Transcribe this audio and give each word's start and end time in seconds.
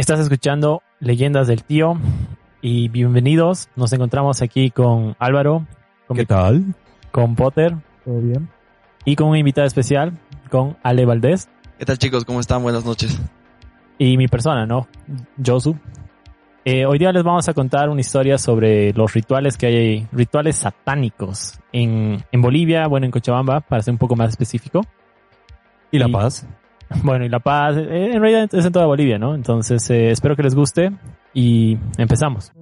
Estás 0.00 0.18
escuchando 0.20 0.82
Leyendas 0.98 1.46
del 1.46 1.62
Tío 1.62 1.98
y 2.62 2.88
bienvenidos. 2.88 3.68
Nos 3.76 3.92
encontramos 3.92 4.40
aquí 4.40 4.70
con 4.70 5.14
Álvaro, 5.18 5.66
con, 6.06 6.16
¿Qué 6.16 6.24
tal? 6.24 6.74
con 7.10 7.34
Potter 7.36 7.74
¿Todo 8.06 8.18
bien? 8.22 8.48
y 9.04 9.14
con 9.14 9.28
un 9.28 9.36
invitado 9.36 9.66
especial, 9.66 10.12
con 10.50 10.78
Ale 10.82 11.04
Valdés 11.04 11.50
¿Qué 11.78 11.84
tal 11.84 11.98
chicos? 11.98 12.24
¿Cómo 12.24 12.40
están? 12.40 12.62
Buenas 12.62 12.84
noches. 12.86 13.20
y 13.98 14.16
mi 14.16 14.26
persona, 14.26 14.64
¿no? 14.64 14.88
Josu. 15.44 15.76
Eh, 16.64 16.86
hoy 16.86 16.98
día 16.98 17.12
les 17.12 17.22
vamos 17.22 17.46
a 17.50 17.52
contar 17.54 17.90
una 17.90 18.00
historia 18.00 18.38
sobre 18.38 18.94
los 18.94 19.12
rituales 19.12 19.58
que 19.58 19.66
hay, 19.66 20.06
rituales 20.12 20.56
satánicos 20.56 21.58
en, 21.72 22.24
en 22.32 22.40
Bolivia, 22.42 22.86
bueno, 22.86 23.04
en 23.04 23.12
Cochabamba, 23.12 23.60
para 23.60 23.82
ser 23.82 23.92
un 23.92 23.98
poco 23.98 24.16
más 24.16 24.30
específico. 24.30 24.80
¿Y 25.90 25.98
La 25.98 26.08
Y- 26.08 26.12
Paz? 26.12 26.46
Bueno, 27.02 27.24
y 27.24 27.28
La 27.28 27.38
Paz, 27.38 27.76
eh, 27.76 28.12
en 28.12 28.20
realidad 28.20 28.48
es 28.52 28.64
en 28.64 28.72
toda 28.72 28.86
Bolivia, 28.86 29.18
¿no? 29.18 29.34
Entonces, 29.34 29.88
eh, 29.90 30.10
espero 30.10 30.36
que 30.36 30.42
les 30.42 30.54
guste 30.54 30.92
y 31.32 31.78
empezamos. 31.96 32.52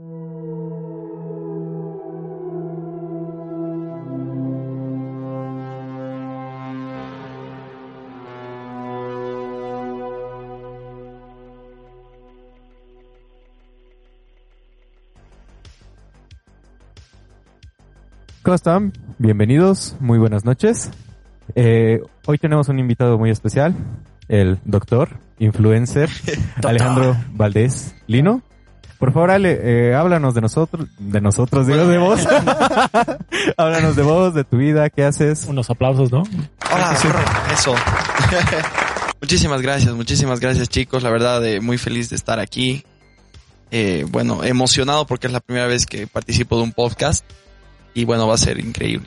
¿Cómo 18.42 18.54
están? 18.54 18.92
Bienvenidos, 19.18 19.96
muy 20.00 20.18
buenas 20.18 20.44
noches. 20.44 20.90
Eh, 21.54 22.00
hoy 22.26 22.38
tenemos 22.38 22.68
un 22.68 22.78
invitado 22.78 23.18
muy 23.18 23.30
especial, 23.30 23.74
el 24.28 24.58
doctor, 24.64 25.18
influencer, 25.38 26.10
Alejandro 26.64 27.16
Valdés 27.32 27.94
Lino. 28.06 28.42
Por 28.98 29.12
favor, 29.12 29.30
Ale, 29.30 29.60
eh, 29.62 29.94
háblanos 29.94 30.34
de 30.34 30.40
nosotros, 30.40 30.88
de 30.98 31.20
nosotros, 31.20 31.68
digo, 31.68 31.86
de 31.86 31.98
vos. 31.98 32.26
háblanos 33.56 33.94
de 33.94 34.02
vos, 34.02 34.34
de 34.34 34.42
tu 34.42 34.56
vida, 34.56 34.90
qué 34.90 35.04
haces. 35.04 35.44
Unos 35.44 35.70
aplausos, 35.70 36.10
¿no? 36.10 36.24
Hola, 36.74 36.96
eso. 37.52 37.74
muchísimas 39.20 39.62
gracias, 39.62 39.94
muchísimas 39.94 40.40
gracias 40.40 40.68
chicos. 40.68 41.04
La 41.04 41.10
verdad, 41.10 41.46
eh, 41.46 41.60
muy 41.60 41.78
feliz 41.78 42.10
de 42.10 42.16
estar 42.16 42.40
aquí. 42.40 42.84
Eh, 43.70 44.04
bueno, 44.10 44.42
emocionado 44.42 45.06
porque 45.06 45.28
es 45.28 45.32
la 45.32 45.40
primera 45.40 45.68
vez 45.68 45.86
que 45.86 46.08
participo 46.08 46.56
de 46.56 46.64
un 46.64 46.72
podcast. 46.72 47.24
Y 47.94 48.04
bueno, 48.04 48.26
va 48.26 48.34
a 48.34 48.38
ser 48.38 48.58
increíble. 48.58 49.06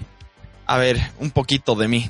A 0.68 0.78
ver, 0.78 1.02
un 1.20 1.32
poquito 1.32 1.76
de 1.76 1.90
mí. 1.90 2.10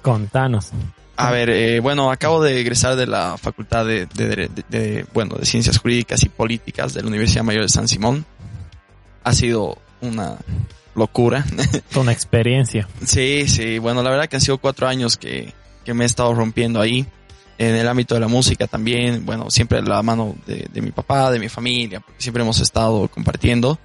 Contanos. 0.00 0.72
A 1.16 1.30
ver, 1.30 1.48
eh, 1.50 1.80
bueno, 1.80 2.10
acabo 2.10 2.42
de 2.42 2.60
egresar 2.60 2.96
de 2.96 3.06
la 3.06 3.38
Facultad 3.38 3.86
de, 3.86 4.06
de- 4.06 4.28
de- 4.28 4.48
de- 4.48 4.64
de, 4.78 5.06
bueno, 5.14 5.36
de 5.36 5.46
Ciencias 5.46 5.78
Jurídicas 5.78 6.22
y 6.22 6.28
Políticas 6.28 6.92
de 6.94 7.02
la 7.02 7.08
Universidad 7.08 7.42
Mayor 7.44 7.62
de 7.62 7.68
San 7.70 7.88
Simón. 7.88 8.24
Ha 9.24 9.32
sido 9.32 9.78
una 10.02 10.36
locura. 10.94 11.44
Una 11.96 12.12
experiencia. 12.12 12.88
Sí, 13.04 13.46
sí, 13.48 13.78
bueno, 13.78 14.02
la 14.02 14.10
verdad 14.10 14.28
que 14.28 14.36
han 14.36 14.42
sido 14.42 14.58
cuatro 14.58 14.86
años 14.88 15.16
que, 15.16 15.52
que 15.84 15.94
me 15.94 16.04
he 16.04 16.06
estado 16.06 16.34
rompiendo 16.34 16.80
ahí. 16.80 17.06
En 17.58 17.74
el 17.74 17.88
ámbito 17.88 18.14
de 18.14 18.20
la 18.20 18.28
música 18.28 18.66
también, 18.66 19.24
bueno, 19.24 19.50
siempre 19.50 19.80
la 19.80 20.02
mano 20.02 20.36
de, 20.46 20.68
de 20.70 20.82
mi 20.82 20.90
papá, 20.90 21.30
de 21.30 21.38
mi 21.38 21.48
familia, 21.48 22.00
porque 22.00 22.20
siempre 22.20 22.42
hemos 22.42 22.60
estado 22.60 23.08
compartiendo. 23.08 23.78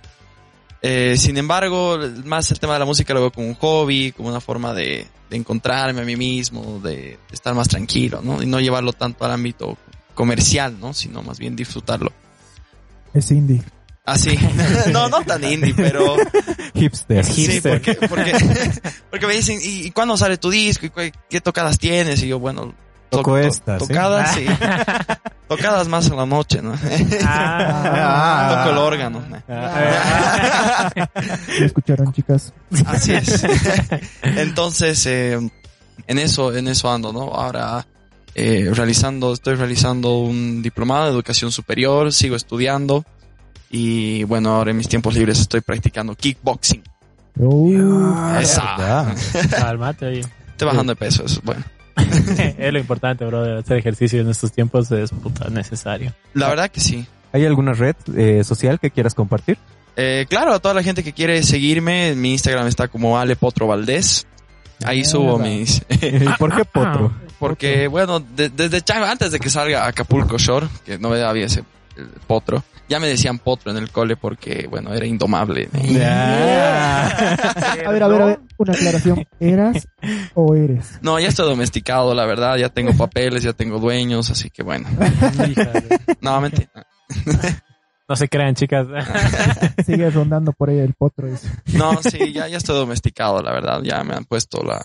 Eh, 0.82 1.16
sin 1.18 1.38
embargo, 1.38 2.00
más 2.26 2.50
el 2.52 2.60
tema 2.60 2.74
de 2.74 2.80
la 2.80 2.86
música 2.86 3.14
lo 3.14 3.22
veo 3.22 3.32
como 3.32 3.48
un 3.48 3.56
hobby, 3.56 4.12
como 4.14 4.30
una 4.30 4.42
forma 4.42 4.74
de, 4.74 5.06
de 5.30 5.38
encontrarme 5.38 6.02
a 6.02 6.06
mí 6.06 6.16
mismo, 6.16 6.80
de, 6.84 6.92
de 6.96 7.18
estar 7.32 7.54
más 7.54 7.68
tranquilo, 7.68 8.22
¿no? 8.24 8.42
Y 8.42 8.48
no 8.48 8.60
llevarlo 8.60 8.92
tanto 8.94 9.24
al 9.26 9.32
ámbito 9.32 9.78
comercial, 10.16 10.80
¿no? 10.80 10.94
Sino 10.94 11.22
más 11.22 11.38
bien 11.38 11.56
disfrutarlo. 11.56 12.12
Es 13.14 13.30
indie. 13.32 13.62
Así. 14.06 14.36
no, 14.92 15.08
no 15.10 15.22
tan 15.22 15.44
indie, 15.44 15.74
pero... 15.76 16.16
Hipster. 16.74 17.24
Sí, 17.26 17.46
Hipster. 17.46 17.80
porque, 17.82 18.08
porque, 18.08 18.34
porque 19.12 19.28
me 19.28 19.34
dicen, 19.36 19.60
¿y 19.62 19.86
y 19.88 19.92
cuándo 19.92 20.18
sale 20.18 20.38
tu 20.38 20.50
disco? 20.50 20.88
¿Y 20.88 20.90
cu- 20.90 21.18
qué 21.30 21.42
tocadas 21.42 21.78
tienes? 21.78 22.24
Y 22.24 22.28
yo, 22.28 22.40
bueno, 22.40 22.74
Toco 23.12 23.32
to- 23.34 23.38
estas, 23.38 23.84
¿sí? 23.84 23.88
Tocadas, 23.90 24.34
sí. 24.34 24.46
Tocadas 25.52 25.90
más 25.90 26.08
en 26.08 26.16
la 26.16 26.26
noche, 26.26 26.62
¿no? 26.62 26.74
Ah. 27.24 28.64
Toco 28.64 28.72
el 28.72 28.78
órgano. 28.78 29.22
¿Me 31.60 31.66
escucharon, 31.66 32.14
chicas? 32.14 32.54
Así 32.86 33.14
es. 33.14 33.44
Entonces, 34.24 35.06
eh, 35.08 35.52
en 36.08 36.20
eso, 36.20 36.56
en 36.56 36.70
eso 36.70 36.90
ando, 36.90 37.12
¿no? 37.12 37.34
Ahora, 37.34 37.86
eh, 38.34 38.70
realizando, 38.74 39.34
estoy 39.34 39.56
realizando 39.56 40.20
un 40.20 40.62
diplomado 40.62 41.06
de 41.06 41.12
educación 41.12 41.52
superior, 41.52 42.14
sigo 42.14 42.38
estudiando. 42.38 43.04
Y 43.70 44.24
bueno, 44.24 44.56
ahora 44.56 44.72
en 44.72 44.78
mis 44.78 44.88
tiempos 44.88 45.16
libres 45.16 45.40
estoy 45.42 45.60
practicando 45.60 46.16
kickboxing. 46.16 46.84
Uh, 47.36 48.38
Esa. 48.40 49.14
Cálmate 49.50 50.06
ahí. 50.06 50.22
Estoy 50.48 50.68
bajando 50.68 50.94
de 50.94 50.96
peso, 50.96 51.26
eso 51.26 51.40
es 51.40 51.44
bueno. 51.44 51.64
es 52.58 52.74
lo 52.74 52.80
importante, 52.80 53.26
bro. 53.26 53.60
Hacer 53.60 53.78
ejercicio 53.78 54.22
en 54.22 54.30
estos 54.30 54.52
tiempos 54.52 54.92
es 54.92 55.12
puta 55.12 55.50
necesario. 55.50 56.14
La 56.34 56.50
verdad 56.50 56.70
que 56.70 56.80
sí. 56.80 57.06
¿Hay 57.34 57.46
alguna 57.46 57.74
red 57.74 57.96
eh, 58.16 58.44
social 58.44 58.80
que 58.80 58.92
quieras 58.92 59.16
compartir? 59.16 59.58
Eh, 59.96 60.26
claro, 60.30 60.54
a 60.54 60.60
toda 60.60 60.74
la 60.74 60.84
gente 60.84 61.04
que 61.04 61.14
quiere 61.14 61.44
seguirme, 61.44 62.16
mi 62.16 62.32
Instagram 62.34 62.68
está 62.68 62.88
como 62.88 63.18
Ale 63.18 63.36
Potro 63.36 63.68
Valdés. 63.68 64.26
Ahí 64.84 65.04
subo 65.04 65.38
mis... 65.38 65.82
¿Y 65.90 66.28
por 66.40 66.56
qué 66.56 66.66
potro? 66.66 67.14
Porque, 67.40 67.88
bueno, 67.88 68.20
de- 68.20 68.50
desde 68.50 68.82
chango, 68.82 69.06
antes 69.06 69.32
de 69.32 69.40
que 69.40 69.50
salga 69.50 69.88
Acapulco 69.88 70.38
Shore, 70.38 70.68
que 70.86 70.98
no 70.98 71.14
había 71.14 71.46
ese 71.46 71.64
potro, 72.28 72.64
ya 72.92 73.00
me 73.00 73.08
decían 73.08 73.40
potro 73.40 73.72
en 73.72 73.78
el 73.78 73.90
cole 73.90 74.18
porque, 74.18 74.68
bueno, 74.70 74.94
era 74.94 75.06
indomable. 75.06 75.70
a 75.74 77.08
ver, 77.78 77.88
a 77.88 77.92
ver, 77.92 78.04
a 78.04 78.26
ver, 78.26 78.40
una 78.58 78.74
aclaración. 78.74 79.26
¿Eras 79.40 79.88
o 80.34 80.54
eres? 80.56 81.00
No, 81.02 81.18
ya 81.18 81.30
estoy 81.30 81.48
domesticado, 81.48 82.14
la 82.14 82.26
verdad, 82.26 82.58
ya 82.58 82.68
tengo 82.68 82.92
papeles, 82.94 83.44
ya 83.44 83.54
tengo 83.54 83.80
dueños, 83.80 84.30
así 84.30 84.50
que 84.50 84.62
bueno. 84.62 84.90
Nuevamente. 86.20 86.70
No 88.10 88.18
se 88.18 88.28
crean, 88.28 88.56
chicas. 88.56 88.88
Sigue 89.86 90.10
rondando 90.10 90.52
por 90.52 90.70
ahí 90.70 90.80
el 90.80 90.94
potro. 90.94 91.30
No, 91.68 92.04
sí, 92.04 92.34
ya, 92.34 92.50
ya 92.50 92.58
estoy 92.58 92.76
domesticado, 92.76 93.42
la 93.42 93.54
verdad, 93.54 93.82
ya 93.84 94.04
me 94.04 94.16
han 94.16 94.26
puesto 94.26 94.64
la, 94.66 94.84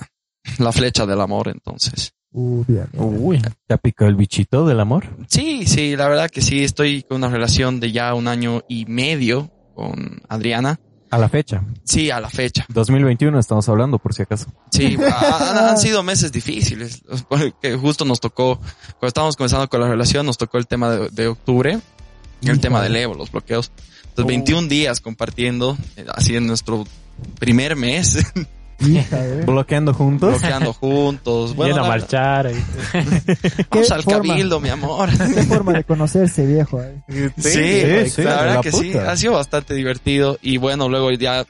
la 0.58 0.70
flecha 0.70 1.06
del 1.06 1.20
amor, 1.20 1.48
entonces. 1.48 2.12
Uh, 2.38 2.64
bien. 2.68 2.86
Uy. 2.92 3.40
¿Te 3.66 3.72
ha 3.74 3.78
picado 3.78 4.10
el 4.10 4.14
bichito 4.16 4.66
del 4.66 4.78
amor? 4.80 5.06
Sí, 5.26 5.64
sí, 5.66 5.96
la 5.96 6.06
verdad 6.06 6.28
que 6.28 6.42
sí, 6.42 6.62
estoy 6.64 7.02
con 7.02 7.16
una 7.16 7.28
relación 7.30 7.80
de 7.80 7.92
ya 7.92 8.12
un 8.12 8.28
año 8.28 8.62
y 8.68 8.84
medio 8.84 9.50
con 9.74 10.20
Adriana. 10.28 10.78
A 11.10 11.16
la 11.18 11.30
fecha. 11.30 11.62
Sí, 11.84 12.10
a 12.10 12.20
la 12.20 12.28
fecha. 12.28 12.66
2021 12.68 13.38
estamos 13.38 13.66
hablando, 13.70 13.98
por 13.98 14.12
si 14.12 14.22
acaso. 14.22 14.52
Sí, 14.70 14.98
ha- 15.02 15.50
han, 15.50 15.68
han 15.70 15.78
sido 15.78 16.02
meses 16.02 16.30
difíciles, 16.30 17.02
porque 17.28 17.74
justo 17.76 18.04
nos 18.04 18.20
tocó, 18.20 18.56
cuando 18.58 19.06
estábamos 19.06 19.36
comenzando 19.36 19.66
con 19.68 19.80
la 19.80 19.88
relación, 19.88 20.26
nos 20.26 20.36
tocó 20.36 20.58
el 20.58 20.66
tema 20.66 20.90
de, 20.90 21.08
de 21.08 21.28
octubre, 21.28 21.78
el 22.42 22.60
tema 22.60 22.82
del 22.82 22.96
Evo, 22.96 23.14
los 23.14 23.32
bloqueos. 23.32 23.72
Entonces, 24.08 24.24
Oh. 24.24 24.26
21 24.26 24.68
días 24.68 25.00
compartiendo, 25.00 25.78
eh, 25.96 26.04
así 26.14 26.36
en 26.36 26.46
nuestro 26.46 26.84
primer 27.38 27.76
mes, 27.76 28.18
Hija, 28.80 29.24
¿eh? 29.26 29.42
Bloqueando 29.46 29.94
juntos. 29.94 30.32
bloqueando 30.40 30.72
juntos. 30.72 31.54
Bueno, 31.56 31.84
a 31.84 31.88
marchar. 31.88 32.46
ahí. 32.48 32.54
vamos 32.92 33.88
¿Qué 33.88 33.94
al 33.94 34.02
forma? 34.02 34.28
cabildo, 34.34 34.60
mi 34.60 34.68
amor. 34.68 35.08
Qué 35.10 35.42
forma 35.44 35.72
de 35.72 35.84
conocerse, 35.84 36.44
viejo. 36.46 36.82
¿eh? 36.82 37.02
Sí, 37.08 37.50
sí, 37.50 38.10
sí, 38.10 38.22
la 38.22 38.36
verdad 38.42 38.54
la 38.56 38.60
que 38.60 38.72
sí, 38.72 38.92
ha 38.94 39.16
sido 39.16 39.32
bastante 39.34 39.74
divertido 39.74 40.38
y 40.42 40.58
bueno, 40.58 40.88
luego 40.88 41.10
ya 41.12 41.40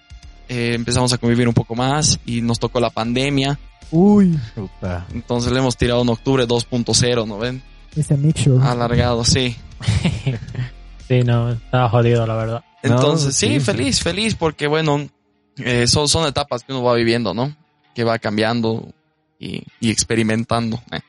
eh, 0.49 0.73
empezamos 0.75 1.13
a 1.13 1.19
convivir 1.19 1.49
un 1.49 1.55
poco 1.55 1.75
más 1.75 2.21
y 2.27 2.41
nos 2.43 2.59
tocó 2.61 2.79
la 2.81 2.91
pandemia, 2.91 3.59
Uy, 3.91 4.39
Puta. 4.55 5.07
entonces 5.15 5.51
le 5.53 5.59
hemos 5.61 5.77
tirado 5.77 6.03
en 6.03 6.09
octubre 6.09 6.47
2.0, 6.47 7.27
¿no 7.27 7.39
ven? 7.39 7.63
ese 7.97 8.17
mixture. 8.17 8.59
Alargado, 8.65 9.25
sí. 9.25 9.57
Sí, 11.09 11.21
no, 11.25 11.53
estaba 11.53 11.89
jodido, 11.89 12.27
la 12.27 12.35
verdad. 12.35 12.65
Entonces, 12.83 13.27
No, 13.27 13.33
sí, 13.33 13.55
sí. 13.55 13.61
feliz, 13.61 14.01
feliz 14.03 14.35
porque 14.35 14.67
bueno, 14.67 15.09
eh, 15.59 15.87
son, 15.87 16.09
son 16.09 16.27
etapas 16.27 16.63
que 16.63 16.73
uno 16.73 16.83
va 16.83 16.95
viviendo, 16.95 17.35
¿no? 17.35 17.55
Que 17.95 18.05
va 18.05 18.19
cambiando 18.19 18.89
y, 19.39 19.63
y 19.81 19.91
experimentando. 19.91 20.81
eh. 20.93 21.01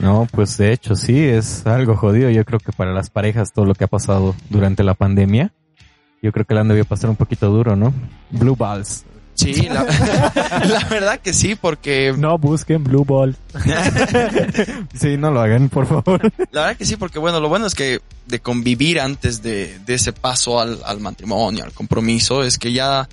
No, 0.00 0.26
pues 0.32 0.56
de 0.56 0.72
hecho 0.72 0.96
sí, 0.96 1.18
es 1.22 1.66
algo 1.66 1.96
jodido. 1.96 2.30
Yo 2.30 2.44
creo 2.46 2.58
que 2.58 2.72
para 2.72 2.92
las 2.94 3.10
parejas 3.10 3.52
todo 3.52 3.66
lo 3.66 3.74
que 3.74 3.84
ha 3.84 3.88
pasado 3.88 4.34
durante 4.48 4.82
la 4.82 4.94
pandemia, 4.94 5.52
yo 6.22 6.32
creo 6.32 6.46
que 6.46 6.54
le 6.54 6.60
han 6.60 6.68
debido 6.68 6.86
pasar 6.86 7.10
un 7.10 7.16
poquito 7.16 7.50
duro, 7.50 7.76
¿no? 7.76 7.92
Blue 8.30 8.56
balls. 8.56 9.04
Sí, 9.34 9.52
la, 9.68 9.82
la 10.64 10.84
verdad 10.88 11.18
que 11.20 11.32
sí, 11.34 11.56
porque 11.56 12.14
No 12.16 12.38
busquen 12.38 12.84
Blue 12.84 13.04
Ball. 13.04 13.36
Sí, 14.94 15.16
no 15.16 15.30
lo 15.30 15.40
hagan, 15.40 15.68
por 15.68 15.86
favor. 15.86 16.22
La 16.52 16.62
verdad 16.62 16.76
que 16.76 16.84
sí, 16.84 16.96
porque 16.96 17.18
bueno, 17.18 17.40
lo 17.40 17.48
bueno 17.48 17.66
es 17.66 17.74
que 17.74 18.00
de 18.26 18.38
convivir 18.40 19.00
antes 19.00 19.42
de, 19.42 19.78
de 19.80 19.94
ese 19.94 20.12
paso 20.12 20.60
al, 20.60 20.78
al 20.84 21.00
matrimonio, 21.00 21.64
al 21.64 21.72
compromiso, 21.72 22.44
es 22.44 22.58
que 22.58 22.72
ya 22.72 23.08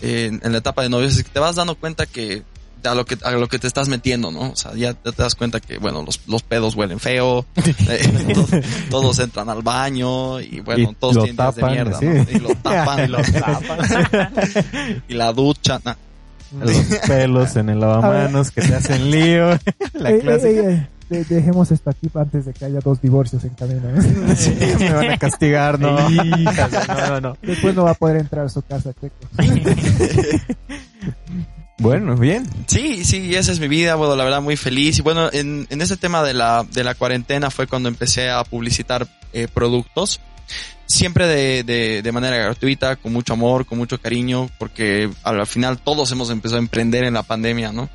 en, 0.00 0.40
en 0.42 0.52
la 0.52 0.58
etapa 0.58 0.82
de 0.82 0.88
novios 0.88 1.16
es 1.16 1.24
que 1.24 1.30
te 1.30 1.40
vas 1.40 1.56
dando 1.56 1.74
cuenta 1.74 2.06
que 2.06 2.42
a 2.84 2.94
lo 2.94 3.04
que 3.04 3.18
a 3.22 3.32
lo 3.32 3.48
que 3.48 3.58
te 3.58 3.66
estás 3.66 3.88
metiendo, 3.88 4.30
¿no? 4.30 4.50
O 4.50 4.56
sea, 4.56 4.74
ya 4.74 4.94
te 4.94 5.10
das 5.10 5.34
cuenta 5.34 5.60
que 5.60 5.78
bueno, 5.78 6.02
los, 6.02 6.20
los 6.26 6.42
pedos 6.42 6.74
huelen 6.74 7.00
feo, 7.00 7.44
eh, 7.56 8.32
todos, 8.34 8.50
todos 8.90 9.18
entran 9.18 9.48
al 9.48 9.62
baño 9.62 10.40
y 10.40 10.60
bueno, 10.60 10.90
Y 10.90 10.94
todos 10.94 11.16
tienen 11.24 11.36
días 11.36 11.56
de 11.56 11.62
mierda, 11.64 11.98
sí. 11.98 12.06
¿no? 12.06 12.26
Y 12.30 12.38
lo 12.40 12.54
tapan, 12.56 13.04
y 13.04 13.08
lo 13.08 13.18
tapan. 13.40 15.02
y 15.08 15.14
la 15.14 15.32
ducha, 15.32 15.80
nah. 15.84 15.94
Los 16.60 16.76
pelos 17.06 17.56
en 17.56 17.68
el 17.68 17.80
lavamanos 17.80 18.50
que 18.50 18.62
te 18.62 18.74
hacen 18.74 19.10
lío. 19.10 19.50
La 19.92 20.18
clásica. 20.18 20.88
De- 21.08 21.24
dejemos 21.24 21.70
esto 21.70 21.90
aquí 21.90 22.08
antes 22.14 22.44
de 22.46 22.52
que 22.52 22.64
haya 22.64 22.80
dos 22.80 23.00
divorcios 23.00 23.42
en 23.44 23.50
camino. 23.50 23.82
¿eh? 23.88 24.34
Sí, 24.36 24.54
me 24.78 24.92
van 24.92 25.10
a 25.10 25.18
castigar, 25.18 25.78
¿no? 25.80 26.08
Hijas, 26.10 26.70
no, 26.88 27.08
no, 27.08 27.20
no. 27.20 27.36
Después 27.42 27.74
no 27.74 27.84
va 27.84 27.90
a 27.92 27.94
poder 27.94 28.16
entrar 28.16 28.46
a 28.46 28.48
su 28.48 28.62
casa, 28.62 28.92
checo. 29.00 29.14
Bueno, 31.80 32.16
bien. 32.16 32.44
Sí, 32.66 33.04
sí, 33.04 33.36
esa 33.36 33.52
es 33.52 33.60
mi 33.60 33.68
vida, 33.68 33.94
bueno, 33.94 34.16
la 34.16 34.24
verdad 34.24 34.42
muy 34.42 34.56
feliz. 34.56 34.98
Y 34.98 35.02
bueno, 35.02 35.30
en, 35.32 35.64
en 35.70 35.80
ese 35.80 35.96
tema 35.96 36.24
de 36.24 36.34
la, 36.34 36.64
de 36.72 36.82
la 36.82 36.96
cuarentena 36.96 37.50
fue 37.50 37.68
cuando 37.68 37.88
empecé 37.88 38.30
a 38.30 38.42
publicitar 38.42 39.06
eh, 39.32 39.46
productos. 39.52 40.20
Siempre 40.88 41.28
de, 41.28 41.62
de, 41.62 42.02
de 42.02 42.12
manera 42.12 42.36
gratuita, 42.36 42.96
con 42.96 43.12
mucho 43.12 43.34
amor, 43.34 43.66
con 43.66 43.78
mucho 43.78 44.00
cariño, 44.00 44.50
porque 44.58 45.10
al 45.22 45.46
final 45.46 45.78
todos 45.78 46.10
hemos 46.10 46.30
empezado 46.30 46.56
a 46.56 46.62
emprender 46.62 47.04
en 47.04 47.14
la 47.14 47.22
pandemia, 47.22 47.72
¿no? 47.72 47.88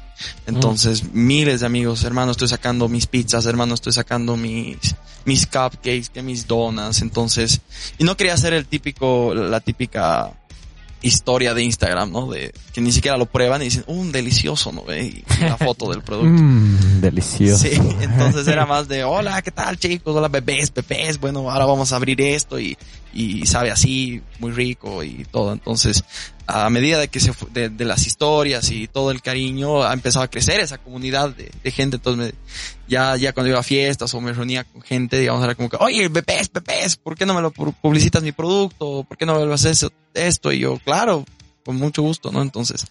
Entonces, 0.45 1.11
miles 1.11 1.61
de 1.61 1.65
amigos, 1.65 2.03
hermano, 2.03 2.31
estoy 2.31 2.47
sacando 2.47 2.87
mis 2.87 3.07
pizzas, 3.07 3.45
hermano, 3.45 3.73
estoy 3.73 3.93
sacando 3.93 4.37
mis, 4.37 4.77
mis 5.25 5.47
cupcakes, 5.47 6.09
que 6.13 6.21
mis 6.21 6.47
donas, 6.47 7.01
entonces, 7.01 7.61
y 7.97 8.03
no 8.03 8.15
quería 8.15 8.37
ser 8.37 8.53
el 8.53 8.67
típico, 8.67 9.33
la 9.33 9.59
típica 9.59 10.31
historia 11.03 11.53
de 11.53 11.63
Instagram, 11.63 12.11
¿no? 12.11 12.31
De 12.31 12.51
que 12.73 12.81
ni 12.81 12.91
siquiera 12.91 13.17
lo 13.17 13.27
prueban 13.27 13.61
y 13.61 13.65
dicen, 13.65 13.83
un 13.87 14.11
delicioso, 14.11 14.71
¿no? 14.71 14.83
ve? 14.83 15.05
Y 15.05 15.23
la 15.41 15.57
foto 15.57 15.89
del 15.91 16.01
producto. 16.01 16.41
Mmm, 16.41 17.01
delicioso. 17.01 17.67
Sí, 17.67 17.79
entonces 18.01 18.47
era 18.47 18.65
más 18.65 18.87
de, 18.87 19.03
hola, 19.03 19.41
¿qué 19.41 19.51
tal 19.51 19.77
chicos? 19.77 20.15
Hola 20.15 20.29
bebés, 20.29 20.73
bebés, 20.73 21.19
bueno, 21.19 21.51
ahora 21.51 21.65
vamos 21.65 21.93
a 21.93 21.97
abrir 21.97 22.19
esto 22.21 22.59
y, 22.59 22.77
y 23.13 23.45
sabe 23.45 23.71
así, 23.71 24.21
muy 24.39 24.51
rico 24.51 25.03
y 25.03 25.25
todo. 25.31 25.53
Entonces, 25.53 26.03
a 26.47 26.69
medida 26.69 26.99
de 26.99 27.07
que 27.07 27.19
se 27.19 27.31
de, 27.51 27.69
de 27.69 27.85
las 27.85 28.05
historias 28.05 28.69
y 28.71 28.87
todo 28.87 29.11
el 29.11 29.21
cariño, 29.21 29.83
ha 29.83 29.93
empezado 29.93 30.23
a 30.23 30.29
crecer 30.29 30.59
esa 30.59 30.77
comunidad 30.77 31.35
de, 31.35 31.71
gente. 31.71 31.97
Entonces, 31.97 32.33
ya, 32.87 33.15
ya 33.15 33.33
cuando 33.33 33.49
iba 33.49 33.59
a 33.59 33.63
fiestas 33.63 34.13
o 34.13 34.21
me 34.21 34.33
reunía 34.33 34.63
con 34.63 34.81
gente, 34.81 35.19
digamos, 35.19 35.43
era 35.43 35.55
como 35.55 35.69
que, 35.69 35.77
oye, 35.79 36.07
bebés, 36.09 36.51
bebés, 36.51 36.97
¿por 36.97 37.15
qué 37.17 37.25
no 37.25 37.33
me 37.33 37.41
lo 37.41 37.51
pu- 37.53 37.75
publicitas 37.81 38.23
mi 38.23 38.31
producto? 38.31 39.05
¿Por 39.07 39.17
qué 39.17 39.25
no 39.25 39.39
me 39.39 39.45
lo 39.45 39.53
haces 39.53 39.85
esto? 40.13 40.51
Y 40.51 40.59
yo, 40.59 40.77
claro, 40.79 41.25
con 41.63 41.77
mucho 41.77 42.01
gusto, 42.01 42.31
¿no? 42.31 42.41
Entonces, 42.41 42.85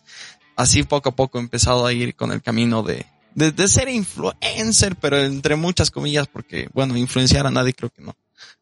así 0.57 0.83
poco 0.83 1.11
a 1.11 1.17
poco 1.17 1.39
he 1.39 1.43
empezado 1.43 1.85
a 1.85 1.93
ir 1.93 2.15
con 2.15 2.33
el 2.33 2.41
camino 2.41 2.83
de, 2.83 3.05
de, 3.35 3.53
de 3.53 3.69
ser 3.69 3.89
influencer, 3.89 4.97
pero 4.97 5.19
entre 5.19 5.57
muchas 5.57 5.91
comillas, 5.91 6.27
porque, 6.27 6.69
bueno, 6.73 6.97
influenciar 6.97 7.47
a 7.47 7.51
nadie 7.51 7.75
creo 7.75 7.91
que 7.91 8.03
no. 8.03 8.15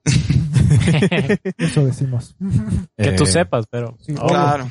Eso 1.59 1.85
decimos. 1.85 2.35
Que 2.97 3.13
tú 3.13 3.25
Eh, 3.25 3.27
sepas, 3.27 3.67
pero. 3.71 3.97
sí. 4.01 4.15
Claro. 4.15 4.71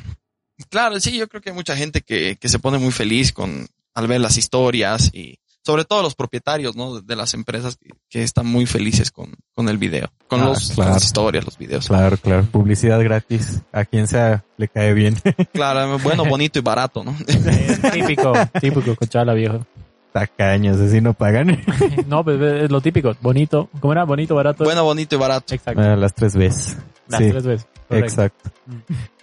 Claro, 0.68 1.00
sí, 1.00 1.16
yo 1.16 1.26
creo 1.28 1.40
que 1.40 1.50
hay 1.50 1.54
mucha 1.56 1.74
gente 1.76 2.02
que, 2.02 2.36
que 2.36 2.48
se 2.50 2.58
pone 2.58 2.78
muy 2.78 2.92
feliz 2.92 3.32
con, 3.32 3.66
al 3.94 4.06
ver 4.06 4.20
las 4.20 4.36
historias 4.36 5.08
y 5.14 5.38
sobre 5.64 5.84
todo 5.86 6.02
los 6.02 6.14
propietarios, 6.14 6.76
¿no? 6.76 7.00
De, 7.00 7.16
las 7.16 7.32
empresas 7.32 7.76
que, 7.78 7.90
que 8.10 8.22
están 8.22 8.46
muy 8.46 8.66
felices 8.66 9.10
con, 9.10 9.34
con 9.54 9.68
el 9.70 9.78
video, 9.78 10.12
con 10.28 10.40
Ah, 10.42 10.44
los, 10.46 10.66
con 10.68 10.74
claro. 10.76 10.92
las 10.94 11.04
historias, 11.04 11.44
los 11.46 11.56
videos. 11.56 11.86
Claro, 11.88 12.16
claro. 12.18 12.44
Publicidad 12.52 13.02
gratis. 13.02 13.60
A 13.72 13.86
quien 13.86 14.06
sea 14.06 14.44
le 14.58 14.68
cae 14.68 14.92
bien. 14.92 15.16
Claro, 15.52 15.98
bueno, 16.00 16.26
bonito 16.26 16.58
y 16.58 16.62
barato, 16.62 17.04
¿no? 17.04 17.16
Eh, 17.26 17.78
típico, 17.94 18.32
típico, 18.60 18.94
cochala 18.96 19.32
viejo. 19.32 19.66
Tacaños, 20.12 20.78
así 20.80 21.00
no 21.00 21.14
pagan. 21.14 21.60
No, 22.06 22.24
pues 22.24 22.40
es 22.40 22.70
lo 22.70 22.80
típico. 22.80 23.12
Bonito. 23.20 23.68
¿Cómo 23.80 23.92
era? 23.92 24.04
Bonito, 24.04 24.34
barato. 24.34 24.64
Bueno, 24.64 24.82
bonito 24.84 25.14
y 25.14 25.18
barato. 25.18 25.54
Exacto. 25.54 25.80
Ah, 25.80 25.94
las 25.96 26.14
tres 26.14 26.34
veces. 26.36 26.76
Las 27.08 27.20
sí, 27.22 27.30
tres 27.30 27.44
veces. 27.46 27.66
Correcto. 27.88 28.08
exacto. 28.10 28.50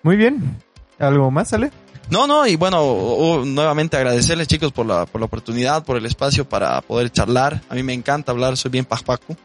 Muy 0.04 0.16
bien. 0.16 0.58
¿Algo 1.00 1.30
más, 1.32 1.52
Ale? 1.54 1.72
No, 2.10 2.26
no, 2.26 2.48
y 2.48 2.56
bueno, 2.56 3.44
nuevamente 3.46 3.98
agradecerles 3.98 4.48
chicos 4.48 4.72
por 4.72 4.86
la, 4.86 5.06
por 5.06 5.20
la 5.20 5.26
oportunidad, 5.26 5.84
por 5.84 5.98
el 5.98 6.06
espacio 6.06 6.48
para 6.48 6.80
poder 6.82 7.12
charlar. 7.12 7.62
A 7.70 7.76
mí 7.76 7.84
me 7.84 7.94
encanta 7.94 8.32
hablar, 8.32 8.56
soy 8.56 8.72
bien 8.72 8.86
pajpaco. 8.86 9.36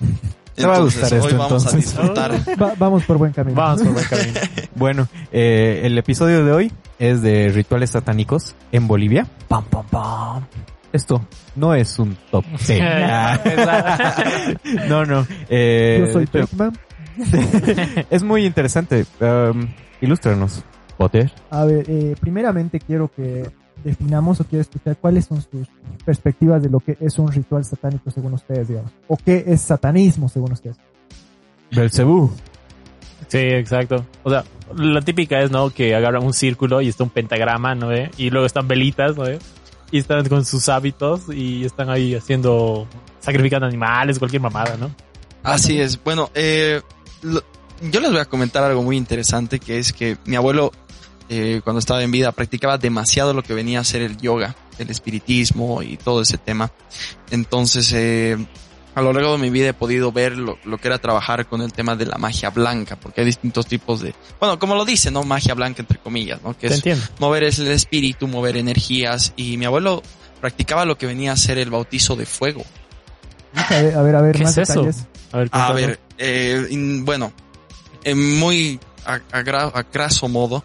Te 0.54 0.66
va 0.66 0.76
a 0.76 0.80
gustar 0.80 1.10
hoy 1.14 1.18
esto, 1.20 1.38
vamos 1.38 1.66
a 1.66 1.76
disfrutar. 1.76 2.32
Va- 2.62 2.74
vamos 2.76 3.04
por 3.04 3.16
buen 3.16 3.32
camino. 3.32 3.56
Vamos 3.56 3.82
por 3.82 3.92
buen 3.94 4.04
camino. 4.04 4.40
Bueno, 4.74 5.08
eh, 5.32 5.80
el 5.84 5.96
episodio 5.96 6.44
de 6.44 6.52
hoy 6.52 6.72
es 6.98 7.22
de 7.22 7.48
rituales 7.48 7.90
satánicos 7.90 8.54
en 8.70 8.86
Bolivia. 8.86 9.26
Pam, 9.48 9.64
pam, 9.64 9.86
pam. 9.86 10.42
Esto 10.92 11.24
no 11.56 11.74
es 11.74 11.98
un 11.98 12.16
top 12.30 12.44
10. 12.66 12.80
no, 14.88 15.04
no. 15.04 15.26
eh, 15.48 16.04
Yo 16.06 16.12
soy 16.12 16.26
pero 16.26 16.46
Pac-Man. 16.46 16.78
es 18.10 18.22
muy 18.22 18.46
interesante. 18.46 19.04
Um, 19.20 19.68
ilústranos, 20.00 20.62
Potter. 20.96 21.30
A 21.50 21.64
ver, 21.64 21.84
eh, 21.88 22.14
primeramente 22.20 22.80
quiero 22.80 23.10
que 23.14 23.48
definamos 23.84 24.40
o 24.40 24.44
quiero 24.44 24.62
escuchar 24.62 24.96
cuáles 24.96 25.26
son 25.26 25.42
sus 25.42 25.68
perspectivas 26.04 26.62
de 26.62 26.70
lo 26.70 26.80
que 26.80 26.96
es 27.00 27.18
un 27.18 27.30
ritual 27.32 27.64
satánico 27.64 28.10
según 28.10 28.34
ustedes, 28.34 28.68
digamos. 28.68 28.92
O 29.08 29.16
qué 29.16 29.44
es 29.46 29.60
satanismo 29.62 30.28
según 30.28 30.52
ustedes. 30.52 30.76
Belcebú. 31.70 32.30
Sí, 33.28 33.38
exacto. 33.38 34.04
O 34.24 34.30
sea, 34.30 34.44
la 34.76 35.00
típica 35.02 35.40
es, 35.40 35.50
¿no? 35.50 35.70
Que 35.70 35.94
agarran 35.94 36.24
un 36.24 36.32
círculo 36.32 36.80
y 36.80 36.88
está 36.88 37.04
un 37.04 37.10
pentagrama, 37.10 37.74
¿no? 37.74 37.88
ve? 37.88 38.10
Y 38.16 38.30
luego 38.30 38.46
están 38.46 38.66
velitas, 38.66 39.16
¿no? 39.16 39.22
ve? 39.22 39.38
Y 39.90 39.98
están 39.98 40.28
con 40.28 40.44
sus 40.44 40.68
hábitos 40.68 41.22
y 41.32 41.64
están 41.64 41.90
ahí 41.90 42.14
haciendo, 42.14 42.86
sacrificando 43.20 43.66
animales, 43.66 44.18
cualquier 44.18 44.42
mamada, 44.42 44.76
¿no? 44.76 44.94
Así 45.42 45.80
es. 45.80 46.02
Bueno, 46.02 46.30
eh, 46.34 46.80
yo 47.22 48.00
les 48.00 48.10
voy 48.10 48.20
a 48.20 48.24
comentar 48.26 48.62
algo 48.62 48.82
muy 48.82 48.96
interesante 48.96 49.58
que 49.58 49.78
es 49.78 49.92
que 49.92 50.16
mi 50.26 50.36
abuelo, 50.36 50.72
eh, 51.28 51.60
cuando 51.64 51.80
estaba 51.80 52.02
en 52.02 52.10
vida, 52.10 52.32
practicaba 52.32 52.78
demasiado 52.78 53.32
lo 53.32 53.42
que 53.42 53.54
venía 53.54 53.80
a 53.80 53.84
ser 53.84 54.02
el 54.02 54.16
yoga, 54.18 54.54
el 54.78 54.90
espiritismo 54.90 55.82
y 55.82 55.96
todo 55.96 56.22
ese 56.22 56.38
tema. 56.38 56.70
Entonces, 57.30 57.92
eh, 57.92 58.36
a 58.94 59.02
lo 59.02 59.12
largo 59.12 59.32
de 59.32 59.38
mi 59.38 59.50
vida 59.50 59.68
he 59.68 59.74
podido 59.74 60.10
ver 60.12 60.36
lo, 60.36 60.58
lo 60.64 60.78
que 60.78 60.88
era 60.88 60.98
trabajar 60.98 61.46
con 61.46 61.62
el 61.62 61.72
tema 61.72 61.94
de 61.96 62.06
la 62.06 62.18
magia 62.18 62.50
blanca, 62.50 62.96
porque 62.96 63.20
hay 63.20 63.26
distintos 63.26 63.66
tipos 63.66 64.00
de, 64.00 64.14
bueno, 64.40 64.58
como 64.58 64.74
lo 64.74 64.84
dice, 64.84 65.10
¿no? 65.10 65.22
Magia 65.22 65.54
blanca 65.54 65.82
entre 65.82 65.98
comillas, 65.98 66.42
¿no? 66.42 66.52
Que 66.54 66.66
Te 66.68 66.74
es 66.74 66.74
entiendo. 66.74 67.04
mover 67.18 67.44
el 67.44 67.68
espíritu, 67.68 68.26
mover 68.28 68.56
energías. 68.56 69.32
Y 69.36 69.56
mi 69.56 69.64
abuelo 69.66 70.02
practicaba 70.40 70.84
lo 70.84 70.98
que 70.98 71.06
venía 71.06 71.32
a 71.32 71.36
ser 71.36 71.58
el 71.58 71.70
bautizo 71.70 72.16
de 72.16 72.26
fuego. 72.26 72.64
A 73.54 73.66
ver, 73.68 73.94
a 73.96 74.02
ver, 74.02 74.16
a 74.16 74.20
ver 74.22 74.36
¿Qué 74.36 74.44
más 74.44 74.56
es 74.58 74.70
eso? 74.70 74.80
A 75.32 75.38
ver, 75.38 75.48
A 75.52 75.72
ver, 75.72 76.00
eh, 76.18 76.66
in- 76.70 77.04
bueno, 77.04 77.32
en 78.04 78.38
muy 78.38 78.80
a, 79.06 79.14
a 79.14 79.42
gra- 79.44 79.70
a 79.74 79.84
graso 79.92 80.28
modo, 80.28 80.64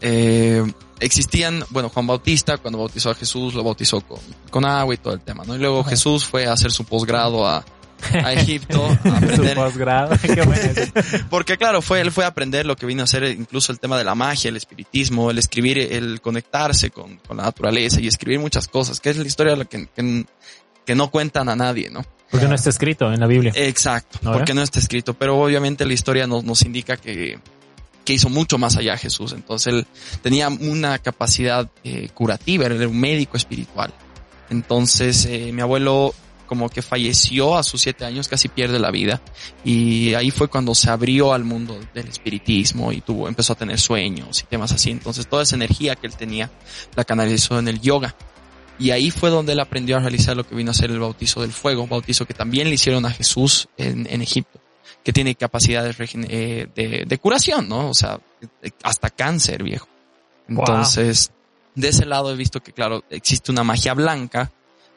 eh, 0.00 0.64
existían, 1.00 1.64
bueno, 1.70 1.88
Juan 1.88 2.06
Bautista 2.06 2.58
cuando 2.58 2.78
bautizó 2.78 3.10
a 3.10 3.14
Jesús 3.14 3.54
lo 3.54 3.64
bautizó 3.64 4.00
con, 4.00 4.20
con 4.50 4.64
agua 4.64 4.94
y 4.94 4.98
todo 4.98 5.14
el 5.14 5.20
tema, 5.20 5.44
¿no? 5.44 5.56
Y 5.56 5.58
luego 5.58 5.80
Ajá. 5.80 5.90
Jesús 5.90 6.24
fue 6.24 6.46
a 6.46 6.52
hacer 6.52 6.70
su 6.70 6.84
posgrado 6.84 7.46
a, 7.46 7.64
a 8.12 8.32
Egipto, 8.32 8.86
a 8.86 9.36
Su 9.36 9.54
posgrado. 9.54 10.16
Qué 10.22 10.42
bueno 10.42 10.62
porque 11.28 11.56
claro, 11.56 11.82
fue, 11.82 12.00
él 12.00 12.12
fue 12.12 12.24
a 12.24 12.28
aprender 12.28 12.66
lo 12.66 12.76
que 12.76 12.86
vino 12.86 13.02
a 13.02 13.06
ser 13.06 13.24
incluso 13.24 13.72
el 13.72 13.80
tema 13.80 13.98
de 13.98 14.04
la 14.04 14.14
magia, 14.14 14.48
el 14.48 14.56
espiritismo, 14.56 15.30
el 15.30 15.38
escribir, 15.38 15.78
el 15.78 16.20
conectarse 16.20 16.90
con, 16.90 17.16
con 17.16 17.36
la 17.36 17.44
naturaleza 17.44 18.00
y 18.00 18.06
escribir 18.06 18.38
muchas 18.38 18.68
cosas, 18.68 19.00
que 19.00 19.10
es 19.10 19.16
la 19.16 19.26
historia 19.26 19.56
la 19.56 19.64
que, 19.64 19.86
que, 19.86 20.26
que 20.84 20.94
no 20.94 21.10
cuentan 21.10 21.48
a 21.48 21.56
nadie, 21.56 21.90
¿no? 21.90 22.04
Porque 22.30 22.46
no 22.46 22.54
está 22.54 22.70
escrito 22.70 23.12
en 23.12 23.18
la 23.18 23.26
Biblia. 23.26 23.52
Exacto, 23.56 24.20
¿Ahora? 24.22 24.38
porque 24.38 24.54
no 24.54 24.62
está 24.62 24.78
escrito, 24.78 25.14
pero 25.14 25.36
obviamente 25.36 25.84
la 25.84 25.94
historia 25.94 26.28
nos, 26.28 26.44
nos 26.44 26.62
indica 26.62 26.96
que, 26.96 27.40
que 28.04 28.14
hizo 28.14 28.28
mucho 28.28 28.58
más 28.58 28.76
allá 28.76 28.96
Jesús, 28.96 29.32
entonces 29.32 29.74
él 29.74 29.86
tenía 30.22 30.48
una 30.48 30.98
capacidad 30.98 31.70
eh, 31.84 32.08
curativa, 32.14 32.66
era 32.66 32.88
un 32.88 32.98
médico 32.98 33.36
espiritual. 33.36 33.92
Entonces 34.48 35.26
eh, 35.26 35.52
mi 35.52 35.62
abuelo 35.62 36.14
como 36.50 36.68
que 36.68 36.82
falleció 36.82 37.56
a 37.56 37.62
sus 37.62 37.82
siete 37.82 38.04
años, 38.04 38.26
casi 38.26 38.48
pierde 38.48 38.80
la 38.80 38.90
vida, 38.90 39.22
y 39.64 40.14
ahí 40.14 40.32
fue 40.32 40.48
cuando 40.48 40.74
se 40.74 40.90
abrió 40.90 41.32
al 41.32 41.44
mundo 41.44 41.78
del 41.94 42.08
espiritismo 42.08 42.90
y 42.90 43.02
tuvo, 43.02 43.28
empezó 43.28 43.52
a 43.52 43.56
tener 43.56 43.78
sueños 43.78 44.42
y 44.42 44.46
temas 44.46 44.72
así, 44.72 44.90
entonces 44.90 45.28
toda 45.28 45.44
esa 45.44 45.54
energía 45.54 45.94
que 45.94 46.08
él 46.08 46.16
tenía 46.16 46.50
la 46.96 47.04
canalizó 47.04 47.56
en 47.60 47.68
el 47.68 47.80
yoga. 47.80 48.16
Y 48.80 48.90
ahí 48.90 49.12
fue 49.12 49.30
donde 49.30 49.52
él 49.52 49.60
aprendió 49.60 49.96
a 49.96 50.00
realizar 50.00 50.36
lo 50.36 50.44
que 50.44 50.56
vino 50.56 50.72
a 50.72 50.74
ser 50.74 50.90
el 50.90 50.98
bautizo 50.98 51.42
del 51.42 51.52
fuego, 51.52 51.86
bautizo 51.86 52.26
que 52.26 52.34
también 52.34 52.66
le 52.66 52.74
hicieron 52.74 53.06
a 53.06 53.12
Jesús 53.12 53.68
en, 53.76 54.08
en 54.10 54.20
Egipto, 54.20 54.60
que 55.02 55.12
tiene 55.12 55.34
capacidades 55.34 55.96
eh, 55.98 56.68
de, 56.74 57.04
de 57.06 57.18
curación, 57.18 57.68
¿no? 57.68 57.90
O 57.90 57.94
sea, 57.94 58.20
hasta 58.82 59.10
cáncer, 59.10 59.62
viejo. 59.62 59.88
Wow. 60.48 60.60
Entonces, 60.60 61.32
de 61.74 61.88
ese 61.88 62.06
lado 62.06 62.32
he 62.32 62.36
visto 62.36 62.62
que, 62.62 62.72
claro, 62.72 63.04
existe 63.10 63.50
una 63.50 63.64
magia 63.64 63.94
blanca, 63.94 64.50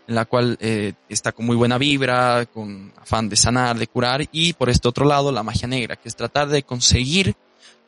en 0.07 0.15
la 0.15 0.25
cual 0.25 0.57
eh, 0.59 0.93
está 1.07 1.31
con 1.31 1.45
muy 1.45 1.55
buena 1.55 1.77
vibra, 1.77 2.45
con 2.47 2.91
afán 2.97 3.29
de 3.29 3.35
sanar, 3.35 3.77
de 3.77 3.87
curar, 3.87 4.27
y 4.31 4.53
por 4.53 4.69
este 4.69 4.87
otro 4.87 5.05
lado, 5.05 5.31
la 5.31 5.43
magia 5.43 5.67
negra, 5.67 5.95
que 5.95 6.09
es 6.09 6.15
tratar 6.15 6.49
de 6.49 6.63
conseguir 6.63 7.35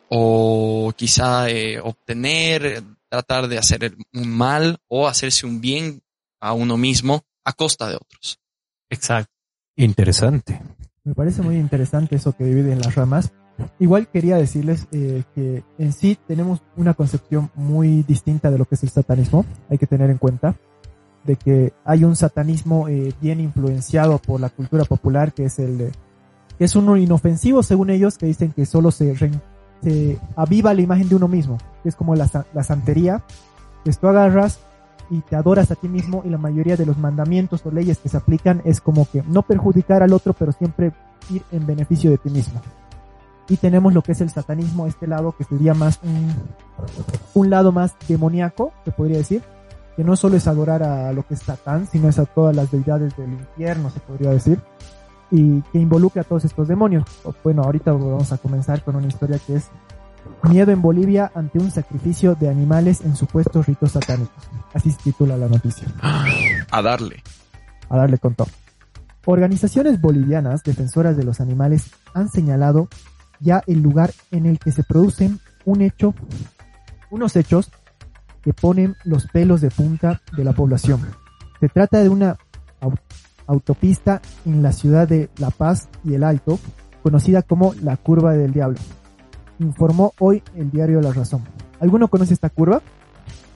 o 0.08 0.92
quizá 0.96 1.50
eh, 1.50 1.80
obtener, 1.80 2.82
tratar 3.08 3.48
de 3.48 3.58
hacer 3.58 3.96
un 4.14 4.28
mal 4.28 4.78
o 4.88 5.08
hacerse 5.08 5.46
un 5.46 5.60
bien 5.60 6.02
a 6.40 6.52
uno 6.52 6.76
mismo 6.76 7.24
a 7.44 7.52
costa 7.52 7.88
de 7.88 7.96
otros. 7.96 8.38
Exacto. 8.88 9.32
Interesante. 9.76 10.60
Me 11.06 11.14
parece 11.14 11.40
muy 11.40 11.56
interesante 11.56 12.16
eso 12.16 12.32
que 12.32 12.44
divide 12.44 12.72
en 12.72 12.80
las 12.80 12.96
ramas. 12.96 13.32
Igual 13.78 14.08
quería 14.08 14.36
decirles 14.36 14.88
eh, 14.90 15.22
que 15.36 15.62
en 15.78 15.92
sí 15.92 16.18
tenemos 16.26 16.62
una 16.76 16.94
concepción 16.94 17.48
muy 17.54 18.02
distinta 18.02 18.50
de 18.50 18.58
lo 18.58 18.64
que 18.64 18.74
es 18.74 18.82
el 18.82 18.90
satanismo. 18.90 19.46
Hay 19.70 19.78
que 19.78 19.86
tener 19.86 20.10
en 20.10 20.18
cuenta 20.18 20.56
de 21.22 21.36
que 21.36 21.72
hay 21.84 22.02
un 22.02 22.16
satanismo 22.16 22.88
eh, 22.88 23.14
bien 23.20 23.38
influenciado 23.38 24.18
por 24.18 24.40
la 24.40 24.48
cultura 24.48 24.84
popular, 24.84 25.32
que 25.32 25.44
es 25.44 25.60
el 25.60 25.92
que 26.58 26.64
es 26.64 26.74
uno 26.74 26.96
inofensivo 26.96 27.62
según 27.62 27.90
ellos, 27.90 28.18
que 28.18 28.26
dicen 28.26 28.52
que 28.52 28.66
solo 28.66 28.90
se, 28.90 29.14
se 29.82 30.18
aviva 30.34 30.74
la 30.74 30.80
imagen 30.80 31.08
de 31.08 31.14
uno 31.14 31.28
mismo, 31.28 31.58
es 31.84 31.94
como 31.94 32.16
la, 32.16 32.28
la 32.52 32.64
santería, 32.64 33.22
que 33.84 33.92
tú 33.92 34.08
agarras 34.08 34.58
y 35.10 35.20
te 35.20 35.36
adoras 35.36 35.70
a 35.70 35.76
ti 35.76 35.88
mismo 35.88 36.22
y 36.24 36.30
la 36.30 36.38
mayoría 36.38 36.76
de 36.76 36.86
los 36.86 36.98
mandamientos 36.98 37.64
o 37.64 37.70
leyes 37.70 37.98
que 37.98 38.08
se 38.08 38.16
aplican 38.16 38.62
es 38.64 38.80
como 38.80 39.08
que 39.10 39.22
no 39.22 39.42
perjudicar 39.42 40.02
al 40.02 40.12
otro, 40.12 40.32
pero 40.32 40.52
siempre 40.52 40.92
ir 41.30 41.42
en 41.52 41.66
beneficio 41.66 42.10
de 42.10 42.18
ti 42.18 42.30
mismo. 42.30 42.60
Y 43.48 43.56
tenemos 43.56 43.94
lo 43.94 44.02
que 44.02 44.12
es 44.12 44.20
el 44.20 44.30
satanismo, 44.30 44.86
este 44.86 45.06
lado 45.06 45.32
que 45.36 45.44
sería 45.44 45.72
más 45.72 46.00
un, 46.02 46.32
un 47.34 47.50
lado 47.50 47.70
más 47.70 47.94
demoníaco, 48.08 48.72
se 48.84 48.90
podría 48.90 49.18
decir, 49.18 49.42
que 49.96 50.04
no 50.04 50.14
solo 50.14 50.36
es 50.36 50.46
adorar 50.46 50.82
a 50.82 51.12
lo 51.12 51.26
que 51.26 51.34
es 51.34 51.40
Satán, 51.40 51.86
sino 51.86 52.08
es 52.08 52.18
a 52.18 52.26
todas 52.26 52.54
las 52.54 52.70
deidades 52.70 53.16
del 53.16 53.32
infierno, 53.32 53.90
se 53.90 54.00
podría 54.00 54.30
decir, 54.30 54.60
y 55.30 55.62
que 55.62 55.78
involucra 55.78 56.22
a 56.22 56.24
todos 56.24 56.44
estos 56.44 56.68
demonios. 56.68 57.04
Bueno, 57.42 57.62
ahorita 57.62 57.92
vamos 57.92 58.30
a 58.30 58.38
comenzar 58.38 58.82
con 58.82 58.96
una 58.96 59.06
historia 59.06 59.38
que 59.38 59.56
es 59.56 59.70
Miedo 60.48 60.70
en 60.72 60.80
Bolivia 60.82 61.30
ante 61.34 61.58
un 61.58 61.70
sacrificio 61.70 62.34
de 62.34 62.48
animales 62.48 63.00
en 63.00 63.16
supuestos 63.16 63.66
ritos 63.66 63.92
satánicos. 63.92 64.44
Así 64.74 64.90
se 64.92 64.98
titula 65.02 65.36
la 65.36 65.48
noticia 65.48 65.88
A 66.70 66.82
darle. 66.82 67.22
a 67.88 67.96
darle 67.96 68.18
con 68.18 68.34
todo. 68.34 68.48
Organizaciones 69.24 70.00
bolivianas 70.00 70.62
defensoras 70.62 71.16
de 71.16 71.24
los 71.24 71.40
animales 71.40 71.90
han 72.14 72.28
señalado 72.28 72.88
ya 73.40 73.62
el 73.66 73.82
lugar 73.82 74.12
en 74.30 74.46
el 74.46 74.58
que 74.58 74.70
se 74.72 74.84
producen 74.84 75.40
un 75.64 75.82
hecho, 75.82 76.14
unos 77.10 77.34
hechos 77.36 77.70
que 78.42 78.52
ponen 78.54 78.94
los 79.04 79.26
pelos 79.26 79.60
de 79.60 79.70
punta 79.70 80.20
de 80.36 80.44
la 80.44 80.52
población. 80.52 81.00
Se 81.58 81.68
trata 81.68 81.98
de 82.02 82.08
una 82.08 82.36
au- 82.80 82.98
autopista 83.48 84.22
en 84.44 84.62
la 84.62 84.70
ciudad 84.72 85.08
de 85.08 85.28
La 85.38 85.50
Paz 85.50 85.88
y 86.04 86.14
El 86.14 86.22
Alto, 86.22 86.60
conocida 87.02 87.42
como 87.42 87.74
la 87.82 87.96
Curva 87.96 88.34
del 88.34 88.52
Diablo. 88.52 88.78
Informó 89.58 90.12
hoy 90.18 90.42
el 90.56 90.70
diario 90.70 91.00
La 91.00 91.12
Razón. 91.12 91.42
¿Alguno 91.80 92.08
conoce 92.08 92.34
esta 92.34 92.50
curva? 92.50 92.80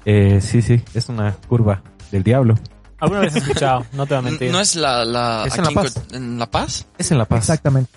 Eh, 0.05 0.41
sí, 0.41 0.63
sí, 0.63 0.83
es 0.95 1.09
una 1.09 1.35
curva 1.49 1.83
del 2.11 2.23
diablo. 2.23 2.55
Alguna 2.99 3.21
vez 3.21 3.35
he 3.35 3.39
escuchado, 3.39 3.85
no 3.93 4.07
te 4.07 4.15
voy 4.15 4.19
a 4.19 4.23
mentir. 4.23 4.53
¿No 4.53 4.61
es 4.61 4.77
la, 4.77 5.05
la, 5.05 5.45
Es 5.47 5.57
en 5.59 5.65
La 5.65 5.71
Paz. 5.71 5.95
Co- 5.95 6.17
en 6.17 6.39
La 6.39 6.47
Paz? 6.51 6.87
Es 6.99 7.11
en 7.11 7.19
La 7.19 7.25
Paz. 7.27 7.39
Exactamente. 7.41 7.91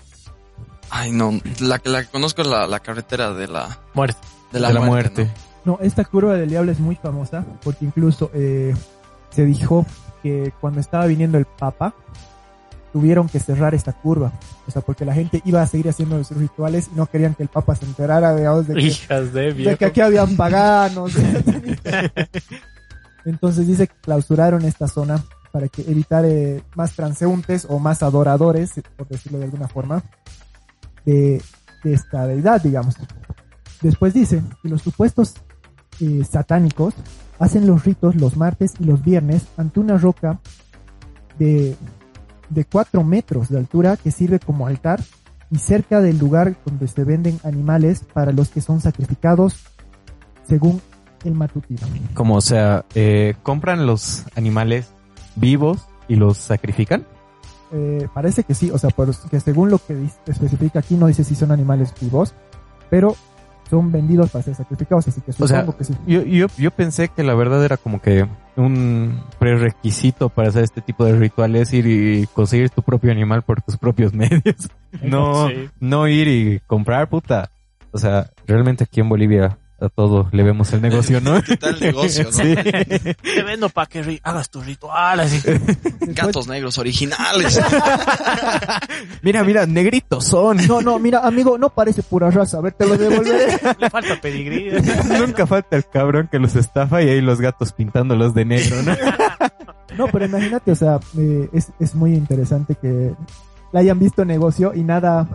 Ay, 0.90 1.10
no. 1.12 1.32
La 1.60 1.78
que 1.78 1.88
la 1.88 2.02
que 2.04 2.08
conozco 2.10 2.42
es 2.42 2.48
la, 2.48 2.66
la 2.66 2.80
carretera 2.80 3.32
de 3.32 3.48
la, 3.48 3.78
Muerte. 3.94 4.18
de 4.52 4.60
la, 4.60 4.68
de 4.68 4.74
la 4.74 4.80
muerte. 4.80 5.24
muerte. 5.24 5.40
No, 5.64 5.78
esta 5.80 6.04
curva 6.04 6.34
del 6.34 6.50
diablo 6.50 6.70
es 6.72 6.78
muy 6.78 6.94
famosa 6.96 7.44
porque 7.62 7.84
incluso 7.86 8.30
eh, 8.34 8.74
se 9.30 9.44
dijo 9.46 9.86
que 10.22 10.52
cuando 10.60 10.80
estaba 10.80 11.06
viniendo 11.06 11.38
el 11.38 11.46
Papa 11.46 11.94
tuvieron 12.94 13.28
que 13.28 13.40
cerrar 13.40 13.74
esta 13.74 13.92
curva. 13.92 14.32
O 14.68 14.70
sea, 14.70 14.80
porque 14.80 15.04
la 15.04 15.12
gente 15.12 15.42
iba 15.44 15.60
a 15.60 15.66
seguir 15.66 15.88
haciendo 15.88 16.22
sus 16.22 16.36
rituales 16.36 16.88
y 16.92 16.96
no 16.96 17.06
querían 17.06 17.34
que 17.34 17.42
el 17.42 17.48
Papa 17.48 17.74
se 17.74 17.84
enterara 17.86 18.36
digamos, 18.36 18.68
de 18.68 18.74
que, 18.74 18.80
Hijas 18.82 19.32
de 19.32 19.52
de 19.52 19.76
que 19.76 19.84
aquí 19.84 20.00
habían 20.00 20.36
paganos. 20.36 21.12
Entonces 23.24 23.66
dice 23.66 23.88
que 23.88 23.94
clausuraron 24.00 24.64
esta 24.64 24.86
zona 24.86 25.24
para 25.50 25.66
que 25.66 25.82
evitar 25.82 26.24
eh, 26.24 26.62
más 26.76 26.92
transeúntes 26.92 27.66
o 27.68 27.80
más 27.80 28.04
adoradores, 28.04 28.70
por 28.96 29.08
decirlo 29.08 29.38
de 29.38 29.46
alguna 29.46 29.66
forma, 29.66 30.04
de, 31.04 31.42
de 31.82 31.94
esta 31.94 32.28
deidad, 32.28 32.62
digamos. 32.62 32.94
Después 33.82 34.14
dice 34.14 34.40
que 34.62 34.68
los 34.68 34.82
supuestos 34.82 35.34
eh, 36.00 36.22
satánicos 36.30 36.94
hacen 37.40 37.66
los 37.66 37.84
ritos 37.84 38.14
los 38.14 38.36
martes 38.36 38.74
y 38.78 38.84
los 38.84 39.02
viernes 39.02 39.46
ante 39.56 39.80
una 39.80 39.98
roca 39.98 40.38
de, 41.40 41.76
de 42.50 42.64
4 42.64 43.02
metros 43.04 43.48
de 43.48 43.58
altura 43.58 43.96
que 43.96 44.10
sirve 44.10 44.38
como 44.38 44.66
altar 44.66 45.00
y 45.50 45.58
cerca 45.58 46.00
del 46.00 46.18
lugar 46.18 46.56
donde 46.64 46.88
se 46.88 47.04
venden 47.04 47.38
animales 47.44 48.02
para 48.12 48.32
los 48.32 48.48
que 48.48 48.60
son 48.60 48.80
sacrificados 48.80 49.56
según 50.46 50.80
el 51.24 51.34
matutino. 51.34 51.80
Como, 52.14 52.36
o 52.36 52.40
sea, 52.40 52.84
eh, 52.94 53.34
compran 53.42 53.86
los 53.86 54.24
animales 54.36 54.88
vivos 55.36 55.86
y 56.08 56.16
los 56.16 56.36
sacrifican. 56.38 57.06
Eh, 57.72 58.08
parece 58.12 58.44
que 58.44 58.54
sí, 58.54 58.70
o 58.70 58.78
sea, 58.78 58.90
por- 58.90 59.14
que 59.28 59.40
según 59.40 59.70
lo 59.70 59.78
que 59.78 59.96
especifica 60.26 60.80
aquí 60.80 60.96
no 60.96 61.06
dice 61.06 61.24
si 61.24 61.34
son 61.34 61.50
animales 61.50 61.92
vivos, 62.00 62.34
pero 62.90 63.16
son 63.70 63.90
vendidos 63.92 64.30
para 64.30 64.44
ser 64.44 64.54
sacrificados, 64.54 65.08
así 65.08 65.20
que 65.20 65.30
O 65.42 65.46
sea, 65.48 65.66
que 65.66 65.84
sí. 65.84 65.94
Yo, 66.06 66.22
yo, 66.22 66.46
yo 66.58 66.70
pensé 66.70 67.08
que 67.08 67.22
la 67.22 67.34
verdad 67.34 67.64
era 67.64 67.76
como 67.76 68.00
que 68.00 68.26
un 68.56 69.20
prerequisito 69.38 70.28
para 70.28 70.48
hacer 70.48 70.64
este 70.64 70.80
tipo 70.80 71.04
de 71.04 71.16
rituales 71.18 71.72
ir 71.72 71.86
y 71.86 72.26
conseguir 72.28 72.70
tu 72.70 72.82
propio 72.82 73.10
animal 73.10 73.42
por 73.42 73.62
tus 73.62 73.76
propios 73.76 74.12
medios. 74.14 74.68
No, 75.02 75.48
Sí. 75.48 75.68
no 75.80 76.06
ir 76.06 76.28
y 76.28 76.60
comprar, 76.66 77.08
puta. 77.08 77.50
O 77.90 77.98
sea, 77.98 78.30
realmente 78.46 78.84
aquí 78.84 79.00
en 79.00 79.08
Bolivia 79.08 79.58
a 79.84 79.88
todo 79.88 80.28
le 80.32 80.42
vemos 80.42 80.72
el 80.72 80.82
negocio, 80.82 81.20
¿no? 81.20 81.42
¿Qué 81.46 81.56
tal 81.56 81.74
el 81.74 81.80
negocio, 81.80 82.24
no? 82.24 82.32
Sí. 82.32 82.54
Te 82.54 83.42
vendo 83.44 83.68
para 83.68 83.86
que 83.86 84.02
ri- 84.04 84.20
hagas 84.22 84.50
tu 84.50 84.60
ritual 84.60 85.20
así. 85.20 85.40
Después- 85.40 85.78
Gatos 86.14 86.46
negros 86.48 86.78
originales. 86.78 87.60
Mira, 89.22 89.42
mira, 89.42 89.66
negritos 89.66 90.24
son. 90.26 90.58
No, 90.66 90.80
no, 90.80 90.98
mira, 90.98 91.20
amigo, 91.20 91.56
no 91.58 91.70
parece 91.70 92.02
pura 92.02 92.30
raza, 92.30 92.58
a 92.58 92.60
ver, 92.60 92.72
te 92.72 92.86
lo 92.86 92.96
devolveré. 92.96 93.58
Le 93.78 93.90
falta 93.90 94.20
pedigrí. 94.20 94.70
Nunca 95.18 95.46
falta 95.46 95.76
el 95.76 95.86
cabrón 95.88 96.28
que 96.30 96.38
los 96.38 96.54
estafa 96.56 97.02
y 97.02 97.08
ahí 97.08 97.20
los 97.20 97.40
gatos 97.40 97.72
pintándolos 97.72 98.34
de 98.34 98.44
negro, 98.44 98.82
¿no? 98.82 98.92
No, 99.96 100.08
pero 100.08 100.26
imagínate, 100.26 100.72
o 100.72 100.76
sea, 100.76 100.98
eh, 101.18 101.48
es, 101.52 101.68
es 101.80 101.94
muy 101.94 102.14
interesante 102.14 102.74
que 102.80 103.12
la 103.72 103.80
hayan 103.80 103.98
visto 103.98 104.24
negocio 104.24 104.72
y 104.74 104.82
nada, 104.82 105.26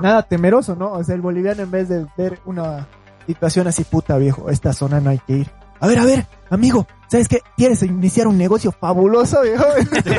nada 0.00 0.22
temeroso, 0.22 0.76
¿no? 0.76 0.92
O 0.92 1.02
sea, 1.04 1.14
el 1.14 1.20
boliviano 1.20 1.62
en 1.62 1.70
vez 1.70 1.88
de 1.88 2.06
ver 2.16 2.38
una 2.44 2.86
situación 3.26 3.66
así, 3.66 3.84
puta 3.84 4.16
viejo, 4.18 4.50
esta 4.50 4.72
zona 4.72 5.00
no 5.00 5.10
hay 5.10 5.18
que 5.26 5.32
ir. 5.38 5.50
A 5.80 5.86
ver, 5.86 5.98
a 5.98 6.04
ver, 6.04 6.26
amigo, 6.50 6.86
¿sabes 7.08 7.28
qué? 7.28 7.40
¿Quieres 7.56 7.82
iniciar 7.82 8.26
un 8.26 8.38
negocio 8.38 8.72
fabuloso, 8.72 9.42
viejo? 9.42 9.64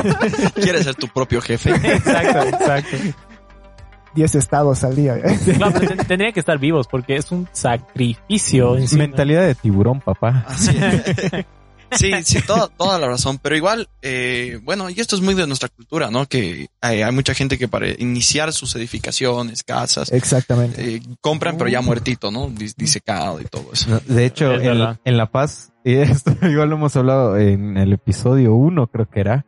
Quieres 0.54 0.84
ser 0.84 0.94
tu 0.94 1.08
propio 1.08 1.40
jefe. 1.40 1.70
Exacto, 1.70 2.42
exacto. 2.42 2.96
10 4.14 4.34
estados 4.36 4.82
al 4.84 4.96
día. 4.96 5.16
¿eh? 5.16 5.38
Claro, 5.56 5.72
pero 5.78 5.88
ten- 5.94 6.06
tendría 6.06 6.32
que 6.32 6.40
estar 6.40 6.58
vivos 6.58 6.86
porque 6.88 7.16
es 7.16 7.30
un 7.32 7.48
sacrificio. 7.52 8.76
¿no? 8.78 8.96
Mentalidad 8.98 9.42
de 9.46 9.54
tiburón, 9.54 10.00
papá. 10.00 10.44
Así 10.46 10.76
es. 10.76 11.44
Sí, 11.92 12.10
sí, 12.24 12.40
toda, 12.46 12.68
toda 12.68 12.98
la 12.98 13.06
razón. 13.08 13.38
Pero 13.42 13.56
igual, 13.56 13.88
eh, 14.02 14.58
bueno, 14.62 14.90
y 14.90 14.98
esto 15.00 15.16
es 15.16 15.22
muy 15.22 15.34
de 15.34 15.46
nuestra 15.46 15.68
cultura, 15.68 16.10
¿no? 16.10 16.26
Que 16.26 16.68
hay, 16.80 17.02
hay 17.02 17.12
mucha 17.12 17.34
gente 17.34 17.58
que 17.58 17.68
para 17.68 17.88
iniciar 17.88 18.52
sus 18.52 18.74
edificaciones, 18.76 19.62
casas, 19.62 20.12
Exactamente. 20.12 20.96
eh, 20.96 21.02
compran, 21.20 21.56
pero 21.56 21.70
ya 21.70 21.80
muertito, 21.80 22.30
¿no? 22.30 22.48
Dis- 22.48 22.74
Disecado 22.76 23.40
y 23.40 23.44
todo 23.44 23.70
eso. 23.72 23.88
No, 23.90 24.00
de 24.14 24.24
hecho, 24.26 24.52
Es 24.54 24.60
en, 24.62 24.66
verdad. 24.66 24.98
en 25.04 25.16
La 25.16 25.26
Paz, 25.30 25.72
y 25.84 25.94
esto 25.94 26.32
igual 26.42 26.68
lo 26.70 26.76
hemos 26.76 26.96
hablado 26.96 27.36
en 27.38 27.76
el 27.76 27.92
episodio 27.92 28.54
1, 28.54 28.86
creo 28.88 29.08
que 29.08 29.20
era, 29.20 29.46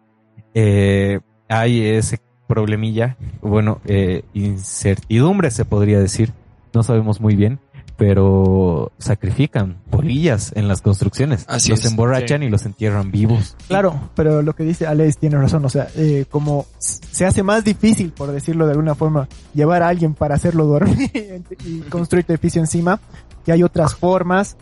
eh, 0.54 1.21
hay 1.49 1.80
ese 1.85 2.21
problemilla, 2.47 3.16
bueno, 3.42 3.80
eh, 3.85 4.23
incertidumbre 4.33 5.50
se 5.50 5.64
podría 5.64 5.99
decir, 5.99 6.33
no 6.75 6.83
sabemos 6.83 7.21
muy 7.21 7.35
bien, 7.37 7.61
pero 7.99 8.93
sacrifican 8.99 9.76
polillas 9.90 10.52
en 10.55 10.69
las 10.69 10.81
construcciones, 10.83 11.45
Así 11.49 11.69
los 11.71 11.81
es, 11.81 11.90
emborrachan 11.90 12.45
y 12.45 12.49
los 12.49 12.64
entierran 12.64 13.11
vivos. 13.11 13.57
Claro, 13.67 14.11
pero 14.14 14.40
lo 14.40 14.55
que 14.55 14.62
dice 14.62 14.87
Alex 14.87 15.19
tiene 15.19 15.37
razón, 15.37 15.64
o 15.64 15.69
sea, 15.69 15.88
eh, 15.97 16.25
como 16.31 16.67
se 16.78 17.26
hace 17.26 17.43
más 17.43 17.64
difícil, 17.64 18.12
por 18.12 18.31
decirlo 18.31 18.67
de 18.67 18.73
alguna 18.73 18.95
forma, 18.95 19.28
llevar 19.52 19.83
a 19.83 19.88
alguien 19.88 20.14
para 20.14 20.37
hacerlo 20.37 20.64
dormir 20.67 21.11
y 21.67 21.81
construir 21.81 22.25
tu 22.25 22.33
edificio 22.33 22.61
encima, 22.62 23.00
que 23.45 23.50
hay 23.50 23.64
otras 23.64 23.97
formas 23.97 24.57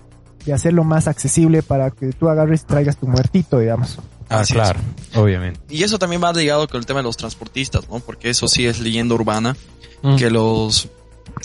de 0.46 0.54
hacerlo 0.54 0.82
más 0.82 1.06
accesible 1.06 1.62
para 1.62 1.90
que 1.90 2.12
tú 2.12 2.30
agarres 2.30 2.62
y 2.62 2.64
traigas 2.66 2.96
tu 2.96 3.06
muertito, 3.06 3.58
digamos. 3.58 3.98
Ah, 4.30 4.40
Así 4.40 4.54
claro, 4.54 4.80
obviamente. 5.14 5.60
Y 5.68 5.82
eso 5.82 5.98
también 5.98 6.22
va 6.24 6.32
ligado 6.32 6.66
con 6.68 6.78
el 6.78 6.86
tema 6.86 7.00
de 7.00 7.04
los 7.04 7.18
transportistas, 7.18 7.86
¿no? 7.90 8.00
Porque 8.00 8.30
eso 8.30 8.48
sí 8.48 8.66
es 8.66 8.80
leyenda 8.80 9.14
urbana, 9.14 9.54
Mm. 10.02 10.16
que 10.16 10.30
los, 10.30 10.88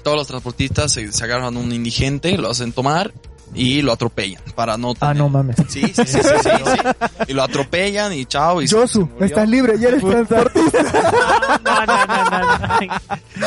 todos 0.03 0.17
los 0.17 0.27
transportistas 0.27 0.91
se, 0.91 1.11
se 1.11 1.23
agarran 1.23 1.55
a 1.55 1.59
un 1.59 1.71
indigente, 1.71 2.38
lo 2.38 2.50
hacen 2.50 2.71
tomar 2.73 3.11
y 3.53 3.81
lo 3.81 3.91
atropellan 3.91 4.41
para 4.55 4.77
no 4.77 4.91
Ah, 5.01 5.09
tener- 5.09 5.17
no 5.17 5.29
mames. 5.29 5.57
Sí, 5.67 5.81
sí, 5.81 5.91
sí, 5.93 6.05
sí, 6.05 6.19
sí, 6.21 6.50
sí. 6.65 7.07
Y 7.27 7.33
lo 7.33 7.43
atropellan 7.43 8.13
y 8.13 8.25
chao. 8.25 8.61
Y 8.61 8.67
Josu, 8.67 9.09
estás 9.19 9.47
libre, 9.50 9.77
ya 9.77 9.89
eres 9.89 10.01
transportista. 10.01 10.83
No, 11.63 11.85
no, 11.85 12.05
no, 12.05 12.25
no, 12.29 12.88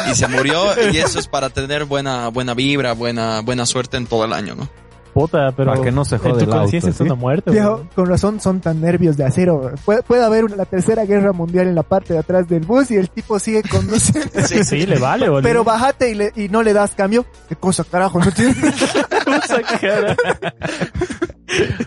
no. 0.04 0.10
y 0.10 0.14
se 0.14 0.28
murió 0.28 0.90
y 0.92 0.98
eso 0.98 1.18
es 1.18 1.26
para 1.26 1.48
tener 1.50 1.84
buena 1.86 2.28
buena 2.28 2.52
vibra, 2.54 2.92
buena 2.92 3.40
buena 3.40 3.64
suerte 3.66 3.96
en 3.96 4.06
todo 4.06 4.24
el 4.26 4.32
año, 4.34 4.54
¿no? 4.54 4.68
Puta, 5.14 5.52
pero 5.56 5.70
Para 5.72 5.82
que 5.84 5.92
no 5.92 6.04
se 6.04 6.16
en 6.16 6.20
jode 6.22 6.32
tu 6.44 6.50
auto, 6.50 6.58
conciencia 6.62 6.90
es 6.90 6.96
¿sí? 6.96 7.04
una 7.04 7.14
muerte. 7.14 7.50
Viejo, 7.52 7.86
con 7.94 8.06
razón 8.06 8.40
son 8.40 8.60
tan 8.60 8.80
nervios 8.80 9.16
de 9.16 9.24
acero. 9.24 9.70
Puede, 9.84 10.02
puede 10.02 10.24
haber 10.24 10.44
una- 10.44 10.56
la 10.56 10.64
tercera 10.64 11.04
guerra 11.04 11.32
mundial 11.32 11.68
en 11.68 11.76
la 11.76 11.84
parte 11.84 12.14
de 12.14 12.18
atrás 12.18 12.48
del 12.48 12.64
bus 12.66 12.90
y 12.90 12.96
el 12.96 13.08
tipo 13.10 13.38
sigue 13.38 13.62
conduciendo. 13.62 14.28
Sí, 14.44 14.64
sí, 14.64 14.84
le 14.86 14.98
vale, 14.98 15.28
boludo. 15.28 15.42
Pero 15.48 15.62
bájate 15.64 16.10
y, 16.10 16.14
le- 16.14 16.32
y 16.34 16.48
no 16.48 16.62
le 16.64 16.72
das 16.72 16.90
cambio. 16.96 17.24
¿Qué 17.48 17.54
cosa, 17.56 17.84
carajo? 17.84 18.18
No 18.18 18.30
tiene... 18.32 18.54
Cosa. 19.24 19.60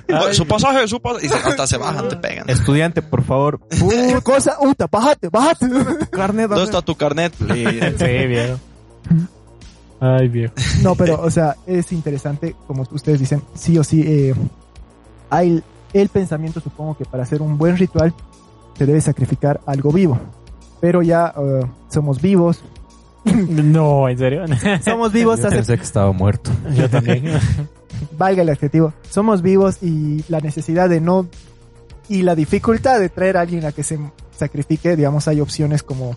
Ay, 0.09 0.33
su 0.33 0.47
pasaje, 0.47 0.87
su 0.87 1.01
pasaje. 1.01 1.25
Y 1.25 1.29
se- 1.29 1.35
hasta 1.35 1.67
se 1.67 1.77
bajan, 1.77 2.07
te 2.07 2.15
pegan. 2.15 2.49
Estudiante, 2.49 3.01
por 3.01 3.23
favor. 3.23 3.59
¿Qué 3.69 4.19
cosa? 4.23 4.55
Uta, 4.61 4.87
bájate, 4.89 5.29
bájate. 5.29 5.67
Carnet. 6.11 6.47
¿Dónde 6.49 6.63
está 6.63 6.81
tu 6.81 6.95
carnet? 6.95 7.33
please? 7.35 7.95
Sí, 7.97 8.27
viejo. 8.27 8.57
Ay, 9.99 10.27
viejo. 10.27 10.53
No, 10.83 10.95
pero, 10.95 11.21
o 11.21 11.31
sea, 11.31 11.55
es 11.65 11.91
interesante, 11.91 12.55
como 12.67 12.83
ustedes 12.91 13.19
dicen, 13.19 13.41
sí 13.55 13.77
o 13.79 13.83
sí, 13.83 14.03
eh, 14.05 14.33
hay 15.29 15.63
el 15.93 16.09
pensamiento, 16.09 16.59
supongo 16.59 16.95
que 16.97 17.05
para 17.05 17.23
hacer 17.23 17.41
un 17.41 17.57
buen 17.57 17.77
ritual 17.77 18.13
se 18.77 18.85
debe 18.85 19.01
sacrificar 19.01 19.59
algo 19.65 19.91
vivo. 19.91 20.19
Pero 20.79 21.01
ya 21.01 21.33
eh, 21.37 21.61
somos 21.89 22.21
vivos, 22.21 22.61
No, 23.25 24.07
en 24.07 24.17
serio. 24.17 24.45
somos 24.85 25.11
vivos, 25.11 25.39
Yo 25.41 25.47
hace- 25.47 25.55
pensé 25.57 25.77
que 25.77 25.83
estaba 25.83 26.11
muerto. 26.11 26.51
Yo 26.75 26.89
también. 26.89 27.23
valga 28.17 28.43
el 28.43 28.49
adjetivo, 28.49 28.93
somos 29.09 29.41
vivos 29.41 29.81
y 29.81 30.23
la 30.29 30.39
necesidad 30.39 30.87
de 30.89 31.01
no, 31.01 31.27
y 32.07 32.21
la 32.21 32.35
dificultad 32.35 32.99
de 32.99 33.09
traer 33.09 33.37
a 33.37 33.41
alguien 33.41 33.65
a 33.65 33.71
que 33.71 33.81
se 33.83 33.99
sacrifique, 34.37 34.95
digamos, 34.95 35.27
hay 35.27 35.41
opciones 35.41 35.81
como 35.81 36.15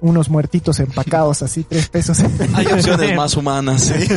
unos 0.00 0.28
muertitos 0.30 0.80
empacados, 0.80 1.42
así, 1.42 1.64
tres 1.64 1.88
pesos. 1.88 2.20
Hay 2.54 2.66
opciones 2.66 3.14
más 3.16 3.36
humanas. 3.36 3.82
¿sí? 3.82 4.08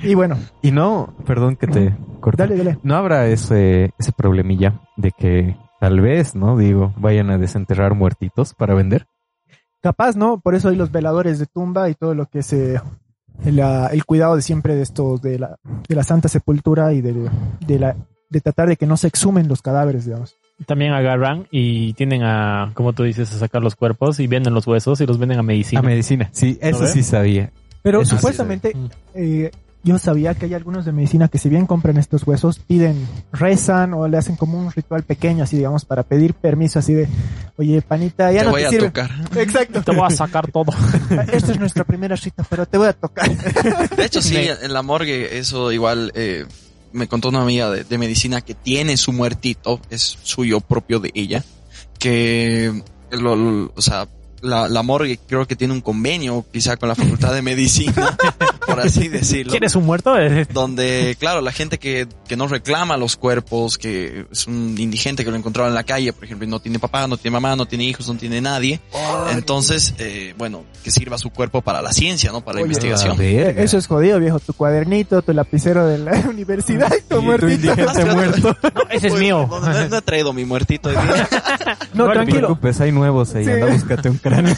Y 0.00 0.14
bueno, 0.14 0.36
Y 0.62 0.70
no, 0.70 1.14
perdón 1.26 1.56
que 1.56 1.66
te 1.66 1.96
corté. 2.20 2.42
dale, 2.44 2.56
dale. 2.56 2.78
No 2.82 2.94
habrá 2.96 3.26
ese, 3.26 3.90
ese 3.98 4.12
problemilla 4.12 4.80
de 4.96 5.10
que 5.10 5.56
tal 5.80 6.00
vez, 6.00 6.34
¿no? 6.36 6.56
Digo, 6.56 6.94
vayan 6.98 7.30
a 7.30 7.38
desenterrar 7.38 7.94
muertitos 7.94 8.54
para 8.54 8.74
vender. 8.74 9.06
Capaz, 9.82 10.16
¿no? 10.16 10.40
Por 10.40 10.54
eso 10.54 10.68
hay 10.68 10.76
los 10.76 10.92
veladores 10.92 11.38
de 11.38 11.46
tumba 11.46 11.88
y 11.90 11.94
todo 11.94 12.14
lo 12.14 12.26
que 12.26 12.40
es 12.40 12.54
la- 13.44 13.88
el 13.88 14.04
cuidado 14.04 14.36
de 14.36 14.42
siempre 14.42 14.74
de 14.76 14.82
estos, 14.82 15.20
de 15.22 15.38
la, 15.38 15.56
de 15.88 15.94
la 15.94 16.04
santa 16.04 16.28
sepultura 16.28 16.92
y 16.92 17.00
de, 17.00 17.28
de 17.66 17.78
la, 17.78 17.96
de 18.30 18.40
tratar 18.40 18.68
de 18.68 18.76
que 18.76 18.86
no 18.86 18.96
se 18.96 19.08
exhumen 19.08 19.48
los 19.48 19.62
cadáveres, 19.62 20.04
digamos. 20.04 20.36
También 20.66 20.92
agarran 20.92 21.46
y 21.50 21.92
tienden 21.94 22.22
a, 22.24 22.72
como 22.74 22.92
tú 22.92 23.04
dices, 23.04 23.32
a 23.32 23.38
sacar 23.38 23.62
los 23.62 23.76
cuerpos 23.76 24.18
y 24.20 24.26
venden 24.26 24.54
los 24.54 24.66
huesos 24.66 25.00
y 25.00 25.06
los 25.06 25.18
venden 25.18 25.38
a 25.38 25.42
medicina. 25.42 25.80
A 25.80 25.82
medicina. 25.84 26.28
Sí, 26.32 26.58
eso 26.60 26.86
sí 26.86 27.02
sabía. 27.02 27.52
Pero 27.82 28.00
Eso 28.02 28.10
sí 28.10 28.16
supuestamente, 28.16 28.72
Mm. 28.74 28.86
eh, 29.14 29.50
yo 29.84 29.96
sabía 29.98 30.34
que 30.34 30.46
hay 30.46 30.54
algunos 30.54 30.84
de 30.84 30.90
medicina 30.92 31.28
que 31.28 31.38
si 31.38 31.48
bien 31.48 31.64
compran 31.64 31.96
estos 31.96 32.26
huesos, 32.26 32.58
piden, 32.58 33.06
rezan 33.32 33.94
o 33.94 34.08
le 34.08 34.18
hacen 34.18 34.34
como 34.34 34.58
un 34.58 34.72
ritual 34.72 35.04
pequeño, 35.04 35.44
así 35.44 35.56
digamos, 35.56 35.84
para 35.84 36.02
pedir 36.02 36.34
permiso, 36.34 36.80
así 36.80 36.92
de, 36.92 37.08
oye, 37.56 37.80
panita, 37.80 38.30
ya 38.32 38.40
Te 38.40 38.44
no 38.46 38.50
voy 38.50 38.62
te 38.62 38.66
a 38.66 38.70
sirve. 38.70 38.86
tocar. 38.88 39.10
Exacto. 39.36 39.82
Te 39.82 39.92
voy 39.92 40.06
a 40.06 40.10
sacar 40.10 40.50
todo. 40.50 40.72
Esta 41.32 41.52
es 41.52 41.60
nuestra 41.60 41.84
primera 41.84 42.16
cita, 42.16 42.42
pero 42.50 42.66
te 42.66 42.76
voy 42.76 42.88
a 42.88 42.92
tocar. 42.92 43.30
De 43.96 44.04
hecho, 44.04 44.20
sí, 44.20 44.36
en 44.36 44.72
la 44.72 44.82
morgue, 44.82 45.38
eso 45.38 45.70
igual 45.70 46.10
eh, 46.16 46.44
me 46.98 47.08
contó 47.08 47.28
una 47.30 47.42
amiga 47.42 47.70
de, 47.70 47.98
medicina 47.98 48.40
que 48.40 48.54
tiene 48.54 48.96
su 48.96 49.12
muertito, 49.12 49.80
es 49.90 50.18
suyo 50.22 50.60
propio 50.60 51.00
de 51.00 51.10
ella, 51.14 51.44
que, 51.98 52.82
lo- 53.10 53.72
o 53.74 53.80
sea, 53.82 54.08
la, 54.42 54.68
la 54.68 54.82
morgue 54.82 55.18
creo 55.26 55.46
que 55.46 55.56
tiene 55.56 55.72
un 55.74 55.80
convenio 55.80 56.44
quizá 56.52 56.76
con 56.76 56.88
la 56.88 56.94
facultad 56.94 57.32
de 57.34 57.42
medicina, 57.42 58.16
por 58.68 58.80
así 58.80 59.08
decirlo. 59.08 59.50
¿Quieres 59.50 59.74
un 59.74 59.84
muerto? 59.86 60.14
donde, 60.52 61.16
claro, 61.18 61.40
la 61.40 61.52
gente 61.52 61.78
que, 61.78 62.06
que 62.26 62.36
no 62.36 62.46
reclama 62.48 62.96
los 62.96 63.16
cuerpos, 63.16 63.78
que 63.78 64.26
es 64.30 64.46
un 64.46 64.74
indigente 64.78 65.24
que 65.24 65.30
lo 65.30 65.36
encontraron 65.36 65.70
en 65.70 65.74
la 65.74 65.84
calle, 65.84 66.12
por 66.12 66.24
ejemplo, 66.24 66.46
y 66.46 66.50
no 66.50 66.60
tiene 66.60 66.78
papá, 66.78 67.06
no 67.06 67.16
tiene 67.16 67.32
mamá, 67.34 67.56
no 67.56 67.66
tiene 67.66 67.84
hijos, 67.84 68.06
no 68.08 68.14
tiene 68.16 68.40
nadie, 68.40 68.80
entonces, 69.32 69.94
eh, 69.98 70.34
bueno, 70.38 70.64
que 70.84 70.90
sirva 70.90 71.18
su 71.18 71.30
cuerpo 71.30 71.62
para 71.62 71.82
la 71.82 71.92
ciencia, 71.92 72.30
¿no? 72.32 72.40
Para 72.42 72.56
la 72.58 72.62
Oye, 72.64 72.72
investigación. 72.72 73.16
Eso 73.20 73.78
es 73.78 73.86
jodido, 73.86 74.18
viejo. 74.20 74.38
Tu 74.40 74.52
cuadernito, 74.52 75.22
tu 75.22 75.32
lapicero 75.32 75.86
de 75.86 75.98
la 75.98 76.12
universidad 76.28 76.92
y 76.96 77.02
tu 77.08 77.20
muertito. 77.22 77.72
indigente 77.72 78.04
muerto. 78.14 78.56
No, 78.74 78.82
ese 78.90 79.06
es 79.08 79.12
Pues, 79.12 79.20
mío. 79.22 79.46
No, 79.50 79.60
no- 79.60 79.88
no 79.88 79.96
he 79.98 80.02
traído 80.02 80.32
mi 80.32 80.44
muertito. 80.44 80.90
No, 80.92 81.00
No, 81.02 81.14
No 81.94 82.06
te 82.08 82.12
tranquilo. 82.12 82.38
preocupes, 82.38 82.80
hay 82.80 82.92
nuevos 82.92 83.34
ahí. 83.34 83.44
Sí. 83.44 83.50
Anda, 83.50 83.66
búscate 83.66 84.10
un 84.10 84.18
cráneo. 84.18 84.54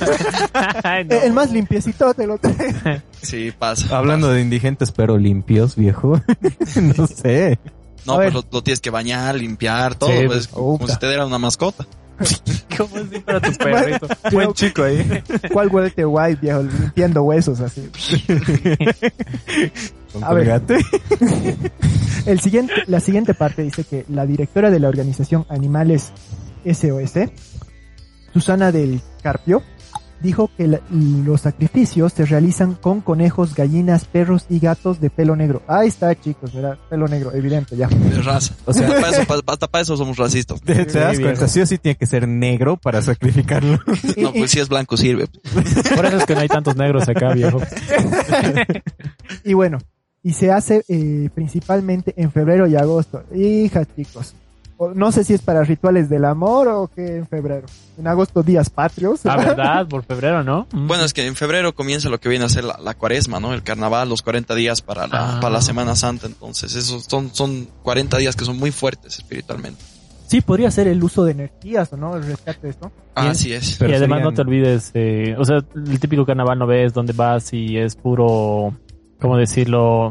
Ay, 0.82 1.04
no. 1.04 1.14
Eh, 1.14 1.20
El 1.24 1.32
más 1.32 1.50
limpiecito 1.52 2.12
te 2.14 2.26
lo 2.26 2.38
trae. 2.38 3.02
Sí, 3.22 3.52
pasa. 3.58 3.99
Hablando 4.00 4.30
de 4.30 4.40
indigentes, 4.40 4.92
pero 4.92 5.16
limpios, 5.18 5.76
viejo. 5.76 6.20
no 6.96 7.06
sé. 7.06 7.58
No, 8.06 8.16
pues 8.16 8.32
lo, 8.32 8.44
lo 8.50 8.62
tienes 8.62 8.80
que 8.80 8.90
bañar, 8.90 9.34
limpiar, 9.34 9.94
todo. 9.94 10.10
Sí, 10.10 10.26
pues, 10.26 10.48
como 10.48 10.86
si 10.88 10.98
te 10.98 11.06
diera 11.06 11.26
una 11.26 11.38
mascota. 11.38 11.86
¿Cómo 12.76 12.98
si 12.98 13.20
fuera 13.20 13.40
tu 13.40 13.52
perrito? 13.58 14.08
Buen 14.32 14.52
chico 14.52 14.82
ahí. 14.82 15.22
¿Cuál 15.52 15.68
Walter 15.68 16.06
White, 16.06 16.38
viejo? 16.40 16.62
Limpiando 16.62 17.22
huesos 17.22 17.60
así. 17.60 17.90
A 20.22 20.34
ver. 20.34 20.62
El 22.26 22.40
siguiente, 22.40 22.74
la 22.86 23.00
siguiente 23.00 23.34
parte 23.34 23.62
dice 23.62 23.84
que 23.84 24.04
la 24.08 24.26
directora 24.26 24.70
de 24.70 24.80
la 24.80 24.88
organización 24.88 25.46
Animales 25.48 26.12
SOS, 26.64 27.30
Susana 28.32 28.72
del 28.72 29.00
Carpio, 29.22 29.62
dijo 30.20 30.50
que 30.56 30.66
la- 30.68 30.80
los 30.90 31.40
sacrificios 31.42 32.12
se 32.12 32.24
realizan 32.26 32.74
con 32.74 33.00
conejos, 33.00 33.54
gallinas, 33.54 34.04
perros 34.04 34.44
y 34.48 34.58
gatos 34.58 35.00
de 35.00 35.10
pelo 35.10 35.34
negro. 35.36 35.62
Ahí 35.66 35.88
está, 35.88 36.14
chicos, 36.18 36.52
¿verdad? 36.52 36.78
Pelo 36.88 37.08
negro, 37.08 37.32
evidente, 37.34 37.76
ya. 37.76 37.88
De 37.88 38.22
raza. 38.22 38.54
O 38.66 38.72
sea- 38.72 38.86
hasta 38.88 39.00
para 39.00 39.16
eso, 39.16 39.24
pa- 39.44 39.52
hasta 39.52 39.66
para 39.66 39.82
eso 39.82 39.96
somos 39.96 40.16
racistas. 40.16 40.60
¿Te, 40.60 40.84
te 40.84 40.98
das 40.98 41.16
Sí, 41.16 41.22
cuenta? 41.22 41.48
Sí 41.48 41.60
o 41.60 41.66
sí 41.66 41.78
tiene 41.78 41.96
que 41.96 42.06
ser 42.06 42.26
negro 42.28 42.76
para 42.76 43.02
sacrificarlo. 43.02 43.78
No, 44.16 44.32
pues 44.32 44.50
si 44.50 44.60
es 44.60 44.68
blanco 44.68 44.96
sirve. 44.96 45.26
Por 45.96 46.06
eso 46.06 46.16
es 46.18 46.26
que 46.26 46.34
no 46.34 46.40
hay 46.40 46.48
tantos 46.48 46.76
negros 46.76 47.08
acá, 47.08 47.32
viejo. 47.32 47.60
Y 49.44 49.54
bueno, 49.54 49.78
y 50.22 50.32
se 50.32 50.50
hace 50.52 50.84
eh, 50.88 51.30
principalmente 51.34 52.12
en 52.16 52.30
febrero 52.32 52.66
y 52.66 52.76
agosto. 52.76 53.22
Hija, 53.34 53.84
chicos. 53.96 54.34
No 54.94 55.12
sé 55.12 55.24
si 55.24 55.34
es 55.34 55.42
para 55.42 55.62
rituales 55.64 56.08
del 56.08 56.24
amor 56.24 56.68
o 56.68 56.88
que 56.88 57.16
en 57.18 57.26
febrero. 57.26 57.66
En 57.98 58.06
agosto, 58.06 58.42
días 58.42 58.70
patrios. 58.70 59.24
La 59.24 59.36
verdad, 59.36 59.86
por 59.86 60.04
febrero, 60.04 60.42
¿no? 60.42 60.66
Mm. 60.72 60.86
Bueno, 60.86 61.04
es 61.04 61.12
que 61.12 61.26
en 61.26 61.36
febrero 61.36 61.74
comienza 61.74 62.08
lo 62.08 62.18
que 62.18 62.28
viene 62.28 62.44
a 62.46 62.48
ser 62.48 62.64
la, 62.64 62.78
la 62.82 62.94
cuaresma, 62.94 63.40
¿no? 63.40 63.52
El 63.52 63.62
carnaval, 63.62 64.08
los 64.08 64.22
40 64.22 64.54
días 64.54 64.80
para 64.80 65.06
la, 65.06 65.36
Ah. 65.36 65.40
para 65.40 65.52
la 65.54 65.62
Semana 65.62 65.94
Santa. 65.96 66.26
Entonces, 66.26 66.74
esos 66.74 67.04
son, 67.04 67.34
son 67.34 67.68
40 67.82 68.16
días 68.18 68.36
que 68.36 68.44
son 68.44 68.58
muy 68.58 68.70
fuertes 68.70 69.18
espiritualmente. 69.18 69.82
Sí, 70.26 70.40
podría 70.40 70.70
ser 70.70 70.86
el 70.86 71.02
uso 71.02 71.24
de 71.24 71.32
energías 71.32 71.92
o 71.92 71.96
no, 71.96 72.16
el 72.16 72.22
rescate 72.24 72.60
de 72.62 72.70
esto. 72.70 72.92
Así 73.16 73.52
es. 73.52 73.76
Pero 73.78 73.90
y 73.90 73.96
además 73.96 74.18
serían- 74.20 74.30
no 74.30 74.34
te 74.36 74.40
olvides, 74.42 74.90
eh, 74.94 75.34
o 75.36 75.44
sea, 75.44 75.56
el 75.74 75.98
típico 76.00 76.24
carnaval 76.24 76.56
no 76.58 76.66
ves 76.68 76.94
donde 76.94 77.12
vas 77.12 77.52
y 77.52 77.76
es 77.76 77.96
puro, 77.96 78.72
¿cómo 79.20 79.36
decirlo? 79.36 80.08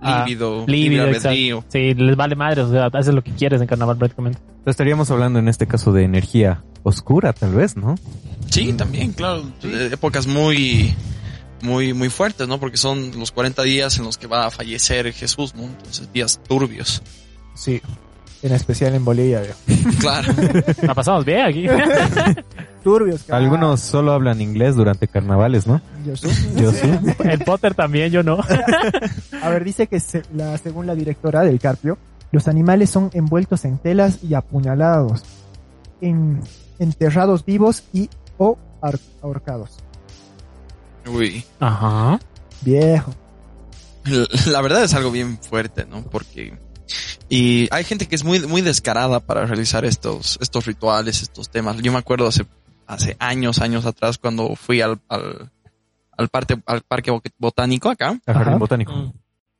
Ah, 0.00 0.24
Lívido, 0.26 0.64
lívido. 0.66 1.64
Sí, 1.68 1.94
les 1.94 2.16
vale 2.16 2.36
madre, 2.36 2.62
o 2.62 2.70
sea, 2.70 2.86
haces 2.86 3.14
lo 3.14 3.22
que 3.22 3.32
quieres 3.32 3.60
en 3.60 3.66
carnaval 3.66 3.96
prácticamente. 3.96 4.38
Pero 4.46 4.70
estaríamos 4.70 5.10
hablando 5.10 5.38
en 5.38 5.48
este 5.48 5.66
caso 5.66 5.92
de 5.92 6.04
energía 6.04 6.62
oscura, 6.84 7.32
tal 7.32 7.54
vez, 7.54 7.76
¿no? 7.76 7.96
Sí, 8.48 8.72
también, 8.74 9.12
claro. 9.12 9.42
Épocas 9.90 10.26
muy, 10.26 10.94
muy, 11.62 11.94
muy 11.94 12.08
fuertes, 12.08 12.46
¿no? 12.46 12.60
Porque 12.60 12.76
son 12.76 13.10
los 13.18 13.32
40 13.32 13.62
días 13.62 13.98
en 13.98 14.04
los 14.04 14.18
que 14.18 14.26
va 14.26 14.46
a 14.46 14.50
fallecer 14.50 15.12
Jesús, 15.12 15.54
¿no? 15.54 15.64
Entonces, 15.64 16.12
días 16.12 16.40
turbios. 16.46 17.02
Sí. 17.54 17.82
En 18.42 18.52
especial 18.52 18.94
en 18.94 19.04
Bolivia, 19.04 19.40
viejo. 19.40 19.58
Claro. 20.00 20.32
La 20.82 20.94
pasamos 20.94 21.24
bien 21.24 21.40
aquí. 21.40 21.66
Turbios. 22.84 23.24
que- 23.24 23.32
Algunos 23.32 23.80
solo 23.80 24.12
hablan 24.12 24.40
inglés 24.40 24.76
durante 24.76 25.08
carnavales, 25.08 25.66
¿no? 25.66 25.80
Yo 26.06 26.16
sé. 26.16 26.28
Yo 26.56 26.70
sí. 26.72 26.88
El 27.24 27.40
Potter 27.40 27.74
también, 27.74 28.12
yo 28.12 28.22
no. 28.22 28.38
A 29.42 29.48
ver, 29.50 29.64
dice 29.64 29.86
que 29.88 29.98
se- 30.00 30.22
la, 30.34 30.56
según 30.58 30.86
la 30.86 30.94
directora 30.94 31.42
del 31.42 31.58
Carpio, 31.58 31.98
los 32.30 32.46
animales 32.46 32.90
son 32.90 33.10
envueltos 33.12 33.64
en 33.64 33.78
telas 33.78 34.22
y 34.22 34.34
apuñalados, 34.34 35.24
en, 36.00 36.40
enterrados 36.78 37.44
vivos 37.44 37.82
y 37.92 38.08
o 38.36 38.56
ahorcados. 39.20 39.78
Uy. 41.10 41.44
Ajá. 41.58 42.20
Viejo. 42.60 43.12
La 44.50 44.60
verdad 44.62 44.84
es 44.84 44.94
algo 44.94 45.10
bien 45.10 45.38
fuerte, 45.38 45.84
¿no? 45.84 46.02
Porque 46.02 46.56
y 47.28 47.68
hay 47.70 47.84
gente 47.84 48.06
que 48.06 48.14
es 48.14 48.24
muy 48.24 48.40
muy 48.46 48.62
descarada 48.62 49.20
para 49.20 49.44
realizar 49.46 49.84
estos 49.84 50.38
estos 50.40 50.66
rituales, 50.66 51.22
estos 51.22 51.48
temas. 51.50 51.76
Yo 51.78 51.92
me 51.92 51.98
acuerdo 51.98 52.26
hace 52.26 52.46
hace 52.86 53.16
años 53.18 53.58
años 53.60 53.84
atrás 53.86 54.18
cuando 54.18 54.54
fui 54.56 54.80
al 54.80 55.00
al 55.08 55.50
al 56.16 56.28
parque 56.28 56.60
al 56.66 56.80
parque 56.82 57.10
Bo- 57.10 57.22
botánico 57.38 57.90
acá, 57.90 58.18
Al 58.26 58.34
jardín 58.34 58.58
botánico. 58.58 58.92
Mm. 58.92 59.12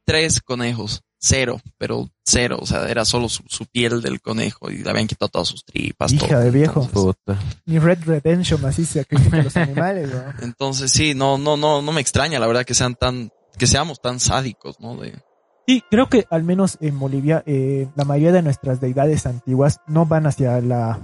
tres 0.05 0.41
conejos, 0.41 1.03
cero, 1.19 1.61
pero 1.77 2.09
cero, 2.25 2.59
o 2.61 2.67
sea, 2.67 2.89
era 2.89 3.05
solo 3.05 3.29
su, 3.29 3.43
su 3.49 3.67
piel 3.67 4.01
del 4.03 4.21
conejo 4.21 4.71
y 4.71 4.79
le 4.79 4.91
habían 4.91 5.07
quitado 5.07 5.29
todas 5.29 5.49
sus 5.49 5.65
tripas. 5.65 6.13
Hija 6.13 6.27
todo. 6.29 6.41
de 6.41 6.51
viejo. 6.51 6.83
Entonces, 6.83 7.15
Puta. 7.27 7.39
Ni 7.67 7.79
Red 7.79 8.05
Redemption 8.05 8.65
así 8.65 8.85
se 8.87 9.01
sacrifican 9.01 9.45
los 9.45 9.57
animales, 9.57 10.09
¿no? 10.13 10.23
entonces 10.43 10.91
sí, 10.91 11.15
no 11.15 11.37
no 11.39 11.57
no 11.57 11.83
no 11.83 11.93
me 11.93 12.01
extraña 12.01 12.39
la 12.41 12.47
verdad 12.47 12.65
que 12.65 12.75
sean 12.75 12.95
tan 12.95 13.31
que 13.59 13.67
seamos 13.67 14.01
tan 14.01 14.19
sádicos, 14.21 14.79
¿no? 14.81 14.97
De, 14.97 15.21
Sí, 15.69 15.85
creo 15.91 16.09
que 16.09 16.27
al 16.31 16.45
menos 16.45 16.79
en 16.81 16.99
Bolivia 16.99 17.43
eh, 17.45 17.89
la 17.95 18.07
mayoría 18.07 18.33
de 18.33 18.41
nuestras 18.41 18.81
deidades 18.81 19.27
antiguas 19.27 19.81
no 19.87 20.07
van 20.07 20.27
hacia 20.27 20.63
la 20.63 20.99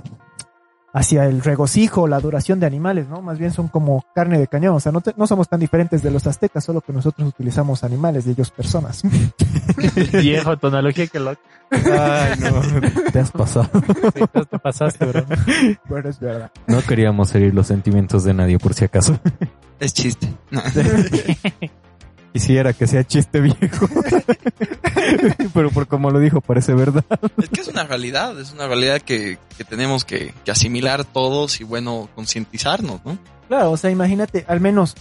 hacia 0.94 1.27
el 1.27 1.42
regocijo, 1.42 2.07
la 2.09 2.16
adoración 2.16 2.61
de 2.61 2.66
animales, 2.66 3.07
¿no? 3.09 3.20
Más 3.20 3.38
bien 3.38 3.50
son 3.53 3.68
como 3.68 4.05
carne 4.14 4.38
de 4.38 4.46
cañón, 4.46 4.77
o 4.77 4.81
sea, 4.81 4.90
no, 4.92 5.00
te- 5.03 5.12
no 5.18 5.27
somos 5.27 5.48
tan 5.48 5.61
diferentes 5.61 6.03
de 6.03 6.11
los 6.11 6.27
aztecas, 6.27 6.64
solo 6.64 6.81
que 6.81 6.92
nosotros 6.94 7.29
utilizamos 7.29 7.85
animales 7.85 8.27
y 8.27 8.31
ellos 8.31 8.50
personas. 8.53 9.03
Viejo, 10.12 10.57
tu 10.57 10.68
analogía 10.68 11.09
que 11.09 11.18
loco. 11.20 11.40
Ay, 11.70 12.38
no, 12.38 13.11
te 13.12 13.18
has 13.18 13.33
pasado. 13.33 13.68
Sí, 14.14 14.22
te 14.48 14.59
pasaste, 14.61 15.05
bro. 15.05 15.24
bueno, 15.88 16.09
es 16.09 16.18
verdad. 16.20 16.50
No 16.68 16.81
queríamos 16.81 17.35
herir 17.35 17.53
los 17.53 17.66
sentimientos 17.66 18.24
de 18.24 18.33
nadie, 18.33 18.59
por 18.59 18.72
si 18.72 18.85
acaso. 18.87 19.18
es 19.81 19.92
chiste. 19.92 20.33
Quisiera 22.35 22.73
que 22.73 22.88
sea 22.88 23.05
chiste 23.05 23.40
viejo. 23.40 23.88
Pero 25.55 25.70
por 25.70 25.87
como 25.87 26.11
lo 26.11 26.18
dijo, 26.18 26.40
parece 26.40 26.75
verdad. 26.75 27.05
es 27.40 27.49
que 27.49 27.61
es 27.61 27.68
una 27.68 27.85
realidad, 27.85 28.40
es 28.40 28.51
una 28.51 28.66
realidad 28.66 29.01
que, 29.01 29.38
que 29.57 29.62
tenemos 29.62 30.05
que, 30.05 30.35
que 30.44 30.51
asimilar 30.51 31.05
todos 31.05 31.61
y 31.61 31.64
bueno, 31.64 32.09
concientizarnos, 32.16 33.05
¿no? 33.05 33.18
Claro, 33.47 33.70
o 33.70 33.77
sea, 33.77 33.92
imagínate, 33.92 34.44
al 34.49 34.61
menos 34.61 34.97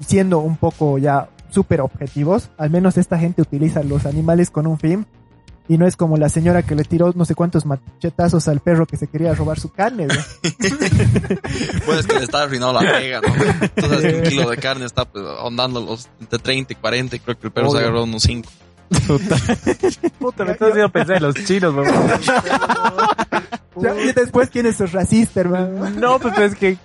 siendo 0.00 0.38
un 0.38 0.56
poco 0.56 0.96
ya 0.96 1.28
súper 1.50 1.82
objetivos, 1.82 2.48
al 2.56 2.70
menos 2.70 2.96
esta 2.96 3.18
gente 3.18 3.42
utiliza 3.42 3.82
los 3.82 4.06
animales 4.06 4.50
con 4.50 4.66
un 4.66 4.78
fin 4.78 5.06
y 5.68 5.78
no 5.78 5.86
es 5.86 5.96
como 5.96 6.16
la 6.16 6.28
señora 6.28 6.62
que 6.62 6.74
le 6.74 6.84
tiró 6.84 7.12
no 7.14 7.24
sé 7.24 7.34
cuántos 7.34 7.66
machetazos 7.66 8.48
al 8.48 8.60
perro 8.60 8.86
que 8.86 8.96
se 8.96 9.06
quería 9.06 9.34
robar 9.34 9.60
su 9.60 9.70
carne. 9.70 10.06
güey. 10.06 10.18
Pues 11.84 12.00
es 12.00 12.06
que 12.06 12.18
le 12.18 12.24
está 12.24 12.42
arruinando 12.42 12.80
la 12.80 12.92
pega, 12.92 13.20
¿no? 13.20 13.28
Entonces 13.76 14.14
un 14.14 14.22
kilo 14.22 14.50
de 14.50 14.56
carne 14.56 14.86
está 14.86 15.04
pues, 15.04 15.24
ahondando 15.24 15.80
los 15.80 16.08
entre 16.20 16.38
30 16.38 16.72
y 16.72 16.76
40 16.76 17.16
y 17.16 17.18
creo 17.20 17.38
que 17.38 17.46
el 17.46 17.52
perro 17.52 17.70
se 17.70 17.78
agarró 17.78 18.04
unos 18.04 18.22
5. 18.22 18.48
Puta, 20.18 20.44
me 20.44 20.52
estás 20.52 20.70
haciendo 20.70 20.90
pensar 20.90 21.16
en 21.16 21.22
los 21.22 21.34
chinos. 21.44 21.74
Ya, 23.74 23.98
y 23.98 24.12
después, 24.12 24.50
¿quién 24.50 24.66
es 24.66 24.92
racista, 24.92 25.40
hermano? 25.40 25.88
No, 25.90 26.18
pues 26.18 26.36
es 26.36 26.54
que 26.56 26.76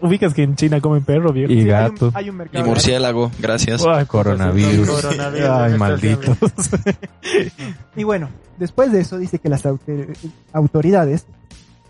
ubicas 0.00 0.34
que 0.34 0.42
en 0.42 0.56
China 0.56 0.80
comen 0.80 1.02
perro, 1.04 1.32
viejo. 1.32 1.52
Y 1.52 1.62
Sí, 1.62 1.70
hay 1.70 1.84
un- 1.86 1.94
gato. 1.94 2.10
Hay 2.14 2.28
un, 2.30 2.34
Y 2.36 2.38
mercado. 2.38 2.64
murciélago, 2.66 3.30
gracias. 3.38 3.84
Ay, 3.86 4.06
Coronavirus. 4.06 4.88
Coronavirus. 4.88 5.48
Ay, 5.50 5.78
malditos. 5.78 6.36
Y 7.96 8.04
bueno, 8.04 8.28
después 8.58 8.92
de 8.92 9.00
eso 9.00 9.18
dice 9.18 9.38
que 9.38 9.48
las 9.48 9.64
autor- 9.64 10.12
autoridades 10.52 11.26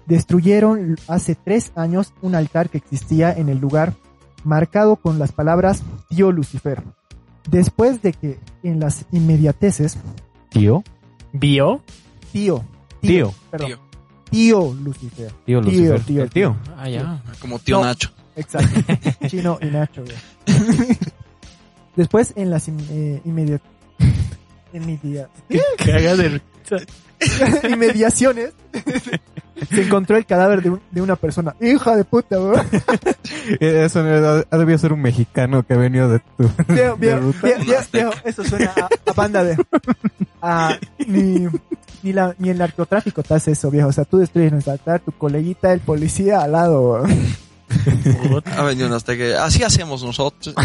destruyeron 0.07 0.97
hace 1.09 1.35
tres 1.35 1.73
años 1.77 2.13
un 2.23 2.35
altar 2.35 2.69
que 2.69 2.79
existía 2.79 3.33
en 3.33 3.49
el 3.49 3.59
lugar 3.59 3.95
marcado 4.45 4.97
con 4.97 5.19
las 5.19 5.33
palabras 5.33 5.83
Tío 6.09 6.31
Lucifer. 6.31 6.83
Después 7.51 8.03
de 8.03 8.13
que 8.13 8.39
en 8.63 8.81
las 8.81 9.07
inmediateces, 9.13 9.99
Tío, 10.51 10.83
¿Bio? 11.33 11.81
Tío, 12.33 12.63
Tío. 13.01 13.33
perdón, 13.51 13.69
Tío. 13.69 13.79
Tío, 14.35 14.75
Lucifer. 14.83 15.29
tío 15.29 15.37
Tío, 15.45 15.61
Lucifer. 15.63 16.01
tío, 16.03 16.23
el 16.23 16.31
tío. 16.31 16.57
Ah, 16.77 16.89
ya. 16.89 17.23
Como 17.41 17.59
tío 17.59 17.79
No. 17.79 17.85
Nacho. 17.85 18.11
Exacto. 18.37 18.81
Chino 19.29 19.59
y 19.63 19.67
Nacho. 19.67 20.03
güey. 20.05 20.17
Después 21.97 22.33
en 22.37 22.51
las 22.51 22.69
eh, 22.69 23.21
inmediaciones 27.69 28.53
se 29.71 29.83
encontró 29.83 30.17
el 30.17 30.27
cadáver 30.27 30.63
de, 30.63 30.71
un- 30.71 30.81
de 30.91 31.01
una 31.03 31.17
persona. 31.17 31.55
Hija 31.61 31.97
de 31.97 32.05
puta, 32.05 32.37
güey. 32.37 32.61
Eso 33.61 34.03
no- 34.03 34.45
ha 34.51 34.57
debido 34.59 34.79
ser 34.79 34.93
un 34.93 35.01
mexicano 35.03 35.63
que 35.65 35.75
ha 35.75 35.77
venido 35.77 36.09
de 36.09 36.19
tu... 36.37 36.51
Viejo, 36.69 36.97
viejo, 36.97 37.21
viejo, 37.93 38.13
eso 38.25 38.45
suena 38.45 38.73
a, 38.77 39.11
a 39.11 39.13
banda 39.13 39.45
de... 39.45 39.57
a- 40.43 40.77
ni, 41.07 41.47
ni, 42.05 42.13
la, 42.13 42.35
ni 42.39 42.51
el 42.51 42.59
narcotráfico 42.59 43.23
te 43.23 43.35
hace 43.35 43.53
eso, 43.53 43.71
viejo. 43.71 43.89
O 43.89 43.93
sea, 43.93 44.05
tú 44.05 44.19
destruyes 44.19 44.53
nuestro 44.53 44.73
altar, 44.75 45.01
tu 45.01 45.11
coleguita, 45.13 45.73
el 45.73 45.81
policía 45.81 46.43
al 46.43 46.53
lado. 46.53 47.05
Ha 48.57 48.63
venido 48.63 48.87
un 48.87 48.93
azteca. 48.93 49.45
Así 49.45 49.63
hacemos 49.65 50.05
nosotros. 50.05 50.55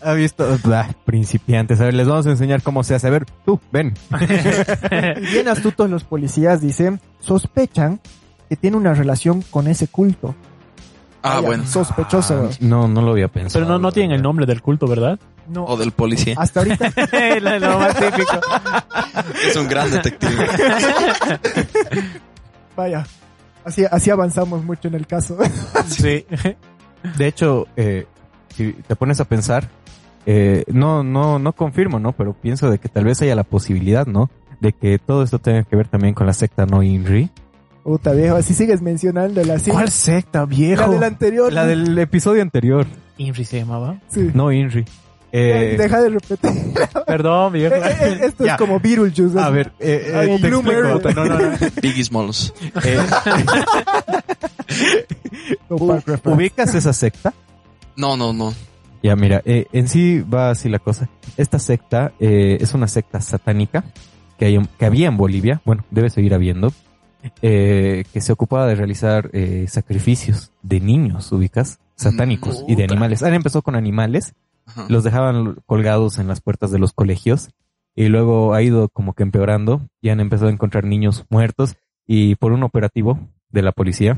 Ha 0.00 0.12
visto... 0.14 0.58
Bah, 0.64 0.88
principiantes. 1.04 1.80
A 1.80 1.84
ver, 1.84 1.94
les 1.94 2.06
vamos 2.06 2.24
a 2.26 2.30
enseñar 2.30 2.62
cómo 2.62 2.82
se 2.84 2.94
hace. 2.94 3.08
A 3.08 3.10
ver, 3.10 3.26
tú, 3.44 3.60
ven. 3.72 3.94
Bien 5.32 5.48
astutos 5.48 5.90
los 5.90 6.04
policías 6.04 6.60
dicen, 6.60 7.00
sospechan 7.20 8.00
que 8.48 8.56
tiene 8.56 8.76
una 8.76 8.94
relación 8.94 9.42
con 9.50 9.66
ese 9.66 9.88
culto. 9.88 10.34
Ah, 11.22 11.36
Vaya, 11.36 11.46
bueno. 11.48 11.66
Sospechoso. 11.66 12.38
güey. 12.42 12.50
No, 12.60 12.86
no 12.88 13.02
lo 13.02 13.10
había 13.10 13.28
pensado. 13.28 13.64
Pero 13.64 13.72
no, 13.74 13.78
no 13.80 13.92
tienen 13.92 14.12
el 14.12 14.22
nombre 14.22 14.46
del 14.46 14.62
culto, 14.62 14.86
¿verdad? 14.86 15.18
No, 15.48 15.64
O 15.64 15.76
del 15.76 15.92
policía. 15.92 16.34
hasta 16.38 16.60
ahorita 16.60 16.92
lo, 17.40 17.58
lo 17.58 17.78
más 17.78 17.96
típico. 17.96 18.40
Es 19.48 19.56
un 19.56 19.68
gran 19.68 19.90
detective. 19.90 20.34
Vaya. 22.76 23.06
Así, 23.64 23.84
así 23.90 24.10
avanzamos 24.10 24.64
mucho 24.64 24.88
en 24.88 24.94
el 24.94 25.06
caso. 25.06 25.36
Sí. 25.88 26.24
De 27.16 27.26
hecho, 27.26 27.66
eh, 27.76 28.06
si 28.54 28.72
te 28.72 28.96
pones 28.96 29.20
a 29.20 29.24
pensar, 29.24 29.68
eh, 30.26 30.64
no, 30.68 31.02
no, 31.02 31.38
no 31.38 31.52
confirmo, 31.54 31.98
¿no? 31.98 32.12
Pero 32.12 32.34
pienso 32.34 32.70
de 32.70 32.78
que 32.78 32.88
tal 32.88 33.04
vez 33.04 33.22
haya 33.22 33.34
la 33.34 33.44
posibilidad, 33.44 34.06
¿no? 34.06 34.30
De 34.60 34.72
que 34.72 34.98
todo 34.98 35.22
esto 35.22 35.38
tenga 35.38 35.62
que 35.64 35.76
ver 35.76 35.88
también 35.88 36.14
con 36.14 36.26
la 36.26 36.32
secta 36.32 36.66
no 36.66 36.82
Inri. 36.82 37.30
Puta 37.84 38.12
viejo, 38.12 38.36
así 38.36 38.52
sigues 38.54 38.82
mencionando 38.82 39.42
la 39.44 39.58
¿Cuál 39.70 39.90
secta, 39.90 40.40
La 40.40 40.44
viejo? 40.46 40.90
del 40.90 41.04
anterior. 41.04 41.52
La 41.52 41.64
del 41.64 41.96
episodio 41.98 42.42
anterior. 42.42 42.86
Inri 43.16 43.44
se 43.44 43.58
llamaba. 43.60 43.98
Sí. 44.08 44.30
No 44.34 44.52
Inri. 44.52 44.84
Eh, 45.30 45.76
Deja 45.78 46.00
de 46.00 46.08
repetir. 46.10 46.50
Perdón, 47.06 47.52
viejo. 47.52 47.74
Eh, 47.74 47.82
eh, 48.00 48.18
Esto 48.22 48.44
Ya. 48.46 48.52
es 48.52 48.58
como 48.58 48.80
Beetlejuice. 48.80 49.38
a 49.38 49.50
ver, 49.50 49.72
eh, 49.78 50.12
Ay, 50.14 50.30
eh, 50.30 50.38
te 50.40 50.48
Bloomer. 50.48 50.84
explico. 50.86 51.12
No, 51.20 51.24
no, 51.26 51.38
no. 51.50 51.56
Biggie 51.82 52.04
Smalls. 52.04 52.54
Eh. 52.84 52.98
¿Ubicas 56.24 56.74
esa 56.74 56.92
secta? 56.92 57.32
No, 57.96 58.16
no, 58.16 58.32
no. 58.32 58.52
Ya, 59.02 59.14
mira, 59.16 59.42
eh, 59.44 59.66
en 59.72 59.88
sí 59.88 60.20
va 60.20 60.50
así 60.50 60.68
la 60.68 60.78
cosa. 60.78 61.08
Esta 61.36 61.58
secta 61.58 62.12
eh, 62.18 62.58
es 62.60 62.74
una 62.74 62.88
secta 62.88 63.20
satánica 63.20 63.84
que, 64.38 64.46
hay, 64.46 64.58
que 64.78 64.86
había 64.86 65.08
en 65.08 65.16
Bolivia, 65.16 65.60
bueno, 65.64 65.84
debe 65.90 66.10
seguir 66.10 66.34
habiendo, 66.34 66.72
eh, 67.42 68.04
que 68.12 68.20
se 68.20 68.32
ocupaba 68.32 68.66
de 68.66 68.74
realizar 68.74 69.30
eh, 69.32 69.66
sacrificios 69.68 70.50
de 70.62 70.80
niños, 70.80 71.30
ubicas, 71.32 71.78
satánicos 71.96 72.64
y 72.66 72.74
de 72.74 72.84
animales. 72.84 73.22
Ahora 73.22 73.36
empezó 73.36 73.62
con 73.62 73.76
animales, 73.76 74.34
Los 74.88 75.04
dejaban 75.04 75.56
colgados 75.66 76.18
en 76.18 76.28
las 76.28 76.40
puertas 76.40 76.70
de 76.70 76.78
los 76.78 76.92
colegios 76.92 77.50
y 77.94 78.08
luego 78.08 78.54
ha 78.54 78.62
ido 78.62 78.88
como 78.88 79.14
que 79.14 79.22
empeorando 79.22 79.80
y 80.00 80.10
han 80.10 80.20
empezado 80.20 80.48
a 80.48 80.52
encontrar 80.52 80.84
niños 80.84 81.24
muertos 81.30 81.76
y 82.06 82.36
por 82.36 82.52
un 82.52 82.62
operativo 82.62 83.18
de 83.48 83.62
la 83.62 83.72
policía. 83.72 84.16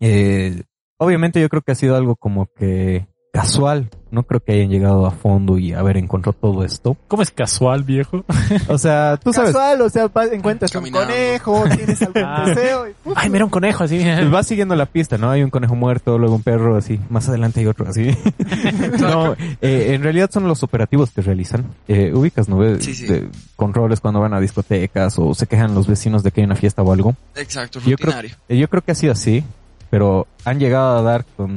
Eh, 0.00 0.62
obviamente 0.98 1.40
yo 1.40 1.48
creo 1.48 1.62
que 1.62 1.72
ha 1.72 1.76
sido 1.76 1.96
algo 1.96 2.16
como 2.16 2.46
que 2.46 3.06
casual, 3.32 3.88
no 4.10 4.24
creo 4.24 4.40
que 4.40 4.52
hayan 4.52 4.68
llegado 4.68 5.06
a 5.06 5.10
fondo 5.10 5.56
y 5.58 5.72
haber 5.72 5.96
encontrado 5.96 6.36
todo 6.38 6.64
esto. 6.64 6.98
¿Cómo 7.08 7.22
es 7.22 7.30
casual, 7.30 7.82
viejo? 7.82 8.26
O 8.68 8.76
sea, 8.76 9.16
tú 9.16 9.32
sabes, 9.32 9.52
Casual, 9.52 9.80
o 9.80 9.88
sea, 9.88 10.10
encuentras 10.32 10.70
Caminando. 10.70 11.00
un 11.00 11.06
conejo, 11.14 11.64
tienes 11.74 12.02
algún 12.02 12.22
Ah. 12.26 12.44
deseo. 12.46 12.88
y, 12.88 12.92
Ay, 13.16 13.30
mira 13.30 13.46
un 13.46 13.50
conejo 13.50 13.84
así. 13.84 14.04
vas 14.30 14.46
siguiendo 14.46 14.76
la 14.76 14.84
pista, 14.84 15.16
¿no? 15.16 15.30
Hay 15.30 15.42
un 15.42 15.48
conejo 15.48 15.74
muerto, 15.74 16.18
luego 16.18 16.34
un 16.34 16.42
perro 16.42 16.76
así, 16.76 17.00
más 17.08 17.26
adelante 17.30 17.60
hay 17.60 17.66
otro 17.66 17.88
así. 17.88 18.10
no, 19.00 19.32
eh, 19.62 19.94
en 19.94 20.02
realidad 20.02 20.30
son 20.30 20.46
los 20.46 20.62
operativos 20.62 21.10
que 21.10 21.22
realizan. 21.22 21.64
Eh, 21.88 22.12
ubicas, 22.14 22.50
¿no? 22.50 22.58
Ves, 22.58 22.84
Sí, 22.84 22.94
sí. 22.94 23.06
de- 23.06 23.28
controles 23.56 24.00
cuando 24.00 24.20
van 24.20 24.34
a 24.34 24.40
discotecas 24.40 25.18
o 25.18 25.32
se 25.34 25.46
quejan 25.46 25.74
los 25.74 25.86
vecinos 25.86 26.22
de 26.22 26.32
que 26.32 26.42
hay 26.42 26.44
una 26.44 26.56
fiesta 26.56 26.82
o 26.82 26.92
algo. 26.92 27.14
Exacto, 27.34 27.78
Yo 27.80 27.96
creo, 27.96 28.12
rutinario. 28.12 28.36
eh, 28.50 28.58
yo 28.58 28.68
creo 28.68 28.82
que 28.82 28.92
ha 28.92 28.94
sido 28.94 29.12
así, 29.14 29.42
pero 29.88 30.26
han 30.44 30.58
llegado 30.60 30.98
a 30.98 31.02
dar 31.02 31.24
con 31.36 31.54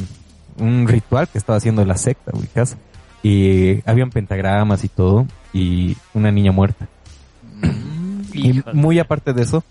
un 0.58 0.88
ritual 0.88 1.28
que 1.28 1.38
estaba 1.38 1.58
haciendo 1.58 1.84
la 1.86 1.98
secta, 1.98 2.32
ubicas. 2.34 2.78
Y 3.24 3.82
habían 3.89 4.12
pentagramas 4.12 4.84
y 4.84 4.89
todo, 4.89 5.26
y 5.54 5.98
una 6.13 6.32
niña 6.32 6.52
muerta. 6.52 6.88
Mm. 7.62 8.22
Y 8.34 8.63
muy 8.74 9.00
aparte 9.00 9.34
de 9.34 9.44
eso, 9.44 9.63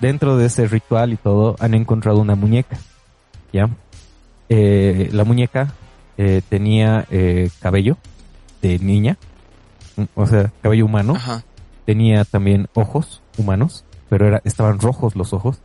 dentro 0.00 0.36
de 0.36 0.46
ese 0.46 0.66
ritual 0.66 1.12
y 1.12 1.16
todo, 1.16 1.56
han 1.60 1.74
encontrado 1.74 2.18
una 2.18 2.34
muñeca. 2.34 2.78
¿Ya? 3.52 3.68
Eh, 4.48 5.08
la 5.12 5.24
muñeca 5.24 5.72
eh, 6.18 6.42
tenía 6.48 7.06
eh, 7.10 7.50
cabello 7.60 7.96
de 8.62 8.78
niña, 8.78 9.18
mm, 9.96 10.04
o 10.14 10.26
sea, 10.26 10.52
cabello 10.62 10.86
humano. 10.86 11.14
Ajá. 11.16 11.44
Tenía 11.84 12.24
también 12.24 12.68
ojos 12.74 13.22
humanos, 13.38 13.84
pero 14.08 14.26
era, 14.26 14.42
estaban 14.44 14.80
rojos 14.80 15.14
los 15.14 15.32
ojos. 15.32 15.60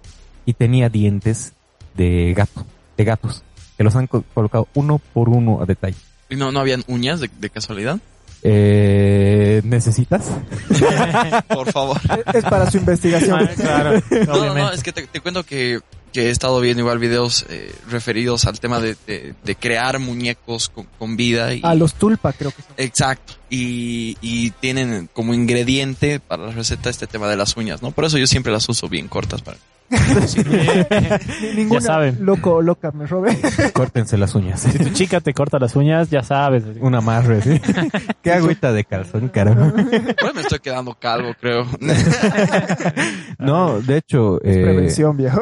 Y 0.45 0.53
tenía 0.53 0.89
dientes 0.89 1.53
de 1.95 2.34
gato, 2.36 2.65
de 2.97 3.03
gatos, 3.03 3.43
que 3.81 3.83
los 3.83 3.95
han 3.95 4.05
co- 4.05 4.23
colocado 4.35 4.67
uno 4.75 4.99
por 5.13 5.27
uno 5.27 5.59
a 5.59 5.65
detalle. 5.65 5.95
¿Y 6.29 6.35
no, 6.35 6.51
no 6.51 6.59
habían 6.59 6.83
uñas 6.87 7.19
de, 7.19 7.31
de 7.39 7.49
casualidad? 7.49 7.97
Eh, 8.43 9.61
¿Necesitas? 9.63 10.25
Por 11.47 11.71
favor. 11.71 11.97
Es 12.33 12.43
para 12.43 12.69
su 12.69 12.77
investigación. 12.77 13.39
Ah, 13.41 13.49
claro, 13.55 14.01
No, 14.27 14.45
no, 14.45 14.53
no, 14.55 14.71
es 14.71 14.83
que 14.83 14.91
te, 14.91 15.07
te 15.07 15.19
cuento 15.19 15.43
que 15.43 15.79
que 16.13 16.27
he 16.27 16.29
estado 16.29 16.59
viendo 16.59 16.81
igual 16.81 16.99
videos 16.99 17.45
eh, 17.49 17.73
referidos 17.89 18.43
al 18.43 18.59
tema 18.59 18.81
de, 18.81 18.97
de, 19.07 19.33
de 19.45 19.55
crear 19.55 19.97
muñecos 19.99 20.67
con, 20.67 20.85
con 20.99 21.15
vida. 21.15 21.53
Y, 21.53 21.61
A 21.63 21.73
los 21.73 21.93
tulpa 21.93 22.33
creo 22.33 22.51
que 22.51 22.61
son. 22.63 22.73
Exacto. 22.75 23.33
Y, 23.49 24.17
y 24.21 24.51
tienen 24.51 25.09
como 25.13 25.33
ingrediente 25.33 26.19
para 26.19 26.47
la 26.47 26.51
receta 26.51 26.89
este 26.89 27.07
tema 27.07 27.29
de 27.29 27.37
las 27.37 27.55
uñas, 27.55 27.81
¿no? 27.81 27.91
Por 27.91 28.03
eso 28.03 28.17
yo 28.17 28.27
siempre 28.27 28.51
las 28.51 28.67
uso 28.67 28.89
bien 28.89 29.07
cortas 29.07 29.41
para... 29.41 29.57
Ni- 31.41 31.56
Ninguna 31.56 31.82
saben. 31.82 32.17
loco 32.25 32.56
o 32.56 32.62
loca 32.62 32.91
me 32.91 33.06
robe. 33.08 33.38
Córtense 33.73 34.17
las 34.17 34.34
uñas. 34.36 34.62
Si 34.62 34.77
tu 34.77 34.89
chica 34.91 35.19
te 35.21 35.34
corta 35.34 35.60
las 35.60 35.75
uñas, 35.75 36.10
ya 36.10 36.23
sabes. 36.23 36.63
Un 36.80 36.95
amarre, 36.95 37.41
¿sí? 37.41 37.60
Qué 38.21 38.32
agüita 38.32 38.71
de 38.73 38.86
calzón, 38.86 39.27
caramba. 39.30 39.71
Bueno, 39.73 40.34
me 40.36 40.41
estoy 40.41 40.60
quedando 40.60 40.95
calvo, 40.99 41.30
creo. 41.39 41.65
No, 43.39 43.82
de 43.82 43.97
hecho, 43.97 44.38
eh, 44.43 44.62
Prevención, 44.63 45.17
viejo. 45.17 45.41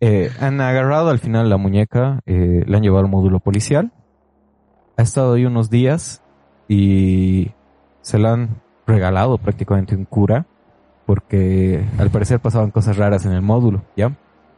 eh, 0.00 0.30
han 0.40 0.60
agarrado 0.60 1.10
al 1.10 1.18
final 1.18 1.48
la 1.48 1.56
muñeca, 1.56 2.20
eh, 2.26 2.62
la 2.66 2.76
han 2.76 2.82
llevado 2.82 3.04
al 3.04 3.10
módulo 3.10 3.40
policial. 3.40 3.92
Ha 4.96 5.02
estado 5.02 5.34
ahí 5.34 5.44
unos 5.46 5.70
días 5.70 6.22
y 6.68 7.52
se 8.02 8.18
la 8.18 8.32
han 8.34 8.60
regalado 8.86 9.38
prácticamente 9.38 9.94
un 9.94 10.04
cura 10.04 10.46
porque 11.08 11.82
al 11.96 12.10
parecer 12.10 12.38
pasaban 12.38 12.70
cosas 12.70 12.98
raras 12.98 13.24
en 13.24 13.32
el 13.32 13.40
módulo, 13.40 13.82
¿ya? 13.96 14.14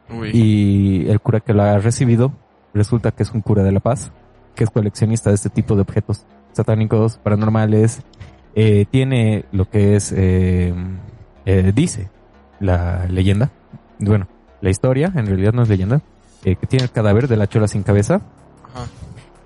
Uy. 0.09 0.31
Y 0.33 1.09
el 1.09 1.21
cura 1.21 1.39
que 1.39 1.53
la 1.53 1.75
ha 1.75 1.77
recibido 1.77 2.33
resulta 2.73 3.11
que 3.11 3.23
es 3.23 3.31
un 3.31 3.39
cura 3.39 3.63
de 3.63 3.71
la 3.71 3.79
paz, 3.79 4.11
que 4.53 4.65
es 4.65 4.69
coleccionista 4.69 5.29
de 5.29 5.35
este 5.35 5.49
tipo 5.49 5.75
de 5.75 5.83
objetos 5.83 6.25
satánicos, 6.51 7.19
paranormales. 7.19 8.01
Eh, 8.53 8.83
tiene 8.91 9.45
lo 9.53 9.69
que 9.69 9.95
es, 9.95 10.11
eh, 10.11 10.73
eh, 11.45 11.71
dice 11.73 12.09
la 12.59 13.05
leyenda, 13.05 13.49
bueno, 13.99 14.27
la 14.59 14.71
historia, 14.71 15.09
en 15.15 15.27
realidad 15.27 15.53
no 15.53 15.61
es 15.61 15.69
leyenda, 15.69 16.01
eh, 16.43 16.57
que 16.57 16.67
tiene 16.67 16.83
el 16.83 16.91
cadáver 16.91 17.29
de 17.29 17.37
la 17.37 17.47
chola 17.47 17.69
sin 17.69 17.83
cabeza 17.83 18.15
Ajá. 18.73 18.87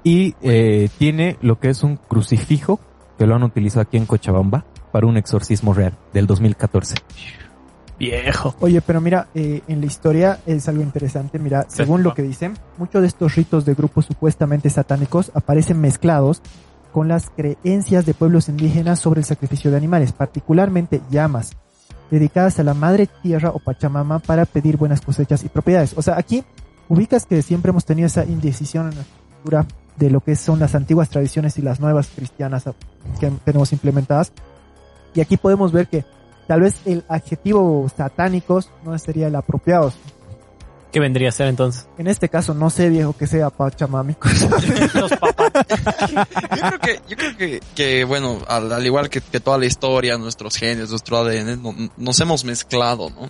y 0.03 0.33
eh, 0.41 0.89
tiene 0.97 1.37
lo 1.41 1.59
que 1.59 1.69
es 1.69 1.83
un 1.83 1.97
crucifijo 1.97 2.79
que 3.19 3.27
lo 3.27 3.35
han 3.35 3.43
utilizado 3.43 3.81
aquí 3.81 3.97
en 3.97 4.07
Cochabamba 4.07 4.65
para 4.95 5.07
un 5.07 5.17
exorcismo 5.17 5.73
real 5.73 5.91
del 6.13 6.25
2014. 6.25 6.95
Viejo. 7.99 8.55
Oye, 8.61 8.79
pero 8.79 9.01
mira, 9.01 9.27
eh, 9.35 9.61
en 9.67 9.81
la 9.81 9.87
historia 9.87 10.39
es 10.45 10.69
algo 10.69 10.81
interesante. 10.81 11.37
Mira, 11.37 11.65
según 11.67 12.01
lo 12.01 12.13
que 12.13 12.21
dicen, 12.21 12.53
muchos 12.77 13.01
de 13.01 13.09
estos 13.09 13.35
ritos 13.35 13.65
de 13.65 13.73
grupos 13.73 14.05
supuestamente 14.05 14.69
satánicos 14.69 15.33
aparecen 15.33 15.81
mezclados 15.81 16.41
con 16.93 17.09
las 17.09 17.29
creencias 17.29 18.05
de 18.05 18.13
pueblos 18.13 18.47
indígenas 18.47 19.01
sobre 19.01 19.19
el 19.19 19.25
sacrificio 19.25 19.69
de 19.69 19.75
animales, 19.75 20.13
particularmente 20.13 21.01
llamas, 21.09 21.57
dedicadas 22.09 22.57
a 22.59 22.63
la 22.63 22.73
madre 22.73 23.09
tierra 23.21 23.49
o 23.49 23.59
Pachamama 23.59 24.19
para 24.19 24.45
pedir 24.45 24.77
buenas 24.77 25.01
cosechas 25.01 25.43
y 25.43 25.49
propiedades. 25.49 25.93
O 25.97 26.01
sea, 26.01 26.17
aquí 26.17 26.45
ubicas 26.87 27.25
que 27.25 27.41
siempre 27.41 27.71
hemos 27.71 27.83
tenido 27.83 28.07
esa 28.07 28.23
indecisión 28.23 28.93
en 28.93 28.97
la 28.97 29.03
cultura 29.03 29.65
de 29.97 30.09
lo 30.09 30.21
que 30.21 30.37
son 30.37 30.57
las 30.57 30.73
antiguas 30.73 31.09
tradiciones 31.09 31.57
y 31.57 31.61
las 31.61 31.81
nuevas 31.81 32.07
cristianas 32.15 32.63
que 33.19 33.29
tenemos 33.43 33.73
implementadas. 33.73 34.31
Y 35.15 35.21
aquí 35.21 35.37
podemos 35.37 35.71
ver 35.71 35.87
que 35.87 36.05
tal 36.47 36.61
vez 36.61 36.75
el 36.85 37.03
adjetivo 37.07 37.89
satánicos 37.95 38.69
no 38.83 38.97
sería 38.99 39.27
el 39.27 39.35
apropiado. 39.35 39.91
¿Qué 40.91 40.99
vendría 41.01 41.27
a 41.27 41.31
ser 41.33 41.47
entonces? 41.47 41.87
En 41.97 42.07
este 42.07 42.29
caso, 42.29 42.53
no 42.53 42.69
sé, 42.69 42.87
viejo, 42.89 43.11
que 43.17 43.27
sea 43.27 43.49
pachamámico. 43.49 44.29
Los 44.93 45.11
papás. 45.11 45.51
Yo 46.55 46.61
creo 46.69 46.79
que, 46.79 47.01
yo 47.09 47.17
creo 47.17 47.37
que, 47.37 47.59
que 47.75 48.03
bueno, 48.05 48.37
al, 48.47 48.71
al 48.71 48.85
igual 48.85 49.09
que, 49.09 49.19
que 49.19 49.41
toda 49.41 49.57
la 49.57 49.65
historia, 49.65 50.17
nuestros 50.17 50.55
genes, 50.55 50.89
nuestro 50.91 51.17
ADN, 51.17 51.61
no- 51.61 51.75
nos 51.97 52.19
hemos 52.21 52.45
mezclado, 52.45 53.09
¿no? 53.09 53.29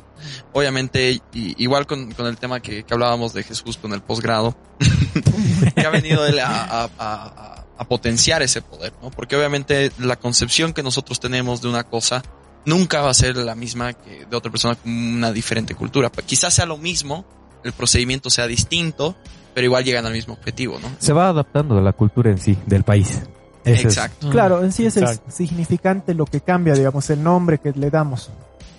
Obviamente, 0.54 1.10
y- 1.12 1.22
igual 1.64 1.88
con, 1.88 2.12
con 2.12 2.28
el 2.28 2.38
tema 2.38 2.60
que, 2.60 2.84
que 2.84 2.94
hablábamos 2.94 3.34
de 3.34 3.42
Jesús 3.42 3.78
con 3.78 3.94
el 3.94 4.02
posgrado, 4.02 4.56
que 5.76 5.82
ha 5.82 5.90
venido 5.90 6.24
él 6.28 6.38
a, 6.40 6.46
a- 6.66 6.84
a- 6.84 6.90
a- 7.00 7.55
a 7.78 7.86
potenciar 7.86 8.42
ese 8.42 8.62
poder, 8.62 8.94
¿no? 9.02 9.12
Porque 9.12 9.36
obviamente 9.36 9.92
la 10.00 10.16
concepción 10.16 10.74
que 10.74 10.82
nosotros 10.84 11.20
tenemos 11.20 11.62
de 11.62 11.68
una 11.68 11.84
cosa 11.84 12.24
nunca 12.66 13.02
va 13.02 13.10
a 13.10 13.14
ser 13.14 13.36
la 13.38 13.54
misma 13.56 13.94
que 13.94 14.26
de 14.26 14.36
otra 14.38 14.50
persona 14.52 14.76
con 14.76 14.92
una 14.92 15.32
diferente 15.32 15.76
cultura. 15.76 16.10
Quizás 16.26 16.54
sea 16.54 16.66
lo 16.66 16.78
mismo, 16.78 17.26
el 17.64 17.74
procedimiento 17.74 18.30
sea 18.30 18.48
distinto, 18.48 19.16
pero 19.54 19.66
igual 19.66 19.84
llegan 19.84 20.06
al 20.06 20.14
mismo 20.14 20.34
objetivo, 20.34 20.80
¿no? 20.82 20.90
Se 21.00 21.14
va 21.14 21.30
adaptando 21.30 21.78
a 21.78 21.82
la 21.82 21.94
cultura 21.94 22.30
en 22.32 22.38
sí 22.38 22.58
del 22.66 22.84
país. 22.84 23.22
Ese 23.64 23.80
es- 23.80 23.86
Exacto. 23.86 24.30
claro, 24.30 24.64
en 24.64 24.72
sí 24.72 24.86
es 24.86 24.96
el 24.98 25.08
significante 25.28 26.14
lo 26.14 26.26
que 26.26 26.40
cambia, 26.42 26.74
digamos, 26.76 27.10
el 27.10 27.22
nombre 27.24 27.58
que 27.58 27.72
le 27.72 27.90
damos. 27.90 28.30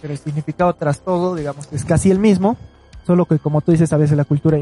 Pero 0.00 0.12
el 0.12 0.18
significado 0.18 0.72
tras 0.74 1.00
todo, 1.00 1.34
digamos, 1.34 1.68
es 1.72 1.84
casi 1.84 2.10
el 2.10 2.18
mismo, 2.18 2.56
solo 3.06 3.24
que 3.26 3.38
como 3.38 3.60
tú 3.62 3.72
dices, 3.72 3.92
a 3.92 3.96
veces 3.96 4.16
la 4.16 4.24
cultura 4.24 4.58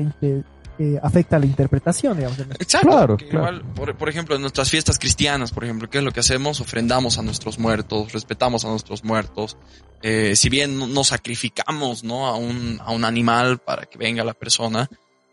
eh, 0.79 0.99
afecta 1.03 1.39
la 1.39 1.47
interpretación, 1.47 2.17
digamos. 2.17 2.39
Exacto. 2.59 2.89
Claro, 2.89 3.17
que 3.17 3.29
claro. 3.29 3.57
Igual, 3.57 3.75
por, 3.75 3.95
por 3.97 4.09
ejemplo, 4.09 4.35
en 4.35 4.41
nuestras 4.41 4.71
fiestas 4.71 4.99
cristianas, 4.99 5.53
por 5.53 5.65
ejemplo, 5.65 5.89
¿qué 5.89 5.99
es 5.99 6.05
lo 6.05 6.13
que 6.13 6.21
hacemos? 6.21 6.61
Ofrendamos 6.61 7.19
a 7.19 7.23
nuestros 7.23 7.59
muertos, 7.59 8.13
respetamos 8.13 8.65
a 8.65 8.69
nuestros 8.69 9.05
muertos. 9.05 9.57
Eh, 10.03 10.37
si 10.37 10.49
bien 10.49 10.79
no, 10.79 10.87
no 10.87 11.03
sacrificamos, 11.05 12.05
¿no? 12.05 12.27
A 12.27 12.37
un, 12.37 12.79
a 12.85 12.93
un 12.93 13.05
animal 13.05 13.59
para 13.59 13.87
que 13.87 13.97
venga 13.99 14.23
la 14.25 14.35
persona, 14.35 14.89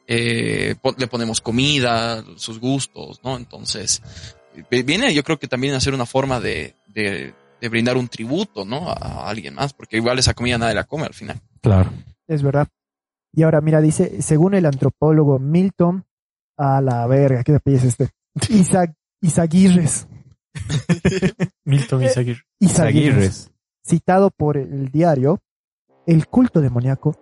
eh, 0.07 0.75
po- 0.81 0.95
le 0.97 1.07
ponemos 1.07 1.41
comida, 1.41 2.23
sus 2.37 2.59
gustos, 2.59 3.19
¿no? 3.23 3.35
Entonces, 3.35 4.01
viene 4.69 5.13
yo 5.13 5.23
creo 5.23 5.39
que 5.39 5.47
también 5.47 5.73
a 5.73 5.79
ser 5.79 5.93
una 5.93 6.05
forma 6.05 6.39
de, 6.39 6.75
de, 6.87 7.33
de 7.59 7.69
brindar 7.69 7.97
un 7.97 8.07
tributo, 8.07 8.63
¿no? 8.63 8.89
A, 8.89 8.93
a 8.93 9.29
alguien 9.29 9.55
más, 9.55 9.73
porque 9.73 9.97
igual 9.97 10.19
esa 10.19 10.33
comida 10.33 10.57
nadie 10.57 10.75
la 10.75 10.85
come 10.85 11.05
al 11.05 11.13
final. 11.13 11.41
Claro. 11.61 11.91
Es 12.27 12.41
verdad. 12.41 12.67
Y 13.33 13.43
ahora, 13.43 13.61
mira, 13.61 13.81
dice, 13.81 14.21
según 14.21 14.53
el 14.53 14.65
antropólogo 14.65 15.39
Milton, 15.39 16.05
a 16.57 16.81
la 16.81 17.07
verga, 17.07 17.43
¿qué 17.43 17.57
te 17.59 17.73
es 17.73 17.83
este? 17.83 18.09
Isaac, 18.49 18.93
Isaguirres. 19.21 20.07
Milton. 21.65 22.03
Isaguirres. 22.03 22.79
Aguirres. 22.79 23.51
citado 23.83 24.31
por 24.31 24.57
el 24.57 24.91
diario, 24.91 25.39
el 26.05 26.27
culto 26.27 26.61
demoníaco 26.61 27.15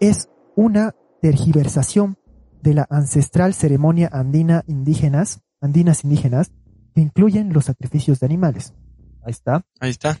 es 0.00 0.28
una 0.54 0.94
tergiversación 1.22 2.16
de 2.62 2.74
la 2.74 2.86
ancestral 2.90 3.54
ceremonia 3.54 4.08
andina 4.12 4.64
indígenas, 4.66 5.40
andinas 5.60 6.04
indígenas, 6.04 6.52
que 6.94 7.00
incluyen 7.00 7.52
los 7.52 7.66
sacrificios 7.66 8.20
de 8.20 8.26
animales. 8.26 8.74
Ahí 9.22 9.32
está. 9.32 9.64
Ahí 9.80 9.90
está. 9.90 10.18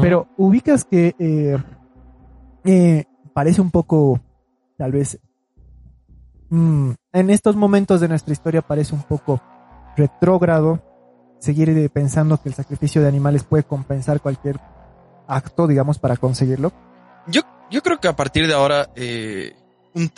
Pero 0.00 0.28
ubicas 0.36 0.84
que 0.84 1.14
eh, 1.18 1.56
eh, 2.64 3.04
parece 3.32 3.60
un 3.60 3.70
poco, 3.70 4.20
tal 4.76 4.92
vez, 4.92 5.18
mm, 6.50 6.90
en 7.12 7.30
estos 7.30 7.56
momentos 7.56 8.00
de 8.00 8.08
nuestra 8.08 8.32
historia 8.32 8.62
parece 8.62 8.94
un 8.94 9.02
poco 9.02 9.40
retrógrado 9.96 10.82
seguir 11.40 11.90
pensando 11.90 12.40
que 12.42 12.48
el 12.48 12.54
sacrificio 12.54 13.02
de 13.02 13.08
animales 13.08 13.44
puede 13.44 13.64
compensar 13.64 14.20
cualquier 14.20 14.58
acto, 15.28 15.66
digamos, 15.66 15.98
para 15.98 16.16
conseguirlo. 16.16 16.72
Yo, 17.26 17.42
yo 17.70 17.82
creo 17.82 18.00
que 18.00 18.08
a 18.08 18.16
partir 18.16 18.46
de 18.46 18.54
ahora, 18.54 18.90
eh, 18.96 19.52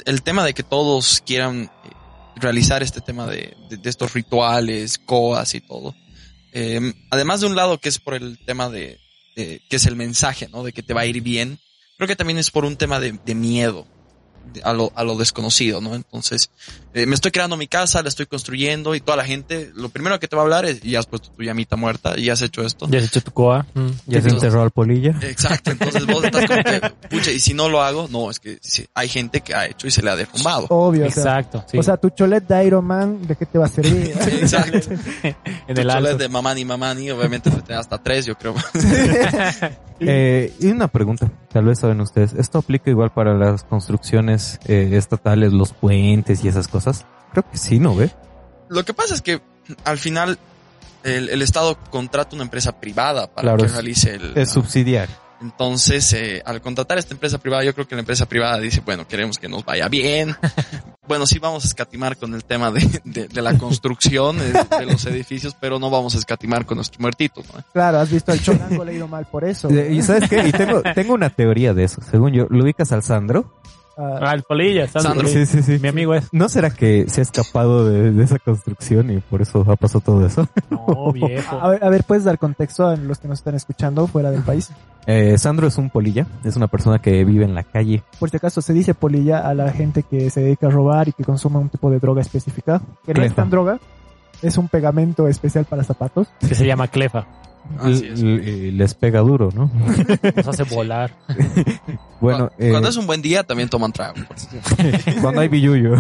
el 0.05 0.23
tema 0.23 0.45
de 0.45 0.55
que 0.55 0.63
todos 0.63 1.23
quieran 1.27 1.63
eh, 1.65 1.69
realizar 2.37 2.83
este 2.83 3.01
tema 3.01 3.27
de, 3.27 3.57
de- 3.69 3.89
estos 3.91 4.15
rituales, 4.15 4.99
coas 4.99 5.55
y 5.55 5.61
todo, 5.61 5.95
eh, 6.53 6.81
además 7.11 7.41
de 7.41 7.47
un 7.49 7.57
lado 7.57 7.79
que 7.79 7.89
es 7.89 7.99
por 7.99 8.15
el 8.15 8.39
tema 8.47 8.69
de, 8.71 8.99
de- 9.37 9.61
que 9.69 9.77
es 9.77 9.87
el 9.87 9.97
mensaje, 9.97 10.49
¿no? 10.49 10.63
De 10.63 10.73
que 10.73 10.83
te 10.83 10.95
va 10.95 11.03
a 11.03 11.07
ir 11.07 11.21
bien, 11.23 11.59
creo 11.99 12.09
que 12.09 12.17
también 12.17 12.39
es 12.39 12.51
por 12.51 12.65
un 12.65 12.77
tema 12.77 12.99
de, 13.01 13.19
miedo 13.35 13.87
a 14.63 14.73
lo, 14.73 14.93
a 14.95 15.05
lo 15.05 15.17
desconocido, 15.17 15.81
¿no? 15.81 15.95
Entonces, 15.95 16.51
eh, 16.97 17.05
me 17.05 17.15
estoy 17.15 17.31
creando 17.31 17.59
mi 17.59 17.67
casa, 17.67 18.01
la 18.01 18.09
estoy 18.09 18.25
construyendo 18.25 18.95
y 18.95 19.01
toda 19.01 19.19
la 19.19 19.25
gente, 19.27 19.71
lo 19.75 19.91
primero 19.91 20.19
que 20.19 20.29
te 20.29 20.35
va 20.35 20.41
a 20.41 20.45
hablar 20.47 20.65
es, 20.65 20.83
y 20.83 20.97
has 20.97 21.05
puesto 21.05 21.29
tu 21.29 21.43
llamita 21.43 21.77
muerta, 21.77 22.19
y 22.19 22.31
has 22.31 22.41
hecho 22.41 22.63
esto. 22.63 22.89
Ya 22.89 23.01
has 23.01 23.05
hecho 23.05 23.21
tu 23.21 23.33
coa. 23.33 23.67
Mm. 23.75 23.89
Ya 24.07 24.23
se 24.23 24.31
enterró 24.31 24.63
al 24.63 24.71
polilla. 24.71 25.15
Exacto, 25.21 25.73
entonces 25.73 26.07
vos 26.07 26.25
estás 26.25 26.47
como 26.47 26.63
que, 26.63 26.81
pucha, 27.11 27.31
y 27.33 27.39
si 27.39 27.53
no 27.53 27.69
lo 27.69 27.83
hago, 27.83 28.09
no, 28.11 28.31
es 28.31 28.41
que 28.41 28.57
sí, 28.63 28.87
hay 28.95 29.09
gente 29.11 29.43
que 29.43 29.55
ha 29.55 29.67
hecho 29.67 29.87
y 29.87 29.91
se 29.91 30.01
le 30.03 30.09
ha 30.09 30.17
derrumbado. 30.17 30.69
Obvio. 30.71 31.07
O 31.07 31.11
sea, 31.11 31.23
Exacto. 31.41 31.65
sí. 31.71 31.77
o 31.77 31.83
sea, 31.83 31.99
tu 31.99 32.09
cholet 32.09 32.47
de 32.49 32.65
Iron 32.65 32.87
Man, 32.87 33.27
¿de 33.27 33.37
qué 33.37 33.45
te 33.45 33.59
va 33.59 33.67
a 33.67 33.69
servir? 33.69 34.13
Exacto. 34.41 34.79
en 35.23 35.75
Tu 35.75 35.81
el 35.83 35.89
cholet 35.89 36.13
alto. 36.13 36.17
de 36.17 36.29
mamani 36.31 36.65
mamani, 36.65 37.11
obviamente 37.11 37.51
se 37.51 37.61
tiene 37.61 37.79
hasta 37.79 37.99
tres, 38.03 38.25
yo 38.25 38.37
creo. 38.39 38.55
Eh, 39.99 40.53
y 40.61 40.67
una 40.67 40.89
pregunta, 40.89 41.31
tal 41.51 41.65
vez 41.65 41.79
saben 41.79 42.03
ustedes, 42.03 42.35
¿esto 42.35 42.59
aplica 42.59 42.91
igual 42.91 43.11
para 43.15 43.33
las 43.33 43.65
construcciones 43.65 44.61
eh, 44.67 44.91
estatales, 44.93 45.55
los 45.55 45.73
puentes 45.73 46.45
y 46.45 46.49
esas 46.49 46.69
cosas? 46.69 46.86
Creo 47.33 47.45
que 47.51 47.59
sí, 47.59 47.79
¿no 47.79 47.95
ve? 47.95 48.11
Lo 48.69 48.85
que 48.85 48.95
pasa 48.95 49.15
es 49.15 49.23
que 49.23 49.41
al 49.85 49.99
final 49.99 50.39
el, 51.05 51.29
el 51.29 51.43
Estado 51.43 51.79
contrata 51.91 52.35
una 52.35 52.45
empresa 52.45 52.81
privada 52.81 53.27
para 53.27 53.43
Claro, 53.43 53.63
que 53.65 53.69
realice 53.69 54.15
el... 54.15 54.37
Es 54.37 54.51
subsidiar. 54.51 55.09
Entonces, 55.41 56.13
eh, 56.15 56.43
al 56.47 56.63
contratar 56.63 56.97
esta 56.99 57.13
empresa 57.13 57.39
privada, 57.39 57.63
yo 57.63 57.75
creo 57.75 57.87
que 57.87 57.95
la 57.95 58.01
empresa 58.01 58.27
privada 58.27 58.59
dice, 58.59 58.81
bueno, 58.85 59.07
queremos 59.07 59.39
que 59.39 59.49
nos 59.49 59.65
vaya 59.65 59.87
bien. 59.89 60.35
bueno, 61.07 61.27
sí 61.27 61.39
vamos 61.39 61.65
a 61.65 61.69
escatimar 61.69 62.17
con 62.17 62.35
el 62.35 62.45
tema 62.45 62.71
de, 62.71 63.01
de, 63.05 63.29
de 63.29 63.43
la 63.43 63.59
construcción 63.59 64.39
de, 64.39 64.53
de 64.53 64.87
los 64.87 65.05
edificios, 65.05 65.55
pero 65.61 65.79
no 65.79 65.91
vamos 65.91 66.15
a 66.15 66.19
escatimar 66.19 66.65
con 66.65 66.77
nuestros 66.77 67.01
muertitos, 67.01 67.45
¿no? 67.55 67.63
claro, 67.73 67.99
has 67.99 68.11
visto 68.11 68.33
al 68.33 68.41
cholango 68.43 68.85
le 68.85 68.93
ha 68.93 68.95
ido 68.95 69.09
mal 69.09 69.27
por 69.27 69.45
eso. 69.45 69.69
Eh, 69.69 69.93
¿Y 69.93 70.03
sabes 70.03 70.29
qué? 70.31 70.49
Y 70.49 70.53
tengo, 70.53 70.83
tengo 70.95 71.13
una 71.13 71.29
teoría 71.29 71.75
de 71.75 71.85
eso. 71.85 72.01
Según 72.11 72.33
yo, 72.33 72.47
¿lo 72.49 72.65
ubicas 72.65 72.91
al 72.93 73.03
Sandro? 73.03 73.53
Ah, 73.97 74.33
el 74.35 74.43
polilla, 74.43 74.87
Sandro. 74.87 75.11
Sandro. 75.11 75.29
Sí, 75.29 75.47
sí, 75.47 75.63
sí. 75.63 75.79
Mi 75.81 75.89
amigo 75.89 76.15
es. 76.15 76.29
¿No 76.33 76.49
será 76.49 76.71
que 76.71 77.09
se 77.09 77.21
ha 77.21 77.23
escapado 77.23 77.89
de, 77.89 78.13
de 78.13 78.25
esa 78.25 78.39
construcción 78.39 79.11
y 79.11 79.19
por 79.21 79.41
eso 79.41 79.65
ha 79.67 79.77
pasado 79.77 80.01
todo 80.01 80.27
eso? 80.27 80.47
No, 80.71 81.13
viejo. 81.15 81.59
A 81.61 81.69
ver, 81.71 81.85
a 81.85 81.89
ver, 81.89 82.05
¿puedes 82.05 82.25
dar 82.25 82.39
contexto 82.39 82.87
a 82.87 82.97
los 82.97 83.19
que 83.19 83.29
nos 83.29 83.39
están 83.39 83.55
escuchando 83.55 84.07
fuera 84.07 84.31
del 84.31 84.43
país? 84.43 84.71
Eh, 85.09 85.39
Sandro 85.39 85.69
es 85.69 85.79
un 85.79 85.89
polilla, 85.89 86.27
es 86.43 86.57
una 86.57 86.67
persona 86.67 86.99
que 86.99 87.25
vive 87.25 87.45
en 87.45 87.55
la 87.55 87.63
calle. 87.63 88.03
Por 88.19 88.29
si 88.29 88.39
acaso 88.39 88.61
se 88.61 88.73
dice 88.73 88.93
polilla 88.93 89.39
a 89.39 89.55
la 89.55 89.71
gente 89.71 90.03
que 90.03 90.31
se 90.31 90.41
dedica 90.41 90.67
a 90.67 90.71
robar 90.71 91.07
y 91.07 91.13
que 91.13 91.23
consume 91.23 91.59
un 91.59 91.69
tipo 91.69 91.93
de 91.93 92.01
droga 92.01 92.23
específica, 92.23 92.83
que 93.05 93.15
no 93.15 93.23
es 93.23 93.33
tan 93.33 93.49
droga, 93.49 93.79
es 94.43 94.59
un 94.59 94.67
pegamento 94.67 95.29
especial 95.29 95.65
para 95.65 95.85
zapatos. 95.85 96.27
Que 96.41 96.57
se 96.57 96.67
llama 96.67 96.89
Clefa. 96.89 97.25
Así 97.81 98.07
es. 98.07 98.21
L- 98.21 98.73
les 98.73 98.95
pega 98.95 99.21
duro, 99.21 99.51
¿no? 99.55 99.71
Nos 100.37 100.49
hace 100.49 100.63
volar. 100.65 101.11
Bueno, 102.19 102.49
Cu- 102.49 102.55
eh, 102.65 102.71
Cuando 102.71 102.89
es 102.89 102.97
un 102.97 103.07
buen 103.07 103.21
día 103.21 103.43
también 103.43 103.69
toman 103.69 103.93
trago. 103.93 104.15
cuando 105.21 105.43
hay 105.43 105.49
billuyo. 105.49 105.97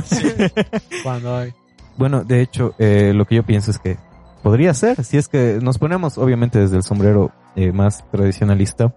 Cuando 1.03 1.37
hay. 1.37 1.53
Bueno, 1.99 2.25
de 2.25 2.41
hecho, 2.41 2.75
eh, 2.79 3.13
lo 3.15 3.27
que 3.27 3.35
yo 3.37 3.43
pienso 3.43 3.71
es 3.71 3.79
que 3.79 3.99
podría 4.43 4.73
ser, 4.73 5.05
si 5.05 5.19
es 5.19 5.29
que 5.29 5.59
nos 5.63 5.77
ponemos 5.79 6.17
obviamente 6.19 6.59
desde 6.59 6.77
el 6.77 6.83
sombrero 6.83 7.33
eh, 7.55 7.71
más 7.73 8.03
tradicionalista, 8.11 8.95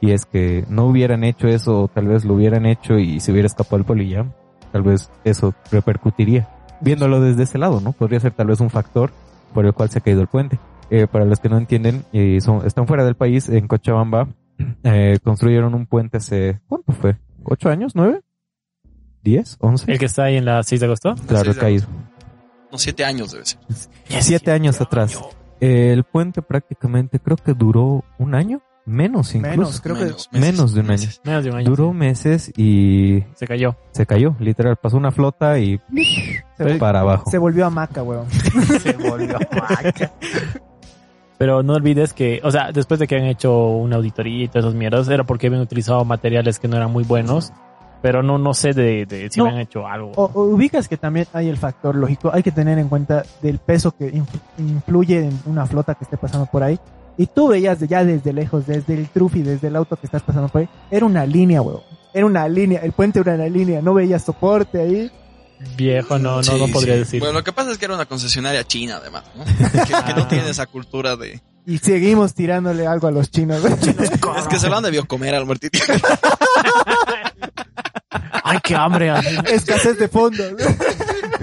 y 0.00 0.10
es 0.10 0.24
que 0.26 0.64
no 0.68 0.86
hubieran 0.86 1.22
hecho 1.24 1.46
eso, 1.48 1.82
o 1.82 1.88
tal 1.88 2.08
vez 2.08 2.24
lo 2.24 2.34
hubieran 2.34 2.66
hecho 2.66 2.98
y 2.98 3.20
se 3.20 3.30
hubiera 3.32 3.46
escapado 3.46 3.76
el 3.76 3.84
polilla, 3.84 4.26
tal 4.72 4.82
vez 4.82 5.10
eso 5.24 5.54
repercutiría. 5.70 6.48
Viéndolo 6.80 7.20
desde 7.20 7.44
ese 7.44 7.58
lado, 7.58 7.80
¿no? 7.80 7.92
Podría 7.92 8.18
ser 8.20 8.32
tal 8.32 8.48
vez 8.48 8.60
un 8.60 8.70
factor 8.70 9.12
por 9.54 9.64
el 9.66 9.72
cual 9.74 9.90
se 9.90 9.98
ha 9.98 10.02
caído 10.02 10.20
el 10.22 10.28
puente. 10.28 10.58
Eh, 10.90 11.06
para 11.06 11.24
los 11.26 11.38
que 11.40 11.48
no 11.48 11.58
entienden, 11.58 12.04
y 12.12 12.40
son, 12.40 12.66
están 12.66 12.86
fuera 12.86 13.04
del 13.04 13.14
país, 13.14 13.48
en 13.48 13.68
Cochabamba, 13.68 14.28
eh, 14.84 15.18
construyeron 15.22 15.74
un 15.74 15.86
puente 15.86 16.16
hace, 16.16 16.60
¿cuánto 16.66 16.92
fue? 16.92 17.16
¿Ocho 17.44 17.68
años? 17.68 17.92
¿Nueve? 17.94 18.20
¿Diez? 19.22 19.56
¿Once? 19.60 19.90
El 19.90 19.98
que 19.98 20.06
está 20.06 20.24
ahí 20.24 20.36
en 20.36 20.44
la 20.44 20.62
6 20.62 20.80
de 20.80 20.86
agosto. 20.86 21.14
Claro, 21.26 21.50
ha 21.50 21.54
caído. 21.54 21.86
No, 22.70 22.78
siete 22.78 23.04
años 23.04 23.32
debe 23.32 23.44
ser. 23.46 23.58
Siete 24.20 24.50
años 24.52 24.80
atrás. 24.80 25.18
El 25.60 26.04
puente 26.04 26.40
prácticamente 26.42 27.18
creo 27.18 27.36
que 27.36 27.52
duró 27.54 28.04
un 28.18 28.34
año, 28.34 28.60
menos 28.86 29.34
incluso. 29.34 29.56
Menos, 29.56 29.80
creo 29.80 29.96
que 29.96 30.04
Menos, 30.04 30.28
Menos 30.32 30.74
de 30.74 30.80
un 30.80 30.86
año. 30.86 30.92
meses. 30.92 31.20
Menos 31.24 31.44
de 31.44 31.50
un 31.50 31.56
año. 31.56 31.66
Duró 31.70 31.92
meses 31.92 32.52
y 32.56 33.24
Se 33.34 33.46
cayó. 33.46 33.76
se 33.92 34.06
cayó, 34.06 34.36
literal. 34.38 34.76
Pasó 34.76 34.96
una 34.98 35.10
flota 35.10 35.58
y 35.58 35.80
se, 36.56 36.74
para 36.76 37.00
abajo. 37.00 37.30
se 37.30 37.38
volvió 37.38 37.66
hamaca, 37.66 38.02
weón. 38.02 38.30
Se 38.30 38.92
volvió 38.92 39.38
maca. 39.50 40.12
Pero 41.38 41.62
no 41.62 41.74
olvides 41.74 42.12
que, 42.12 42.40
o 42.42 42.50
sea, 42.50 42.72
después 42.72 42.98
de 42.98 43.06
que 43.06 43.16
han 43.16 43.24
hecho 43.26 43.68
una 43.68 43.96
auditoría 43.96 44.44
y 44.44 44.48
todas 44.48 44.64
esas 44.64 44.74
mierdas, 44.74 45.08
era 45.08 45.22
porque 45.24 45.46
habían 45.46 45.62
utilizado 45.62 46.04
materiales 46.04 46.58
que 46.58 46.66
no 46.68 46.76
eran 46.76 46.90
muy 46.90 47.04
buenos. 47.04 47.52
Pero 48.02 48.22
no, 48.22 48.38
no 48.38 48.54
sé 48.54 48.74
de, 48.74 49.06
de 49.06 49.28
si 49.28 49.40
No. 49.40 49.46
habían 49.46 49.60
hecho 49.60 49.84
algo. 49.86 50.12
O, 50.14 50.30
o 50.32 50.42
ubicas 50.44 50.86
que 50.86 50.96
también 50.96 51.26
hay 51.32 51.48
el 51.48 51.56
factor 51.56 51.96
lógico, 51.96 52.30
hay 52.32 52.44
que 52.44 52.52
tener 52.52 52.78
en 52.78 52.88
cuenta 52.88 53.24
del 53.42 53.58
peso 53.58 53.90
que 53.90 54.12
inf- 54.14 54.40
influye 54.58 55.24
en 55.26 55.40
una 55.46 55.66
flota 55.66 55.94
que 55.96 56.04
esté 56.04 56.16
pasando 56.16 56.46
por 56.46 56.62
ahí. 56.62 56.78
Y 57.16 57.26
tú 57.26 57.48
veías 57.48 57.80
de- 57.80 57.88
ya 57.88 58.04
desde 58.04 58.32
lejos, 58.32 58.66
desde 58.68 58.94
el 58.94 59.08
trufi, 59.08 59.42
desde 59.42 59.66
el 59.66 59.74
auto 59.74 59.96
que 59.96 60.06
estás 60.06 60.22
pasando 60.22 60.48
por 60.48 60.60
ahí, 60.60 60.68
era 60.92 61.06
una 61.06 61.26
línea, 61.26 61.60
weón. 61.60 61.80
Era 62.14 62.24
una 62.26 62.48
línea, 62.48 62.80
el 62.84 62.92
puente 62.92 63.18
era 63.18 63.34
una 63.34 63.48
línea, 63.48 63.82
no 63.82 63.94
veías 63.94 64.22
soporte 64.22 64.80
ahí. 64.80 65.10
Viejo, 65.76 66.18
no, 66.18 66.36
no, 66.36 66.42
Sí, 66.42 66.52
no 66.58 66.68
podría 66.68 66.94
sí. 66.94 67.00
decir. 67.00 67.20
Bueno, 67.20 67.34
lo 67.38 67.44
que 67.44 67.52
pasa 67.52 67.70
es 67.70 67.78
que 67.78 67.84
era 67.84 67.94
una 67.94 68.06
concesionaria 68.06 68.64
china, 68.64 68.96
además, 69.00 69.24
¿no? 69.36 69.44
que, 69.44 69.52
que 69.86 69.94
Ah. 69.94 70.14
no 70.16 70.26
tiene 70.28 70.48
esa 70.50 70.66
cultura 70.66 71.16
de... 71.16 71.40
Y 71.66 71.78
seguimos 71.78 72.32
tirándole 72.34 72.86
algo 72.86 73.08
a 73.08 73.10
los 73.10 73.30
chinos. 73.30 73.62
Es 73.64 74.46
que 74.48 74.58
se 74.58 74.68
lo 74.70 74.76
han 74.78 74.82
debió 74.84 75.04
comer 75.06 75.34
al 75.34 75.44
muertito. 75.44 75.78
Ay, 78.42 78.58
qué 78.64 78.74
hambre. 78.74 79.12
Escasez 79.52 79.98
de 79.98 80.08
fondos. 80.08 80.54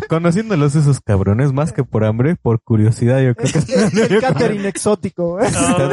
Conociéndolos 0.10 0.76
esos 0.76 1.00
cabrones, 1.00 1.52
más 1.54 1.72
que 1.74 1.84
por 1.84 2.04
hambre, 2.06 2.36
por 2.36 2.62
curiosidad, 2.62 3.22
yo 3.22 3.36
creo 3.36 3.52
que 3.64 4.16
el 4.16 4.22
catering 4.22 4.66
exótico. 4.66 5.38
Ay, 5.40 5.52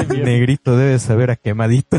Dios. 0.09 0.25
negrito, 0.25 0.77
debe 0.77 0.99
saber 0.99 1.31
a 1.31 1.37
quemadito. 1.37 1.99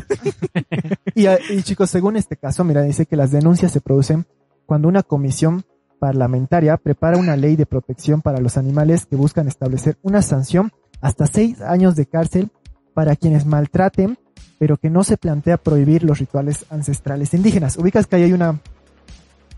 Y, 1.16 1.26
ah, 1.28 1.38
y 1.50 1.62
chicos, 1.64 1.90
según 1.90 2.16
este 2.18 2.38
caso, 2.38 2.64
mira, 2.64 2.82
dice 2.82 3.06
que 3.06 3.16
las 3.16 3.32
denuncias 3.32 3.72
se 3.72 3.82
producen 3.82 4.26
cuando 4.66 4.88
una 4.88 5.04
comisión 5.04 5.66
parlamentaria 6.04 6.76
prepara 6.76 7.18
una 7.18 7.38
ley 7.38 7.56
de 7.56 7.66
protección 7.66 8.22
para 8.22 8.42
los 8.42 8.58
animales 8.58 9.06
que 9.06 9.16
buscan 9.16 9.48
establecer 9.48 9.98
una 10.02 10.22
sanción 10.22 10.74
hasta 11.00 11.28
seis 11.28 11.62
años 11.62 11.96
de 11.96 12.08
cárcel 12.08 12.52
para 12.94 13.16
quienes 13.16 13.46
maltraten, 13.46 14.18
pero 14.60 14.76
que 14.76 14.90
no 14.90 15.06
se 15.06 15.16
plantea 15.16 15.56
prohibir 15.56 16.04
los 16.04 16.20
rituales 16.20 16.66
ancestrales 16.70 17.34
indígenas. 17.34 17.78
Ubicas 17.78 18.06
que 18.06 18.18
ahí 18.18 18.24
hay 18.24 18.34
una, 18.34 18.60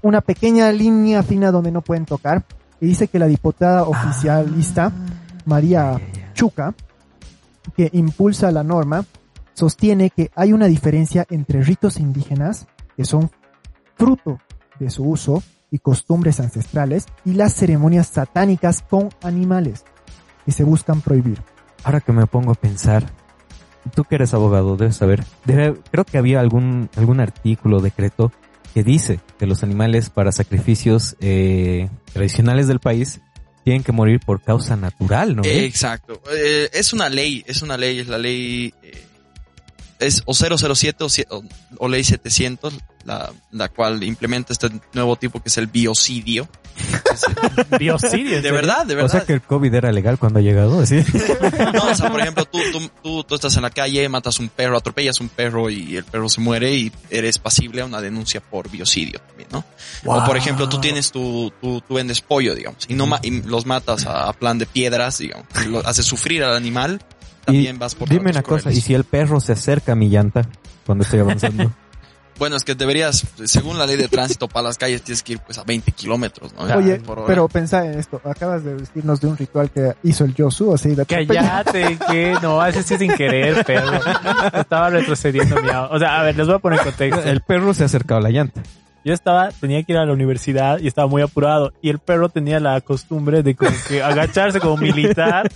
una 0.04 0.22
pequeña 0.22 0.72
línea 0.72 1.24
fina 1.24 1.50
donde 1.50 1.72
no 1.72 1.82
pueden 1.82 2.06
tocar. 2.06 2.46
Y 2.80 2.86
dice 2.86 3.08
que 3.08 3.18
la 3.18 3.26
diputada 3.26 3.82
oficialista 3.82 4.92
María 5.46 6.00
Chuca, 6.36 6.76
que 7.76 7.90
impulsa 7.92 8.52
la 8.52 8.64
norma, 8.64 9.04
sostiene 9.56 10.12
que 10.12 10.30
hay 10.36 10.54
una 10.54 10.68
diferencia 10.68 11.26
entre 11.32 11.64
ritos 11.64 11.98
indígenas, 11.98 12.68
que 12.96 13.04
son 13.04 13.32
fruto 13.96 14.38
de 14.78 14.92
su 14.92 15.10
uso 15.10 15.42
y 15.76 15.80
costumbres 15.80 16.40
ancestrales, 16.40 17.06
y 17.26 17.34
las 17.34 17.54
ceremonias 17.54 18.08
satánicas 18.08 18.82
con 18.82 19.10
animales, 19.22 19.84
que 20.46 20.52
se 20.54 20.64
buscan 20.64 21.02
prohibir. 21.02 21.42
Ahora 21.84 22.00
que 22.00 22.14
me 22.14 22.26
pongo 22.28 22.52
a 22.52 22.56
pensar, 22.56 23.12
tú 23.94 24.06
que 24.06 24.16
eres 24.16 24.34
abogado, 24.34 24.78
debes 24.78 24.96
saber, 24.96 25.24
debe- 25.46 25.78
creo 25.92 26.06
que 26.06 26.18
había 26.18 26.40
algún, 26.40 26.90
algún 26.96 27.20
artículo, 27.20 27.82
decreto, 27.82 28.32
que 28.74 28.84
dice 28.84 29.20
que 29.38 29.46
los 29.48 29.64
animales 29.64 30.10
para 30.10 30.32
sacrificios 30.32 31.16
eh, 31.20 31.90
tradicionales 32.14 32.68
del 32.68 32.80
país 32.80 33.22
tienen 33.64 33.84
que 33.84 33.92
morir 33.92 34.20
por 34.26 34.42
causa 34.42 34.76
natural, 34.76 35.36
¿no? 35.36 35.42
Exacto. 35.46 36.22
Eh, 36.36 36.70
es 36.74 36.94
una 36.94 37.10
ley, 37.10 37.44
es 37.48 37.62
una 37.62 37.78
ley, 37.78 38.00
es 38.00 38.08
la 38.08 38.18
ley... 38.18 38.74
eh, 38.84 39.04
es 40.00 40.24
o 40.26 40.34
007 40.34 41.04
o, 41.04 41.08
o- 41.38 41.44
o 41.80 41.88
ley 41.88 42.04
700, 42.04 42.74
la, 43.06 43.32
la 43.52 43.70
cual 43.70 44.04
implementa 44.04 44.54
este 44.54 44.70
nuevo 44.94 45.16
tipo 45.16 45.42
que 45.42 45.50
es 45.50 45.58
el 45.58 45.68
biocidio. 45.68 46.48
Biocidio. 47.80 48.38
¿en 48.38 48.44
De 48.44 48.52
verdad, 48.52 48.86
de 48.86 48.94
o 48.94 48.98
verdad. 48.98 49.12
sea 49.12 49.22
que 49.26 49.34
el 49.34 49.42
COVID 49.42 49.74
era 49.74 49.92
legal 49.92 50.18
cuando 50.18 50.40
ha 50.40 50.42
llegado, 50.42 50.86
¿sí? 50.86 51.04
No, 51.74 51.90
o 51.90 51.96
sea, 51.96 52.12
por 52.12 52.20
ejemplo, 52.22 52.46
tú, 52.46 52.60
tú, 52.72 52.90
tú, 53.04 53.24
tú 53.24 53.36
estás 53.36 53.56
en 53.56 53.62
la 53.64 53.70
calle, 53.70 54.08
matas 54.10 54.40
un 54.40 54.50
perro, 54.50 54.78
atropellas 54.78 55.20
un 55.22 55.30
perro 55.30 55.70
y 55.70 55.96
el 55.96 56.04
perro 56.04 56.28
se 56.30 56.42
muere 56.42 56.74
y 56.76 56.92
eres 57.10 57.38
pasible 57.38 57.82
a 57.82 57.86
una 57.86 58.02
denuncia 58.02 58.42
por 58.42 58.70
biocidio 58.70 59.20
también, 59.20 59.50
¿no? 59.52 59.64
O 60.06 60.24
por 60.26 60.38
ejemplo, 60.38 60.68
tú 60.70 60.80
tienes 60.80 61.12
tu, 61.12 61.52
tú, 61.62 61.82
tú 61.88 61.94
vendes 61.96 62.22
pollo, 62.22 62.56
digamos, 62.56 62.86
y 62.88 62.94
no 62.94 63.06
ma- 63.08 63.20
y 63.24 63.42
los 63.44 63.66
matas 63.66 64.06
a, 64.06 64.28
a 64.30 64.34
plan 64.34 64.58
de 64.58 64.66
piedras, 64.66 65.18
digamos, 65.18 65.48
y 65.64 65.70
lo 65.70 65.80
haces 65.88 66.06
sufrir 66.06 66.44
al 66.44 66.56
animal, 66.56 67.02
también 67.46 67.80
vas 67.80 67.96
por 67.96 68.10
Dime 68.10 68.32
una 68.32 68.44
cosa. 68.44 68.72
¿y 68.72 68.82
si 68.82 68.94
el 68.94 69.04
perro 69.04 69.40
se 69.40 69.54
acerca 69.54 69.94
a 69.94 69.96
mi 69.96 70.10
llanta 70.10 70.48
cuando 70.86 71.04
estoy 71.04 71.20
avanzando? 71.20 71.72
Bueno, 72.38 72.58
es 72.58 72.66
que 72.66 72.76
deberías, 72.76 73.26
según 73.46 73.78
la 73.78 73.86
ley 73.86 73.96
de 73.96 74.10
tránsito 74.10 74.50
para 74.50 74.64
las 74.64 74.78
calles, 74.78 75.02
tienes 75.02 75.24
que 75.24 75.34
ir 75.34 75.40
pues 75.40 75.58
a 75.58 75.64
20 75.64 75.90
kilómetros, 75.94 76.54
¿no? 76.54 76.64
Oye, 76.76 77.02
pero 77.26 77.48
pensá 77.48 77.86
en 77.86 77.98
esto, 77.98 78.20
acabas 78.26 78.62
de 78.64 78.76
decirnos 78.76 79.22
de 79.22 79.28
un 79.28 79.38
ritual 79.38 79.70
que 79.72 79.94
hizo 80.04 80.26
el 80.26 80.36
Yosu, 80.36 80.74
así 80.74 80.96
de 80.96 81.06
Cállate, 81.06 81.98
que 82.12 82.36
no, 82.42 82.66
ese 82.66 82.84
sí 82.84 82.98
sin 82.98 83.14
querer, 83.14 83.64
perro. 83.64 84.02
Estaba 84.54 84.90
retrocediendo 84.90 85.56
O 85.92 85.98
sea, 85.98 86.20
a 86.20 86.24
ver, 86.24 86.36
les 86.36 86.46
voy 86.46 86.58
a 86.58 86.60
poner 86.60 86.80
en 86.80 86.86
contexto. 86.86 87.24
el 87.24 87.40
perro 87.40 87.74
se 87.74 87.84
ha 87.84 87.86
acercado 87.86 88.20
a 88.20 88.24
la 88.24 88.32
llanta. 88.32 88.62
Yo 89.06 89.14
estaba, 89.14 89.50
tenía 89.52 89.82
que 89.84 89.92
ir 89.94 90.00
a 90.00 90.06
la 90.06 90.12
universidad 90.14 90.80
y 90.80 90.88
estaba 90.88 91.08
muy 91.08 91.22
apurado. 91.22 91.72
Y 91.82 91.90
el 91.90 92.00
perro 92.00 92.28
tenía 92.30 92.60
la 92.60 92.82
costumbre 92.82 93.44
de 93.44 93.56
como 93.56 93.70
que 93.88 94.02
agacharse 94.02 94.60
como 94.60 94.78
militar. 94.78 95.48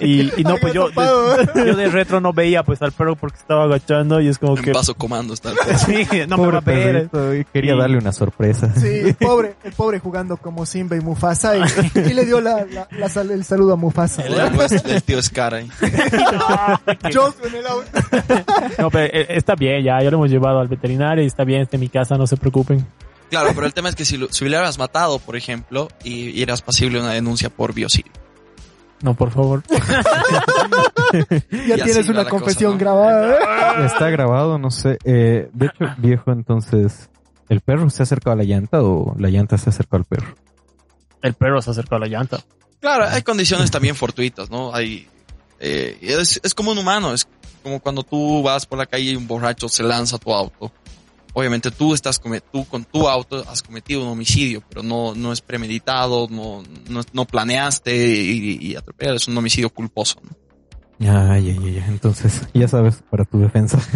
Y, 0.00 0.22
y 0.40 0.44
no, 0.44 0.56
pues 0.60 0.74
yo, 0.74 0.88
de, 0.90 1.64
yo 1.66 1.76
de 1.76 1.88
retro 1.88 2.20
no 2.20 2.32
veía 2.32 2.64
pues 2.64 2.82
al 2.82 2.90
perro 2.92 3.14
porque 3.14 3.36
estaba 3.38 3.64
agachando 3.64 4.20
y 4.20 4.26
es 4.28 4.38
como 4.38 4.56
en 4.56 4.64
que... 4.64 4.72
paso 4.72 4.94
comando 4.94 5.32
está 5.34 5.52
el. 5.52 5.56
Sí, 5.78 6.06
no 6.28 6.36
me 6.38 6.48
va 6.50 6.58
a 6.58 6.60
Pobre 6.60 6.74
ver. 6.92 7.08
perrito, 7.08 7.48
quería 7.52 7.74
Sí. 7.74 7.78
darle 7.78 7.98
una 7.98 8.12
sorpresa. 8.12 8.74
Sí, 8.74 8.86
el 8.88 9.14
pobre, 9.14 9.54
el 9.62 9.72
pobre 9.72 10.00
jugando 10.00 10.36
como 10.36 10.66
Simba 10.66 10.96
y 10.96 11.00
Mufasa 11.00 11.56
y, 11.56 11.62
y 11.94 12.12
le 12.14 12.24
dio 12.24 12.40
la, 12.40 12.66
la- 12.68 12.88
la 12.90 13.08
sal- 13.08 13.30
el 13.30 13.44
saludo 13.44 13.74
a 13.74 13.76
Mufasa. 13.76 14.22
El 14.24 14.34
del 14.82 15.02
tío 15.04 15.22
Scar 15.22 15.54
ahí. 15.54 15.70
Yosu 17.12 17.46
en 17.46 17.54
el 17.54 17.66
auto. 17.66 17.88
No, 18.78 18.90
pero 18.90 19.04
eh, 19.12 19.26
está 19.30 19.54
bien, 19.54 19.84
ya, 19.84 20.02
ya 20.02 20.10
lo 20.10 20.16
hemos 20.16 20.30
llevado 20.30 20.58
al 20.60 20.68
veterinario 20.68 21.22
y 21.22 21.26
está 21.26 21.44
bien, 21.44 21.62
está 21.62 21.76
en 21.76 21.80
mi 21.80 21.88
casa, 21.88 22.16
no 22.16 22.26
se 22.26 22.36
preocupen. 22.36 22.84
Claro, 23.30 23.50
pero 23.54 23.66
el 23.66 23.74
tema 23.74 23.88
es 23.88 23.94
que 23.94 24.04
si, 24.04 24.16
lo, 24.16 24.32
si 24.32 24.44
hubieras 24.44 24.78
matado, 24.78 25.18
por 25.18 25.36
ejemplo, 25.36 25.88
y, 26.02 26.30
y 26.30 26.42
eras 26.42 26.62
pasible 26.62 26.98
una 27.00 27.12
denuncia 27.12 27.50
por 27.50 27.74
biocidio. 27.74 28.12
No, 29.02 29.14
por 29.14 29.30
favor. 29.30 29.62
Ya 31.50 31.76
Y 31.76 31.82
tienes 31.82 32.08
una 32.08 32.26
confesión 32.26 32.72
cosa, 32.78 32.84
¿no? 32.84 32.90
grabada. 33.00 33.82
¿eh? 33.82 33.86
Está 33.86 34.10
grabado, 34.10 34.58
no 34.58 34.70
sé. 34.70 34.98
Eh, 35.04 35.48
de 35.54 35.66
hecho, 35.66 35.86
viejo, 35.96 36.32
entonces, 36.32 37.08
¿el 37.48 37.60
perro 37.62 37.88
se 37.88 38.02
ha 38.02 38.04
acercado 38.04 38.34
a 38.34 38.36
la 38.36 38.44
llanta 38.44 38.82
o 38.82 39.14
la 39.18 39.30
llanta 39.30 39.56
se 39.56 39.70
acercó 39.70 39.96
al 39.96 40.04
perro? 40.04 40.34
El 41.22 41.32
perro 41.32 41.62
se 41.62 41.70
acercó 41.70 41.94
a 41.94 41.98
la 42.00 42.08
llanta. 42.08 42.40
Claro, 42.80 43.06
hay 43.08 43.22
condiciones 43.22 43.70
también 43.70 43.94
fortuitas, 43.94 44.50
¿no? 44.50 44.74
Hay, 44.74 45.08
eh, 45.60 45.96
es, 46.02 46.40
es 46.42 46.54
como 46.54 46.72
un 46.72 46.78
humano, 46.78 47.14
es 47.14 47.26
como 47.62 47.80
cuando 47.80 48.02
tú 48.02 48.42
vas 48.42 48.66
por 48.66 48.78
la 48.78 48.86
calle 48.86 49.12
y 49.12 49.16
un 49.16 49.26
borracho 49.26 49.68
se 49.68 49.82
lanza 49.82 50.16
a 50.16 50.18
tu 50.18 50.34
auto. 50.34 50.70
Obviamente 51.32 51.70
tú 51.70 51.94
estás 51.94 52.20
tú 52.52 52.64
con 52.66 52.84
tu 52.84 53.08
auto 53.08 53.44
has 53.48 53.62
cometido 53.62 54.02
un 54.02 54.08
homicidio, 54.08 54.62
pero 54.68 54.82
no, 54.82 55.14
no 55.14 55.32
es 55.32 55.40
premeditado, 55.40 56.26
no, 56.30 56.62
no, 56.88 57.00
no 57.12 57.24
planeaste 57.24 57.94
y, 58.22 58.58
y 58.60 58.76
atropellar, 58.76 59.14
es 59.16 59.28
un 59.28 59.36
homicidio 59.38 59.70
culposo. 59.70 60.20
¿no? 60.22 60.30
Ay, 61.30 61.50
ay, 61.50 61.58
ay, 61.62 61.84
entonces, 61.88 62.42
ya 62.54 62.66
sabes, 62.68 63.02
para 63.10 63.24
tu 63.24 63.38
defensa. 63.38 63.78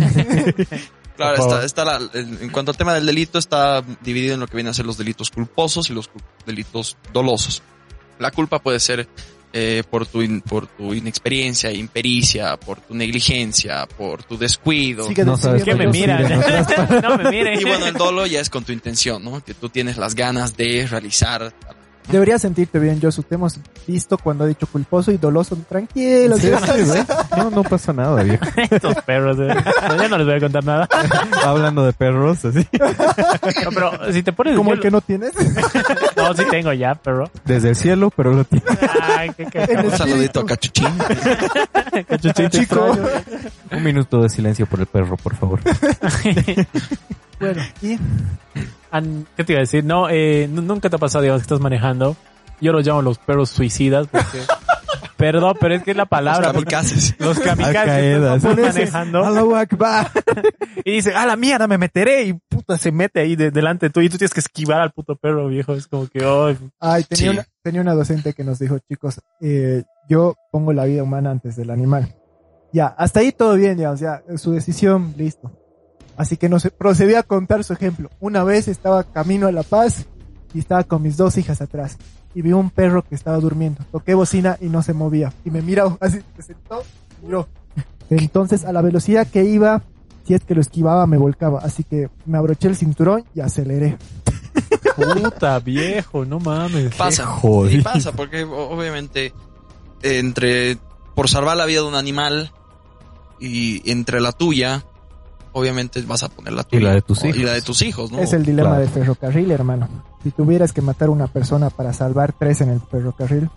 Claro, 1.14 1.36
está, 1.42 1.64
está 1.64 1.84
la- 1.84 2.00
en 2.14 2.48
cuanto 2.48 2.70
al 2.70 2.76
tema 2.76 2.94
del 2.94 3.04
delito, 3.04 3.38
está 3.38 3.84
dividido 4.02 4.32
en 4.34 4.40
lo 4.40 4.46
que 4.46 4.56
vienen 4.56 4.70
a 4.70 4.74
ser 4.74 4.86
los 4.86 4.96
delitos 4.96 5.30
culposos 5.30 5.90
y 5.90 5.92
los 5.92 6.08
delitos 6.46 6.96
dolosos. 7.12 7.62
La 8.18 8.30
culpa 8.30 8.60
puede 8.60 8.80
ser 8.80 9.06
eh, 9.53 9.82
por, 9.88 10.07
tu 10.07 10.22
in- 10.22 10.40
por 10.40 10.66
tu 10.66 10.94
inexperiencia, 10.94 11.70
impericia, 11.72 12.57
por 12.57 12.80
tu 12.80 12.94
negligencia, 12.94 13.86
por 13.86 14.22
tu 14.22 14.36
descuido. 14.38 15.07
Sigue 15.09 15.24
No 15.24 15.36
sabes 15.36 15.62
¿Qué 15.64 15.74
me 15.74 15.92
sí, 15.92 16.00
miran? 16.00 16.22
no 17.03 17.18
me 17.18 17.30
miren. 17.30 17.61
Y 17.61 17.64
bueno, 17.64 17.86
el 17.86 17.94
dolo 17.94 18.26
ya 18.26 18.40
es 18.40 18.48
con 18.50 18.64
tu 18.64 18.72
intención, 18.72 19.22
¿no? 19.24 19.44
Que 19.44 19.55
tú 19.55 19.68
tienes 19.68 19.96
las 19.98 20.14
ganas 20.14 20.57
de 20.57 20.86
realizar. 20.86 21.53
Deberías 22.11 22.42
sentirte 22.42 22.78
bien, 22.78 23.00
Josu. 23.00 23.22
Te 23.22 23.36
hemos 23.36 23.59
visto 23.86 24.18
cuando 24.18 24.44
ha 24.44 24.46
dicho 24.46 24.66
culposo 24.66 25.12
y 25.12 25.18
doloso. 25.18 25.57
Tranquilo. 25.68 26.36
Sí, 26.36 26.48
¿qué 26.50 26.84
sí, 26.84 26.90
¿ves? 26.90 27.07
No, 27.36 27.50
no 27.50 27.62
pasa 27.62 27.92
nada, 27.92 28.22
viejo. 28.22 28.44
Estos 28.70 28.96
perros. 29.03 29.36
eh. 29.40 29.55
Ya 29.98 30.09
no 30.09 30.18
les 30.18 30.26
voy 30.26 30.36
a 30.36 30.40
contar 30.40 30.64
nada. 30.64 30.88
Hablando 31.44 31.84
de 31.86 31.92
perros, 31.92 32.44
así. 32.44 32.66
No, 32.72 33.70
pero 33.72 34.12
si 34.12 34.22
te 34.22 34.32
pones... 34.32 34.57
Como 34.57 34.70
yo- 34.70 34.74
el 34.74 34.80
que 34.80 34.90
no 34.90 35.00
tienes. 35.00 35.32
No, 36.16 36.34
sí 36.34 36.42
tengo 36.50 36.72
ya, 36.72 36.94
perro. 36.94 37.30
Desde 37.44 37.70
el 37.70 37.76
cielo, 37.76 38.12
pero 38.14 38.32
lo 38.32 38.44
tiene. 38.44 38.64
Ay, 39.16 39.30
qué 39.36 39.44
cagado. 39.46 39.88
Un 39.88 39.96
saludito 39.96 40.40
a 40.40 40.46
Cachuchín. 40.46 40.86
Cachuchito 42.09 42.48
Chico. 42.48 42.86
extraño. 42.88 43.09
Un 43.72 43.82
minuto 43.82 44.22
de 44.22 44.28
silencio 44.28 44.66
por 44.66 44.80
el 44.80 44.86
perro, 44.86 45.16
por 45.16 45.34
favor. 45.34 45.61
Bueno, 47.40 47.62
y 47.82 47.98
An- 48.93 49.26
¿Qué 49.36 49.43
te 49.45 49.53
iba 49.55 49.59
a 49.59 49.62
decir? 49.62 49.84
No, 49.84 50.09
eh, 50.09 50.49
nu- 50.51 50.62
nunca 50.62 50.88
te 50.88 50.97
ha 50.97 50.99
pasado, 51.01 51.22
digamos, 51.22 51.40
que 51.43 51.47
estás 51.47 51.61
manejando. 51.61 52.14
Yo 52.61 52.72
los 52.72 52.86
llamo 52.86 53.03
los 53.03 53.18
perros 53.18 53.51
suicidas 53.51 54.07
porque... 54.07 54.38
Perdón, 55.16 55.57
pero 55.61 55.76
es 55.76 55.84
que 55.84 55.93
es 55.93 55.97
la 55.97 56.07
palabra. 56.07 56.49
Los 56.49 56.53
kamikazes. 56.55 57.14
Los 57.20 57.38
kamikazes. 57.38 58.43
Ponerse 58.43 58.80
manejando. 58.90 59.22
Y 60.84 60.90
dice, 60.95 61.14
a 61.14 61.26
la 61.26 61.36
mierda, 61.36 61.68
me 61.68 61.78
meteré. 61.78 62.24
Y 62.24 62.32
puta, 62.32 62.76
se 62.76 62.90
mete 62.90 63.20
ahí 63.20 63.36
de- 63.36 63.53
delante 63.53 63.86
de 63.86 63.90
tú. 63.90 64.01
Y 64.01 64.09
tú 64.09 64.18
tienes 64.18 64.34
que 64.34 64.40
esquivar 64.40 64.80
al 64.80 64.90
puto 64.90 65.14
perro, 65.14 65.47
viejo. 65.47 65.74
Es 65.74 65.86
como 65.86 66.09
que, 66.09 66.24
oh, 66.24 66.53
ay, 66.80 67.05
tenía, 67.05 67.22
Sí. 67.24 67.28
una, 67.28 67.47
tenía 67.62 67.80
una 67.82 67.95
docente 67.95 68.32
que 68.32 68.43
nos 68.43 68.59
dijo, 68.59 68.78
chicos, 68.80 69.20
eh, 69.40 69.84
yo 70.09 70.34
pongo 70.51 70.72
la 70.72 70.86
vida 70.86 71.05
humana 71.05 71.30
antes 71.30 71.55
del 71.55 71.70
animal. 71.70 72.12
Ya, 72.72 72.86
hasta 72.88 73.20
ahí 73.20 73.30
todo 73.30 73.55
bien, 73.55 73.78
ya, 73.78 73.93
o 73.93 73.97
sea, 73.97 74.22
su 74.36 74.51
decisión, 74.53 75.14
listo. 75.16 75.53
Así 76.22 76.36
que 76.36 76.48
nos 76.48 76.62
procedí 76.78 77.16
a 77.16 77.24
contar 77.24 77.64
su 77.64 77.72
ejemplo. 77.72 78.08
Una 78.20 78.44
vez 78.44 78.68
estaba 78.68 79.02
camino 79.02 79.48
a 79.48 79.52
La 79.52 79.64
Paz 79.64 80.06
y 80.54 80.60
estaba 80.60 80.84
con 80.84 81.02
mis 81.02 81.16
dos 81.16 81.36
hijas 81.36 81.60
atrás. 81.60 81.98
Y 82.32 82.42
vi 82.42 82.52
un 82.52 82.70
perro 82.70 83.02
que 83.02 83.16
estaba 83.16 83.38
durmiendo. 83.38 83.84
Toqué 83.90 84.14
bocina 84.14 84.56
y 84.60 84.66
no 84.66 84.84
se 84.84 84.92
movía. 84.92 85.32
Y 85.44 85.50
me 85.50 85.62
miró 85.62 85.98
así, 86.00 86.20
se 86.36 86.42
sentó, 86.42 86.84
miró. 87.24 87.48
Entonces, 88.08 88.64
a 88.64 88.72
la 88.72 88.82
velocidad 88.82 89.26
que 89.26 89.42
iba, 89.42 89.82
si 90.24 90.34
es 90.34 90.44
que 90.44 90.54
lo 90.54 90.60
esquivaba, 90.60 91.08
me 91.08 91.16
volcaba. 91.16 91.58
Así 91.58 91.82
que 91.82 92.08
me 92.24 92.38
abroché 92.38 92.68
el 92.68 92.76
cinturón 92.76 93.24
y 93.34 93.40
aceleré. 93.40 93.98
puta, 94.94 95.58
viejo, 95.58 96.24
no 96.24 96.38
mames. 96.38 96.94
Pasa. 96.94 97.26
jodido. 97.26 97.80
Y 97.80 97.82
pasa, 97.82 98.12
porque 98.12 98.44
obviamente 98.44 99.34
entre 100.02 100.78
por 101.16 101.28
salvar 101.28 101.56
la 101.56 101.66
vida 101.66 101.80
de 101.80 101.88
un 101.88 101.96
animal 101.96 102.52
y 103.40 103.90
entre 103.90 104.20
la 104.20 104.30
tuya, 104.30 104.84
obviamente 105.53 106.00
vas 106.03 106.22
a 106.22 106.28
poner 106.28 106.53
la 106.53 106.62
Y 106.62 106.64
tuya. 106.64 106.88
la 106.88 106.94
de 106.94 107.03
tus 107.03 107.24
hijos. 107.24 107.36
Y 107.36 107.42
la 107.44 107.53
de 107.53 107.62
tus 107.62 107.82
hijos, 107.82 108.11
¿no? 108.12 108.18
Es 108.18 108.32
el 108.32 108.44
dilema 108.44 108.70
claro. 108.70 108.80
del 108.82 108.90
ferrocarril, 108.90 109.50
hermano. 109.50 109.88
Si 110.22 110.30
tuvieras 110.30 110.72
que 110.72 110.80
matar 110.82 111.09
a 111.09 111.11
una 111.12 111.26
persona 111.26 111.70
para 111.70 111.92
salvar 111.92 112.32
tres 112.32 112.61
en 112.61 112.70
el 112.70 112.80
ferrocarril, 112.80 113.48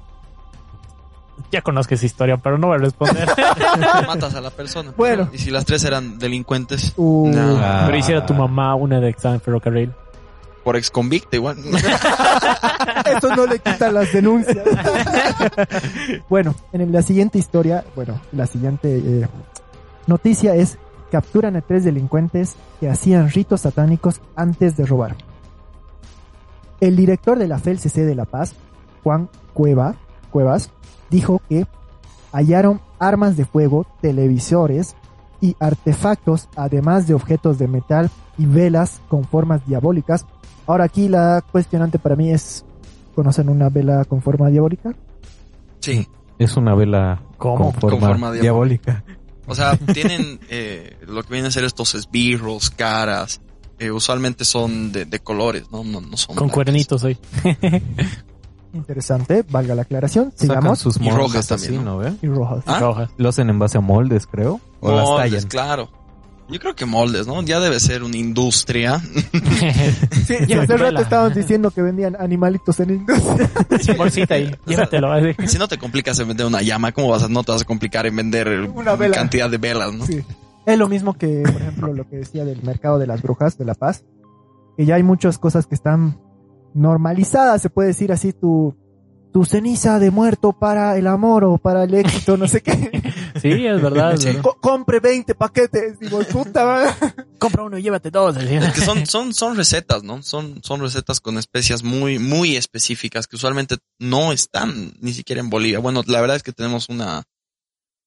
Ya 1.52 1.62
conozco 1.62 1.93
esa 1.93 2.06
historia, 2.06 2.38
pero 2.38 2.58
no 2.58 2.68
voy 2.68 2.78
a 2.78 2.80
responder. 2.80 3.28
Matas 4.08 4.36
a 4.36 4.41
la 4.41 4.50
persona. 4.52 4.93
Bueno. 4.98 5.30
Y 5.34 5.38
si 5.38 5.52
las 5.52 5.66
tres 5.66 5.84
eran 5.84 6.18
delincuentes, 6.18 6.93
uh, 6.98 7.30
No. 7.30 7.58
Ah. 7.62 7.84
pero 7.86 7.98
hiciera 7.98 8.26
tu 8.26 8.34
mamá 8.34 8.74
una 8.76 9.00
de 9.00 9.10
examen 9.10 9.39
ferrocarril. 9.41 9.91
por 10.64 10.76
ex 10.78 10.89
convicta 10.89 11.36
igual. 11.36 11.58
eso 13.18 13.36
no 13.36 13.46
le 13.46 13.60
quita 13.60 13.91
las 13.91 14.12
denuncias. 14.12 14.58
bueno, 16.30 16.56
en 16.74 16.91
la 16.91 17.02
siguiente 17.02 17.38
historia, 17.38 17.84
bueno, 17.96 18.20
la 18.32 18.48
siguiente 18.48 18.98
eh, 18.98 19.28
noticia 20.08 20.56
es 20.56 20.78
capturan 21.12 21.56
a 21.56 21.62
tres 21.62 21.84
delincuentes 21.84 22.56
que 22.80 22.89
hacían 22.89 23.30
ritos 23.30 23.62
satánicos 23.62 24.22
antes 24.36 24.76
de 24.78 24.86
robar. 24.86 25.16
El 26.82 26.95
director 26.95 27.39
de 27.39 27.47
la 27.47 27.60
FELCC 27.60 27.95
de 27.95 28.16
La 28.16 28.26
Paz, 28.26 28.53
Juan 29.03 29.30
Cueva, 29.53 29.95
Cuevas, 30.32 30.72
dijo 31.10 31.41
que 31.47 31.66
hallaron 32.32 32.82
armas 32.99 33.38
de 33.38 33.45
fuego, 33.45 33.86
televisores 34.01 34.95
y 35.41 35.56
artefactos, 35.60 36.49
además 36.56 37.08
de 37.08 37.14
objetos 37.14 37.58
de 37.58 37.68
metal 37.68 38.10
y 38.38 38.45
velas 38.45 39.01
con 39.08 39.24
formas 39.24 39.66
diabólicas. 39.66 40.26
Ahora 40.68 40.84
aquí 40.86 41.08
la 41.08 41.43
cuestionante 41.51 41.99
para 41.99 42.16
mí 42.16 42.32
es, 42.32 42.66
¿conocen 43.14 43.47
una 43.49 43.70
vela 43.70 44.03
con 44.06 44.22
forma 44.22 44.49
diabólica? 44.49 44.93
sí. 45.80 46.08
Es 46.38 46.58
una 46.58 46.76
vela 46.76 47.22
¿Cómo? 47.38 47.56
con 47.72 47.74
forma, 47.76 47.99
Con 47.99 48.10
forma 48.10 48.32
diabólica. 48.34 49.06
O 49.48 49.56
sea, 49.56 49.78
tienen 49.78 50.39
eh, 50.50 50.98
lo 51.08 51.24
que 51.24 51.30
vienen 51.34 51.48
a 51.50 51.52
ser 51.52 51.64
estos 51.64 51.93
esbirros, 51.96 52.70
caras. 52.72 53.41
eh, 53.80 53.91
usualmente 53.91 54.46
son 54.46 54.91
de, 54.91 55.06
de 55.06 55.20
colores, 55.20 55.66
¿no? 55.72 55.84
No, 55.84 56.02
no 56.02 56.18
son 56.18 56.36
Con 56.36 56.48
blancos. 56.48 56.54
cuernitos 56.54 57.04
ahí. 57.04 57.18
Interesante, 58.74 59.46
valga 59.50 59.74
la 59.74 59.84
aclaración. 59.84 60.32
Sacan 60.32 60.48
Sigamos. 60.48 60.80
sus 60.80 60.98
Y 60.98 61.00
moldes 61.02 61.18
rojas 61.18 61.52
así, 61.52 61.64
también, 61.68 61.86
¿no? 61.86 61.98
ve? 61.98 62.14
Y 62.22 62.28
rojas. 62.28 62.64
¿Ah? 62.68 62.80
Rojas. 62.80 63.10
Lo 63.18 63.30
hacen 63.30 63.50
en 63.50 63.58
base 63.58 63.78
a 63.78 63.82
moldes, 63.82 64.28
creo. 64.28 64.60
O 64.82 64.91
las 64.91 65.06
Moldes, 65.06 65.32
tallan. 65.32 65.48
claro. 65.48 65.89
Yo 66.48 66.60
creo 66.60 66.76
que 66.76 66.86
moldes, 66.86 67.26
¿no? 67.26 67.41
Ya 67.41 67.60
debe 67.60 67.80
ser 67.80 68.04
una 68.04 68.18
industria. 68.18 69.02
Sí, 70.26 70.34
Llévate 70.48 70.74
hace 70.74 70.78
rato 70.78 71.02
estaban 71.02 71.34
diciendo 71.34 71.70
que 71.72 71.82
vendían 71.82 72.16
animalitos 72.20 72.80
en 72.80 72.89
industria. 72.91 73.50
Sin 73.80 73.98
bolsita 73.98 74.36
ahí. 74.36 74.56
Llévatelo. 74.66 75.12
así. 75.12 75.36
si 75.48 75.58
no 75.58 75.68
te 75.68 75.78
complicas 75.78 76.20
en 76.20 76.28
vender 76.28 76.48
una 76.48 76.62
llama, 76.62 76.91
¿cómo 76.91 77.10
vas 77.10 77.24
a, 77.24 77.28
no 77.30 77.43
te 77.43 77.52
vas 77.52 77.62
a 77.62 77.66
complicar 77.66 78.06
en 78.08 78.16
vender 78.16 78.48
Una 78.74 78.96
vela. 78.96 79.16
cantidad 79.16 79.50
de 79.50 79.58
velas, 79.58 79.93
no? 79.93 80.06
Sí. 80.06 80.24
Es 80.66 80.80
lo 80.80 80.88
mismo 80.89 81.14
que, 81.14 81.43
por 81.43 81.62
ejemplo, 81.62 81.93
lo 81.93 82.10
que 82.10 82.18
decía 82.18 82.43
del 82.43 82.64
mercado 82.64 82.98
de 82.98 83.06
las 83.06 83.22
brujas 83.22 83.58
de 83.58 83.66
La 83.66 83.76
Paz, 83.76 84.04
que 84.76 84.86
ya 84.86 84.96
hay 84.96 85.04
muchas 85.04 85.38
cosas 85.38 85.68
que 85.68 85.76
están 85.76 86.20
normalizadas, 86.74 87.62
se 87.62 87.70
puede 87.70 87.89
decir 87.89 88.12
así, 88.12 88.34
tu, 88.34 88.76
tu 89.36 89.44
ceniza 89.44 90.00
de 90.00 90.12
muerto 90.12 90.54
para 90.54 90.96
el 90.98 91.08
amor 91.08 91.44
o 91.44 91.58
para 91.58 91.84
el 91.84 91.94
éxito, 91.94 92.38
no 92.38 92.48
sé 92.48 92.62
qué. 92.62 92.72
Sí, 93.42 93.50
es 93.68 93.82
verdad. 93.82 94.14
es 94.14 94.22
Sí. 94.22 94.28
verdad. 94.28 94.42
Co- 94.44 94.58
compre 94.62 95.02
20 95.02 95.36
paquetes, 95.36 96.00
digo, 96.00 96.20
puta 96.32 96.66
madre. 96.66 96.92
Compra 97.38 97.64
uno 97.64 97.78
y 97.78 97.82
llévate 97.82 98.10
dos. 98.10 98.38
Es 98.38 98.74
que 98.74 98.80
son, 98.80 99.06
son, 99.06 99.34
son 99.34 99.58
recetas, 99.58 100.04
¿no? 100.04 100.24
Son, 100.24 100.64
son 100.64 100.80
recetas 100.80 101.20
con 101.20 101.38
especias 101.38 101.84
muy, 101.84 102.18
muy 102.18 102.56
específicas 102.56 103.28
que 103.28 103.36
usualmente 103.36 103.76
no 104.00 104.32
están 104.32 104.94
ni 105.02 105.12
siquiera 105.12 105.42
en 105.42 105.50
Bolivia. 105.50 105.80
Bueno, 105.80 106.02
la 106.08 106.22
verdad 106.22 106.38
es 106.38 106.44
que 106.44 106.54
tenemos 106.54 106.88
una, 106.88 107.24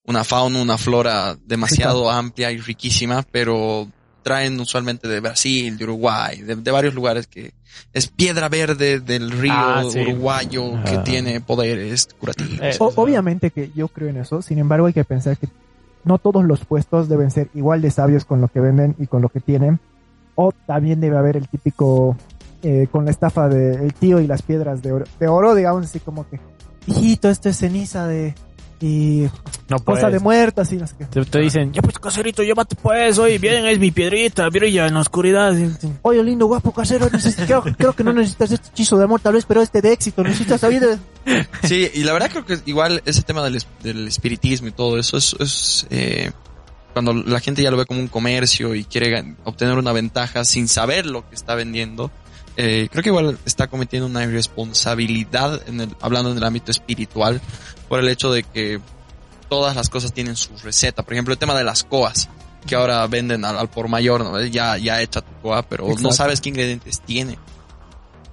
una 0.05 0.25
fauna, 0.25 0.63
una 0.63 0.79
flora 0.79 1.37
demasiado 1.45 2.11
amplia 2.11 2.51
y 2.51 2.59
riquísima, 2.59 3.23
pero 3.31 3.87
traen 4.23 4.59
usualmente 4.61 5.09
de 5.09 5.21
Brasil, 5.21 5.77
de 5.79 5.85
Uruguay, 5.85 6.43
de, 6.43 6.57
de 6.57 6.71
varios 6.71 6.95
lugares 6.95 7.27
que 7.27 7.53
es 7.93 8.09
piedra 8.09 8.49
verde 8.49 9.01
del 9.01 9.31
río 9.31 9.53
Ah, 9.55 9.83
sí. 9.91 10.01
uruguayo 10.01 10.73
que 10.85 10.97
Ah. 10.97 11.05
tiene 11.05 11.41
poderes 11.41 12.09
curativos. 12.19 12.59
Eh, 12.61 12.73
O- 12.81 12.93
obviamente 12.97 13.51
que 13.51 13.71
yo 13.75 13.89
creo 13.89 14.09
en 14.09 14.19
eso, 14.19 14.43
sin 14.43 14.59
embargo 14.59 14.87
hay 14.87 14.93
que 14.93 15.05
pensar 15.05 15.37
que 15.37 15.49
no 16.05 16.19
todos 16.19 16.45
los 16.45 16.65
puestos 16.65 17.09
deben 17.09 17.31
ser 17.31 17.49
igual 17.55 17.81
de 17.83 17.91
sabios 17.91 18.25
con 18.25 18.41
lo 18.41 18.49
que 18.49 18.61
venden 18.61 18.95
y 18.99 19.07
con 19.07 19.23
lo 19.23 19.29
que 19.29 19.41
tienen, 19.41 19.79
o 20.35 20.53
también 20.67 21.01
debe 21.01 21.17
haber 21.17 21.37
el 21.37 21.49
típico 21.49 22.17
eh, 22.63 22.89
con 22.91 23.05
la 23.05 23.11
estafa 23.13 23.49
del 23.49 23.93
tío 23.95 24.21
y 24.21 24.27
las 24.27 24.43
piedras 24.43 24.83
de 24.83 24.93
oro, 24.93 25.05
de 25.21 25.29
oro, 25.29 25.55
digamos 25.55 25.87
así 25.87 26.01
como 26.01 26.29
que, 26.29 26.41
hijito, 26.87 27.29
esto 27.31 27.49
es 27.49 27.59
ceniza 27.59 28.07
de 28.09 28.35
y 28.81 29.29
No 29.69 29.79
cosa 29.79 30.03
puedes. 30.03 30.13
de 30.13 30.19
muerto, 30.21 30.61
así 30.61 30.77
no 30.77 30.87
sé 30.87 30.95
qué. 30.99 31.05
Te, 31.07 31.25
te 31.25 31.41
dicen, 31.41 31.73
ya 31.73 31.83
pues 31.83 31.99
caserito, 31.99 32.43
llévate 32.43 32.77
pues, 32.77 33.19
oye, 33.19 33.39
bien, 33.39 33.67
es 33.67 33.79
mi 33.79 33.91
piedrita, 33.91 34.49
brilla 34.49 34.87
en 34.87 34.95
la 34.95 35.01
oscuridad. 35.01 35.55
Oye, 36.03 36.23
lindo, 36.23 36.47
guapo, 36.47 36.73
casero, 36.73 37.09
creo, 37.47 37.63
creo 37.63 37.93
que 37.95 38.05
no 38.05 38.13
necesitas 38.13 38.53
este 38.53 38.69
hechizo 38.69 38.97
de 38.99 39.05
amor, 39.05 39.21
tal 39.21 39.35
vez, 39.35 39.45
pero 39.47 39.61
este 39.63 39.83
de 39.83 39.93
éxito, 39.93 40.23
necesitas 40.23 40.61
saber 40.61 40.81
de... 40.81 40.99
Sí, 41.65 41.91
y 41.95 42.05
la 42.05 42.13
verdad 42.13 42.31
creo 42.31 42.47
que 42.47 42.59
igual 42.67 43.03
ese 43.05 43.23
tema 43.23 43.43
del, 43.45 43.57
es- 43.57 43.67
del 43.83 44.07
espiritismo 44.09 44.69
y 44.69 44.73
todo 44.73 44.99
eso 44.99 45.17
es, 45.17 45.35
es 45.41 45.87
eh, 45.91 46.31
cuando 46.93 47.13
la 47.13 47.41
gente 47.41 47.63
ya 47.63 47.71
lo 47.71 47.77
ve 47.77 47.85
como 47.87 48.01
un 48.01 48.09
comercio 48.09 48.75
y 48.75 48.85
quiere 48.85 49.35
obtener 49.45 49.77
una 49.77 49.93
ventaja 49.93 50.45
sin 50.45 50.69
saber 50.69 51.07
lo 51.07 51.29
que 51.29 51.35
está 51.35 51.55
vendiendo. 51.55 52.11
Eh, 52.59 52.89
creo 52.91 53.03
que 53.03 53.09
igual 53.09 53.39
está 53.47 53.69
cometiendo 53.69 54.07
una 54.07 54.25
irresponsabilidad 54.25 55.67
en 55.69 55.81
el, 55.81 55.97
hablando 56.01 56.31
en 56.33 56.37
el 56.37 56.45
ámbito 56.45 56.71
espiritual 56.71 57.41
por 57.89 58.01
el 58.01 58.09
hecho 58.09 58.31
de 58.33 58.43
que 58.43 58.81
todas 59.49 59.75
las 59.77 59.89
cosas 59.89 60.13
tienen 60.13 60.37
su 60.37 60.51
receta. 60.63 61.03
Por 61.03 61.15
ejemplo, 61.15 61.33
el 61.33 61.39
tema 61.39 61.55
de 61.55 61.65
las 61.65 61.85
coas. 61.85 62.29
que 62.67 62.75
ahora 62.75 63.07
venden 63.07 63.45
al, 63.47 63.57
al 63.57 63.69
por 63.69 63.89
mayor, 63.89 64.23
¿no? 64.25 64.39
Ya, 64.45 64.77
ya 64.77 65.01
hecha 65.01 65.23
tu 65.23 65.33
coa, 65.41 65.63
pero 65.63 65.87
no 66.03 66.13
sabes 66.13 66.41
qué 66.43 66.51
ingredientes 66.51 67.01
tiene. 67.01 67.39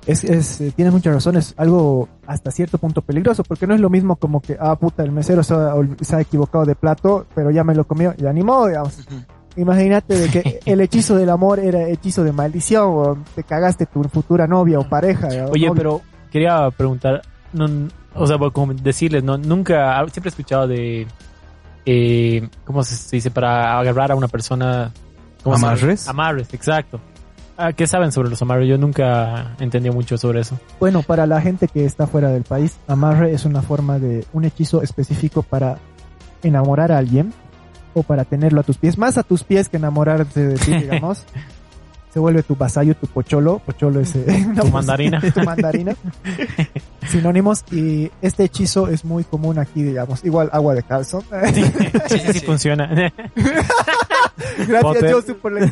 Es, 0.07 0.23
es, 0.23 0.59
eh, 0.61 0.71
tienes 0.75 0.93
muchas 0.93 1.13
razones, 1.13 1.53
algo 1.57 2.09
hasta 2.27 2.51
cierto 2.51 2.77
punto 2.77 3.01
peligroso, 3.01 3.43
porque 3.43 3.65
no 3.65 3.73
es 3.73 3.79
lo 3.81 3.89
mismo 3.89 4.17
como 4.17 4.41
que, 4.41 4.57
ah, 4.59 4.75
puta, 4.75 5.03
el 5.03 5.11
mesero 5.11 5.41
se 5.43 5.53
ha, 5.53 5.73
ol- 5.73 5.95
se 6.01 6.15
ha 6.15 6.21
equivocado 6.21 6.65
de 6.65 6.75
plato, 6.75 7.25
pero 7.33 7.49
ya 7.49 7.63
me 7.63 7.73
lo 7.73 7.85
comió, 7.85 8.13
y 8.17 8.25
animó, 8.25 8.67
digamos. 8.67 8.93
Ujú. 8.99 9.23
Imagínate 9.57 10.15
de 10.15 10.29
que 10.29 10.59
el 10.65 10.81
hechizo 10.81 11.15
del 11.15 11.29
amor 11.29 11.59
era 11.59 11.87
hechizo 11.87 12.23
de 12.23 12.31
maldición, 12.31 12.89
o 12.89 13.17
te 13.35 13.43
cagaste 13.43 13.85
tu 13.85 14.03
futura 14.03 14.47
novia 14.47 14.79
o 14.79 14.87
pareja. 14.87 15.27
o 15.47 15.51
Oye, 15.51 15.71
pero 15.75 16.01
quería 16.31 16.69
preguntar, 16.71 17.21
no, 17.53 17.87
o 18.13 18.27
sea, 18.27 18.37
como 18.37 18.73
decirles, 18.73 19.23
no, 19.23 19.37
nunca, 19.37 19.97
siempre 20.11 20.29
he 20.29 20.29
escuchado 20.29 20.67
de, 20.67 21.07
eh, 21.85 22.49
¿cómo 22.63 22.83
se, 22.83 23.15
dice? 23.15 23.31
Para 23.31 23.79
agarrar 23.79 24.11
a 24.11 24.15
una 24.15 24.27
persona. 24.27 24.91
¿Amarres? 25.43 26.07
Amarres, 26.07 26.53
exacto. 26.53 26.99
Ah, 27.57 27.71
¿Qué 27.71 27.87
saben 27.87 28.11
sobre 28.11 28.29
los 28.29 28.41
amarres? 28.41 28.67
Yo 28.67 28.77
nunca 28.77 29.55
entendí 29.59 29.89
mucho 29.89 30.17
sobre 30.17 30.41
eso. 30.41 30.59
Bueno, 30.79 31.03
para 31.03 31.25
la 31.25 31.39
gente 31.39 31.67
que 31.67 31.85
está 31.85 32.07
fuera 32.07 32.29
del 32.29 32.43
país, 32.43 32.77
amarre 32.87 33.31
es 33.31 33.45
una 33.45 33.61
forma 33.61 33.99
de 33.99 34.25
un 34.33 34.43
hechizo 34.43 34.81
específico 34.81 35.43
para 35.43 35.77
enamorar 36.43 36.91
a 36.91 36.97
alguien 36.97 37.33
o 37.95 38.03
para 38.03 38.23
tenerlo 38.25 38.61
a 38.61 38.63
tus 38.63 38.77
pies, 38.77 38.97
más 38.99 39.17
a 39.17 39.23
tus 39.23 39.43
pies 39.43 39.67
que 39.69 39.77
enamorarse 39.77 40.45
de 40.45 40.55
ti, 40.59 40.71
digamos. 40.73 41.23
Se 42.13 42.19
vuelve 42.19 42.43
tu 42.43 42.55
vasallo, 42.55 42.95
tu 42.95 43.07
pocholo, 43.07 43.59
pocholo 43.59 43.99
es 43.99 44.15
eh, 44.15 44.45
una 44.47 44.61
Tu 44.61 44.69
mandarina. 44.71 45.19
tu 45.19 45.41
mandarina. 45.43 45.95
Sinónimos 47.09 47.65
y 47.73 48.09
este 48.21 48.45
hechizo 48.45 48.87
es 48.87 49.03
muy 49.03 49.25
común 49.25 49.59
aquí, 49.59 49.83
digamos, 49.83 50.23
igual 50.23 50.49
agua 50.53 50.75
de 50.75 50.83
calzón. 50.83 51.23
Sí, 51.53 51.63
sí, 52.07 52.19
sí, 52.19 52.33
sí. 52.39 52.45
funciona. 52.45 52.87
Gracias 53.35 54.81
Potter. 54.81 55.11
Josu 55.13 55.37
por 55.39 55.51
la 55.51 55.69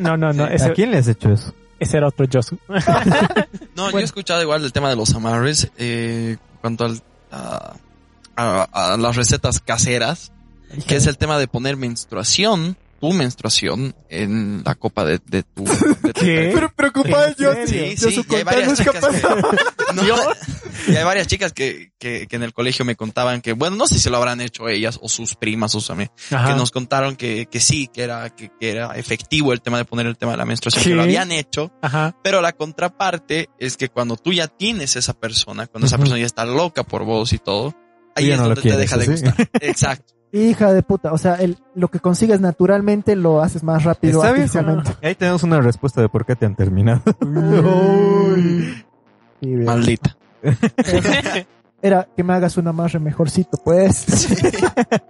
No, 0.00 0.16
no, 0.16 0.32
no, 0.32 0.44
¿A 0.44 0.70
quién 0.74 0.90
le 0.90 0.98
has 0.98 1.06
hecho 1.08 1.30
eso? 1.32 1.54
ese 1.78 1.98
era 1.98 2.08
otro 2.08 2.26
Josu. 2.32 2.58
No, 3.76 3.90
yo 3.92 3.98
he 3.98 4.02
escuchado 4.02 4.42
igual 4.42 4.62
del 4.62 4.72
tema 4.72 4.88
de 4.90 4.96
los 4.96 5.14
amarres, 5.14 5.70
eh, 5.78 6.36
cuanto 6.60 6.84
al, 6.84 7.00
a, 7.30 7.74
a- 8.36 8.92
a 8.94 8.96
las 8.96 9.14
recetas 9.16 9.60
caseras, 9.60 10.32
que 10.86 10.96
es 10.96 11.06
el 11.06 11.18
tema 11.18 11.38
de 11.38 11.48
poner 11.48 11.76
menstruación, 11.76 12.76
tu 13.00 13.12
menstruación, 13.12 13.94
en 14.08 14.62
la 14.64 14.74
copa 14.76 15.04
de, 15.04 15.20
de 15.26 15.42
tu... 15.42 15.64
de 15.64 16.12
tu 16.14 16.20
¿Qué? 16.24 16.52
Pero 16.54 16.72
preocupado 16.74 17.26
¿En 17.26 17.34
yo, 17.34 17.52
serio? 17.52 17.96
Sí, 17.98 18.12
sí, 18.12 18.24
y 18.30 18.34
hay 18.34 18.44
varias 18.44 18.78
chicas 18.78 19.04
que, 19.04 19.92
no, 19.94 20.06
¿Yo? 20.06 20.16
y 20.88 20.96
hay 20.96 21.04
varias 21.04 21.26
chicas 21.26 21.52
que, 21.52 21.92
que, 21.98 22.26
que 22.26 22.36
en 22.36 22.42
el 22.42 22.54
colegio 22.54 22.84
me 22.86 22.96
contaban 22.96 23.42
que, 23.42 23.52
bueno, 23.52 23.76
no 23.76 23.86
sé 23.86 23.98
si 23.98 24.08
lo 24.08 24.16
habrán 24.16 24.40
hecho 24.40 24.68
ellas 24.68 24.98
o 25.02 25.08
sus 25.10 25.34
primas 25.34 25.74
o 25.74 25.80
sus 25.80 25.90
amigos, 25.90 26.14
Ajá. 26.30 26.48
que 26.48 26.54
nos 26.54 26.70
contaron 26.70 27.16
que, 27.16 27.46
que 27.46 27.60
sí, 27.60 27.88
que 27.92 28.04
era, 28.04 28.30
que, 28.30 28.50
que 28.58 28.70
era 28.70 28.92
efectivo 28.96 29.52
el 29.52 29.60
tema 29.60 29.76
de 29.76 29.84
poner 29.84 30.06
el 30.06 30.16
tema 30.16 30.32
de 30.32 30.38
la 30.38 30.46
menstruación, 30.46 30.82
¿Qué? 30.84 30.90
que 30.90 30.96
lo 30.96 31.02
habían 31.02 31.30
hecho, 31.30 31.72
Ajá. 31.82 32.16
pero 32.22 32.40
la 32.40 32.52
contraparte 32.52 33.50
es 33.58 33.76
que 33.76 33.90
cuando 33.90 34.16
tú 34.16 34.32
ya 34.32 34.48
tienes 34.48 34.96
esa 34.96 35.12
persona, 35.12 35.66
cuando 35.66 35.86
esa 35.86 35.96
Ujú. 35.96 36.04
persona 36.04 36.20
ya 36.20 36.26
está 36.26 36.46
loca 36.46 36.84
por 36.84 37.04
vos 37.04 37.34
y 37.34 37.38
todo, 37.38 37.74
ahí 38.16 38.28
ya 38.28 38.34
es 38.34 38.40
no 38.40 38.48
lo 38.48 38.54
donde 38.54 38.70
te 38.70 38.76
deja 38.78 38.96
de 38.96 39.04
¿sí? 39.04 39.10
gustar. 39.10 39.50
Exacto. 39.60 40.14
Hija 40.34 40.72
de 40.72 40.82
puta, 40.82 41.12
o 41.12 41.18
sea, 41.18 41.34
el, 41.36 41.58
lo 41.76 41.86
que 41.86 42.00
consigues 42.00 42.40
naturalmente 42.40 43.14
lo 43.14 43.40
haces 43.40 43.62
más 43.62 43.84
rápido 43.84 44.18
¿Está 44.18 44.32
bien? 44.32 44.42
artificialmente. 44.42 44.90
Ahí 45.00 45.14
tenemos 45.14 45.44
una 45.44 45.60
respuesta 45.60 46.00
de 46.00 46.08
por 46.08 46.26
qué 46.26 46.34
te 46.34 46.44
han 46.44 46.56
terminado. 46.56 47.02
Uy. 47.20 48.84
Sí, 49.40 49.46
bien. 49.46 49.64
Maldita. 49.64 50.16
Era 51.80 52.08
que 52.16 52.24
me 52.24 52.32
hagas 52.32 52.56
un 52.56 52.66
amarre 52.66 52.98
mejorcito, 52.98 53.58
pues. 53.62 53.94
Sí. 54.08 54.34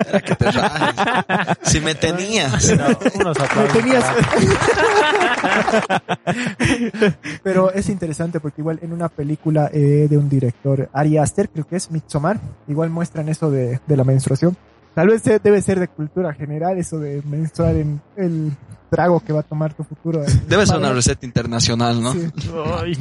Era 0.06 0.20
que 0.20 0.34
te 0.34 0.50
rajes. 0.50 1.56
Si 1.62 1.80
me 1.80 1.94
tenías. 1.94 2.76
No, 2.76 2.84
unos 3.20 3.38
Me 3.38 3.80
tenías. 3.80 4.04
Pero 7.42 7.72
es 7.72 7.88
interesante 7.88 8.40
porque 8.40 8.60
igual 8.60 8.78
en 8.82 8.92
una 8.92 9.08
película 9.08 9.70
eh, 9.72 10.06
de 10.10 10.18
un 10.18 10.28
director, 10.28 10.90
Ari 10.92 11.16
Aster, 11.16 11.48
creo 11.48 11.66
que 11.66 11.76
es 11.76 11.90
Midsommar, 11.90 12.38
igual 12.68 12.90
muestran 12.90 13.30
eso 13.30 13.50
de, 13.50 13.80
de 13.86 13.96
la 13.96 14.04
menstruación. 14.04 14.54
Tal 14.94 15.08
vez 15.08 15.22
debe 15.24 15.60
ser 15.60 15.80
de 15.80 15.88
cultura 15.88 16.32
general 16.34 16.78
eso 16.78 16.98
de 16.98 17.20
menstruar 17.22 17.74
en 17.74 18.00
el 18.16 18.52
trago 18.94 19.18
que 19.20 19.32
va 19.32 19.40
a 19.40 19.42
tomar 19.42 19.74
tu 19.74 19.82
futuro. 19.82 20.22
eh. 20.22 20.26
Debe 20.48 20.66
ser 20.66 20.76
una 20.78 20.92
receta 20.92 21.26
internacional, 21.26 22.00
¿no? 22.00 22.12
Sí. 22.12 22.30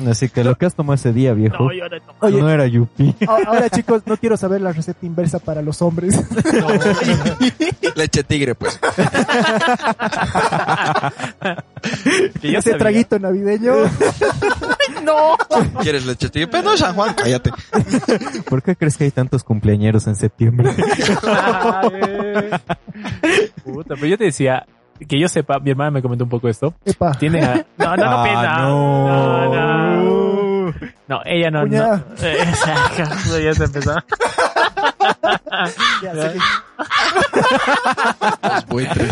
Así 0.09 0.29
que 0.29 0.43
lo 0.43 0.55
que 0.55 0.65
has 0.65 0.73
tomado 0.73 0.95
ese 0.95 1.13
día, 1.13 1.33
viejo, 1.33 1.65
no, 1.65 1.71
yo 1.73 1.87
no. 1.89 1.97
Oye. 2.21 2.41
no 2.41 2.49
era 2.49 2.65
yupi. 2.65 3.15
Ahora 3.27 3.69
chicos, 3.69 4.01
no 4.07 4.17
quiero 4.17 4.35
saber 4.37 4.61
la 4.61 4.71
receta 4.71 5.05
inversa 5.05 5.37
para 5.39 5.61
los 5.61 5.81
hombres. 5.83 6.19
Leche 7.95 8.23
tigre, 8.23 8.55
pues. 8.55 8.79
Que 12.41 12.51
yo 12.51 12.59
Ese 12.59 12.71
sabía. 12.71 12.77
traguito 12.77 13.19
navideño. 13.19 13.73
No. 15.03 15.35
¿Quieres 15.81 16.05
leche 16.05 16.29
tigre? 16.29 16.47
Pero 16.47 16.63
no 16.63 16.73
es 16.73 16.79
San 16.79 16.95
Juan, 16.95 17.13
cállate. 17.13 17.51
¿Por 18.49 18.63
qué 18.63 18.75
crees 18.77 18.95
que 18.97 19.03
hay 19.03 19.11
tantos 19.11 19.43
cumpleañeros 19.43 20.07
en 20.07 20.15
septiembre? 20.15 20.73
Puta, 23.65 23.95
pero 23.95 24.07
yo 24.07 24.17
te 24.17 24.23
decía, 24.25 24.65
que 25.07 25.19
yo 25.19 25.27
sepa, 25.27 25.59
mi 25.59 25.71
hermana 25.71 25.91
me 25.91 26.01
comentó 26.01 26.23
un 26.23 26.29
poco 26.29 26.47
esto. 26.49 26.73
Epa. 26.85 27.11
Tienen 27.13 27.43
a... 27.43 27.53
No, 27.77 27.95
no, 27.95 28.05
no, 28.05 28.11
Ah, 28.11 28.23
pena. 28.23 28.57
no. 28.59 29.07
No, 29.07 29.55
no. 29.55 30.73
No, 31.07 31.21
ella 31.25 31.51
no. 31.51 31.65
no. 31.65 31.95
Exacto, 32.21 33.39
ya 33.39 33.53
se 33.53 33.65
empezó. 33.65 33.93
Ya. 36.01 36.33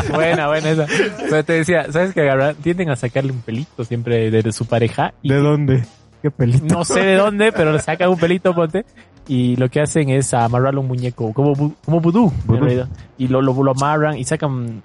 Buena, 0.10 0.48
buena 0.48 0.70
esa. 0.70 0.86
Pero 1.30 1.44
te 1.44 1.54
decía, 1.54 1.92
¿sabes 1.92 2.14
que 2.14 2.22
agarran? 2.22 2.56
Tienden 2.56 2.90
a 2.90 2.96
sacarle 2.96 3.32
un 3.32 3.42
pelito 3.42 3.84
siempre 3.84 4.30
de, 4.32 4.42
de 4.42 4.52
su 4.52 4.66
pareja. 4.66 5.14
Y 5.22 5.30
¿De 5.30 5.38
dónde? 5.40 5.84
¿Qué 6.22 6.30
pelito? 6.32 6.66
no 6.74 6.86
sé 6.86 7.02
de 7.02 7.16
dónde, 7.16 7.52
pero 7.52 7.72
le 7.72 7.80
sacan 7.80 8.10
un 8.10 8.18
pelito, 8.18 8.54
ponte. 8.54 8.86
Y 9.28 9.56
lo 9.56 9.70
que 9.70 9.82
hacen 9.82 10.10
es 10.10 10.34
amarrarle 10.34 10.80
un 10.80 10.88
muñeco, 10.88 11.32
como, 11.34 11.54
como 11.86 12.00
vudú, 12.02 12.32
Vudú. 12.46 12.60
realidad. 12.60 12.90
Y 13.18 13.28
lo, 13.28 13.42
lo, 13.42 13.54
lo 13.64 13.72
amarran 13.72 14.18
y 14.18 14.24
sacan 14.24 14.82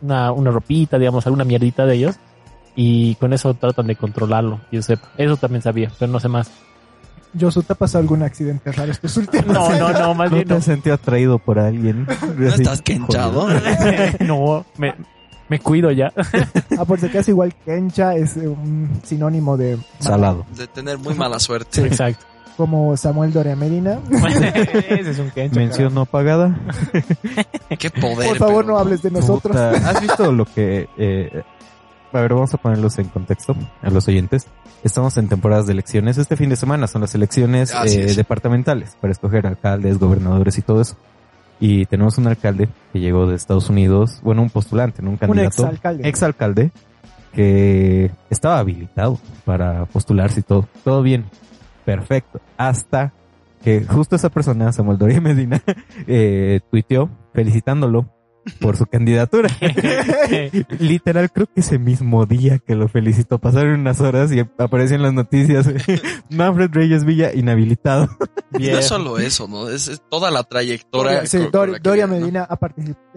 una, 0.00 0.32
una 0.32 0.50
ropita, 0.50 0.98
digamos, 0.98 1.26
alguna 1.26 1.44
mierdita 1.44 1.84
de 1.86 1.94
ellos. 1.96 2.16
Y 2.74 3.14
con 3.16 3.32
eso 3.32 3.54
tratan 3.54 3.86
de 3.86 3.94
controlarlo. 3.94 4.60
Yo 4.72 4.82
sé, 4.82 4.98
eso 5.16 5.36
también 5.36 5.62
sabía, 5.62 5.92
pero 5.98 6.10
no 6.10 6.18
sé 6.18 6.28
más. 6.28 6.50
Josu, 7.38 7.62
¿te 7.62 7.72
ha 7.72 7.76
pasado 7.76 8.00
algún 8.02 8.22
accidente 8.22 8.70
raro 8.72 8.92
estos 8.92 9.16
últimos 9.16 9.46
No, 9.46 9.68
no, 9.78 9.86
años? 9.88 10.00
no, 10.00 10.14
más 10.14 10.30
¿No 10.30 10.36
bien 10.36 10.48
te 10.48 10.54
no. 10.54 10.58
has 10.58 10.64
sentido 10.64 10.94
atraído 10.94 11.38
por 11.38 11.58
alguien? 11.58 12.06
¿No 12.38 12.48
estás 12.48 12.80
quenchado? 12.82 13.48
no, 14.20 14.64
me, 14.78 14.94
me 15.48 15.58
cuido 15.60 15.90
ya. 15.90 16.12
Ah, 16.78 16.84
por 16.84 16.98
si 16.98 17.06
acaso 17.06 17.30
igual 17.30 17.54
Kencha 17.64 18.14
es 18.16 18.36
un 18.36 18.88
sinónimo 19.04 19.56
de 19.56 19.78
Salado. 20.00 20.44
De 20.56 20.66
tener 20.66 20.98
muy 20.98 21.14
mala 21.14 21.38
suerte. 21.38 21.86
Exacto. 21.86 22.24
Como 22.56 22.96
Samuel 22.96 23.32
Doria 23.32 23.56
Medina. 23.56 23.98
Ese 24.88 25.10
es 25.10 25.18
un 25.18 25.30
quencho. 25.30 25.58
Mención 25.58 25.94
no 25.94 26.06
pagada. 26.06 26.56
Qué 27.78 27.90
poder. 27.90 28.28
Por 28.28 28.36
favor, 28.38 28.64
pero- 28.64 28.74
no 28.74 28.78
hables 28.78 29.02
de 29.02 29.10
nosotros. 29.10 29.56
Puta, 29.56 29.70
¿Has 29.90 30.00
visto 30.00 30.32
lo 30.32 30.44
que... 30.44 30.88
eh, 30.96 31.42
a 32.12 32.20
ver, 32.20 32.32
vamos 32.32 32.54
a 32.54 32.58
ponerlos 32.58 32.96
en 33.00 33.08
contexto 33.08 33.56
a 33.82 33.90
los 33.90 34.06
oyentes. 34.06 34.46
Estamos 34.84 35.16
en 35.16 35.26
temporadas 35.28 35.66
de 35.66 35.72
elecciones. 35.72 36.16
Este 36.16 36.36
fin 36.36 36.48
de 36.48 36.54
semana 36.54 36.86
son 36.86 37.00
las 37.00 37.12
elecciones 37.16 37.74
Así 37.74 37.98
eh, 37.98 38.04
es. 38.04 38.14
departamentales 38.16 38.96
para 39.00 39.10
escoger 39.12 39.46
alcaldes, 39.48 39.98
gobernadores 39.98 40.56
y 40.58 40.62
todo 40.62 40.80
eso. 40.80 40.96
Y 41.58 41.86
tenemos 41.86 42.16
un 42.18 42.28
alcalde 42.28 42.68
que 42.92 43.00
llegó 43.00 43.26
de 43.26 43.34
Estados 43.34 43.68
Unidos, 43.68 44.20
bueno, 44.22 44.42
un 44.42 44.50
postulante, 44.50 45.02
¿no? 45.02 45.08
un 45.08 45.14
Un 45.14 45.18
candidato, 45.18 45.62
exalcalde. 45.64 46.08
exalcalde, 46.08 46.70
que 47.32 48.10
estaba 48.30 48.58
habilitado 48.60 49.18
para 49.44 49.86
postularse 49.86 50.40
y 50.40 50.42
todo. 50.44 50.68
Todo 50.84 51.02
bien, 51.02 51.24
perfecto. 51.84 52.40
Hasta 52.56 53.12
que 53.62 53.84
justo 53.84 54.16
esa 54.16 54.28
persona, 54.28 54.72
Samuel 54.72 54.98
Doria 54.98 55.20
Medina, 55.20 55.62
eh, 56.06 56.60
tuiteó 56.70 57.08
felicitándolo 57.32 58.10
por 58.60 58.76
su 58.76 58.84
candidatura. 58.84 59.48
Literal, 60.78 61.30
creo 61.32 61.46
que 61.46 61.60
ese 61.60 61.78
mismo 61.78 62.26
día 62.26 62.58
que 62.58 62.74
lo 62.74 62.88
felicitó, 62.88 63.38
pasaron 63.38 63.80
unas 63.80 64.00
horas 64.02 64.30
y 64.32 64.40
apareció 64.40 64.96
en 64.96 65.02
las 65.02 65.14
noticias 65.14 65.66
Manfred 66.30 66.70
Reyes 66.72 67.04
Villa 67.04 67.32
inhabilitado. 67.34 68.08
Y 68.58 68.68
no 68.68 68.78
es 68.78 68.86
solo 68.86 69.18
eso, 69.18 69.48
¿no? 69.48 69.68
Es, 69.70 69.88
es 69.88 70.02
toda 70.10 70.30
la 70.30 70.42
trayectoria. 70.44 71.26
Sí, 71.26 71.38
Dor- 71.50 71.70
la 71.70 71.78
Doria 71.78 72.04
viene, 72.06 72.20
¿no? 72.20 72.26
Medina 72.26 72.46
ha 72.48 72.58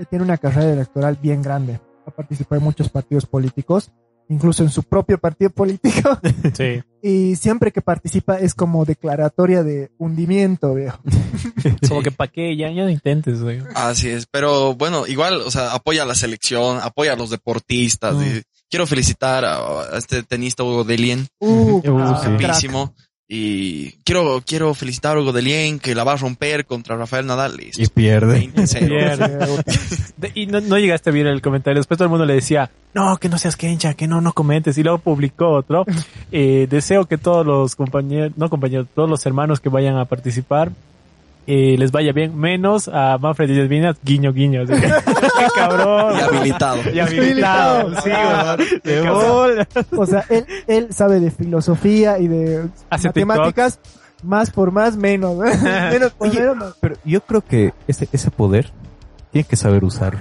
tiene 0.10 0.24
una 0.24 0.38
carrera 0.38 0.72
electoral 0.74 1.18
bien 1.22 1.42
grande. 1.42 1.80
Ha 2.06 2.12
participado 2.12 2.60
en 2.60 2.64
muchos 2.64 2.88
partidos 2.90 3.26
políticos, 3.26 3.92
incluso 4.30 4.64
en 4.64 4.70
su 4.70 4.84
propio 4.84 5.18
partido 5.18 5.50
político. 5.50 6.20
Sí. 6.54 6.82
Y 7.02 7.36
siempre 7.36 7.72
que 7.72 7.82
participa 7.82 8.40
es 8.40 8.54
como 8.56 8.84
declaratoria 8.84 9.64
de 9.64 9.92
hundimiento, 9.98 10.74
viejo. 10.74 11.00
Como 11.88 12.02
que 12.02 12.12
pa' 12.12 12.28
qué, 12.28 12.58
ya, 12.58 12.70
ya 12.72 12.84
no 12.84 12.90
intentes, 12.90 13.42
güey. 13.42 13.62
Así 13.76 14.10
es, 14.10 14.26
pero 14.26 14.74
bueno, 14.76 15.06
igual, 15.08 15.42
o 15.42 15.52
sea, 15.52 15.74
apoya 15.74 16.04
a 16.04 16.06
la 16.06 16.16
selección, 16.16 16.80
apoya 16.82 17.14
a 17.14 17.16
los 17.16 17.30
deportistas. 17.30 18.16
Mm. 18.16 18.22
y 18.24 18.42
quiero 18.70 18.88
felicitar 18.88 19.46
a, 19.46 19.58
a 19.94 19.98
este 19.98 20.24
tenista 20.24 20.64
Hugo 20.64 20.84
Delien, 20.84 21.28
Uh, 21.40 21.78
Uh, 21.78 22.38
crack. 22.38 22.92
Y 23.30 23.92
quiero, 24.06 24.42
quiero 24.46 24.74
felicitar 24.74 25.18
a 25.18 25.20
Godelien 25.22 25.80
que 25.80 25.94
la 25.94 26.06
va 26.06 26.14
a 26.14 26.18
romper 26.18 26.66
contra 26.66 26.96
Rafael 26.96 27.26
Nadal. 27.26 27.58
Listo. 27.58 27.82
Y 27.82 27.88
pierde. 27.88 28.50
20-0. 28.54 28.88
Pierde. 28.88 29.64
De- 30.18 30.32
Y 30.34 30.46
no, 30.48 30.62
no 30.62 30.78
llegaste 30.80 31.10
a 31.10 31.14
ver 31.14 31.28
el 31.28 31.42
comentario. 31.42 31.80
Después 31.80 31.98
todo 31.98 32.06
el 32.06 32.10
mundo 32.10 32.26
le 32.26 32.36
decía, 32.36 32.72
no, 32.94 33.18
que 33.18 33.28
no 33.28 33.38
seas 33.38 33.58
quencha, 33.58 33.96
que 33.96 34.08
no, 34.08 34.22
no 34.22 34.32
comentes. 34.32 34.78
Y 34.78 34.84
luego 34.84 35.00
publicó 35.00 35.50
otro. 35.50 35.86
Eh, 36.32 36.68
deseo 36.70 37.06
que 37.06 37.18
todos 37.18 37.46
los 37.46 37.76
compañeros, 37.76 38.32
no 38.38 38.50
compañeros, 38.50 38.88
todos 38.96 39.10
los 39.10 39.26
hermanos 39.26 39.60
que 39.60 39.68
vayan 39.70 39.98
a 39.98 40.06
participar, 40.06 40.72
eh, 41.50 41.78
les 41.78 41.94
vaya 41.94 42.12
bien, 42.12 42.38
menos 42.38 42.90
a 42.90 43.18
Manfred 43.18 43.48
Díaz 43.48 43.70
Viñas, 43.70 43.96
guiño, 44.04 44.34
guiño. 44.34 44.64
Así 44.64 44.74
que, 44.74 44.82
qué 45.40 45.46
cabrón. 45.56 46.14
Y 46.18 46.20
habilitado. 46.22 46.82
Y 46.94 47.00
habilitado. 47.00 48.02
Sí. 48.02 48.12
O 49.96 50.06
sea, 50.06 50.26
él, 50.30 50.46
él 50.68 50.88
sabe 50.92 51.22
de 51.22 51.32
filosofía 51.32 52.20
y 52.20 52.28
de 52.28 52.68
Hace 52.90 53.08
matemáticas, 53.08 53.80
más 54.24 54.52
por 54.52 54.72
más, 54.72 54.98
menos. 54.98 55.38
menos 55.64 56.12
por 56.12 56.28
Oye, 56.28 56.42
menos. 56.42 56.58
no. 56.58 56.66
Pero 56.82 56.96
yo 57.06 57.22
creo 57.22 57.42
que 57.42 57.74
ese, 57.88 58.10
ese 58.12 58.30
poder 58.30 58.72
tiene 59.32 59.48
que 59.48 59.56
saber 59.56 59.86
usarlo. 59.86 60.20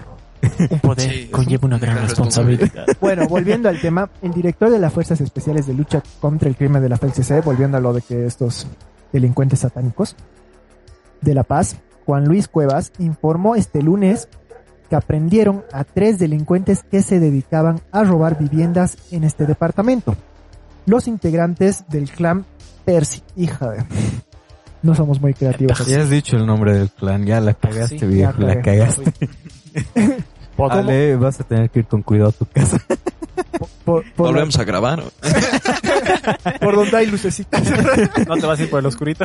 Un 0.70 0.78
poder 0.78 1.10
Sí, 1.10 1.26
conlleva 1.28 1.66
una 1.66 1.78
gran 1.78 1.98
responsabilidad. 2.02 2.86
Bueno, 3.00 3.26
volviendo 3.26 3.68
al 3.68 3.80
tema, 3.80 4.08
el 4.22 4.30
director 4.30 4.70
de 4.70 4.78
las 4.78 4.92
Fuerzas 4.92 5.20
Especiales 5.20 5.66
de 5.66 5.74
Lucha 5.74 6.04
contra 6.20 6.48
el 6.48 6.54
Crimen 6.54 6.82
de 6.82 6.88
la 6.88 6.98
FLCC, 6.98 7.42
volviendo 7.44 7.78
a 7.78 7.80
lo 7.80 7.92
de 7.92 8.02
que 8.02 8.26
estos 8.26 8.68
delincuentes 9.12 9.58
satánicos 9.60 10.14
de 11.20 11.34
La 11.34 11.42
Paz, 11.42 11.76
Juan 12.04 12.24
Luis 12.24 12.48
Cuevas, 12.48 12.92
informó 12.98 13.56
este 13.56 13.82
lunes 13.82 14.28
que 14.88 14.96
aprendieron 14.96 15.64
a 15.72 15.84
tres 15.84 16.18
delincuentes 16.18 16.84
que 16.84 17.02
se 17.02 17.18
dedicaban 17.18 17.80
a 17.90 18.04
robar 18.04 18.38
viviendas 18.38 18.96
en 19.10 19.24
este 19.24 19.46
departamento. 19.46 20.16
Los 20.86 21.08
integrantes 21.08 21.84
del 21.88 22.08
clan 22.10 22.44
Percy, 22.84 23.22
hija 23.36 23.70
de... 23.70 23.84
No 24.82 24.94
somos 24.94 25.20
muy 25.20 25.34
creativos. 25.34 25.84
Ya 25.86 26.02
has 26.02 26.10
dicho 26.10 26.36
el 26.36 26.46
nombre 26.46 26.74
del 26.74 26.90
clan, 26.90 27.26
ya 27.26 27.40
la 27.40 27.54
cagaste, 27.54 27.98
Sí, 27.98 28.06
viejo, 28.06 28.40
ya 28.40 28.46
la 28.46 28.62
cagué. 28.62 28.88
Ale, 30.58 31.16
vas 31.16 31.40
a 31.40 31.44
tener 31.44 31.70
que 31.70 31.80
ir 31.80 31.86
con 31.86 32.02
cuidado 32.02 32.30
a 32.30 32.32
tu 32.32 32.46
casa. 32.46 32.78
Por, 33.84 34.02
por, 34.14 34.26
la- 34.26 34.32
Volvemos 34.32 34.58
a 34.58 34.64
grabar. 34.64 35.02
por 36.60 36.74
donde 36.74 36.96
hay 36.96 37.06
lucecitas. 37.06 37.62
No 38.26 38.34
te 38.36 38.46
vas 38.46 38.58
a 38.58 38.62
ir 38.64 38.70
por 38.70 38.80
el 38.80 38.86
oscurito. 38.86 39.24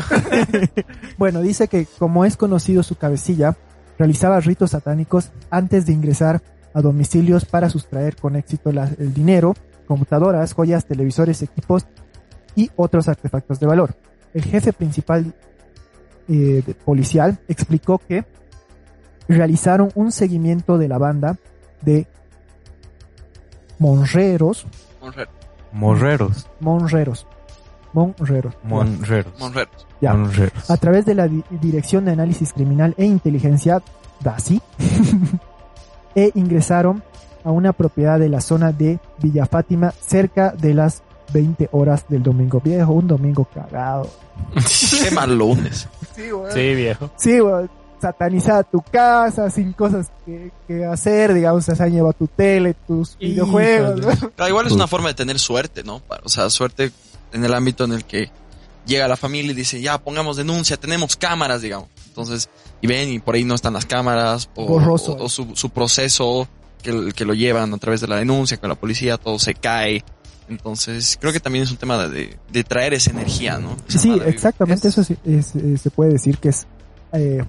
Bueno, 1.18 1.42
dice 1.42 1.68
que 1.68 1.88
como 1.98 2.26
es 2.26 2.38
conocido 2.38 2.84
su 2.84 2.96
cabecilla, 2.96 3.56
realizaba 3.98 4.40
ritos 4.40 4.72
satánicos 4.72 5.32
antes 5.50 5.86
de 5.86 5.94
ingresar 5.94 6.42
a 6.74 6.82
domicilios 6.82 7.46
para 7.46 7.70
sustraer 7.70 8.16
con 8.16 8.36
éxito 8.36 8.72
la- 8.72 8.90
el 9.00 9.14
dinero, 9.14 9.56
computadoras, 9.88 10.54
joyas, 10.54 10.86
televisores, 10.86 11.42
equipos 11.42 11.86
y 12.56 12.70
otros 12.76 13.08
artefactos 13.08 13.60
de 13.60 13.68
valor. 13.68 13.96
El 14.34 14.44
jefe 14.44 14.74
principal 14.74 15.34
eh, 16.30 16.64
de- 16.66 16.74
policial 16.86 17.40
explicó 17.48 17.98
que 18.00 18.24
realizaron 19.32 19.90
un 19.96 20.12
seguimiento 20.12 20.78
de 20.78 20.88
la 20.88 20.98
banda 20.98 21.38
de 21.82 22.06
monreros, 23.80 24.66
Morreros. 25.02 26.48
monreros, 26.60 27.26
monreros, 27.94 28.56
Monreros. 28.64 29.34
Monreros. 29.40 29.88
Ya. 30.00 30.14
Monreros. 30.14 30.70
a 30.72 30.78
través 30.78 31.06
de 31.06 31.16
la 31.16 31.28
Di- 31.28 31.44
Dirección 31.50 32.06
de 32.06 32.12
Análisis 32.12 32.54
Criminal 32.54 32.94
e 32.98 33.06
Inteligencia, 33.06 33.82
DASI, 34.22 34.62
e 36.16 36.32
ingresaron 36.36 37.04
a 37.44 37.52
una 37.52 37.74
propiedad 37.74 38.20
de 38.20 38.30
la 38.30 38.40
zona 38.42 38.72
de 38.72 39.00
Villa 39.22 39.46
Fátima 39.46 39.92
cerca 40.00 40.52
de 40.52 40.74
las 40.74 41.02
20 41.34 41.70
horas 41.72 42.06
del 42.08 42.22
domingo 42.24 42.60
viejo, 42.62 42.94
un 42.94 43.08
domingo 43.08 43.46
cagado. 43.46 44.08
Qué 45.04 45.12
mal 45.12 45.36
lunes. 45.38 45.88
Sí, 46.16 46.30
güey. 46.30 46.52
Sí, 46.54 46.76
viejo. 46.76 47.10
Sí, 47.18 47.40
güey. 47.40 47.68
Satanizada 48.02 48.64
tu 48.64 48.82
casa, 48.82 49.50
sin 49.50 49.74
cosas 49.74 50.08
que, 50.26 50.52
que 50.68 50.86
hacer, 50.86 51.34
digamos, 51.34 51.66
se 51.66 51.72
han 51.82 51.92
llevado 51.92 52.14
tu 52.14 52.28
tele, 52.28 52.74
tus 52.88 53.16
videojuegos. 53.18 54.02
¿no? 54.02 54.30
Claro, 54.32 54.50
igual 54.50 54.66
es 54.68 54.74
una 54.74 54.88
forma 54.88 55.10
de 55.10 55.14
tener 55.14 55.38
suerte, 55.40 55.84
¿no? 55.84 56.02
O 56.24 56.30
sea, 56.30 56.50
suerte 56.50 56.92
en 57.32 57.46
el 57.46 57.54
ámbito 57.54 57.84
en 57.86 57.92
el 57.94 58.04
que 58.06 58.32
llega 58.86 59.08
la 59.08 59.16
familia 59.18 59.52
y 59.52 59.56
dice, 59.56 59.80
ya, 59.82 60.00
pongamos 60.00 60.38
denuncia, 60.38 60.78
tenemos 60.78 61.16
cámaras, 61.16 61.62
digamos. 61.62 61.88
Entonces, 62.08 62.50
y 62.82 62.88
ven 62.88 63.10
y 63.10 63.20
por 63.20 63.36
ahí 63.36 63.44
no 63.46 63.54
están 63.56 63.74
las 63.74 63.86
cámaras 63.86 64.50
o, 64.56 64.66
Borroso. 64.66 65.14
o- 65.14 65.26
o 65.26 65.30
su, 65.30 65.56
su 65.56 65.70
proceso 65.70 66.48
que, 66.82 67.12
que 67.16 67.24
lo 67.26 67.34
llevan 67.36 67.74
a 67.74 67.78
través 67.78 68.02
de 68.02 68.08
la 68.08 68.16
denuncia 68.18 68.58
con 68.58 68.68
la 68.70 68.76
policía, 68.76 69.18
todo 69.18 69.38
se 69.40 69.54
cae. 69.54 70.04
Entonces, 70.50 71.18
creo 71.22 71.32
que 71.32 71.40
también 71.40 71.64
es 71.64 71.72
un 71.72 71.78
tema 71.78 72.08
de, 72.08 72.38
de 72.52 72.64
traer 72.64 72.94
esa 72.94 73.12
energía, 73.12 73.58
¿no? 73.60 73.78
Esa 73.88 74.00
Sí, 74.00 74.20
exactamente, 74.26 74.88
Es- 74.90 74.98
eso 74.98 75.04
sí, 75.06 75.16
es- 75.24 75.54
se 75.82 75.90
puede 75.92 76.12
decir 76.14 76.38
que 76.40 76.50
es 76.50 76.66
eh, 77.14 77.44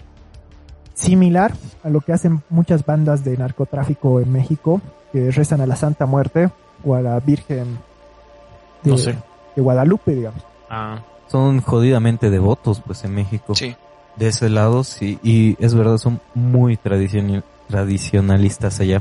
similar 0.94 1.52
a 1.82 1.88
lo 1.88 2.00
que 2.00 2.12
hacen 2.12 2.42
muchas 2.50 2.84
bandas 2.84 3.24
de 3.24 3.36
narcotráfico 3.36 4.20
en 4.20 4.30
México, 4.32 4.80
que 5.12 5.30
rezan 5.30 5.60
a 5.60 5.66
la 5.66 5.76
Santa 5.76 6.06
Muerte 6.06 6.50
o 6.84 6.94
a 6.94 7.02
la 7.02 7.18
Virgen 7.20 7.78
de, 8.82 8.90
No 8.90 8.98
sé. 8.98 9.16
de 9.56 9.62
Guadalupe, 9.62 10.14
digamos. 10.14 10.42
Ah. 10.70 11.00
Son 11.28 11.60
jodidamente 11.60 12.28
devotos, 12.30 12.82
pues, 12.84 13.04
en 13.04 13.14
México. 13.14 13.54
Sí. 13.54 13.74
De 14.16 14.28
ese 14.28 14.50
lado, 14.50 14.84
sí. 14.84 15.18
Y 15.22 15.56
es 15.64 15.74
verdad, 15.74 15.96
son 15.98 16.20
muy 16.34 16.76
tradicioni- 16.76 17.42
tradicionalistas 17.68 18.80
allá. 18.80 19.00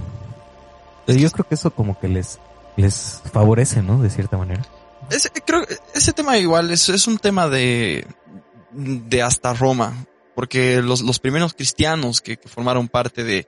Pero 1.06 1.20
yo 1.20 1.30
creo 1.32 1.46
que 1.48 1.56
eso 1.56 1.72
como 1.72 2.00
que 2.00 2.08
les, 2.08 2.40
les 2.78 3.22
favorece, 3.34 3.82
¿no? 3.82 4.02
De 4.02 4.10
cierta 4.10 4.38
manera. 4.38 4.62
Ese, 5.10 5.30
creo 5.46 5.66
que 5.66 5.76
ese 5.94 6.14
tema 6.14 6.38
igual 6.38 6.72
es, 6.72 6.88
es 6.88 7.08
un 7.08 7.18
tema 7.18 7.48
de, 7.50 8.06
de 8.72 9.22
hasta 9.22 9.54
Roma, 9.54 9.94
porque 10.36 10.82
los, 10.82 11.02
los 11.02 11.20
primeros 11.20 11.54
cristianos 11.54 12.22
que, 12.22 12.38
que 12.38 12.48
formaron 12.50 12.88
parte 12.88 13.24
de, 13.24 13.48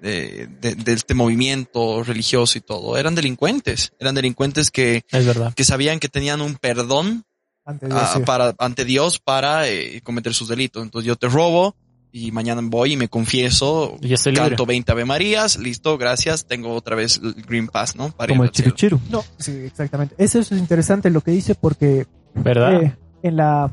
de, 0.00 0.48
de- 0.60 0.74
de 0.74 0.92
este 0.92 1.14
movimiento 1.14 2.02
religioso 2.02 2.58
y 2.58 2.60
todo, 2.60 2.96
eran 2.96 3.14
delincuentes, 3.14 3.92
eran 3.98 4.14
delincuentes 4.14 4.70
que, 4.70 5.02
Es 5.10 5.26
verdad. 5.26 5.52
que 5.54 5.64
sabían 5.64 5.98
que 5.98 6.08
tenían 6.08 6.40
un 6.40 6.54
perdón 6.56 7.24
Antes 7.64 7.88
de 7.90 7.94
ah, 7.94 8.08
decir. 8.08 8.24
para, 8.24 8.54
ante 8.58 8.84
Dios 8.84 9.18
para 9.18 9.68
eh, 9.68 10.00
cometer 10.02 10.32
sus 10.34 10.48
delitos. 10.48 10.82
Entonces 10.82 11.06
yo 11.06 11.16
te 11.16 11.28
robo 11.28 11.76
y 12.12 12.32
mañana 12.32 12.60
voy 12.64 12.94
y 12.94 12.96
me 12.96 13.06
confieso, 13.08 13.96
Y 14.00 14.12
canto 14.34 14.66
20 14.66 14.90
Ave 14.90 15.04
Marías, 15.04 15.56
listo, 15.58 15.96
gracias, 15.96 16.44
tengo 16.46 16.74
otra 16.74 16.96
vez 16.96 17.20
el 17.22 17.34
Green 17.46 17.68
Pass, 17.68 17.94
¿no? 17.94 18.10
Para 18.10 18.30
Como 18.32 18.42
el 18.42 18.48
al 18.48 18.54
cielo. 18.54 18.74
chiru 18.74 18.98
chiru. 18.98 19.10
No, 19.12 19.24
sí, 19.38 19.52
exactamente. 19.52 20.14
Eso 20.18 20.40
es 20.40 20.50
interesante 20.52 21.08
lo 21.10 21.20
que 21.20 21.30
dice 21.30 21.54
porque 21.54 22.06
¿Verdad? 22.34 22.82
eh, 22.82 22.96
en 23.22 23.36
la 23.36 23.70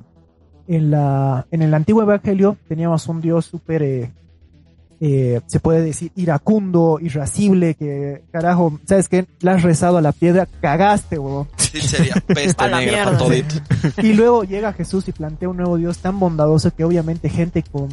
en 0.68 0.91
la 0.91 1.47
en 1.51 1.61
el 1.61 1.74
antiguo 1.74 2.01
evangelio 2.03 2.57
teníamos 2.68 3.07
un 3.07 3.22
Dios 3.22 3.45
súper 3.45 3.84
eh, 3.84 4.11
eh, 4.99 5.41
se 5.45 5.59
puede 5.59 5.84
decir 5.84 6.11
iracundo, 6.15 6.97
irascible, 6.99 7.76
que 7.76 8.24
carajo, 8.32 8.80
¿sabes 8.86 9.07
qué? 9.07 9.28
Le 9.41 9.51
has 9.51 9.61
rezado 9.61 9.97
a 9.97 10.01
la 10.01 10.11
piedra, 10.11 10.47
cagaste, 10.61 11.20
huevón. 11.20 11.47
Sí, 11.57 11.82
sería 11.82 12.15
peste 12.26 12.68
la 12.70 12.80
negra 12.80 13.03
para 13.03 13.18
todito. 13.18 13.55
Y 14.01 14.13
luego 14.13 14.43
llega 14.43 14.74
Jesús 14.74 15.07
y 15.09 15.11
plantea 15.11 15.49
un 15.49 15.57
nuevo 15.57 15.78
Dios 15.78 15.97
tan 15.99 16.18
bondadoso 16.18 16.74
que 16.74 16.86
obviamente 16.86 17.30
gente 17.30 17.61
con, 17.61 17.89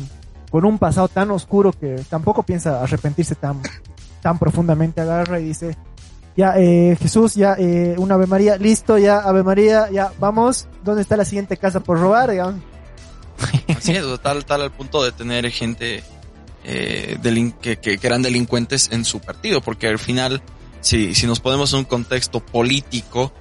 con 0.51 0.65
un 0.65 0.79
pasado 0.79 1.09
tan 1.09 1.31
oscuro 1.33 1.73
que 1.73 2.01
tampoco 2.09 2.45
piensa 2.45 2.83
arrepentirse 2.83 3.35
tan, 3.35 3.61
tan 4.23 4.39
profundamente 4.39 5.01
agarra 5.01 5.41
y 5.41 5.47
dice, 5.47 5.77
ya 6.37 6.55
eh, 6.57 6.97
Jesús, 7.01 7.35
ya 7.35 7.55
eh, 7.59 7.95
una 7.99 8.15
Ave 8.15 8.27
María, 8.27 8.57
listo, 8.57 8.99
ya 8.99 9.19
Ave 9.19 9.43
María, 9.43 9.89
ya 9.91 10.13
vamos, 10.19 10.67
¿dónde 10.83 11.03
está 11.03 11.17
la 11.17 11.25
siguiente 11.25 11.57
casa 11.57 11.81
por 11.81 11.99
robar? 12.01 12.31
digamos? 12.31 12.57
Así 13.77 13.93
es, 13.93 14.05
tal, 14.23 14.45
tal 14.45 14.63
al 14.63 14.71
punto 14.73 15.03
de 15.05 15.13
tener 15.13 15.51
gente 15.51 16.03
eh, 16.65 17.19
delin- 17.23 17.55
que, 17.61 17.77
que, 17.79 17.99
que 17.99 18.07
eran 18.07 18.23
delincuentes 18.23 18.91
en 18.93 19.05
su 19.05 19.21
partido, 19.21 19.61
porque 19.61 19.89
al 19.89 19.99
final, 19.99 20.43
si, 20.81 21.15
si 21.15 21.27
nos 21.27 21.41
ponemos 21.41 21.73
en 21.73 21.81
un 21.81 21.85
contexto 21.85 22.41
político, 22.41 23.33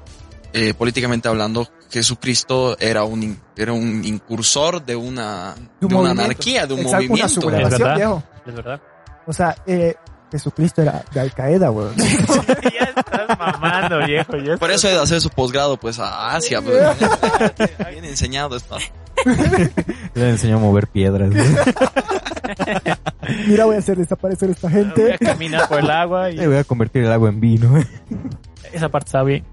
eh, 0.54 0.74
políticamente 0.74 1.28
hablando, 1.28 1.68
Jesucristo 1.90 2.76
era 2.80 3.04
un, 3.04 3.24
in- 3.24 3.40
era 3.56 3.72
un 3.74 4.04
incursor 4.04 4.84
de 4.84 4.96
una, 4.96 5.54
De 5.80 5.86
un 5.86 5.90
de 5.90 5.96
una 5.96 5.96
movimiento. 5.96 6.24
anarquía, 6.24 6.66
de 6.68 6.74
un 6.74 6.80
Exacto, 6.82 6.98
Una 6.98 7.08
movimiento. 7.10 7.26
Es 7.26 7.34
sublevación, 7.34 7.80
verdad. 7.80 7.96
viejo. 7.96 8.24
Es 8.48 8.56
verdad. 8.56 8.82
O 9.26 9.34
sea, 9.34 9.56
eh, 9.68 9.96
Jesucristo 10.34 10.82
era 10.82 11.06
de 11.14 11.20
Al 11.20 11.32
Qaeda, 11.32 11.70
weón. 11.70 11.94
ya 11.98 12.92
estás 12.98 13.38
mamando, 13.38 14.00
viejo. 14.08 14.36
Ya 14.38 14.58
Por 14.58 14.72
eso 14.72 14.88
he 14.88 14.92
de 14.94 15.00
hacer 15.00 15.22
su 15.22 15.30
posgrado, 15.30 15.78
pues, 15.78 16.00
a 16.00 16.36
Asia. 16.36 16.60
Pues, 16.60 16.76
bien 17.92 18.04
enseñado 18.04 18.56
está. 18.58 18.78
Le 20.16 20.30
enseñó 20.32 20.58
a 20.58 20.60
mover 20.60 20.88
piedras. 20.88 21.30
¿no? 21.30 21.44
Mira, 23.48 23.66
voy 23.66 23.76
a 23.76 23.80
hacer 23.80 23.96
desaparecer 23.98 24.50
esta 24.50 24.68
Voy 24.70 24.82
a 24.82 24.84
gente. 24.86 25.18
caminar 25.20 25.70
por 25.70 25.80
el 25.80 25.90
agua 25.92 26.32
y 26.32 26.38
Le 26.38 26.48
voy 26.48 26.58
a 26.58 26.64
convertir 26.64 27.04
el 27.04 27.12
agua 27.12 27.30
en 27.30 27.40
vino. 27.40 27.72
esa 28.74 28.90
parte 28.90 29.10
está 29.10 29.22
bien. 29.24 29.46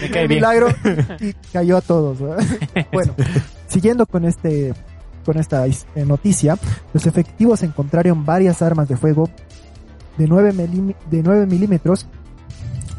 Me 0.00 0.10
cae 0.10 0.22
un 0.22 0.28
bien. 0.28 0.40
milagro 0.40 0.68
y 1.20 1.34
cayó 1.52 1.76
a 1.76 1.80
todos. 1.82 2.18
bueno, 2.90 3.14
siguiendo 3.68 4.06
con 4.06 4.24
este 4.24 4.72
con 5.24 5.38
esta 5.38 5.66
eh, 5.66 5.74
noticia, 6.06 6.58
los 6.92 7.06
efectivos 7.06 7.62
encontraron 7.62 8.24
varias 8.24 8.62
armas 8.62 8.88
de 8.88 8.96
fuego 8.96 9.28
de 10.18 10.26
9, 10.26 10.52
milimi- 10.52 10.94
de 11.10 11.22
9 11.22 11.46
milímetros, 11.46 12.06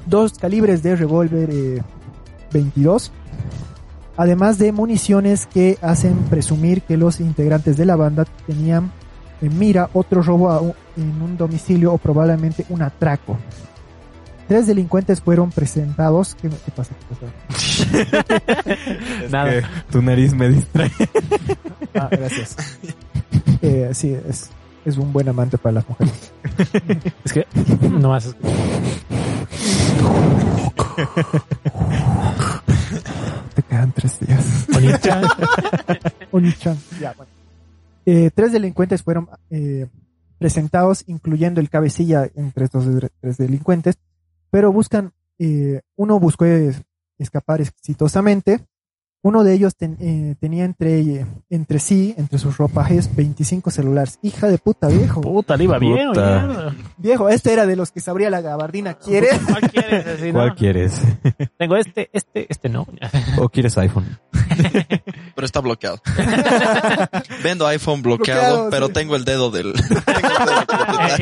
dos 0.05 0.33
calibres 0.33 0.81
de 0.83 0.95
revólver 0.95 1.49
eh, 1.51 1.81
22, 2.53 3.11
además 4.17 4.57
de 4.57 4.71
municiones 4.71 5.45
que 5.45 5.77
hacen 5.81 6.15
presumir 6.29 6.81
que 6.81 6.97
los 6.97 7.19
integrantes 7.19 7.77
de 7.77 7.85
la 7.85 7.95
banda 7.95 8.25
tenían 8.47 8.91
en 9.41 9.57
mira 9.57 9.89
otro 9.93 10.21
robo 10.21 10.49
a 10.51 10.61
un- 10.61 10.73
en 10.97 11.21
un 11.21 11.37
domicilio 11.37 11.93
o 11.93 11.97
probablemente 11.97 12.65
un 12.69 12.81
atraco. 12.81 13.37
Tres 14.47 14.67
delincuentes 14.67 15.21
fueron 15.21 15.49
presentados. 15.49 16.35
¿Qué, 16.35 16.49
qué 16.49 16.71
pasa? 16.75 16.93
¿Qué 17.09 18.05
pasa? 18.05 19.27
Nada. 19.31 19.49
Que 19.51 19.63
tu 19.91 20.01
nariz 20.01 20.33
me 20.33 20.49
distrae. 20.49 20.91
Ah, 21.93 22.07
gracias. 22.11 22.55
Eh, 23.61 23.89
sí, 23.93 24.17
es, 24.27 24.49
es 24.85 24.97
un 24.97 25.11
buen 25.13 25.27
amante 25.29 25.57
para 25.57 25.73
las 25.73 25.89
mujeres. 25.89 26.31
Es 27.23 27.33
que 27.33 27.45
no 27.89 28.09
más. 28.09 28.35
Te 33.55 33.61
quedan 33.63 33.91
tres 33.91 34.19
días. 34.19 34.67
Onichan. 34.75 35.23
Onichan. 36.31 36.77
Ya, 36.99 37.13
bueno. 37.13 37.31
Eh, 38.05 38.31
tres 38.33 38.51
delincuentes 38.51 39.03
fueron 39.03 39.29
eh, 39.49 39.87
presentados, 40.39 41.03
incluyendo 41.07 41.61
el 41.61 41.69
cabecilla 41.69 42.29
entre 42.35 42.65
estos 42.65 42.85
tres 43.19 43.37
delincuentes, 43.37 43.97
pero 44.49 44.71
buscan, 44.71 45.11
eh, 45.39 45.81
uno 45.95 46.19
buscó 46.19 46.45
es- 46.45 46.81
escapar 47.19 47.61
exitosamente, 47.61 48.65
uno 49.23 49.43
de 49.43 49.53
ellos 49.53 49.75
ten- 49.75 49.97
eh, 49.99 50.35
tenía 50.39 50.65
entre, 50.65 51.25
entre 51.49 51.79
sí, 51.79 52.15
entre 52.17 52.39
sus 52.39 52.57
ropajes, 52.57 53.15
25 53.15 53.69
celulares. 53.69 54.17
Hija 54.23 54.47
de 54.47 54.57
puta, 54.57 54.87
viejo. 54.87 55.21
Puta, 55.21 55.55
le 55.57 55.65
iba 55.65 55.77
bien. 55.77 56.07
Puta. 56.09 56.73
Viejo, 56.97 57.29
este 57.29 57.53
era 57.53 57.65
de 57.67 57.75
los 57.75 57.91
que 57.91 57.99
se 57.99 58.09
abría 58.09 58.29
la 58.31 58.41
gabardina. 58.41 58.95
¿Quieres? 58.95 59.39
¿Cuál 59.47 59.69
quieres? 59.69 60.07
Así, 60.07 60.27
¿no? 60.27 60.33
¿Cuál 60.39 60.55
quieres? 60.55 61.01
Tengo 61.57 61.75
este, 61.75 62.09
este, 62.13 62.47
este 62.49 62.69
no. 62.69 62.87
¿O 63.37 63.49
quieres 63.49 63.77
iPhone? 63.77 64.19
Pero 65.35 65.45
está 65.45 65.59
bloqueado. 65.59 66.01
Vendo 67.43 67.67
iPhone 67.67 68.01
bloqueado, 68.01 68.41
Bloqueado, 68.41 68.69
pero 68.69 68.87
sí. 68.87 68.93
tengo 68.93 69.15
el 69.15 69.23
dedo 69.23 69.49
del... 69.51 69.73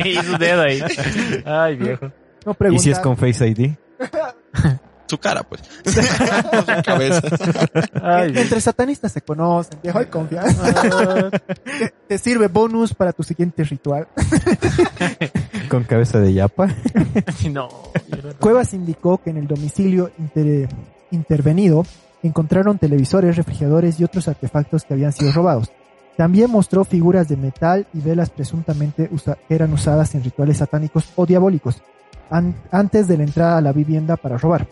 y 0.04 0.14
su 0.16 0.36
dedo 0.38 0.62
ahí. 0.62 0.80
Ay, 1.44 1.76
viejo. 1.76 2.10
No 2.44 2.56
¿Y 2.72 2.78
si 2.78 2.90
es 2.90 2.98
con 2.98 3.16
Face 3.16 3.46
ID? 3.46 3.72
Su 5.10 5.18
cara, 5.18 5.42
pues. 5.42 5.60
Su 5.84 6.82
cabeza. 6.84 7.20
Ay, 8.00 8.30
viejo. 8.30 8.42
Entre 8.42 8.60
satanistas 8.60 9.10
se 9.10 9.20
conocen, 9.22 9.80
viejo, 9.82 9.98
hay 9.98 10.06
confianza. 10.06 10.62
Ah, 10.92 11.30
te, 11.64 11.92
te 12.06 12.18
sirve 12.18 12.46
bonus 12.46 12.94
para 12.94 13.12
tu 13.12 13.24
siguiente 13.24 13.64
ritual. 13.64 14.06
¿Con 15.68 15.82
cabeza 15.84 16.20
de 16.20 16.32
yapa? 16.32 16.68
no. 17.50 17.68
Cuevas 18.38 18.72
indicó 18.72 19.18
que 19.18 19.30
en 19.30 19.38
el 19.38 19.46
domicilio 19.48 20.12
inter- 20.18 20.68
intervenido 21.10 21.84
encontraron 22.22 22.78
televisores, 22.78 23.36
refrigeradores 23.36 23.98
y 23.98 24.04
otros 24.04 24.28
artefactos 24.28 24.84
que 24.84 24.94
habían 24.94 25.12
sido 25.12 25.32
robados. 25.32 25.72
También 26.16 26.50
mostró 26.50 26.84
figuras 26.84 27.28
de 27.28 27.36
metal 27.36 27.86
y 27.94 28.00
velas 28.00 28.30
presuntamente 28.30 29.08
usa- 29.10 29.38
eran 29.48 29.72
usadas 29.72 30.14
en 30.14 30.22
rituales 30.22 30.58
satánicos 30.58 31.06
o 31.16 31.26
diabólicos 31.26 31.82
an- 32.30 32.54
antes 32.70 33.08
de 33.08 33.16
la 33.16 33.24
entrada 33.24 33.58
a 33.58 33.60
la 33.60 33.72
vivienda 33.72 34.16
para 34.16 34.38
robar. 34.38 34.68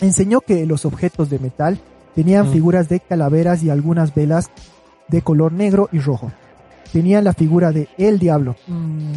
Enseñó 0.00 0.40
que 0.40 0.64
los 0.66 0.84
objetos 0.84 1.30
de 1.30 1.38
metal 1.38 1.78
tenían 2.14 2.48
Mm. 2.48 2.52
figuras 2.52 2.88
de 2.88 3.00
calaveras 3.00 3.62
y 3.62 3.70
algunas 3.70 4.14
velas 4.14 4.50
de 5.08 5.22
color 5.22 5.52
negro 5.52 5.88
y 5.92 5.98
rojo. 5.98 6.32
Tenían 6.92 7.24
la 7.24 7.32
figura 7.32 7.72
de 7.72 7.88
el 7.98 8.18
diablo. 8.18 8.56
Mm, 8.66 9.12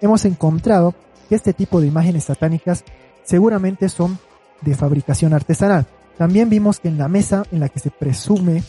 Hemos 0.00 0.24
encontrado 0.26 0.94
que 1.28 1.34
este 1.34 1.54
tipo 1.54 1.80
de 1.80 1.86
imágenes 1.86 2.24
satánicas 2.24 2.84
seguramente 3.24 3.88
son 3.88 4.18
de 4.60 4.74
fabricación 4.74 5.32
artesanal. 5.32 5.86
También 6.18 6.50
vimos 6.50 6.78
que 6.78 6.88
en 6.88 6.98
la 6.98 7.08
mesa 7.08 7.44
en 7.50 7.60
la 7.60 7.70
que 7.70 7.78
se 7.80 7.90
presume 7.90 8.62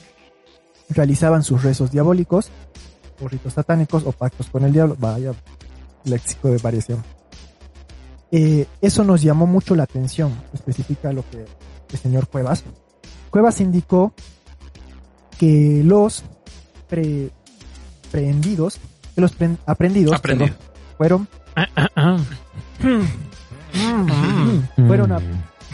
realizaban 0.89 1.43
sus 1.43 1.61
rezos 1.63 1.91
diabólicos, 1.91 2.49
o 3.21 3.27
ritos 3.27 3.53
satánicos 3.53 4.05
o 4.05 4.11
pactos 4.13 4.49
con 4.49 4.63
el 4.63 4.71
diablo, 4.71 4.95
vaya 4.99 5.33
léxico 6.05 6.47
de 6.49 6.57
variación. 6.57 7.03
Eh, 8.31 8.65
eso 8.81 9.03
nos 9.03 9.21
llamó 9.21 9.45
mucho 9.47 9.75
la 9.75 9.83
atención, 9.83 10.33
especifica 10.53 11.13
lo 11.13 11.23
que 11.29 11.45
el 11.91 11.97
señor 11.99 12.27
Cuevas. 12.27 12.63
Cuevas 13.29 13.61
indicó 13.61 14.13
que 15.37 15.81
los 15.85 16.23
pre, 16.89 17.29
prehendidos, 18.11 18.79
que 19.13 19.21
los 19.21 19.31
pre- 19.33 19.57
aprendidos 19.65 20.19
perdón, 20.21 20.55
fueron 20.97 21.27
Mm. 23.73 24.87
fueron 24.87 25.11
a- 25.11 25.19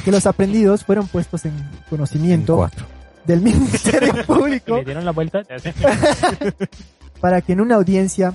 que 0.04 0.12
los 0.12 0.26
aprendidos 0.26 0.84
fueron 0.84 1.08
puestos 1.08 1.46
en 1.46 1.54
conocimiento 1.90 2.70
del 3.26 3.42
Ministerio 3.42 4.14
Público 4.28 4.78
Le 4.78 4.86
dieron 4.86 5.06
la 5.06 5.12
vuelta. 5.12 5.44
para 7.22 7.42
que 7.42 7.54
en 7.54 7.62
una 7.62 7.76
audiencia 7.76 8.34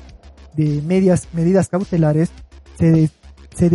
de 0.55 0.81
medias, 0.83 1.29
medidas 1.33 1.69
cautelares 1.69 2.31
se, 2.79 2.91
de- 2.91 3.11
se, 3.57 3.71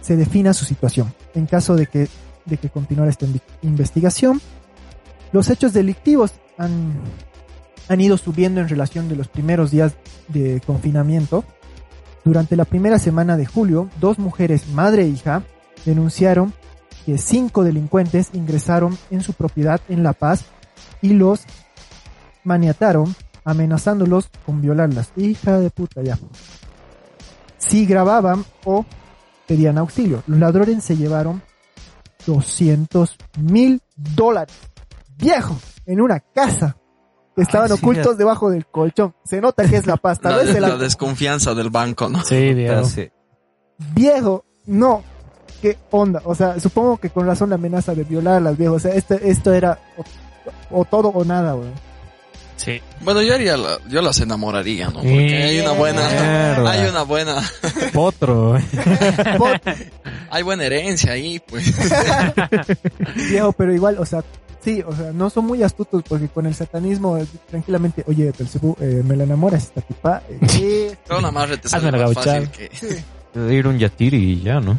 se 0.00 0.16
defina 0.16 0.52
su 0.52 0.64
situación. 0.64 1.12
En 1.34 1.46
caso 1.46 1.74
de 1.74 1.86
que, 1.86 2.08
de 2.44 2.56
que 2.58 2.68
continuara 2.68 3.10
esta 3.10 3.26
investigación, 3.62 4.40
los 5.32 5.48
hechos 5.48 5.72
delictivos 5.72 6.32
han, 6.58 6.92
han 7.88 8.00
ido 8.00 8.16
subiendo 8.16 8.60
en 8.60 8.68
relación 8.68 9.08
de 9.08 9.16
los 9.16 9.28
primeros 9.28 9.70
días 9.70 9.94
de 10.28 10.60
confinamiento. 10.66 11.44
Durante 12.24 12.56
la 12.56 12.64
primera 12.64 12.98
semana 12.98 13.36
de 13.36 13.46
julio, 13.46 13.88
dos 14.00 14.18
mujeres, 14.18 14.68
madre 14.68 15.02
e 15.02 15.08
hija, 15.08 15.42
denunciaron 15.84 16.52
que 17.04 17.18
cinco 17.18 17.64
delincuentes 17.64 18.30
ingresaron 18.32 18.96
en 19.10 19.22
su 19.22 19.32
propiedad 19.32 19.80
en 19.88 20.02
La 20.02 20.12
Paz 20.12 20.44
y 21.02 21.12
los 21.12 21.40
maniataron 22.44 23.14
amenazándolos 23.44 24.30
con 24.46 24.62
violarlas. 24.62 25.10
Hija 25.16 25.60
de 25.60 25.70
puta, 25.70 26.02
ya. 26.02 26.18
Si 27.58 27.84
grababan 27.86 28.44
o 28.64 28.86
pedían 29.46 29.78
auxilio. 29.78 30.22
Los 30.26 30.38
ladrones 30.38 30.82
se 30.84 30.96
llevaron 30.96 31.42
200 32.26 33.16
mil 33.40 33.80
dólares. 33.96 34.54
Viejo, 35.16 35.56
en 35.86 36.00
una 36.00 36.20
casa. 36.20 36.76
Que 37.36 37.42
estaban 37.42 37.70
Ay, 37.72 37.76
sí, 37.78 37.84
ocultos 37.84 38.16
debajo 38.16 38.48
del 38.50 38.64
colchón. 38.66 39.14
Se 39.24 39.40
nota 39.40 39.68
que 39.68 39.76
es 39.76 39.86
la 39.86 39.96
paz. 39.96 40.20
Tal 40.20 40.36
La, 40.46 40.60
la 40.60 40.68
la- 40.68 40.76
desconfianza 40.76 41.52
del 41.54 41.68
banco, 41.70 42.08
¿no? 42.08 42.22
Sí, 42.24 42.54
viejo. 42.54 42.84
Sí. 42.84 43.10
Viejo, 43.94 44.44
no. 44.66 45.02
¿Qué 45.60 45.76
onda? 45.90 46.22
O 46.24 46.34
sea, 46.34 46.60
supongo 46.60 46.98
que 46.98 47.10
con 47.10 47.26
razón 47.26 47.48
la 47.50 47.56
amenaza 47.56 47.94
de 47.94 48.04
violarlas, 48.04 48.56
viejo. 48.56 48.74
O 48.74 48.78
sea, 48.78 48.94
esto, 48.94 49.14
esto 49.14 49.52
era 49.52 49.78
o, 50.70 50.80
o 50.80 50.84
todo 50.84 51.08
o 51.08 51.24
nada, 51.24 51.54
weón. 51.56 51.72
Sí. 52.64 52.80
Bueno, 53.02 53.20
yo 53.22 53.34
haría 53.34 53.56
la- 53.56 53.78
yo 53.88 54.00
las 54.00 54.18
enamoraría, 54.20 54.86
¿no? 54.86 55.00
Porque 55.00 55.42
hay 55.42 55.60
una 55.60 55.72
buena, 55.72 56.00
Mierda. 56.08 56.70
hay 56.70 56.88
una 56.88 57.02
buena, 57.02 57.42
Potro. 57.92 58.56
hay 60.30 60.42
buena 60.42 60.64
herencia 60.64 61.12
ahí, 61.12 61.40
pues. 61.46 61.72
viejo, 63.28 63.52
pero 63.52 63.74
igual, 63.74 63.98
o 63.98 64.06
sea, 64.06 64.22
sí, 64.62 64.82
o 64.86 64.94
sea, 64.94 65.12
no 65.12 65.30
son 65.30 65.44
muy 65.46 65.62
astutos 65.62 66.02
porque 66.08 66.28
con 66.28 66.46
el 66.46 66.54
satanismo 66.54 67.18
eh, 67.18 67.26
tranquilamente, 67.50 68.04
oye, 68.06 68.32
Belcebú, 68.36 68.76
eh, 68.80 69.02
me 69.04 69.16
la 69.16 69.24
enamoras 69.24 69.64
esta 69.64 69.80
tipa. 69.80 70.22
eh. 70.28 70.96
Pero 71.06 71.18
una 71.18 71.30
más 71.30 71.48
te 71.60 71.68
sale 71.68 71.90
fácil 72.14 72.48
que... 72.50 72.70
Ir 73.36 73.66
un 73.66 73.78
yatiri 73.78 74.16
y 74.16 74.42
ya, 74.42 74.60
¿no? 74.60 74.78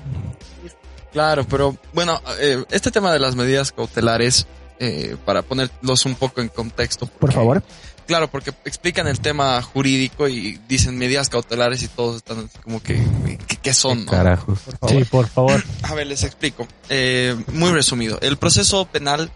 Claro, 1.12 1.46
pero 1.46 1.76
bueno, 1.94 2.20
eh, 2.42 2.64
este 2.72 2.90
tema 2.92 3.12
de 3.14 3.20
las 3.20 3.36
medidas 3.36 3.72
cautelares, 3.74 4.48
eh, 4.80 5.16
para 5.26 5.42
ponerlos 5.42 6.06
un 6.06 6.16
poco 6.16 6.42
en 6.42 6.50
contexto. 6.50 7.08
Por 7.08 7.32
favor. 7.32 7.64
Claro, 8.08 8.30
porque 8.30 8.52
explican 8.66 9.08
el 9.08 9.20
tema 9.20 9.60
jurídico 9.62 10.28
y 10.28 10.60
dicen 10.68 10.98
medidas 10.98 11.30
cautelares 11.30 11.82
y 11.82 11.88
todos 11.88 12.18
están 12.18 12.50
como 12.64 12.82
que, 12.82 13.04
¿qué, 13.48 13.58
qué 13.58 13.74
son? 13.74 14.06
no? 14.06 14.12
Carajos. 14.12 14.60
Por 14.60 14.78
favor. 14.78 14.96
Sí, 14.96 15.04
por 15.06 15.28
favor. 15.28 15.64
A 15.82 15.94
ver, 15.96 16.08
les 16.08 16.24
explico. 16.24 16.68
Eh, 16.90 17.36
muy 17.54 17.72
resumido. 17.72 18.20
El 18.22 18.38
proceso 18.38 18.86
penal 18.86 19.32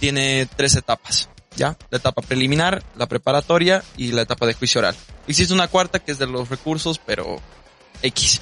tiene 0.00 0.48
tres 0.56 0.76
etapas, 0.76 1.28
¿ya? 1.56 1.76
La 1.90 1.98
etapa 1.98 2.22
preliminar, 2.22 2.82
la 2.96 3.06
preparatoria 3.06 3.82
y 3.98 4.12
la 4.12 4.22
etapa 4.22 4.46
de 4.46 4.54
juicio 4.54 4.78
oral. 4.78 4.96
Existe 5.28 5.52
una 5.52 5.68
cuarta 5.68 5.98
que 5.98 6.12
es 6.12 6.18
de 6.18 6.26
los 6.26 6.48
recursos, 6.48 6.98
pero 7.04 7.38
X. 8.02 8.40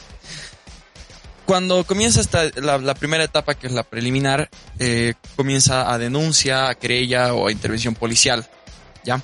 Cuando 1.46 1.84
comienza 1.84 2.20
esta, 2.20 2.44
la, 2.56 2.78
la 2.78 2.94
primera 2.94 3.24
etapa, 3.24 3.54
que 3.54 3.66
es 3.66 3.72
la 3.72 3.82
preliminar, 3.82 4.48
eh, 4.78 5.14
comienza 5.36 5.92
a 5.92 5.98
denuncia, 5.98 6.68
a 6.68 6.74
querella 6.74 7.34
o 7.34 7.48
a 7.48 7.52
intervención 7.52 7.94
policial, 7.94 8.48
¿ya? 9.04 9.20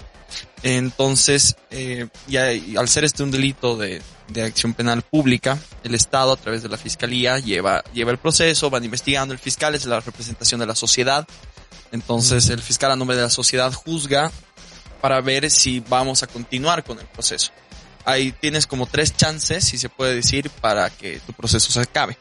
Entonces, 0.62 1.56
eh, 1.70 2.08
ya, 2.28 2.52
y 2.52 2.76
al 2.76 2.88
ser 2.88 3.04
este 3.04 3.22
un 3.22 3.30
delito 3.30 3.76
de, 3.76 4.02
de 4.28 4.42
acción 4.42 4.74
penal 4.74 5.02
pública, 5.02 5.58
el 5.82 5.94
Estado 5.94 6.32
a 6.32 6.36
través 6.36 6.62
de 6.62 6.68
la 6.68 6.76
Fiscalía 6.76 7.38
lleva, 7.38 7.82
lleva 7.94 8.10
el 8.10 8.18
proceso, 8.18 8.68
van 8.68 8.84
investigando, 8.84 9.32
el 9.32 9.40
fiscal 9.40 9.74
es 9.74 9.86
la 9.86 10.00
representación 10.00 10.60
de 10.60 10.66
la 10.66 10.74
sociedad, 10.74 11.26
entonces 11.92 12.48
el 12.50 12.60
fiscal 12.60 12.92
a 12.92 12.96
nombre 12.96 13.16
de 13.16 13.22
la 13.22 13.30
sociedad 13.30 13.72
juzga 13.72 14.30
para 15.00 15.20
ver 15.20 15.50
si 15.50 15.80
vamos 15.80 16.22
a 16.22 16.26
continuar 16.26 16.84
con 16.84 16.98
el 16.98 17.06
proceso. 17.06 17.50
Ahí 18.04 18.32
tienes 18.32 18.66
como 18.66 18.86
tres 18.86 19.16
chances, 19.16 19.64
si 19.64 19.78
se 19.78 19.88
puede 19.88 20.14
decir, 20.14 20.50
para 20.50 20.90
que 20.90 21.20
tu 21.20 21.32
proceso 21.32 21.70
se 21.70 21.80
acabe. 21.80 22.16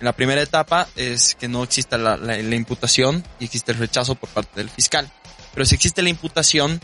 En 0.00 0.04
la 0.04 0.12
primera 0.12 0.42
etapa 0.42 0.88
es 0.96 1.34
que 1.34 1.48
no 1.48 1.62
exista 1.64 1.96
la, 1.98 2.16
la- 2.16 2.36
la 2.38 2.54
imputación 2.56 3.24
y 3.40 3.44
existe 3.44 3.72
el 3.72 3.78
rechazo 3.78 4.14
por 4.14 4.28
parte 4.30 4.52
del 4.60 4.70
fiscal. 4.70 5.10
Pero 5.54 5.64
si 5.64 5.74
existe 5.74 6.02
la 6.02 6.08
imputación, 6.10 6.80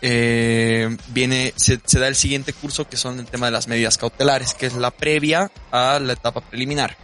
eh, 0.00 0.96
viene, 1.08 1.52
se, 1.56 1.80
se 1.84 1.98
da 1.98 2.08
el 2.08 2.16
siguiente 2.16 2.52
curso 2.52 2.88
que 2.88 2.96
son 2.96 3.18
el 3.18 3.26
tema 3.26 3.46
de 3.46 3.52
las 3.52 3.68
medidas 3.68 3.98
cautelares, 3.98 4.54
que 4.54 4.66
es 4.66 4.74
la 4.74 4.90
previa 4.90 5.50
a 5.70 5.98
la 6.00 6.12
etapa 6.12 6.40
preliminar. 6.40 6.96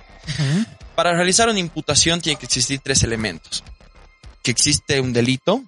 Para 0.94 1.14
realizar 1.14 1.48
una 1.48 1.58
imputación 1.58 2.20
tiene 2.20 2.38
que 2.38 2.46
existir 2.46 2.80
tres 2.82 3.02
elementos. 3.02 3.64
Que 4.42 4.50
existe 4.50 5.00
un 5.00 5.12
delito, 5.12 5.62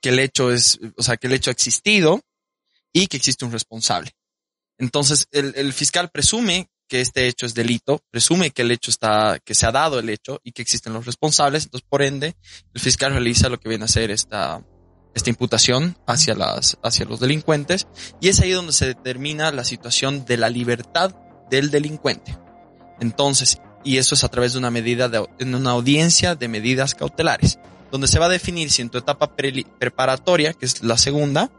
que 0.00 0.08
el 0.10 0.18
hecho 0.18 0.52
es, 0.52 0.78
o 0.96 1.02
sea, 1.02 1.16
que 1.16 1.26
el 1.28 1.32
hecho 1.34 1.50
ha 1.50 1.52
existido 1.52 2.20
y 2.92 3.06
que 3.06 3.16
existe 3.16 3.44
un 3.44 3.52
responsable. 3.52 4.12
Entonces, 4.78 5.28
el, 5.30 5.72
fiscal 5.72 6.10
presume 6.10 6.68
que 6.88 7.00
este 7.00 7.28
hecho 7.28 7.46
es 7.46 7.54
delito, 7.54 8.02
presume 8.10 8.50
que 8.50 8.62
el 8.62 8.70
hecho 8.70 8.90
está, 8.90 9.38
que 9.44 9.54
se 9.54 9.66
ha 9.66 9.72
dado 9.72 9.98
el 9.98 10.08
hecho 10.10 10.40
y 10.42 10.52
que 10.52 10.62
existen 10.62 10.92
los 10.92 11.06
responsables. 11.06 11.64
Entonces, 11.64 11.86
por 11.88 12.02
ende, 12.02 12.34
el 12.74 12.80
fiscal 12.80 13.12
realiza 13.12 13.48
lo 13.48 13.60
que 13.60 13.68
viene 13.68 13.84
a 13.84 13.88
ser 13.88 14.10
esta, 14.10 14.64
esta 15.14 15.30
imputación 15.30 15.96
hacia 16.06 16.34
las, 16.34 16.78
hacia 16.82 17.04
los 17.04 17.20
delincuentes. 17.20 17.86
Y 18.20 18.28
es 18.28 18.40
ahí 18.40 18.50
donde 18.50 18.72
se 18.72 18.86
determina 18.86 19.52
la 19.52 19.64
situación 19.64 20.24
de 20.24 20.36
la 20.36 20.48
libertad 20.48 21.14
del 21.50 21.70
delincuente. 21.70 22.36
Entonces, 23.00 23.58
y 23.84 23.98
eso 23.98 24.14
es 24.14 24.24
a 24.24 24.28
través 24.28 24.52
de 24.52 24.58
una 24.58 24.70
medida 24.70 25.08
de, 25.08 25.26
en 25.38 25.54
una 25.54 25.70
audiencia 25.70 26.34
de 26.34 26.48
medidas 26.48 26.94
cautelares, 26.94 27.58
donde 27.90 28.08
se 28.08 28.18
va 28.18 28.26
a 28.26 28.30
definir 28.30 28.70
si 28.70 28.82
en 28.82 28.90
tu 28.90 28.98
etapa 28.98 29.34
preparatoria, 29.36 30.54
que 30.54 30.66
es 30.66 30.82
la 30.82 30.96
segunda, 30.96 31.50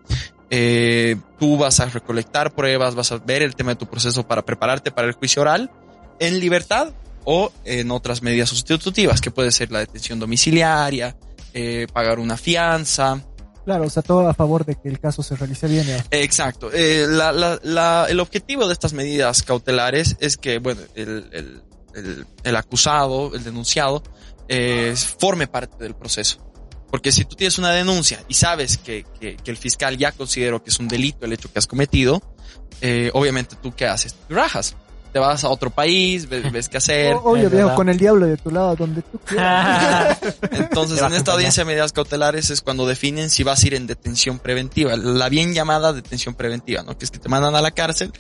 eh, 0.55 1.15
tú 1.39 1.57
vas 1.57 1.79
a 1.79 1.85
recolectar 1.85 2.53
pruebas, 2.53 2.93
vas 2.93 3.11
a 3.11 3.17
ver 3.17 3.41
el 3.41 3.55
tema 3.55 3.71
de 3.71 3.77
tu 3.77 3.87
proceso 3.87 4.27
para 4.27 4.45
prepararte 4.45 4.91
para 4.91 5.07
el 5.07 5.13
juicio 5.15 5.41
oral 5.41 5.71
en 6.19 6.39
libertad 6.39 6.93
o 7.25 7.51
en 7.65 7.89
otras 7.89 8.21
medidas 8.21 8.49
sustitutivas, 8.49 9.19
que 9.19 9.31
puede 9.31 9.51
ser 9.51 9.71
la 9.71 9.79
detención 9.79 10.19
domiciliaria, 10.19 11.15
eh, 11.55 11.87
pagar 11.91 12.19
una 12.19 12.37
fianza, 12.37 13.19
Claro, 13.65 13.85
o 13.85 13.89
sea, 13.89 14.03
todo 14.03 14.27
a 14.27 14.33
favor 14.33 14.65
de 14.65 14.75
que 14.75 14.89
el 14.89 14.99
caso 14.99 15.23
se 15.23 15.37
realice 15.37 15.67
bien. 15.69 15.89
¿eh? 15.89 16.03
Exacto. 16.11 16.69
Eh, 16.73 17.05
la- 17.07 17.31
la- 17.31 17.57
la- 17.63 18.07
el 18.09 18.19
objetivo 18.19 18.67
de 18.67 18.73
estas 18.73 18.91
medidas 18.91 19.41
cautelares 19.41 20.17
es 20.19 20.35
que, 20.35 20.59
bueno, 20.59 20.81
el, 20.95 21.29
el- 21.31 21.61
el- 21.95 22.25
el 22.43 22.55
acusado, 22.57 23.33
el 23.33 23.41
denunciado, 23.45 24.03
eh, 24.49 24.93
forme 25.17 25.47
parte 25.47 25.81
del 25.81 25.95
proceso. 25.95 26.39
Porque 26.93 27.11
si 27.11 27.25
tú 27.25 27.35
tienes 27.35 27.57
una 27.57 27.71
denuncia 27.71 28.23
y 28.27 28.35
sabes 28.35 28.77
que, 28.77 29.03
que- 29.19 29.35
que 29.35 29.49
el 29.49 29.57
fiscal 29.57 29.97
ya 29.97 30.11
consideró 30.11 30.63
que 30.63 30.69
es 30.69 30.77
un 30.77 30.87
delito 30.87 31.25
el 31.25 31.33
hecho 31.33 31.51
que 31.51 31.57
has 31.57 31.65
cometido, 31.65 32.21
eh, 32.81 33.09
obviamente 33.15 33.55
tú 33.59 33.73
qué 33.75 33.87
haces? 33.87 34.13
Tú 34.13 34.35
rajas. 34.35 34.75
Te 35.11 35.17
vas 35.17 35.43
a 35.43 35.49
otro 35.49 35.71
país, 35.71 36.29
ves, 36.29 36.51
ves 36.51 36.69
qué 36.69 36.77
hacer. 36.77 37.15
O- 37.15 37.31
Obvio, 37.31 37.47
es 37.47 37.51
viejo, 37.51 37.73
con 37.73 37.89
el 37.89 37.97
diablo 37.97 38.27
de 38.27 38.37
tu 38.37 38.51
lado, 38.51 38.75
donde 38.75 39.01
tú 39.01 39.17
quieras. 39.25 40.19
Entonces, 40.51 41.01
en 41.01 41.13
esta 41.13 41.33
audiencia 41.33 41.61
de 41.63 41.65
medidas 41.69 41.93
cautelares 41.93 42.51
es 42.51 42.61
cuando 42.61 42.85
definen 42.85 43.31
si 43.31 43.41
vas 43.41 43.63
a 43.63 43.67
ir 43.67 43.73
en 43.73 43.87
detención 43.87 44.37
preventiva, 44.37 44.95
la 44.95 45.29
bien 45.29 45.55
llamada 45.55 45.93
detención 45.93 46.35
preventiva, 46.35 46.83
¿no? 46.83 46.95
Que 46.95 47.05
es 47.05 47.09
que 47.11 47.17
te 47.17 47.27
mandan 47.27 47.55
a 47.55 47.61
la 47.61 47.71
cárcel 47.71 48.11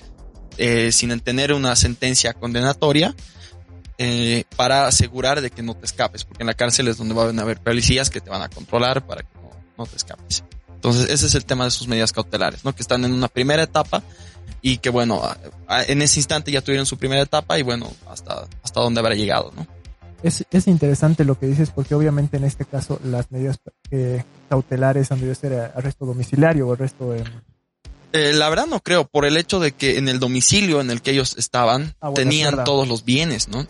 eh, 0.57 0.91
sin 0.91 1.19
tener 1.19 1.53
una 1.53 1.75
sentencia 1.75 2.33
condenatoria 2.33 3.15
eh, 3.97 4.45
para 4.55 4.87
asegurar 4.87 5.41
de 5.41 5.51
que 5.51 5.61
no 5.61 5.75
te 5.75 5.85
escapes, 5.85 6.23
porque 6.23 6.43
en 6.43 6.47
la 6.47 6.53
cárcel 6.53 6.87
es 6.87 6.97
donde 6.97 7.13
van 7.13 7.37
a 7.39 7.41
haber 7.41 7.59
policías 7.59 8.09
que 8.09 8.21
te 8.21 8.29
van 8.29 8.41
a 8.41 8.49
controlar 8.49 9.05
para 9.05 9.21
que 9.21 9.29
no, 9.35 9.51
no 9.77 9.85
te 9.85 9.95
escapes. 9.95 10.43
Entonces, 10.75 11.09
ese 11.09 11.27
es 11.27 11.35
el 11.35 11.45
tema 11.45 11.63
de 11.65 11.71
sus 11.71 11.87
medidas 11.87 12.11
cautelares, 12.11 12.65
¿no? 12.65 12.75
Que 12.75 12.81
están 12.81 13.05
en 13.05 13.13
una 13.13 13.29
primera 13.29 13.63
etapa 13.63 14.03
y 14.61 14.77
que, 14.77 14.89
bueno, 14.89 15.21
en 15.87 16.01
ese 16.01 16.19
instante 16.19 16.51
ya 16.51 16.61
tuvieron 16.61 16.85
su 16.85 16.97
primera 16.97 17.21
etapa 17.21 17.57
y, 17.59 17.63
bueno, 17.63 17.91
hasta, 18.09 18.47
hasta 18.63 18.81
dónde 18.81 18.99
habrá 18.99 19.15
llegado, 19.15 19.53
¿no? 19.55 19.67
Es, 20.23 20.45
es 20.51 20.67
interesante 20.67 21.25
lo 21.25 21.37
que 21.37 21.47
dices 21.47 21.69
porque 21.69 21.95
obviamente 21.95 22.37
en 22.37 22.45
este 22.45 22.63
caso 22.63 22.97
las 23.03 23.29
medidas 23.29 23.59
eh, 23.91 24.23
cautelares 24.47 25.11
han 25.11 25.19
debido 25.19 25.35
ser 25.35 25.71
arresto 25.75 26.05
domiciliario 26.05 26.69
o 26.69 26.73
arresto 26.73 27.13
en... 27.13 27.25
Eh, 28.13 28.31
la 28.31 28.47
verdad 28.47 28.67
no 28.67 28.79
creo, 28.79 29.05
por 29.05 29.25
el 29.25 29.35
hecho 29.35 29.59
de 29.59 29.73
que 29.73 29.97
en 29.97 30.07
el 30.07 30.19
domicilio 30.19 30.79
en 30.79 30.91
el 30.91 31.01
que 31.01 31.11
ellos 31.11 31.35
estaban 31.37 31.95
Ah, 31.99 32.09
bueno, 32.09 32.13
tenían 32.15 32.63
todos 32.63 32.87
los 32.87 33.03
bienes, 33.03 33.49
¿no? 33.49 33.67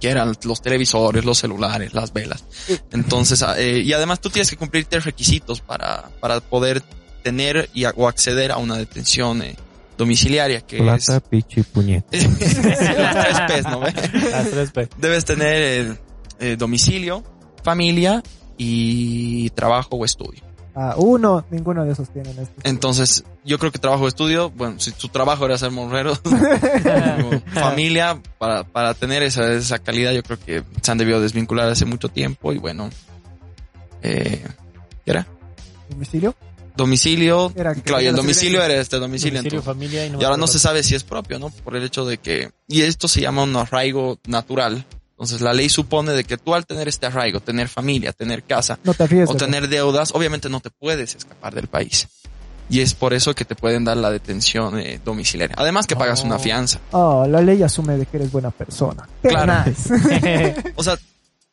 Que 0.00 0.08
eran 0.10 0.34
los 0.44 0.60
televisores, 0.62 1.24
los 1.24 1.38
celulares, 1.38 1.94
las 1.94 2.12
velas. 2.12 2.44
Entonces, 2.92 3.42
ah, 3.42 3.54
eh, 3.58 3.78
y 3.84 3.92
además 3.92 4.20
tú 4.20 4.28
tienes 4.30 4.50
que 4.50 4.56
cumplir 4.56 4.84
tres 4.84 5.04
requisitos 5.04 5.60
para, 5.60 6.10
para 6.20 6.40
poder 6.40 6.82
tener 7.22 7.70
y, 7.74 7.84
a- 7.84 7.94
o 7.96 8.06
acceder 8.08 8.52
a 8.52 8.58
una 8.58 8.76
detención 8.76 9.42
eh, 9.42 9.56
domiciliaria, 9.96 10.60
que 10.60 10.78
Plata, 10.78 11.20
pichi, 11.20 11.62
puñet. 11.62 12.04
es 12.12 12.24
las 12.64 13.14
tres 13.26 13.40
P's, 13.48 13.64
¿no? 13.64 13.80
Las 13.80 14.50
tres 14.50 14.70
P. 14.70 14.88
Debes 14.98 15.24
tener 15.24 15.56
eh, 15.62 15.94
eh, 16.40 16.56
domicilio, 16.58 17.24
familia 17.64 18.22
y 18.58 19.50
trabajo 19.50 19.96
o 19.96 20.04
estudio. 20.04 20.42
Ah, 20.78 20.94
uno, 20.98 21.42
ninguno 21.50 21.86
de 21.86 21.92
esos 21.92 22.10
tienen 22.10 22.38
este. 22.38 22.68
Entonces, 22.68 23.24
yo 23.46 23.58
creo 23.58 23.72
que 23.72 23.78
trabajo 23.78 24.04
o 24.04 24.08
estudio, 24.08 24.50
bueno, 24.50 24.78
si 24.78 24.92
tu 24.92 25.08
trabajo 25.08 25.46
era 25.46 25.56
ser 25.56 25.70
morrero, 25.70 26.14
familia, 27.54 28.20
para, 28.36 28.62
para 28.64 28.92
tener 28.92 29.22
esa, 29.22 29.50
esa 29.54 29.78
calidad, 29.78 30.12
yo 30.12 30.22
creo 30.22 30.38
que 30.38 30.62
se 30.82 30.92
han 30.92 30.98
debido 30.98 31.18
desvincular 31.18 31.66
hace 31.70 31.86
mucho 31.86 32.10
tiempo 32.10 32.52
y 32.52 32.58
bueno, 32.58 32.90
eh, 34.02 34.44
¿qué 35.06 35.10
era? 35.10 35.26
domicilio. 35.88 36.34
Domicilio, 36.76 37.52
Era 37.56 37.74
que 37.74 37.80
claro, 37.80 38.02
y 38.02 38.06
el 38.08 38.14
domicilio 38.16 38.62
era 38.62 38.74
este 38.74 38.98
domicilio, 38.98 39.38
Domicilio, 39.38 39.60
entonces. 39.60 39.64
familia 39.64 40.06
y, 40.06 40.20
Y 40.20 40.24
ahora 40.24 40.36
no 40.36 40.46
se 40.46 40.58
sabe 40.58 40.82
si 40.82 40.94
es 40.94 41.04
propio, 41.04 41.38
¿no? 41.38 41.48
Por 41.48 41.74
el 41.74 41.84
hecho 41.84 42.04
de 42.04 42.18
que, 42.18 42.50
y 42.68 42.82
esto 42.82 43.08
se 43.08 43.22
llama 43.22 43.44
un 43.44 43.56
arraigo 43.56 44.18
natural. 44.26 44.84
Entonces 45.16 45.40
la 45.40 45.54
ley 45.54 45.68
supone 45.70 46.12
de 46.12 46.24
que 46.24 46.36
tú 46.36 46.54
al 46.54 46.66
tener 46.66 46.88
este 46.88 47.06
arraigo, 47.06 47.40
tener 47.40 47.68
familia, 47.68 48.12
tener 48.12 48.42
casa, 48.42 48.78
No 48.84 48.92
te 48.92 49.24
o 49.24 49.34
tener 49.34 49.66
deudas, 49.68 50.10
obviamente 50.14 50.50
no 50.50 50.60
te 50.60 50.68
puedes 50.70 51.14
escapar 51.14 51.54
del 51.54 51.68
país. 51.68 52.06
Y 52.68 52.80
es 52.80 52.94
por 52.94 53.14
eso 53.14 53.34
que 53.34 53.44
te 53.44 53.54
pueden 53.54 53.84
dar 53.84 53.96
la 53.96 54.10
detención 54.10 54.78
eh, 54.78 55.00
domiciliaria. 55.04 55.54
Además 55.58 55.86
que 55.86 55.96
pagas 55.96 56.20
Oh. 56.22 56.26
una 56.26 56.38
fianza. 56.38 56.80
Oh, 56.90 57.26
la 57.26 57.40
ley 57.40 57.62
asume 57.62 57.96
de 57.96 58.04
que 58.06 58.16
eres 58.18 58.30
buena 58.30 58.50
persona. 58.50 59.08
Claro. 59.22 59.64
O 60.74 60.82
sea, 60.82 60.98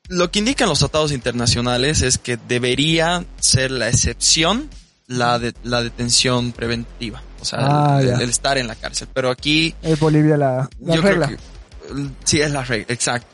lo 0.10 0.30
que 0.32 0.40
indican 0.40 0.68
los 0.68 0.80
tratados 0.80 1.12
internacionales 1.14 2.02
es 2.02 2.18
que 2.18 2.38
debería 2.38 3.24
ser 3.40 3.72
la 3.72 3.88
excepción 3.88 4.70
la, 5.08 5.40
de, 5.40 5.54
la 5.64 5.82
detención 5.84 6.52
preventiva. 6.52 7.22
O 7.40 7.46
sea, 7.46 7.60
Ah, 7.96 8.02
el, 8.02 8.30
estar 8.30 8.58
en 8.58 8.68
la 8.68 8.76
cárcel. 8.76 9.08
Pero 9.14 9.30
aquí 9.30 9.74
es 9.82 10.00
Bolivia 10.00 10.36
la, 10.36 10.70
la 10.82 10.96
yo 10.96 11.02
regla. 11.02 11.28
creo 11.28 11.38
que 11.38 12.12
sí 12.26 12.42
es 12.42 12.52
la 12.52 12.64
regla, 12.64 12.88
exacto. 12.94 13.28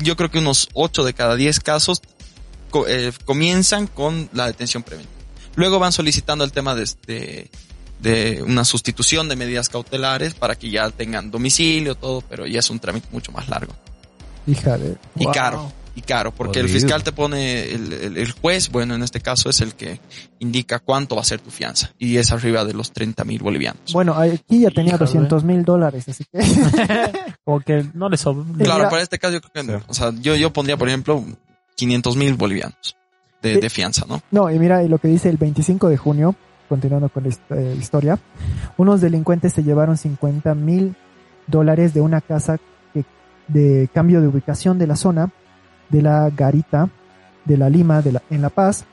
Yo 0.00 0.16
creo 0.16 0.30
que 0.30 0.38
unos 0.38 0.68
8 0.74 1.04
de 1.04 1.14
cada 1.14 1.36
10 1.36 1.60
casos 1.60 2.02
co- 2.70 2.86
eh, 2.88 3.12
comienzan 3.24 3.86
con 3.86 4.28
la 4.32 4.46
detención 4.46 4.82
preventiva. 4.82 5.14
Luego 5.56 5.78
van 5.78 5.92
solicitando 5.92 6.44
el 6.44 6.52
tema 6.52 6.74
de, 6.74 6.88
de, 7.06 7.50
de 8.00 8.42
una 8.42 8.64
sustitución 8.64 9.28
de 9.28 9.36
medidas 9.36 9.68
cautelares 9.68 10.34
para 10.34 10.56
que 10.56 10.70
ya 10.70 10.90
tengan 10.90 11.30
domicilio, 11.30 11.94
todo, 11.94 12.20
pero 12.22 12.46
ya 12.46 12.60
es 12.60 12.70
un 12.70 12.78
trámite 12.80 13.08
mucho 13.12 13.32
más 13.32 13.48
largo. 13.48 13.72
Hija 14.46 14.78
de... 14.78 14.96
Y 15.16 15.24
Wow. 15.24 15.32
caro, 15.34 15.72
y 15.98 16.02
caro, 16.02 16.32
porque 16.32 16.60
el 16.60 16.68
fiscal 16.68 17.02
te 17.02 17.12
pone, 17.12 17.64
el, 17.72 17.92
el- 17.92 18.16
el 18.18 18.32
juez, 18.32 18.70
bueno, 18.70 18.94
en 18.94 19.02
este 19.02 19.20
caso 19.20 19.50
es 19.50 19.60
el 19.60 19.74
que 19.74 20.00
indica 20.38 20.78
cuánto 20.78 21.16
va 21.16 21.22
a 21.22 21.24
ser 21.24 21.40
tu 21.40 21.50
fianza, 21.50 21.90
y 21.98 22.16
es 22.16 22.30
arriba 22.32 22.64
de 22.64 22.72
los 22.72 22.92
30 22.92 23.24
mil 23.24 23.40
bolivianos. 23.42 23.92
Bueno, 23.92 24.14
aquí 24.14 24.60
ya 24.60 24.70
tenía 24.70 24.94
Híjole. 24.94 25.06
200 25.06 25.44
mil 25.44 25.64
dólares, 25.64 26.08
así 26.08 26.24
que... 26.30 26.38
Como 27.44 27.60
que 27.60 27.84
no 27.94 28.08
le 28.08 28.16
sobra. 28.16 28.44
Claro, 28.64 28.88
para 28.90 29.02
este 29.02 29.18
caso 29.18 29.34
yo 29.34 29.40
creo 29.40 29.64
que, 29.66 29.72
Sí. 29.72 29.84
o 29.88 29.94
sea, 29.94 30.12
yo, 30.20 30.36
yo 30.36 30.52
pondría, 30.52 30.76
por 30.76 30.88
ejemplo, 30.88 31.24
500 31.76 32.16
mil 32.16 32.34
bolivianos 32.34 32.96
de, 33.42 33.56
de 33.58 33.70
fianza, 33.70 34.04
¿no? 34.08 34.22
No, 34.30 34.50
y 34.50 34.58
mira, 34.58 34.82
y 34.84 34.88
lo 34.88 34.98
que 34.98 35.08
dice 35.08 35.28
el 35.28 35.36
25 35.36 35.88
de 35.88 35.96
junio, 35.96 36.34
continuando 36.68 37.08
con 37.08 37.24
la 37.24 37.30
eh, 37.56 37.76
historia, 37.78 38.18
unos 38.76 39.00
delincuentes 39.00 39.52
se 39.54 39.62
llevaron 39.62 39.96
50 39.96 40.54
mil 40.54 40.94
dólares 41.46 41.94
de 41.94 42.00
una 42.02 42.20
casa 42.20 42.58
que- 42.92 43.04
de 43.48 43.88
cambio 43.94 44.20
de 44.20 44.28
ubicación 44.28 44.78
de 44.78 44.86
la 44.86 44.96
zona, 44.96 45.30
de 45.88 46.02
la 46.02 46.30
Garita, 46.30 46.88
de 47.44 47.56
la 47.56 47.68
Lima, 47.68 48.02
de 48.02 48.12
la, 48.12 48.22
en 48.30 48.42
La 48.42 48.50
Paz. 48.50 48.84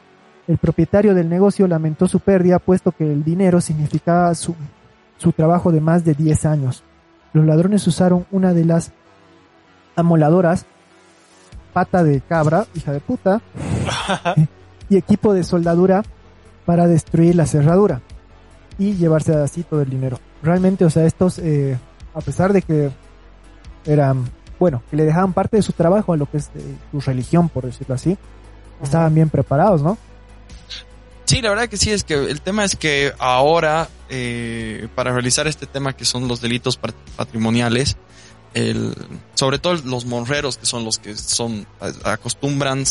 El 0.48 0.58
propietario 0.58 1.16
del 1.16 1.30
negocio 1.30 1.68
lamentó 1.68 2.08
su 2.08 2.20
pérdida, 2.20 2.60
puesto 2.60 2.91
que 2.91 3.12
el 3.12 3.24
dinero 3.24 3.62
significaba 3.62 4.34
su, 4.36 4.56
su 5.18 5.32
trabajo 5.32 5.72
de 5.72 5.82
más 5.82 6.06
de 6.06 6.14
10 6.14 6.46
años. 6.46 6.84
Los 7.34 7.46
ladrones 7.46 7.86
usaron 7.88 8.26
una 8.32 8.54
de 8.54 8.66
las 8.66 8.91
amoladoras, 9.96 10.66
pata 11.74 12.04
de 12.04 12.22
cabra, 12.22 12.66
hija 12.76 12.93
de 12.93 13.00
puta, 13.00 13.41
y 14.89 14.98
equipo 14.98 15.34
de 15.34 15.43
soldadura 15.43 16.04
para 16.66 16.88
destruir 16.88 17.36
la 17.36 17.46
cerradura 17.46 18.02
y 18.78 18.93
llevarse 18.93 19.36
así 19.36 19.64
todo 19.64 19.82
el 19.82 19.89
dinero. 19.89 20.20
Realmente, 20.43 20.86
o 20.86 20.89
sea, 20.89 21.06
estos, 21.06 21.39
eh, 21.39 21.78
a 22.14 22.22
pesar 22.22 22.54
de 22.54 22.62
que 22.62 22.91
eran, 23.86 24.26
bueno, 24.60 24.82
que 24.89 24.95
le 24.97 25.03
dejaban 25.06 25.34
parte 25.34 25.58
de 25.58 25.64
su 25.64 25.74
trabajo 25.74 26.14
a 26.14 26.18
lo 26.18 26.30
que 26.30 26.38
es 26.38 26.45
eh, 26.56 26.76
su 26.91 27.01
religión, 27.01 27.49
por 27.49 27.66
decirlo 27.66 27.95
así, 27.95 28.18
estaban 28.82 29.14
bien 29.14 29.30
preparados, 29.30 29.82
¿no? 29.82 29.97
Sí, 31.26 31.41
la 31.41 31.49
verdad 31.49 31.68
que 31.68 31.78
sí, 31.78 31.91
es 31.91 32.03
que 32.03 32.14
el 32.14 32.41
tema 32.41 32.64
es 32.64 32.76
que 32.76 33.12
ahora, 33.18 33.89
eh, 34.10 34.88
para 34.93 35.12
realizar 35.12 35.47
este 35.47 35.66
tema 35.66 35.93
que 35.93 36.06
son 36.06 36.28
los 36.28 36.39
delitos 36.39 36.78
pat- 36.78 36.93
patrimoniales, 37.16 37.97
el, 38.53 38.95
sobre 39.34 39.58
todo 39.60 39.74
los 39.86 40.06
monreros, 40.06 40.58
que 40.58 40.66
son 40.68 40.86
los 40.86 40.99
que 40.99 41.16
son, 41.18 41.66
acostumbran 42.03 42.84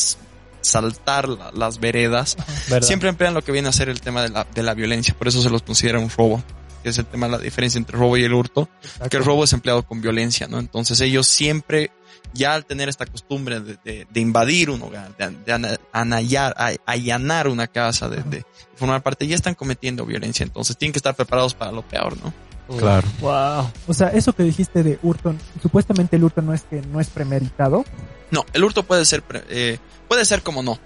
saltar 0.61 1.29
la- 1.29 1.53
las 1.53 1.79
veredas, 1.79 2.37
¿verdad? 2.69 2.87
siempre 2.87 3.09
emplean 3.09 3.35
lo 3.35 3.43
que 3.43 3.53
viene 3.53 3.69
a 3.69 3.73
ser 3.73 3.89
el 3.89 4.01
tema 4.01 4.23
de 4.23 4.31
la, 4.31 4.45
de 4.53 4.63
la 4.63 4.75
violencia, 4.75 5.15
por 5.17 5.29
eso 5.29 5.41
se 5.41 5.49
los 5.51 5.63
considera 5.63 5.99
un 6.01 6.11
robo, 6.11 6.43
que 6.85 6.91
es 6.91 6.99
el 6.99 7.07
tema 7.07 7.27
de 7.27 7.33
la 7.33 7.39
diferencia 7.39 7.79
entre 7.79 7.99
robo 7.99 8.17
y 8.17 8.23
el 8.23 8.33
hurto, 8.33 8.69
que 9.11 9.17
el 9.17 9.25
robo 9.25 9.43
es 9.43 9.53
empleado 9.53 9.83
con 9.85 10.01
violencia, 10.01 10.47
¿no? 10.47 10.61
Entonces 10.61 11.01
ellos 11.01 11.27
siempre, 11.27 11.91
ya 12.33 12.55
al 12.55 12.65
tener 12.67 12.89
esta 12.89 13.07
costumbre 13.07 13.59
de, 13.61 13.77
de- 13.85 14.07
de 14.09 14.21
invadir 14.21 14.71
un 14.71 14.83
hogar, 14.83 15.17
de, 15.17 15.31
de 15.45 15.53
ana- 15.53 15.77
anayar- 15.93 16.55
a- 16.57 16.73
allanar 16.87 17.49
una 17.49 17.67
casa, 17.67 18.09
de, 18.09 18.23
de 18.23 18.45
formar 18.77 19.03
parte, 19.03 19.27
ya 19.27 19.35
están 19.35 19.55
cometiendo 19.55 20.07
violencia, 20.07 20.45
entonces 20.45 20.77
tienen 20.77 20.93
que 20.93 20.99
estar 20.99 21.17
preparados 21.17 21.55
para 21.55 21.73
lo 21.73 21.83
peor, 21.83 22.17
¿no? 22.23 22.33
Claro. 22.79 23.07
Wow. 23.21 23.71
O 23.89 23.93
sea, 23.95 24.09
eso 24.09 24.33
que 24.33 24.43
dijiste 24.43 24.83
de 24.83 24.99
hurto, 25.03 25.35
supuestamente 25.61 26.17
el 26.17 26.25
hurto 26.25 26.41
no 26.41 26.55
es 26.55 26.63
que 26.63 26.81
no 26.81 27.01
es 27.01 27.09
premeditado. 27.09 27.85
No, 28.31 28.47
el 28.53 28.65
hurto 28.65 28.83
puede 28.85 29.05
ser, 29.05 29.23
pre- 29.23 29.45
eh, 29.51 29.79
puede 30.09 30.25
ser 30.25 30.43
como 30.43 30.63
no, 30.63 30.79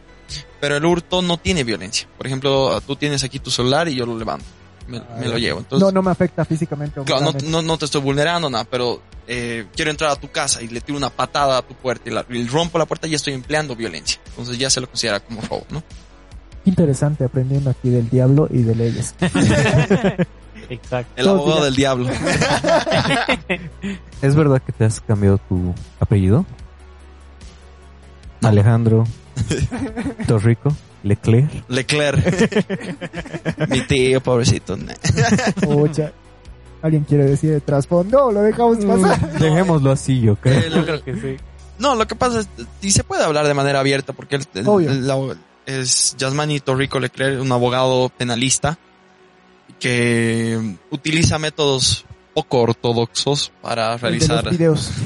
pero 0.61 0.77
el 0.77 0.85
hurto 0.85 1.23
no 1.23 1.37
tiene 1.39 1.63
violencia. 1.65 2.09
Por 2.19 2.27
ejemplo, 2.27 2.81
tú 2.81 2.97
tienes 2.97 3.23
aquí 3.25 3.39
tu 3.39 3.51
celular 3.51 3.89
y 3.89 3.95
yo 3.95 4.07
lo 4.07 4.19
levanto, 4.19 4.45
me, 4.89 5.01
me 5.21 5.27
lo 5.27 5.39
llevo. 5.39 5.61
Entonces, 5.61 5.87
no, 5.87 5.93
no 5.93 6.03
me 6.03 6.11
afecta 6.11 6.45
físicamente. 6.45 7.01
o 7.01 7.05
Claro, 7.05 7.33
no, 7.33 7.39
no, 7.45 7.63
no 7.63 7.79
te 7.79 7.85
estoy 7.85 8.01
vulnerando 8.01 8.51
nada, 8.51 8.65
pero 8.65 9.01
eh, 9.27 9.67
quiero 9.75 9.91
entrar 9.91 10.11
a 10.11 10.17
tu 10.17 10.31
casa 10.31 10.63
y 10.63 10.69
le 10.69 10.81
tiro 10.81 10.99
una 10.99 11.11
patada 11.11 11.59
a 11.59 11.63
tu 11.63 11.75
puerta 11.75 12.11
y, 12.11 12.13
la, 12.13 12.25
y 12.29 12.47
rompo 12.47 12.79
la 12.79 12.87
puerta 12.87 13.07
y 13.07 13.11
ya 13.11 13.17
estoy 13.17 13.35
empleando 13.35 13.77
violencia. 13.77 14.21
Entonces 14.31 14.59
ya 14.59 14.71
se 14.71 14.81
lo 14.81 14.87
considera 14.89 15.21
como 15.21 15.41
robo, 15.43 15.65
¿no? 15.71 15.83
Qué 16.65 16.71
interesante 16.71 17.25
aprendiendo 17.25 17.71
aquí 17.71 17.91
del 17.91 18.09
diablo 18.09 18.49
y 18.51 18.63
de 18.63 18.75
leyes. 18.75 19.15
Exacto. 20.71 21.13
El 21.17 21.29
abogado 21.29 21.65
del 21.65 21.75
diablo. 21.75 22.11
¿Es 24.23 24.35
verdad 24.35 24.61
que 24.61 24.73
te 24.73 24.85
has 24.85 25.01
cambiado 25.01 25.39
tu 25.49 25.73
apellido? 26.01 26.45
Alejandro 28.43 29.05
Torrico 30.27 30.75
Leclerc. 31.03 31.51
Leclerc. 31.69 33.59
Mi 33.71 33.81
tío, 33.83 34.21
pobrecito. 34.21 34.77
Ocha. 35.67 36.13
¿Alguien 36.83 37.05
quiere 37.05 37.25
decir 37.25 37.53
el 37.53 37.63
trasfondo? 37.63 38.31
Lo 38.31 38.43
dejamos 38.43 38.85
pasar. 38.85 39.33
Dejémoslo 39.39 39.91
así, 39.91 40.21
yo 40.21 40.37
creo. 40.37 40.59
El- 40.61 40.73
Yo 40.75 40.85
creo 40.85 41.03
que 41.05 41.15
sí. 41.15 41.37
no, 41.79 41.95
lo 41.97 42.07
que 42.07 42.15
pasa 42.15 42.41
es, 42.41 42.49
y 42.83 42.91
se 42.93 43.03
puede 43.05 43.25
hablar 43.25 43.47
de 43.49 43.55
manera 43.55 43.81
abierta 43.81 44.13
porque 44.13 44.37
el, 44.37 44.45
el- 44.55 44.69
Obvio. 44.69 44.91
el- 44.91 45.07
la- 45.07 45.37
es 45.67 46.15
Yasmani 46.19 46.61
Torrico 46.61 46.99
Leclerc, 47.01 47.41
un 47.43 47.51
abogado 47.53 48.11
penalista 48.17 48.79
que 49.79 50.77
utiliza 50.91 51.39
métodos 51.39 52.05
poco 52.35 52.61
ortodoxos 52.61 53.53
para 53.61 53.97
realizar 53.97 54.49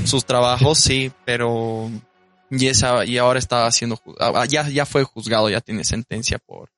sus 0.05 0.25
trabajos, 0.25 0.79
sí, 0.79 1.11
pero 1.25 1.91
y 2.55 2.67
esa 2.69 3.05
y 3.05 3.17
ahora 3.19 3.39
está 3.39 3.67
haciendo 3.67 3.97
ju- 3.97 4.15
ah, 4.21 4.45
ya 4.47 4.69
ya 4.69 4.85
fue 4.87 5.05
juzgado, 5.05 5.49
ya 5.49 5.61
tiene 5.61 5.85
sentencia 5.85 6.39
por 6.39 6.71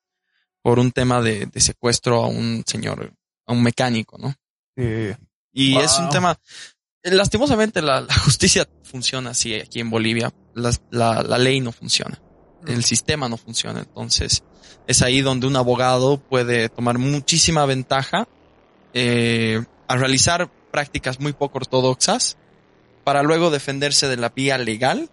por 0.61 0.79
un 0.79 0.91
tema 0.91 1.21
de, 1.21 1.45
de 1.45 1.59
secuestro 1.59 2.23
a 2.23 2.27
un 2.27 2.63
señor, 2.65 3.13
a 3.45 3.53
un 3.53 3.61
mecánico, 3.61 4.17
¿no? 4.17 4.33
Y 5.51 5.73
Wow. 5.73 5.81
es 5.83 5.99
un 5.99 6.09
tema 6.09 6.39
eh, 7.03 7.11
lastimosamente 7.11 7.81
la, 7.81 8.01
la 8.01 8.13
justicia 8.25 8.67
funciona 8.83 9.31
así 9.31 9.53
aquí 9.55 9.79
en 9.81 9.89
Bolivia, 9.89 10.31
la, 10.55 10.71
la 11.23 11.37
ley 11.37 11.59
no 11.59 11.71
funciona, 11.71 12.19
el 12.67 12.83
sistema 12.83 13.27
no 13.29 13.37
funciona, 13.37 13.79
entonces 13.81 14.43
es 14.87 15.01
ahí 15.01 15.21
donde 15.21 15.45
un 15.47 15.55
abogado 15.55 16.17
puede 16.17 16.69
tomar 16.69 16.97
muchísima 16.97 17.65
ventaja 17.65 18.27
eh, 18.93 19.63
a 19.87 19.97
realizar 19.97 20.49
prácticas 20.71 21.19
muy 21.19 21.33
poco 21.33 21.57
ortodoxas 21.59 22.37
para 23.03 23.21
luego 23.23 23.49
defenderse 23.51 24.07
de 24.07 24.17
la 24.17 24.29
vía 24.29 24.57
legal 24.57 25.09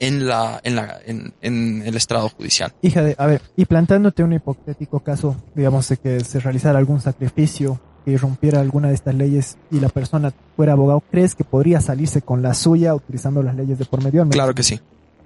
en 0.00 0.26
la 0.26 0.60
en 0.64 0.76
la 0.76 0.98
en, 1.04 1.34
en 1.40 1.82
el 1.86 1.96
estrado 1.96 2.28
judicial. 2.28 2.72
Hija 2.82 3.02
de, 3.02 3.14
a 3.18 3.26
ver, 3.26 3.42
y 3.56 3.64
plantándote 3.64 4.22
un 4.22 4.32
hipotético 4.32 5.00
caso, 5.00 5.36
digamos, 5.54 5.88
de 5.88 5.96
que 5.96 6.20
se 6.20 6.40
realizara 6.40 6.78
algún 6.78 7.00
sacrificio 7.00 7.80
que 8.04 8.18
rompiera 8.18 8.60
alguna 8.60 8.88
de 8.88 8.94
estas 8.94 9.14
leyes 9.14 9.56
y 9.70 9.80
la 9.80 9.88
persona 9.88 10.32
fuera 10.56 10.72
abogado, 10.72 11.02
¿crees 11.10 11.34
que 11.34 11.44
podría 11.44 11.80
salirse 11.80 12.22
con 12.22 12.42
la 12.42 12.54
suya 12.54 12.94
utilizando 12.94 13.42
las 13.42 13.54
leyes 13.54 13.78
de 13.78 13.84
por 13.84 14.02
medio? 14.02 14.26
Claro 14.28 14.54
que 14.54 14.62
sí. 14.62 14.80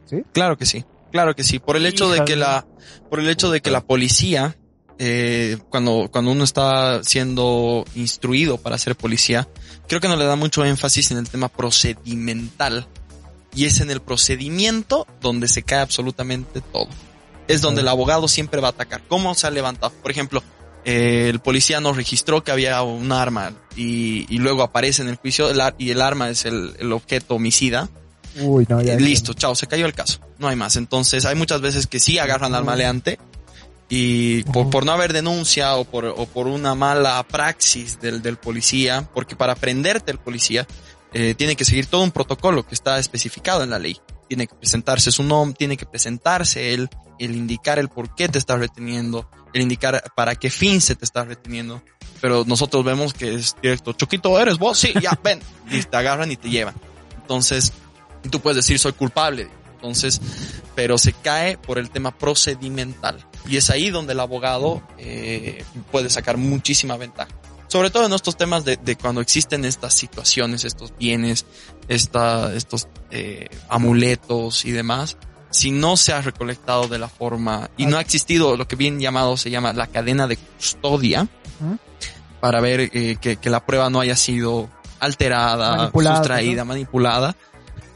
¿Sí? 0.05 0.23
Claro 0.33 0.57
que 0.57 0.67
sí. 0.67 0.85
Claro 1.11 1.35
que 1.35 1.45
sí. 1.45 1.59
Por 1.59 1.77
el 1.77 1.87
hecho 1.87 2.11
de 2.11 2.25
que 2.25 2.37
la 2.37 2.67
por 3.09 3.21
el 3.21 3.29
hecho 3.29 3.51
de 3.51 3.61
que 3.61 3.71
la 3.71 3.81
policía 3.81 4.57
eh, 4.99 5.59
cuando 5.71 6.09
cuando 6.11 6.33
uno 6.33 6.45
está 6.45 7.03
siendo 7.03 7.85
instruido 7.95 8.59
para 8.59 8.79
ser 8.79 8.97
policía, 8.97 9.49
creo 9.89 10.01
que 10.01 10.09
no 10.09 10.17
le 10.17 10.25
da 10.25 10.37
mucho 10.37 10.65
énfasis 10.65 11.11
en 11.11 11.19
el 11.19 11.29
tema 11.29 11.49
procedimental 11.49 12.87
y 13.57 13.65
es 13.65 13.81
en 13.81 13.91
el 13.91 14.01
procedimiento 14.01 15.07
donde 15.21 15.49
se 15.49 15.63
cae 15.63 15.81
absolutamente 15.81 16.61
todo. 16.61 16.89
Es 17.49 17.63
donde 17.63 17.81
el 17.81 17.89
abogado 17.89 18.29
siempre 18.29 18.61
va 18.61 18.69
a 18.69 18.71
atacar. 18.73 19.03
¿Cómo 19.09 19.35
se 19.35 19.47
ha 19.47 19.51
levantado? 19.51 19.93
Por 20.03 20.11
ejemplo, 20.11 20.43
eh, 20.85 21.29
el 21.31 21.41
policía 21.41 21.81
nos 21.81 21.97
registró 21.97 22.45
que 22.45 22.51
había 22.51 22.83
un 22.83 23.11
arma 23.13 23.55
y, 23.75 24.27
y 24.29 24.39
luego 24.39 24.63
aparece 24.63 25.03
en 25.03 25.09
el 25.09 25.17
juicio 25.17 25.49
el 25.49 25.61
y 25.79 25.91
el 25.91 26.03
arma 26.03 26.29
es 26.29 26.45
el, 26.45 26.75
el 26.79 26.93
objeto 26.93 27.37
homicida. 27.37 27.89
Uy, 28.39 28.67
no, 28.69 28.83
ya. 28.83 28.95
Eh, 28.95 29.01
listo, 29.01 29.33
chao, 29.33 29.55
se 29.55 29.67
cayó 29.67 29.87
el 29.87 29.95
caso. 29.95 30.21
No 30.39 30.49
hay 30.49 30.57
más. 30.57 30.77
Entonces, 30.77 31.25
hay 31.25 31.35
muchas 31.35 31.63
veces 31.63 31.87
que 31.87 31.99
sí 31.99 32.19
agarran 32.19 32.55
al 32.55 32.65
maleante 32.65 33.19
y 33.89 34.43
por, 34.43 34.85
no 34.85 34.93
haber 34.93 35.15
denuncia 35.15 35.77
o 35.77 35.85
por, 35.85 36.05
o 36.05 36.27
por 36.27 36.47
una 36.47 36.75
mala 36.75 37.23
praxis 37.23 38.01
del, 38.01 38.21
del 38.21 38.37
policía, 38.37 39.09
porque 39.15 39.35
para 39.35 39.55
prenderte 39.55 40.11
el 40.11 40.19
policía 40.19 40.67
eh, 41.19 41.35
tiene 41.35 41.57
que 41.57 41.65
seguir 41.65 41.87
todo 41.87 42.03
un 42.03 42.11
protocolo 42.11 42.67
que 42.67 42.75
está 42.75 42.99
especificado 42.99 43.63
en 43.63 43.71
la 43.71 43.79
ley. 43.79 43.99
Tiene 44.29 44.47
que 44.47 44.55
presentarse 44.55 45.11
su 45.11 45.23
nombre, 45.23 45.57
tiene 45.57 45.79
que 45.79 45.87
presentarse 45.87 46.75
él, 46.75 46.91
el 47.19 47.35
indicar 47.35 47.79
el 47.79 47.89
por 47.89 48.15
qué 48.15 48.29
te 48.29 48.37
está 48.37 48.59
reteniendo, 48.59 49.27
el 49.55 49.63
indicar 49.63 50.13
para 50.15 50.35
qué 50.35 50.51
fin 50.51 50.83
se 50.83 50.95
te 50.95 51.07
está 51.07 51.25
reteniendo. 51.25 51.83
Pero 52.21 52.45
nosotros 52.47 52.85
vemos 52.85 53.15
que 53.15 53.35
es 53.35 53.57
directo. 53.63 53.95
Choquito, 53.95 54.39
¿eres 54.39 54.59
vos? 54.59 54.79
Sí, 54.79 54.93
ya, 55.01 55.19
ven. 55.25 55.41
Y 55.71 55.83
te 55.83 55.97
agarran 55.97 56.31
y 56.31 56.37
te 56.37 56.51
llevan. 56.51 56.75
Entonces, 57.23 57.73
tú 58.31 58.41
puedes 58.41 58.57
decir 58.57 58.79
soy 58.79 58.93
culpable. 58.93 59.49
Entonces, 59.77 60.21
pero 60.75 60.99
se 60.99 61.15
cae 61.15 61.57
por 61.57 61.79
el 61.79 61.89
tema 61.89 62.11
procedimental. 62.11 63.25
Y 63.49 63.57
es 63.57 63.71
ahí 63.71 63.89
donde 63.89 64.13
el 64.13 64.21
abogado 64.21 64.83
eh, 64.99 65.65
puede 65.91 66.11
sacar 66.11 66.37
muchísima 66.37 66.99
ventaja. 66.99 67.31
Sobre 67.77 67.91
todo 67.91 68.07
en 68.07 68.13
estos 68.15 68.39
temas 68.39 68.65
de, 68.65 68.79
de 68.79 68.97
cuando 68.97 69.21
existen 69.21 69.67
estas 69.67 69.93
situaciones, 69.93 70.65
estos 70.65 70.95
bienes, 70.97 71.45
esta, 71.89 72.55
estos 72.55 72.89
eh, 73.11 73.51
amuletos 73.69 74.65
y 74.65 74.71
demás. 74.71 75.19
Si 75.51 75.73
no 75.73 75.99
se 75.99 76.15
ha 76.15 76.23
recolectado 76.23 76.89
de 76.89 76.99
la 76.99 77.11
forma 77.11 77.69
y 77.77 77.85
no 77.85 77.99
ha 77.99 78.01
existido 78.01 78.57
lo 78.57 78.67
que 78.67 78.77
bien 78.77 78.99
llamado 78.99 79.37
se 79.37 79.51
llama 79.51 79.75
la 79.75 79.89
cadena 79.89 80.27
de 80.27 80.39
custodia 80.39 81.29
para 82.41 82.63
ver 82.63 82.81
eh, 82.95 83.19
que, 83.21 83.37
que 83.37 83.51
la 83.51 83.67
prueba 83.67 83.91
no 83.91 84.01
haya 84.01 84.17
sido 84.17 84.71
alterada, 84.99 85.77
Manipulada, 85.77 86.17
sustraída, 86.17 86.63
¿no? 86.63 86.69
manipulada. 86.69 87.37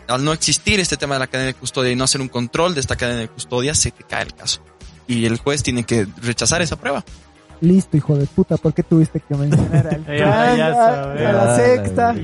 Al 0.09 0.23
no 0.23 0.35
existir 0.35 0.79
este 0.79 0.99
tema 0.99 1.15
de 1.15 1.21
la 1.21 1.27
cadena 1.27 1.47
de 1.47 1.55
custodia 1.55 1.91
y 1.91 1.97
no 1.97 2.05
hacer 2.05 2.21
un 2.21 2.29
control 2.29 2.75
de 2.75 2.83
esta 2.83 2.97
cadena 2.97 3.21
de 3.21 3.29
custodia, 3.29 3.75
se 3.75 3.93
te 3.93 4.05
cae 4.05 4.25
el 4.25 4.35
caso. 4.35 4.61
Y 5.07 5.25
el 5.25 5.39
juez 5.39 5.63
tiene 5.63 5.85
que 5.85 6.07
rechazar 6.21 6.61
esa 6.61 6.77
prueba. 6.77 7.03
Listo, 7.61 7.97
hijo 7.97 8.17
de 8.17 8.27
puta, 8.27 8.57
¿por 8.57 8.73
qué 8.73 8.83
tuviste 8.83 9.21
que 9.21 9.35
mencionar 9.35 9.87
al 9.89 10.05
Ya, 10.07 10.17
ya 10.17 10.57
Kang, 10.57 10.61
a- 10.61 10.75
sabes. 10.75 11.27
a 11.27 11.33
la 11.33 11.57
sexta? 11.57 12.15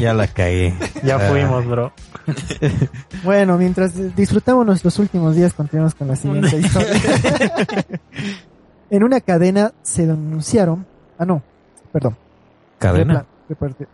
Ya 0.00 0.14
la 0.14 0.26
cagué. 0.26 0.74
Ya 1.04 1.16
Ah. 1.16 1.20
fuimos, 1.30 1.66
bro. 1.66 1.92
Bueno, 3.24 3.56
mientras 3.56 4.14
disfrutamos 4.16 4.66
nuestros 4.66 4.98
últimos 4.98 5.34
días, 5.36 5.52
continuamos 5.54 5.94
con 5.94 6.08
la 6.08 6.16
siguiente 6.16 6.58
historia. 6.58 6.92
en 8.90 9.02
una 9.02 9.20
cadena 9.20 9.72
se 9.82 10.06
denunciaron, 10.06 10.86
ah 11.18 11.24
no, 11.24 11.42
perdón, 11.92 12.16
Cadena. 12.78 13.24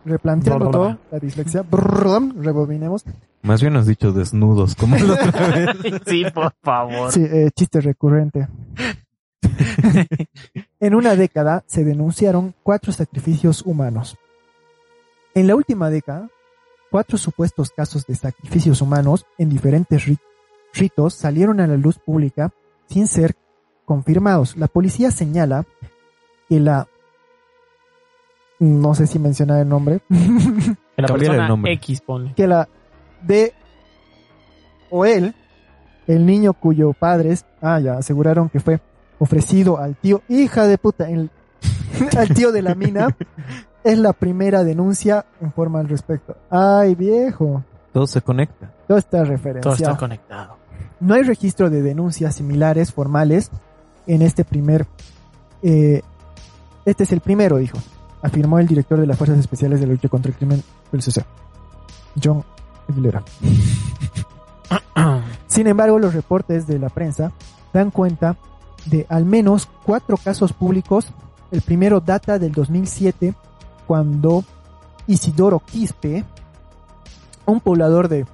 replanteando 0.04 0.70
todo, 0.70 0.98
la 1.10 1.18
dislexia, 1.18 1.62
brr, 1.62 2.34
rebobinemos. 2.40 3.04
Más 3.42 3.60
bien 3.60 3.76
has 3.76 3.86
dicho 3.86 4.12
desnudos, 4.12 4.74
como 4.74 4.96
la 4.96 5.12
otra 5.14 5.48
vez. 5.48 5.68
Sí, 6.06 6.24
por 6.32 6.52
favor. 6.62 7.12
Sí, 7.12 7.22
eh, 7.24 7.50
chiste 7.54 7.80
recurrente. 7.80 8.48
En 10.80 10.94
una 10.94 11.16
década 11.16 11.64
se 11.66 11.84
denunciaron 11.84 12.54
cuatro 12.62 12.92
sacrificios 12.92 13.62
humanos. 13.62 14.16
En 15.34 15.46
la 15.46 15.56
última 15.56 15.90
década, 15.90 16.28
cuatro 16.90 17.18
supuestos 17.18 17.70
casos 17.70 18.06
de 18.06 18.14
sacrificios 18.14 18.80
humanos 18.80 19.26
en 19.38 19.48
diferentes 19.48 20.06
ri- 20.06 20.18
ritos 20.72 21.14
salieron 21.14 21.60
a 21.60 21.66
la 21.66 21.76
luz 21.76 21.98
pública 21.98 22.52
sin 22.86 23.06
ser 23.06 23.34
confirmados. 23.84 24.56
La 24.56 24.68
policía 24.68 25.10
señala 25.10 25.64
que 26.48 26.60
la... 26.60 26.86
No 28.60 28.94
sé 28.94 29.06
si 29.06 29.18
mencionar 29.18 29.60
el 29.60 29.68
nombre. 29.68 30.00
En 30.08 30.76
la 30.96 31.08
Cambiar 31.08 31.16
el 31.16 31.18
persona 31.18 31.48
nombre. 31.48 31.72
X, 31.72 32.00
ponle. 32.00 32.34
que 32.34 32.46
la 32.46 32.68
de 33.22 33.52
o 34.90 35.04
él, 35.04 35.34
el 36.06 36.24
niño 36.24 36.52
cuyo 36.52 36.92
padres, 36.92 37.44
ah, 37.60 37.80
ya, 37.80 37.98
aseguraron 37.98 38.48
que 38.48 38.60
fue 38.60 38.80
ofrecido 39.24 39.78
al 39.78 39.96
tío, 39.96 40.22
hija 40.28 40.66
de 40.66 40.78
puta, 40.78 41.08
el- 41.10 41.30
al 42.18 42.28
tío 42.28 42.52
de 42.52 42.62
la 42.62 42.74
mina, 42.74 43.16
es 43.84 43.98
la 43.98 44.12
primera 44.12 44.64
denuncia 44.64 45.24
en 45.40 45.52
forma 45.52 45.80
al 45.80 45.88
respecto. 45.88 46.36
Ay, 46.50 46.94
viejo. 46.94 47.62
Todo 47.92 48.06
se 48.06 48.20
conecta. 48.22 48.70
Todo 48.88 48.98
está 48.98 49.18
Todo 49.18 49.26
referenciado. 49.30 49.76
está 49.76 49.96
conectado. 49.96 50.56
No 51.00 51.14
hay 51.14 51.22
registro 51.22 51.70
de 51.70 51.82
denuncias 51.82 52.34
similares 52.36 52.92
formales 52.92 53.50
en 54.06 54.22
este 54.22 54.44
primer... 54.44 54.86
eh, 55.62 56.02
este 56.84 57.04
es 57.04 57.12
el 57.12 57.20
primero, 57.20 57.56
dijo, 57.56 57.78
afirmó 58.22 58.58
el 58.58 58.66
director 58.66 59.00
de 59.00 59.06
las 59.06 59.16
Fuerzas 59.16 59.38
Especiales 59.38 59.80
de 59.80 59.86
la 59.86 59.92
Lucha 59.94 60.08
contra 60.10 60.30
el 60.30 60.36
Crimen 60.36 60.62
del 60.92 61.00
CC, 61.02 61.24
John 62.22 62.44
Aguilera. 62.88 63.22
Sin 65.46 65.66
embargo, 65.66 65.98
los 65.98 66.14
reportes 66.14 66.66
de 66.66 66.78
la 66.78 66.88
prensa 66.88 67.32
dan 67.72 67.90
cuenta 67.90 68.36
de 68.86 69.06
al 69.08 69.24
menos 69.24 69.68
cuatro 69.84 70.16
casos 70.16 70.52
públicos. 70.52 71.08
El 71.50 71.62
primero 71.62 72.00
data 72.00 72.38
del 72.38 72.52
2007, 72.52 73.34
cuando 73.86 74.44
Isidoro 75.06 75.60
Quispe, 75.60 76.24
un 77.46 77.60
poblador 77.60 78.08
de 78.08 78.26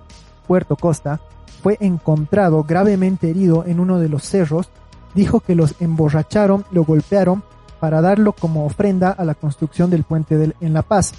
Puerto 0.46 0.76
Costa, 0.76 1.20
fue 1.62 1.76
encontrado 1.80 2.64
gravemente 2.64 3.30
herido 3.30 3.64
en 3.66 3.80
uno 3.80 3.98
de 3.98 4.08
los 4.08 4.24
cerros. 4.24 4.68
Dijo 5.14 5.40
que 5.40 5.54
los 5.54 5.74
emborracharon, 5.80 6.64
lo 6.70 6.84
golpearon 6.84 7.42
para 7.80 8.00
darlo 8.00 8.32
como 8.32 8.66
ofrenda 8.66 9.10
a 9.10 9.24
la 9.24 9.34
construcción 9.34 9.90
del 9.90 10.04
puente 10.04 10.54
en 10.60 10.72
La 10.72 10.82
Paz, 10.82 11.12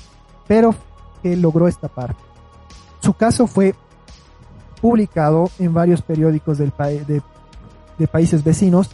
pero 0.48 0.74
que 1.22 1.36
logró 1.36 1.68
escapar. 1.68 2.16
Su 3.00 3.14
caso 3.14 3.48
fue 3.48 3.76
publicado 4.80 5.50
en 5.60 5.74
varios 5.74 6.02
periódicos 6.02 6.58
del 6.58 6.72
de 7.98 8.08
países 8.08 8.44
vecinos. 8.44 8.90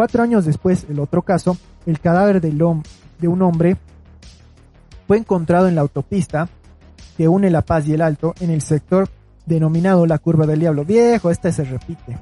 Cuatro 0.00 0.22
años 0.22 0.46
después, 0.46 0.86
el 0.88 0.98
otro 0.98 1.20
caso, 1.20 1.58
el 1.84 2.00
cadáver 2.00 2.40
de 2.40 3.28
un 3.28 3.42
hombre 3.42 3.76
fue 5.06 5.18
encontrado 5.18 5.68
en 5.68 5.74
la 5.74 5.82
autopista 5.82 6.48
que 7.18 7.28
une 7.28 7.50
La 7.50 7.60
Paz 7.60 7.86
y 7.86 7.92
el 7.92 8.00
Alto 8.00 8.34
en 8.40 8.48
el 8.48 8.62
sector 8.62 9.10
denominado 9.44 10.06
la 10.06 10.18
Curva 10.18 10.46
del 10.46 10.60
Diablo. 10.60 10.86
Viejo, 10.86 11.30
esta 11.30 11.52
se 11.52 11.64
repite. 11.64 12.16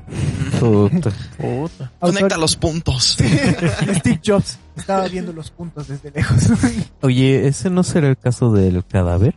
Puta. 0.59 1.13
Puta. 1.37 1.93
Conecta 2.01 2.37
los 2.37 2.57
puntos. 2.57 3.17
Steve 3.95 4.21
Jobs 4.27 4.59
estaba 4.75 5.07
viendo 5.07 5.33
los 5.33 5.53
puntos 5.53 5.87
desde 5.87 6.11
lejos. 6.11 6.51
Oye, 7.03 7.47
¿ese 7.47 7.71
no 7.71 7.85
será 7.85 8.09
el 8.09 8.19
caso 8.19 8.51
del 8.51 8.85
cadáver? 8.85 9.37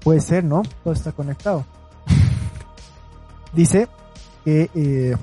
Puede 0.00 0.22
ser, 0.22 0.42
¿no? 0.42 0.62
Todo 0.82 0.92
está 0.92 1.12
conectado. 1.12 1.64
Dice 3.54 3.86
que 4.44 4.70
eh, 4.74 5.16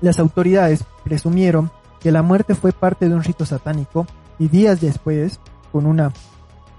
las 0.00 0.20
autoridades 0.20 0.84
presumieron 1.08 1.70
que 2.00 2.12
la 2.12 2.22
muerte 2.22 2.54
fue 2.54 2.72
parte 2.72 3.08
de 3.08 3.14
un 3.14 3.24
rito 3.24 3.46
satánico 3.46 4.06
y 4.38 4.48
días 4.48 4.80
después, 4.80 5.40
con 5.72 5.86
una 5.86 6.12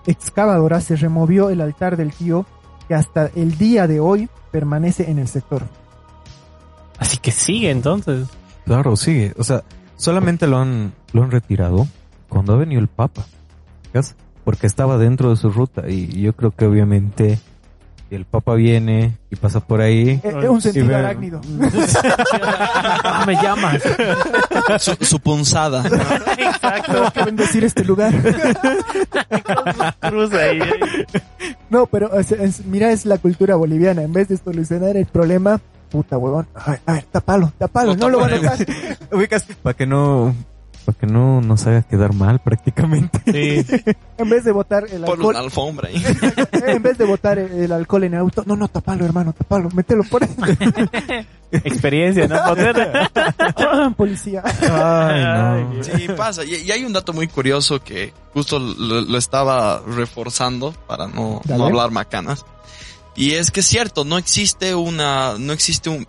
excavadora, 0.05 0.80
se 0.82 0.95
removió 0.95 1.49
el 1.49 1.61
altar 1.61 1.97
del 1.97 2.13
tío 2.13 2.45
que 2.88 2.93
hasta 2.95 3.32
el 3.36 3.57
día 3.57 3.88
de 3.88 3.99
hoy 3.99 4.30
permanece 4.51 5.09
en 5.09 5.17
el 5.17 5.27
sector. 5.27 5.63
Así 6.99 7.17
que 7.17 7.32
sigue 7.32 7.71
entonces. 7.71 8.27
Claro, 8.65 8.95
sigue. 8.95 9.34
O 9.38 9.43
sea, 9.43 9.63
solamente 9.95 10.47
lo 10.47 10.57
han, 10.59 10.93
lo 11.11 11.23
han 11.23 11.32
retirado 11.32 11.88
cuando 12.27 12.53
ha 12.53 12.57
venido 12.57 12.82
el 12.82 12.88
Papa. 12.88 13.25
Porque 14.43 14.67
estaba 14.67 14.97
dentro 14.97 15.30
de 15.30 15.36
su 15.36 15.49
ruta. 15.49 15.89
Y 15.89 16.21
yo 16.21 16.34
creo 16.34 16.51
que 16.51 16.65
obviamente 16.65 17.39
si 18.10 18.16
el 18.16 18.26
Papa 18.26 18.55
viene 18.55 19.18
y 19.30 19.36
pasa 19.36 19.60
por 19.60 19.82
ahí. 19.82 20.10
Eh, 20.10 20.22
eh, 20.43 20.49
un 20.49 20.62
sentido 20.62 20.88
ve- 20.88 20.95
arácnido. 20.95 21.39
Ah, 23.03 23.24
me 23.28 23.36
llamas. 23.36 23.82
Su, 24.80 24.95
su 25.05 25.20
punzada. 25.20 25.84
Tengo 25.84 27.12
que 27.14 27.24
bendecir 27.24 27.64
este 27.64 27.84
lugar. 27.84 28.14
Cruz 30.01 30.34
ahí. 30.34 30.60
No, 31.70 31.86
pero 31.86 32.12
sea, 32.24 32.43
es- 32.43 32.66
mira, 32.66 32.91
es 32.91 33.05
la 33.05 33.18
cultura 33.18 33.55
boliviana. 33.55 34.01
En 34.03 34.14
vez 34.14 34.28
de 34.30 34.38
solucionar 34.38 34.97
el 34.97 35.05
problema, 35.05 35.60
puta 35.91 36.18
huevón. 36.18 36.47
Ay, 36.55 36.78
ay, 36.86 37.03
tapalo, 37.12 37.51
tapalo, 37.57 37.93
Lo 37.93 37.97
no 37.97 38.10
lo 38.10 38.20
van 38.20 38.34
a 38.34 38.38
notar. 38.38 38.57
Ubicas 39.12 39.45
para 39.62 39.76
que 39.76 39.86
no 39.86 40.36
para 40.89 40.99
que 40.99 41.07
no 41.07 41.41
nos 41.41 41.67
haga 41.67 41.83
quedar 41.83 42.13
mal 42.13 42.39
prácticamente. 42.39 43.19
Sí. 43.25 43.65
En 44.19 44.27
vez 44.29 44.43
de 44.43 44.51
botar 44.51 44.83
el 44.83 45.01
Por 45.03 45.11
alcohol, 45.11 45.35
una 45.35 45.39
alfombra 45.39 45.87
ahí. 45.87 46.03
en 46.67 46.83
vez 46.83 46.97
de 46.97 47.05
botar 47.05 47.39
el, 47.39 47.71
alcohol 47.71 48.03
en 48.03 48.15
el 48.15 48.19
auto, 48.19 48.43
no, 48.45 48.57
no, 48.57 48.67
tapalo, 48.67 49.05
hermano, 49.05 49.31
tapalo, 49.31 49.69
mételo 49.73 50.03
por 50.03 50.21
ahí. 50.25 50.29
Experiencia, 51.51 52.27
¿no? 52.27 52.35
Poder- 52.43 53.95
Policía. 53.95 54.43
Ay, 54.43 55.63
no. 55.63 55.83
Sí, 55.85 56.07
pasa. 56.17 56.43
Y, 56.43 56.55
y 56.55 56.71
hay 56.71 56.83
un 56.83 56.91
dato 56.91 57.13
muy 57.13 57.29
curioso 57.29 57.81
que 57.81 58.11
justo 58.33 58.59
lo, 58.59 58.99
lo 58.99 59.17
estaba 59.17 59.81
reforzando 59.87 60.73
para 60.85 61.07
no, 61.07 61.41
no 61.45 61.65
hablar 61.65 61.91
macanas. 61.91 62.45
Y 63.15 63.35
es 63.35 63.51
que 63.51 63.61
es 63.61 63.67
cierto, 63.67 64.03
no 64.03 64.17
existe 64.17 64.75
una, 64.75 65.37
no 65.37 65.53
existe 65.53 65.89
un, 65.89 66.05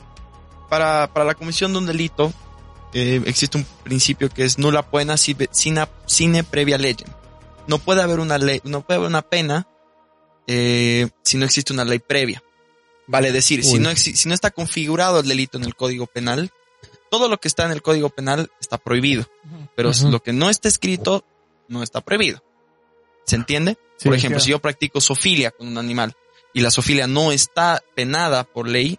para, 0.68 1.08
para 1.12 1.24
la 1.26 1.34
comisión 1.34 1.72
de 1.72 1.78
un 1.78 1.86
delito, 1.86 2.32
eh, 2.94 3.22
existe 3.26 3.58
un 3.58 3.66
principio 3.84 4.28
que 4.28 4.44
es 4.44 4.58
nula 4.58 4.88
pena 4.90 5.16
sine, 5.16 5.48
sine, 6.06 6.44
previa 6.44 6.78
ley. 6.78 6.96
No 7.66 7.78
puede 7.78 8.02
haber 8.02 8.20
una 8.20 8.38
ley, 8.38 8.60
no 8.64 8.82
puede 8.82 8.98
haber 8.98 9.08
una 9.08 9.22
pena, 9.22 9.68
eh, 10.46 11.08
si 11.22 11.36
no 11.36 11.44
existe 11.44 11.72
una 11.72 11.84
ley 11.84 11.98
previa. 11.98 12.42
Vale 13.06 13.32
decir, 13.32 13.64
si 13.64 13.78
no, 13.78 13.94
si 13.96 14.28
no 14.28 14.34
está 14.34 14.50
configurado 14.50 15.20
el 15.20 15.28
delito 15.28 15.58
en 15.58 15.64
el 15.64 15.74
código 15.74 16.06
penal, 16.06 16.52
todo 17.10 17.28
lo 17.28 17.38
que 17.38 17.48
está 17.48 17.64
en 17.64 17.72
el 17.72 17.82
código 17.82 18.08
penal 18.08 18.50
está 18.60 18.78
prohibido 18.78 19.26
pero 19.74 19.92
lo 20.10 20.22
que 20.22 20.32
no 20.32 20.50
está 20.50 20.68
escrito 20.68 21.24
no 21.68 21.82
está 21.82 22.00
prohibido. 22.00 22.42
¿Se 23.24 23.36
entiende? 23.36 23.78
Sí, 23.96 24.08
por 24.08 24.14
ejemplo, 24.14 24.36
claro. 24.36 24.44
si 24.44 24.50
yo 24.50 24.58
practico 24.58 25.00
sofilia 25.00 25.50
con 25.50 25.68
un 25.68 25.78
animal 25.78 26.14
y 26.52 26.60
la 26.60 26.70
sofilia 26.70 27.06
no 27.06 27.32
está 27.32 27.82
penada 27.94 28.44
por 28.44 28.68
ley, 28.68 28.98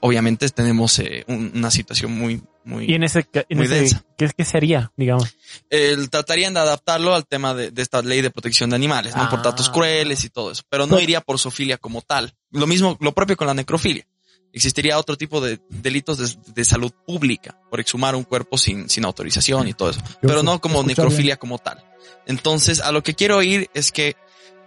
obviamente 0.00 0.48
tenemos 0.50 0.98
eh, 0.98 1.24
un- 1.28 1.52
una 1.54 1.70
situación 1.70 2.12
muy, 2.12 2.42
muy... 2.64 2.90
Y 2.90 2.94
en 2.94 3.02
ese, 3.04 3.26
en 3.48 3.56
Muy 3.58 3.66
ese 3.66 3.74
densa. 3.76 4.04
¿qué, 4.16 4.30
¿qué 4.36 4.44
sería, 4.44 4.92
digamos? 4.96 5.34
El- 5.70 6.10
tratarían 6.10 6.54
de 6.54 6.60
adaptarlo 6.60 7.14
al 7.14 7.26
tema 7.26 7.54
de, 7.54 7.70
de 7.70 7.82
esta 7.82 8.02
ley 8.02 8.20
de 8.22 8.30
protección 8.30 8.70
de 8.70 8.76
animales, 8.76 9.16
¿no? 9.16 9.28
Por 9.30 9.38
Ah. 9.38 9.42
tratos 9.42 9.70
crueles 9.70 10.24
y 10.24 10.30
todo 10.30 10.50
eso, 10.52 10.62
pero 10.68 10.86
no 10.86 10.98
iría 11.00 11.20
por 11.20 11.38
sofilia 11.38 11.76
como 11.78 12.02
tal. 12.02 12.34
Lo 12.50 12.66
mismo, 12.66 12.96
lo 13.00 13.12
propio 13.12 13.36
con 13.36 13.46
la 13.46 13.54
necrofilia. 13.54 14.06
Existiría 14.52 14.98
otro 14.98 15.16
tipo 15.16 15.40
de 15.40 15.60
delitos 15.68 16.16
de, 16.18 16.52
de 16.54 16.64
salud 16.64 16.90
pública 17.06 17.58
por 17.68 17.78
exhumar 17.80 18.14
un 18.14 18.24
cuerpo 18.24 18.56
sin, 18.56 18.88
sin 18.88 19.04
autorización 19.04 19.68
y 19.68 19.74
todo 19.74 19.90
eso. 19.90 20.00
pero 20.22 20.42
no 20.42 20.60
como 20.60 20.82
necrofilia 20.82 21.36
como 21.36 21.58
tal. 21.58 21.84
Entonces, 22.26 22.80
a 22.80 22.90
lo 22.90 23.02
que 23.02 23.14
quiero 23.14 23.42
ir 23.42 23.68
es 23.74 23.92
que 23.92 24.16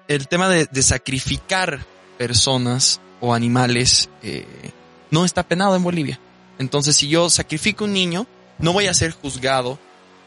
el 0.07 0.27
tema 0.27 0.47
de, 0.49 0.65
de 0.71 0.83
sacrificar 0.83 1.85
personas 2.17 3.01
o 3.19 3.33
animales 3.33 4.09
eh, 4.21 4.45
no 5.11 5.25
está 5.25 5.43
penado 5.43 5.75
en 5.75 5.83
Bolivia. 5.83 6.19
Entonces, 6.59 6.95
si 6.95 7.07
yo 7.07 7.29
sacrifico 7.29 7.85
un 7.85 7.93
niño, 7.93 8.25
no 8.59 8.73
voy 8.73 8.87
a 8.87 8.93
ser 8.93 9.11
juzgado 9.11 9.77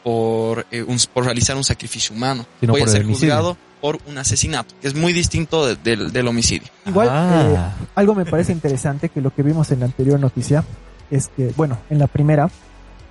por, 0.03 0.65
eh, 0.71 0.83
un- 0.83 0.97
por 1.13 1.25
realizar 1.25 1.55
un 1.55 1.63
sacrificio 1.63 2.15
humano. 2.15 2.45
Sino 2.59 2.73
voy 2.73 2.81
a 2.81 2.87
ser 2.87 3.03
homicidio. 3.05 3.33
juzgado 3.35 3.57
por 3.79 3.99
un 4.07 4.17
asesinato, 4.17 4.73
que 4.81 4.87
es 4.87 4.95
muy 4.95 5.13
distinto 5.13 5.65
de- 5.65 5.75
del- 5.75 6.11
del 6.11 6.27
homicidio. 6.27 6.69
Igual, 6.85 7.09
Ah. 7.11 7.73
eh, 7.81 7.85
algo 7.95 8.15
me 8.15 8.25
parece 8.25 8.51
interesante 8.51 9.09
que 9.09 9.21
lo 9.21 9.33
que 9.33 9.43
vimos 9.43 9.71
en 9.71 9.81
la 9.81 9.85
anterior 9.85 10.19
noticia 10.19 10.63
es 11.11 11.27
que, 11.27 11.53
bueno, 11.55 11.77
en 11.89 11.99
la 11.99 12.07
primera, 12.07 12.49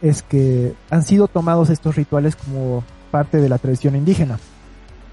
es 0.01 0.23
que 0.23 0.73
han 0.91 1.03
sido 1.05 1.29
tomados 1.29 1.71
estos 1.71 1.95
rituales 1.95 2.37
como 2.37 2.83
parte 3.11 3.37
de 3.39 3.49
la 3.49 3.59
tradición 3.59 3.95
indígena. 3.97 4.39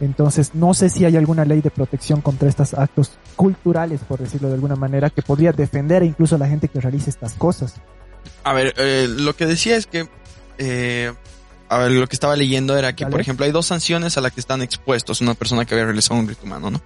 Entonces, 0.01 0.51
no 0.55 0.73
sé 0.73 0.89
si 0.89 1.03
hay 1.05 1.17
alguna 1.17 1.43
ley 1.45 1.61
de 1.61 1.69
protección 1.71 2.21
contra 2.21 2.47
estos 2.47 2.73
actos 2.73 3.11
culturales, 3.39 4.01
por 4.05 4.19
decirlo 4.19 4.49
de 4.49 4.55
alguna 4.55 4.75
manera, 4.75 5.09
que 5.09 5.21
podría 5.21 5.53
defender 5.53 6.03
incluso 6.03 6.35
a 6.35 6.37
la 6.37 6.49
gente 6.49 6.67
que 6.67 6.81
realice 6.81 7.09
estas 7.09 7.35
cosas. 7.35 7.75
A 8.43 8.51
ver, 8.51 8.73
eh, 8.75 9.07
lo 9.07 9.33
que 9.33 9.45
decía 9.45 9.77
es 9.77 9.87
que, 9.87 10.09
eh, 10.57 11.13
a 11.69 11.77
ver, 11.77 11.91
lo 11.91 12.05
que 12.05 12.17
estaba 12.17 12.35
leyendo 12.35 12.77
era 12.77 12.93
que, 12.97 13.05
por 13.05 13.21
ejemplo, 13.21 13.45
hay 13.45 13.53
dos 13.53 13.65
sanciones 13.65 14.17
a 14.17 14.21
las 14.21 14.33
que 14.33 14.41
están 14.41 14.61
expuestos 14.61 15.21
una 15.21 15.35
persona 15.35 15.63
que 15.63 15.73
había 15.73 15.85
realizado 15.85 16.19
un 16.19 16.27
rito 16.27 16.43
humano, 16.43 16.69
¿no? 16.69 16.81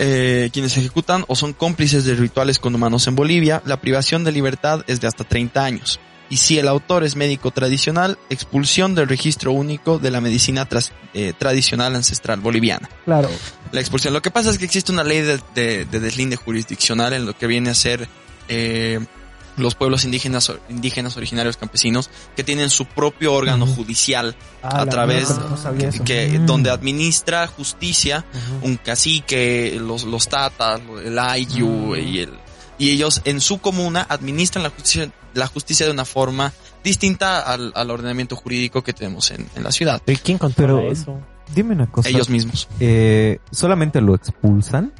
Eh, 0.00 0.50
quienes 0.52 0.76
ejecutan 0.76 1.24
o 1.28 1.36
son 1.36 1.52
cómplices 1.52 2.04
de 2.04 2.16
rituales 2.16 2.58
con 2.58 2.74
humanos 2.74 3.06
en 3.06 3.14
Bolivia, 3.14 3.62
la 3.64 3.80
privación 3.80 4.24
de 4.24 4.32
libertad 4.32 4.82
es 4.88 5.00
de 5.00 5.06
hasta 5.06 5.22
30 5.22 5.64
años. 5.64 6.00
Y 6.30 6.38
si 6.38 6.58
el 6.58 6.68
autor 6.68 7.04
es 7.04 7.16
médico 7.16 7.50
tradicional, 7.50 8.18
expulsión 8.30 8.94
del 8.94 9.08
registro 9.08 9.52
único 9.52 9.98
de 9.98 10.10
la 10.10 10.20
medicina 10.20 10.66
tras- 10.68 10.92
eh, 11.12 11.32
tradicional 11.38 11.94
ancestral 11.94 12.40
boliviana 12.40 12.88
Claro, 13.04 13.28
la 13.72 13.80
expulsión. 13.80 14.14
Lo 14.14 14.22
que 14.22 14.30
pasa 14.30 14.50
es 14.50 14.58
que 14.58 14.64
existe 14.64 14.90
una 14.90 15.04
ley 15.04 15.20
de, 15.20 15.38
de- 15.54 15.84
de 15.84 16.00
deslinde 16.00 16.36
jurisdiccional 16.36 17.12
en 17.12 17.26
lo 17.26 17.36
que 17.36 17.46
viene 17.46 17.70
a 17.70 17.74
ser 17.74 18.08
eh, 18.48 19.00
los 19.56 19.76
pueblos 19.76 20.04
indígenas, 20.04 20.50
indígenas 20.68 21.16
originarios 21.16 21.56
campesinos 21.56 22.10
que 22.34 22.42
tienen 22.42 22.70
su 22.70 22.86
propio 22.86 23.32
órgano 23.32 23.66
judicial 23.66 24.34
Ah, 24.62 24.80
a 24.80 24.86
través 24.86 25.28
no 25.30 26.04
que 26.04 26.38
Mm. 26.40 26.46
donde 26.46 26.70
administra 26.70 27.46
justicia 27.46 28.24
un 28.62 28.76
cacique, 28.78 29.76
los, 29.80 30.02
los 30.04 30.26
tatas, 30.28 30.80
el 31.04 31.18
ayu 31.18 31.68
Mm. 31.68 31.94
y 31.96 32.18
el 32.20 32.30
y 32.78 32.90
ellos 32.90 33.22
en 33.24 33.40
su 33.40 33.58
comuna 33.58 34.06
administran 34.08 34.62
la 34.64 34.70
justicia, 34.70 35.10
la 35.34 35.46
justicia 35.46 35.86
de 35.86 35.92
una 35.92 36.04
forma 36.04 36.52
distinta 36.82 37.40
al, 37.40 37.72
al 37.74 37.90
ordenamiento 37.90 38.36
jurídico 38.36 38.82
que 38.82 38.92
tenemos 38.92 39.30
en, 39.30 39.46
en 39.54 39.62
la 39.64 39.72
ciudad. 39.72 40.02
¿Y 40.06 40.16
quién 40.16 40.38
controla 40.38 40.74
Pero- 40.80 40.92
eso? 40.92 41.20
Dime 41.54 41.74
una 41.74 41.86
cosa. 41.90 42.08
ellos 42.08 42.30
mismos. 42.30 42.68
Eh, 42.80 43.38
¿Solamente 43.50 44.00
lo 44.00 44.14
expulsan? 44.14 44.92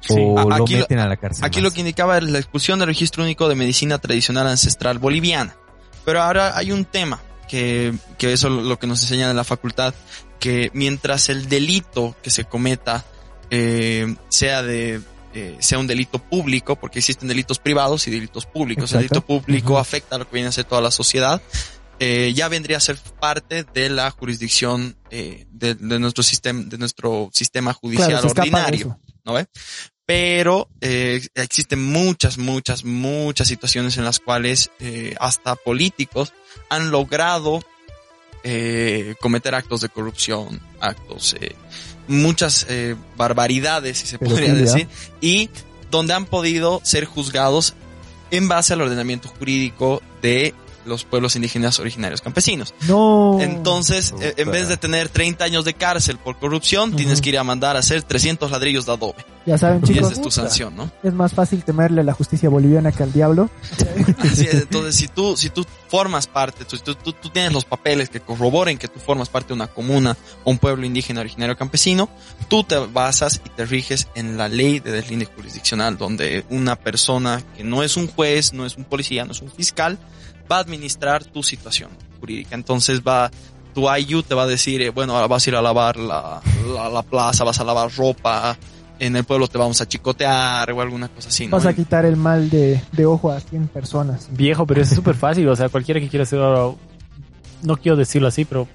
Sí. 0.00 0.14
¿O 0.16 0.38
A- 0.38 0.44
lo 0.44 0.64
aquí 0.64 0.74
lo- 0.74 0.80
meten 0.80 0.98
a 1.00 1.08
la 1.08 1.16
cárcel? 1.16 1.44
Aquí 1.44 1.58
más? 1.58 1.64
lo 1.64 1.70
que 1.72 1.80
indicaba 1.80 2.16
era 2.16 2.26
la 2.26 2.38
expulsión 2.38 2.78
del 2.78 2.86
registro 2.88 3.22
único 3.24 3.48
de 3.48 3.54
medicina 3.56 3.98
tradicional 3.98 4.46
ancestral 4.46 4.98
boliviana. 4.98 5.56
Pero 6.04 6.22
ahora 6.22 6.56
hay 6.56 6.70
un 6.72 6.84
tema 6.84 7.20
que, 7.48 7.92
que 8.18 8.32
eso 8.32 8.46
es 8.48 8.64
lo 8.64 8.78
que 8.78 8.86
nos 8.86 9.02
enseñan 9.02 9.30
en 9.30 9.36
la 9.36 9.44
facultad, 9.44 9.92
que 10.38 10.70
mientras 10.74 11.28
el 11.28 11.48
delito 11.48 12.14
que 12.22 12.30
se 12.30 12.44
cometa 12.44 13.04
eh, 13.50 14.14
sea 14.28 14.62
de 14.62 15.00
eh, 15.34 15.56
sea 15.60 15.78
un 15.78 15.86
delito 15.86 16.18
público, 16.18 16.76
porque 16.76 16.98
existen 16.98 17.28
delitos 17.28 17.58
privados 17.58 18.06
y 18.06 18.10
delitos 18.10 18.46
públicos. 18.46 18.92
El 18.92 18.98
delito 18.98 19.20
público 19.20 19.78
afecta 19.78 20.16
a 20.16 20.18
lo 20.18 20.26
que 20.28 20.34
viene 20.34 20.48
a 20.48 20.52
ser 20.52 20.64
toda 20.64 20.80
la 20.80 20.90
sociedad. 20.90 21.40
eh, 22.02 22.32
ya 22.34 22.48
vendría 22.48 22.78
a 22.78 22.80
ser 22.80 22.96
parte 23.20 23.64
de 23.74 23.90
la 23.90 24.10
jurisdicción 24.10 24.96
eh, 25.10 25.46
de, 25.50 25.74
de 25.74 25.98
nuestro 25.98 26.22
sistema 26.22 26.62
de 26.64 26.78
nuestro 26.78 27.28
sistema 27.32 27.74
judicial 27.74 28.08
Claro, 28.10 28.28
ordinario. 28.28 28.98
¿no 29.24 29.34
ve? 29.34 29.46
Pero 30.06 30.68
eh, 30.80 31.20
existen 31.34 31.84
muchas, 31.84 32.36
muchas, 32.38 32.84
muchas 32.84 33.46
situaciones 33.46 33.96
en 33.98 34.04
las 34.04 34.18
cuales 34.18 34.70
eh, 34.80 35.14
hasta 35.20 35.54
políticos 35.56 36.32
han 36.68 36.90
logrado 36.90 37.62
eh, 38.42 39.14
cometer 39.20 39.54
actos 39.54 39.82
de 39.82 39.88
corrupción, 39.90 40.60
actos, 40.80 41.36
eh, 41.40 41.54
muchas 42.10 42.66
eh, 42.68 42.96
barbaridades, 43.16 43.98
si 43.98 44.06
se 44.06 44.18
podría 44.18 44.52
decir, 44.52 44.88
y 45.20 45.48
donde 45.90 46.12
han 46.12 46.26
podido 46.26 46.80
ser 46.82 47.04
juzgados 47.04 47.74
en 48.30 48.48
base 48.48 48.72
al 48.72 48.80
ordenamiento 48.82 49.28
jurídico 49.28 50.02
de 50.20 50.54
los 50.84 51.04
pueblos 51.04 51.36
indígenas 51.36 51.78
originarios 51.78 52.20
campesinos. 52.20 52.74
No. 52.88 53.38
Entonces, 53.40 54.14
eh, 54.20 54.34
en 54.36 54.50
vez 54.50 54.68
de 54.68 54.76
tener 54.76 55.08
30 55.08 55.44
años 55.44 55.64
de 55.64 55.74
cárcel 55.74 56.18
por 56.18 56.38
corrupción, 56.38 56.96
tienes 56.96 57.20
que 57.20 57.30
ir 57.30 57.38
a 57.38 57.44
mandar 57.44 57.76
a 57.76 57.80
hacer 57.80 58.02
300 58.02 58.50
ladrillos 58.50 58.86
de 58.86 58.92
adobe. 58.92 59.24
ya 59.46 59.58
saben, 59.58 59.80
Y 59.84 59.88
chicos. 59.88 60.04
esa 60.04 60.12
es 60.12 60.22
tu 60.22 60.30
sanción, 60.30 60.76
¿no? 60.76 60.90
Es 61.02 61.12
más 61.12 61.32
fácil 61.32 61.62
temerle 61.64 62.00
a 62.00 62.04
la 62.04 62.12
justicia 62.12 62.48
boliviana 62.48 62.92
que 62.92 63.02
al 63.02 63.12
diablo. 63.12 63.50
Así 64.18 64.46
es, 64.46 64.54
entonces 64.54 64.94
si 64.96 65.08
tú, 65.08 65.36
si 65.36 65.50
tú 65.50 65.64
formas 65.88 66.26
parte, 66.26 66.64
si 66.68 66.78
tú, 66.78 66.94
tú, 66.94 67.12
tú 67.12 67.30
tienes 67.30 67.52
los 67.52 67.64
papeles 67.64 68.08
que 68.10 68.20
corroboren 68.20 68.78
que 68.78 68.88
tú 68.88 69.00
formas 69.00 69.28
parte 69.28 69.48
de 69.48 69.54
una 69.54 69.66
comuna 69.66 70.16
o 70.44 70.50
un 70.50 70.58
pueblo 70.58 70.86
indígena 70.86 71.20
originario 71.20 71.56
campesino, 71.56 72.08
tú 72.48 72.64
te 72.64 72.76
basas 72.78 73.40
y 73.44 73.48
te 73.50 73.64
riges 73.66 74.08
en 74.14 74.36
la 74.36 74.48
ley 74.48 74.80
de 74.80 74.92
deslinde 74.92 75.26
jurisdiccional, 75.26 75.96
donde 75.98 76.44
una 76.50 76.76
persona 76.76 77.42
que 77.56 77.64
no 77.64 77.82
es 77.82 77.96
un 77.96 78.06
juez, 78.06 78.52
no 78.52 78.64
es 78.66 78.76
un 78.76 78.84
policía, 78.84 79.24
no 79.24 79.32
es 79.32 79.40
un 79.42 79.50
fiscal, 79.50 79.98
va 80.50 80.56
a 80.56 80.60
administrar 80.60 81.24
tu 81.24 81.42
situación 81.42 81.90
jurídica. 82.20 82.54
Entonces 82.54 83.00
va, 83.06 83.30
tu 83.74 83.88
IU 83.94 84.22
te 84.22 84.34
va 84.34 84.42
a 84.44 84.46
decir, 84.46 84.82
eh, 84.82 84.90
bueno, 84.90 85.14
ahora 85.14 85.26
vas 85.28 85.46
a 85.46 85.50
ir 85.50 85.56
a 85.56 85.62
lavar 85.62 85.96
la, 85.96 86.40
la, 86.74 86.88
la 86.88 87.02
plaza, 87.02 87.44
vas 87.44 87.60
a 87.60 87.64
lavar 87.64 87.90
ropa, 87.96 88.56
en 88.98 89.16
el 89.16 89.24
pueblo 89.24 89.48
te 89.48 89.56
vamos 89.56 89.80
a 89.80 89.88
chicotear 89.88 90.70
o 90.72 90.80
alguna 90.82 91.08
cosa 91.08 91.28
así, 91.30 91.46
¿no? 91.46 91.52
Vas 91.52 91.64
a 91.66 91.72
quitar 91.72 92.04
el 92.04 92.16
mal 92.16 92.50
de, 92.50 92.82
de 92.92 93.06
ojo 93.06 93.30
a 93.30 93.40
100 93.40 93.68
personas. 93.68 94.28
Viejo, 94.32 94.66
pero 94.66 94.82
es 94.82 94.90
súper 94.90 95.14
fácil. 95.14 95.48
O 95.48 95.56
sea, 95.56 95.68
cualquiera 95.70 96.00
que 96.00 96.08
quiera 96.08 96.24
hacer, 96.24 96.38
no 96.40 97.76
quiero 97.80 97.96
decirlo 97.96 98.28
así, 98.28 98.44
pero 98.44 98.68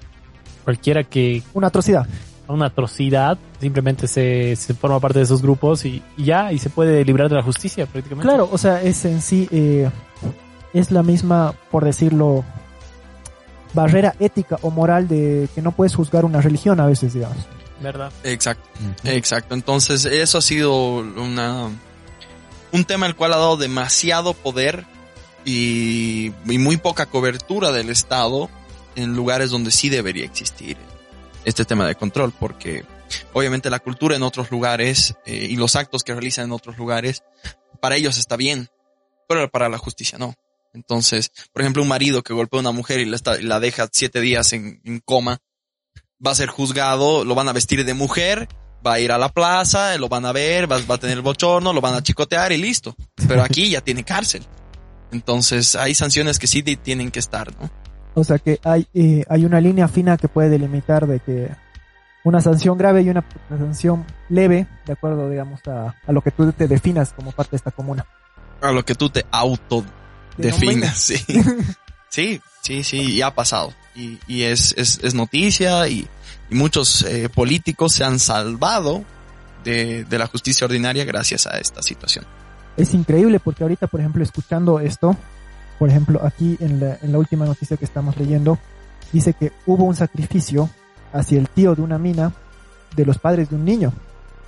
cualquiera 0.63 1.03
que 1.03 1.43
Una 1.53 1.67
atrocidad. 1.67 2.07
una 2.47 2.65
atrocidad 2.67 3.37
simplemente 3.59 4.07
se, 4.07 4.55
se 4.55 4.73
forma 4.73 4.99
parte 4.99 5.19
de 5.19 5.25
esos 5.25 5.41
grupos 5.43 5.85
y, 5.85 6.01
y 6.17 6.23
ya, 6.25 6.51
y 6.51 6.57
se 6.57 6.69
puede 6.71 7.05
librar 7.05 7.29
de 7.29 7.35
la 7.35 7.43
justicia 7.43 7.85
prácticamente. 7.85 8.27
Claro, 8.27 8.49
o 8.51 8.57
sea, 8.57 8.81
es 8.81 9.05
en 9.05 9.21
sí, 9.21 9.47
eh, 9.51 9.89
es 10.75 10.91
la 10.91 11.03
misma, 11.03 11.53
por 11.71 11.85
decirlo, 11.85 12.43
barrera 13.73 14.13
ética 14.19 14.57
o 14.61 14.69
moral 14.69 15.07
de 15.07 15.49
que 15.55 15.61
no 15.61 15.71
puedes 15.71 15.95
juzgar 15.95 16.25
una 16.25 16.41
religión 16.41 16.79
a 16.79 16.85
veces, 16.85 17.13
digamos. 17.13 17.37
¿Verdad? 17.81 18.11
Exacto. 18.23 18.67
Exacto, 19.03 19.53
entonces 19.53 20.05
eso 20.05 20.37
ha 20.37 20.41
sido 20.41 20.97
una 20.97 21.69
un 22.71 22.85
tema 22.85 23.05
el 23.05 23.15
cual 23.15 23.33
ha 23.33 23.37
dado 23.37 23.57
demasiado 23.57 24.33
poder 24.33 24.85
y, 25.45 26.33
y 26.45 26.57
muy 26.57 26.77
poca 26.77 27.05
cobertura 27.05 27.71
del 27.71 27.89
Estado 27.89 28.49
en 28.95 29.15
lugares 29.15 29.49
donde 29.49 29.71
sí 29.71 29.89
debería 29.89 30.25
existir 30.25 30.77
este 31.45 31.63
tema 31.63 31.87
de 31.87 31.95
control, 31.95 32.33
porque 32.37 32.83
obviamente 33.33 33.69
la 33.69 33.79
cultura 33.79 34.15
en 34.15 34.23
otros 34.23 34.51
lugares 34.51 35.15
eh, 35.25 35.47
y 35.49 35.55
los 35.55 35.75
actos 35.75 36.03
que 36.03 36.13
realizan 36.13 36.45
en 36.45 36.51
otros 36.51 36.77
lugares, 36.77 37.23
para 37.79 37.95
ellos 37.95 38.17
está 38.17 38.35
bien, 38.35 38.69
pero 39.27 39.49
para 39.49 39.69
la 39.69 39.77
justicia 39.77 40.17
no. 40.17 40.33
Entonces, 40.75 41.31
por 41.53 41.61
ejemplo, 41.61 41.81
un 41.81 41.87
marido 41.87 42.21
que 42.21 42.33
golpea 42.33 42.59
a 42.59 42.61
una 42.61 42.71
mujer 42.71 42.99
y 42.99 43.05
la, 43.05 43.15
está- 43.15 43.39
y 43.39 43.43
la 43.43 43.59
deja 43.59 43.87
siete 43.91 44.19
días 44.21 44.53
en, 44.53 44.81
en 44.83 44.99
coma, 44.99 45.39
va 46.25 46.31
a 46.31 46.35
ser 46.35 46.49
juzgado, 46.49 47.25
lo 47.25 47.33
van 47.33 47.47
a 47.49 47.53
vestir 47.53 47.83
de 47.85 47.93
mujer, 47.93 48.47
va 48.85 48.93
a 48.93 48.99
ir 48.99 49.11
a 49.11 49.17
la 49.17 49.29
plaza, 49.29 49.97
lo 49.97 50.09
van 50.09 50.25
a 50.25 50.31
ver, 50.31 50.71
va, 50.71 50.77
va 50.89 50.95
a 50.95 50.97
tener 50.99 51.17
el 51.17 51.23
bochorno, 51.23 51.73
lo 51.73 51.81
van 51.81 51.95
a 51.95 52.03
chicotear 52.03 52.51
y 52.51 52.57
listo. 52.57 52.95
Pero 53.27 53.41
aquí 53.41 53.69
ya 53.69 53.81
tiene 53.81 54.03
cárcel. 54.03 54.45
Entonces 55.11 55.75
hay 55.75 55.95
sanciones 55.95 56.39
que 56.39 56.47
sí 56.47 56.61
tienen 56.61 57.09
que 57.09 57.19
estar, 57.19 57.55
¿no? 57.59 57.69
O 58.13 58.23
sea 58.23 58.37
que 58.39 58.59
hay, 58.63 58.87
eh, 58.93 59.23
hay 59.29 59.45
una 59.45 59.59
línea 59.61 59.87
fina 59.87 60.17
que 60.17 60.27
puede 60.27 60.49
delimitar 60.49 61.07
de 61.07 61.19
que 61.19 61.49
una 62.23 62.41
sanción 62.41 62.77
grave 62.77 63.03
y 63.03 63.09
una, 63.09 63.23
sanción 63.49 64.05
leve, 64.29 64.67
de 64.85 64.93
acuerdo, 64.93 65.29
digamos, 65.29 65.59
a, 65.67 65.95
a 66.05 66.11
lo 66.11 66.21
que 66.21 66.31
tú 66.31 66.51
te 66.51 66.67
definas 66.67 67.13
como 67.13 67.31
parte 67.31 67.51
de 67.51 67.57
esta 67.57 67.71
comuna. 67.71 68.05
A 68.61 68.71
lo 68.71 68.83
que 68.83 68.95
tú 68.95 69.09
te 69.09 69.23
De 69.31 69.83
autodefines, 70.37 70.97
sí. 70.97 71.15
Sí, 72.09 72.39
sí, 72.61 72.83
sí, 72.85 72.97
y 73.01 73.21
ha 73.21 73.35
pasado. 73.35 73.73
Y, 73.93 74.19
y 74.25 74.43
es, 74.43 74.73
es, 74.77 75.01
es 75.03 75.13
noticia 75.13 75.85
y, 75.89 76.07
y 76.49 76.55
muchos 76.55 77.01
eh, 77.01 77.27
políticos 77.27 77.91
se 77.91 78.05
han 78.05 78.19
salvado 78.19 79.03
de, 79.65 80.05
de 80.05 80.17
la 80.17 80.27
justicia 80.27 80.63
ordinaria 80.63 81.03
gracias 81.03 81.45
a 81.45 81.57
esta 81.59 81.81
situación. 81.81 82.23
Es 82.77 82.93
increíble 82.93 83.41
porque 83.41 83.63
ahorita, 83.63 83.87
por 83.87 83.99
ejemplo, 83.99 84.23
escuchando 84.23 84.79
esto, 84.79 85.17
por 85.77 85.89
ejemplo, 85.89 86.21
aquí 86.23 86.55
en 86.61 86.79
la, 86.79 86.97
en 87.01 87.11
la 87.11 87.17
última 87.17 87.45
noticia 87.45 87.75
que 87.75 87.83
estamos 87.83 88.15
leyendo, 88.17 88.59
dice 89.11 89.33
que 89.33 89.51
hubo 89.65 89.83
un 89.83 89.95
sacrificio 89.95 90.69
hacia 91.11 91.37
el 91.37 91.49
tío 91.49 91.75
de 91.75 91.81
una 91.81 91.97
mina 91.97 92.31
de 92.95 93.05
los 93.05 93.17
padres 93.17 93.49
de 93.49 93.57
un 93.57 93.65
niño, 93.65 93.91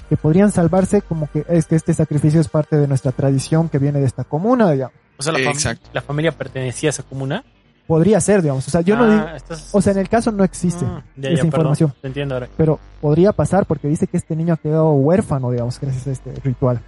que 0.07 0.15
podrían 0.15 0.51
salvarse 0.51 1.01
como 1.01 1.29
que 1.29 1.45
es 1.49 1.65
que 1.65 1.75
este 1.75 1.93
sacrificio 1.93 2.39
es 2.39 2.47
parte 2.47 2.77
de 2.77 2.87
nuestra 2.87 3.11
tradición 3.11 3.67
que 3.67 3.77
viene 3.77 3.99
de 3.99 4.05
esta 4.05 4.23
comuna, 4.23 4.71
digamos. 4.71 4.95
O 5.17 5.23
sea, 5.23 5.33
la, 5.33 5.39
fam- 5.39 5.47
Exacto. 5.51 5.89
la 5.93 6.01
familia 6.01 6.31
pertenecía 6.31 6.89
a 6.89 6.91
esa 6.91 7.03
comuna. 7.03 7.43
Podría 7.87 8.19
ser, 8.19 8.41
digamos. 8.41 8.67
O 8.67 8.71
sea, 8.71 8.81
yo 8.81 8.95
no 8.97 9.05
Ah, 9.05 9.09
digo, 9.13 9.27
estás- 9.35 9.69
o 9.71 9.81
sea, 9.81 9.93
en 9.93 9.99
el 9.99 10.09
caso 10.09 10.31
no 10.31 10.43
existe 10.43 10.85
Ah, 10.85 11.03
ya, 11.15 11.29
esa 11.29 11.45
información, 11.45 11.89
perdón, 11.91 12.01
te 12.01 12.07
entiendo 12.09 12.33
ahora. 12.35 12.49
pero 12.57 12.79
podría 12.99 13.31
pasar 13.31 13.65
porque 13.65 13.87
dice 13.87 14.07
que 14.07 14.17
este 14.17 14.35
niño 14.35 14.53
ha 14.53 14.57
quedado 14.57 14.91
huérfano, 14.91 15.51
digamos, 15.51 15.79
gracias 15.79 16.05
a 16.07 16.11
este 16.11 16.33
ritual. 16.43 16.81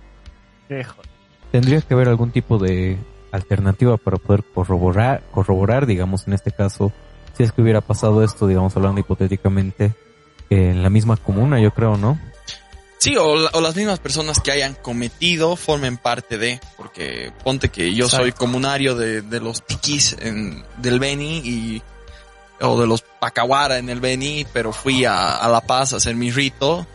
Qué 0.67 0.83
joder. 0.83 1.09
Tendría 1.51 1.81
que 1.81 1.93
haber 1.93 2.09
algún 2.09 2.31
tipo 2.31 2.57
de 2.57 2.97
alternativa 3.31 3.97
para 3.97 4.17
poder 4.17 4.43
corroborar, 4.53 5.21
corroborar, 5.31 5.85
digamos, 5.85 6.27
en 6.27 6.33
este 6.33 6.51
caso, 6.51 6.91
si 7.37 7.43
es 7.43 7.51
que 7.53 7.61
hubiera 7.61 7.79
pasado 7.81 8.21
esto, 8.23 8.45
digamos, 8.47 8.75
hablando 8.75 8.99
hipotéticamente, 8.99 9.93
en 10.49 10.83
la 10.83 10.89
misma 10.89 11.15
comuna, 11.15 11.59
yo 11.61 11.71
creo, 11.71 11.95
¿no? 11.95 12.19
Sí, 12.99 13.15
o, 13.15 13.35
la- 13.37 13.49
o 13.53 13.61
las 13.61 13.75
mismas 13.77 13.99
personas 13.99 14.39
que 14.41 14.51
hayan 14.51 14.75
cometido 14.75 15.55
formen 15.55 15.95
parte 15.97 16.37
de, 16.37 16.59
porque 16.77 17.31
ponte 17.43 17.69
que 17.69 17.93
yo 17.95 18.09
soy 18.09 18.33
comunario 18.33 18.95
de, 18.95 19.21
de 19.21 19.39
los 19.39 19.65
tiquis 19.65 20.17
en, 20.19 20.63
del 20.77 20.99
Beni 20.99 21.37
y, 21.37 21.81
o 22.61 22.79
de 22.79 22.85
los 22.87 23.01
Pacahuara 23.01 23.77
en 23.77 23.89
el 23.89 24.01
Beni, 24.01 24.45
pero 24.51 24.73
fui 24.73 25.05
a, 25.05 25.37
a 25.37 25.47
La 25.47 25.61
Paz 25.61 25.93
a 25.93 25.95
hacer 25.97 26.15
mi 26.15 26.29
rito 26.29 26.85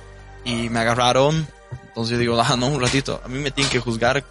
y 0.44 0.68
me 0.68 0.81
agarraron. 0.81 1.47
Entonces 1.89 2.12
yo 2.12 2.18
digo, 2.18 2.39
ah, 2.44 2.55
no, 2.59 2.66
un 2.68 2.82
ratito, 2.82 3.22
a 3.24 3.28
mí 3.28 3.39
me 3.39 3.51
tienen 3.51 3.72
que 3.72 3.81
juzgar 3.81 4.22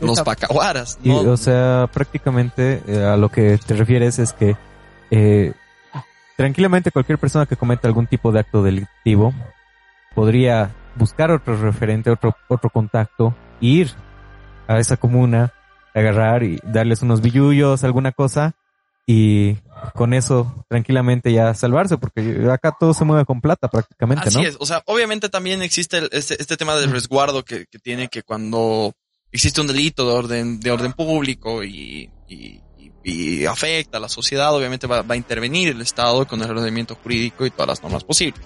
los 0.00 0.20
Pacahuaras, 0.20 0.98
Y, 1.02 1.08
¿no? 1.08 1.20
o 1.32 1.36
sea, 1.38 1.88
prácticamente 1.90 2.82
eh, 2.86 3.02
a 3.02 3.16
lo 3.16 3.30
que 3.30 3.56
te 3.56 3.72
refieres 3.74 4.18
es 4.18 4.34
que 4.34 4.54
eh, 5.10 5.54
tranquilamente 6.36 6.90
cualquier 6.90 7.16
persona 7.18 7.46
que 7.46 7.56
cometa 7.56 7.88
algún 7.88 8.06
tipo 8.06 8.30
de 8.32 8.40
acto 8.40 8.62
delictivo 8.62 9.32
podría 10.14 10.70
buscar 10.96 11.30
otro 11.30 11.56
referente, 11.56 12.10
otro, 12.10 12.36
otro 12.48 12.70
contacto, 12.70 13.34
ir 13.60 13.90
a 14.68 14.78
esa 14.78 14.96
comuna, 14.96 15.52
agarrar 15.94 16.42
y 16.42 16.58
darles 16.64 17.02
unos 17.02 17.20
billullos, 17.20 17.84
alguna 17.84 18.12
cosa, 18.12 18.54
y 19.06 19.54
con 19.94 20.12
eso 20.14 20.64
tranquilamente 20.68 21.32
ya 21.32 21.54
salvarse, 21.54 21.96
porque 21.96 22.48
acá 22.52 22.74
todo 22.78 22.92
se 22.92 23.04
mueve 23.04 23.24
con 23.24 23.40
plata 23.40 23.68
prácticamente, 23.68 24.28
Así 24.28 24.44
es, 24.44 24.56
o 24.58 24.66
sea, 24.66 24.82
obviamente 24.86 25.28
también 25.28 25.62
existe 25.62 25.98
el- 25.98 26.08
este, 26.12 26.40
este 26.40 26.56
tema 26.56 26.74
del 26.76 26.90
resguardo 26.90 27.44
que, 27.44 27.66
que 27.66 27.78
tiene 27.78 28.08
que 28.08 28.22
cuando 28.24 28.92
existe 29.30 29.60
un 29.60 29.68
delito 29.68 30.06
de 30.08 30.12
orden, 30.14 30.58
de 30.60 30.70
orden 30.72 30.92
público 30.92 31.62
y, 31.62 32.10
y, 32.28 32.60
y- 32.78 32.92
y 33.08 33.46
afecta 33.46 33.98
a 33.98 34.00
la 34.00 34.08
sociedad, 34.08 34.52
obviamente 34.52 34.88
va, 34.88 35.02
va 35.02 35.14
a 35.14 35.16
intervenir 35.16 35.68
el 35.68 35.80
Estado 35.80 36.26
con 36.26 36.42
el 36.42 36.50
ordenamiento 36.50 36.96
jurídico 36.96 37.46
y 37.46 37.50
todas 37.50 37.68
las 37.68 37.82
normas 37.82 38.02
posibles. 38.02 38.40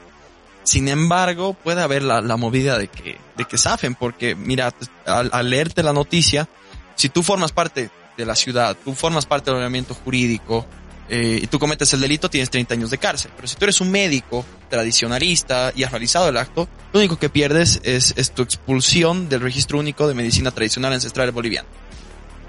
Sin 0.63 0.89
embargo, 0.89 1.55
puede 1.55 1.83
haber 1.83 2.03
la, 2.03 2.21
la 2.21 2.37
movida 2.37 2.79
de 2.79 2.89
que, 2.89 3.19
de 3.37 3.45
que 3.45 3.59
zafen, 3.59 3.95
porque 3.95 4.35
mira, 4.35 4.73
al, 5.07 5.31
al 5.33 5.51
leerte 5.51 5.83
la 5.83 5.93
noticia, 5.93 6.49
si 6.95 7.09
tú 7.09 7.23
formas 7.23 7.53
parte 7.53 7.91
de 8.17 8.27
la 8.27 8.35
ciudad, 8.35 8.77
tú 8.85 8.95
formas 8.95 9.27
parte 9.27 9.47
del 9.47 9.57
ordenamiento 9.57 9.95
jurídico, 9.95 10.67
eh, 11.13 11.41
y 11.43 11.47
tú 11.49 11.59
cometes 11.59 11.93
el 11.93 12.01
delito, 12.01 12.31
tienes 12.31 12.51
30 12.51 12.75
años 12.75 12.91
de 12.91 12.99
cárcel. 12.99 13.33
Pero 13.35 13.49
si 13.49 13.57
tú 13.57 13.65
eres 13.65 13.81
un 13.81 13.91
médico 13.91 14.45
tradicionalista 14.69 15.73
y 15.75 15.83
has 15.83 15.91
realizado 15.91 16.29
el 16.29 16.37
acto, 16.37 16.69
lo 16.93 17.01
único 17.01 17.19
que 17.19 17.29
pierdes 17.29 17.81
es, 17.83 18.15
es 18.17 18.31
tu 18.31 18.43
expulsión 18.43 19.29
del 19.29 19.41
registro 19.41 19.81
único 19.81 20.07
de 20.07 20.15
medicina 20.15 20.53
tradicional 20.53 20.93
ancestral 20.93 21.33
boliviana. 21.33 21.69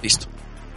Listo. 0.03 0.27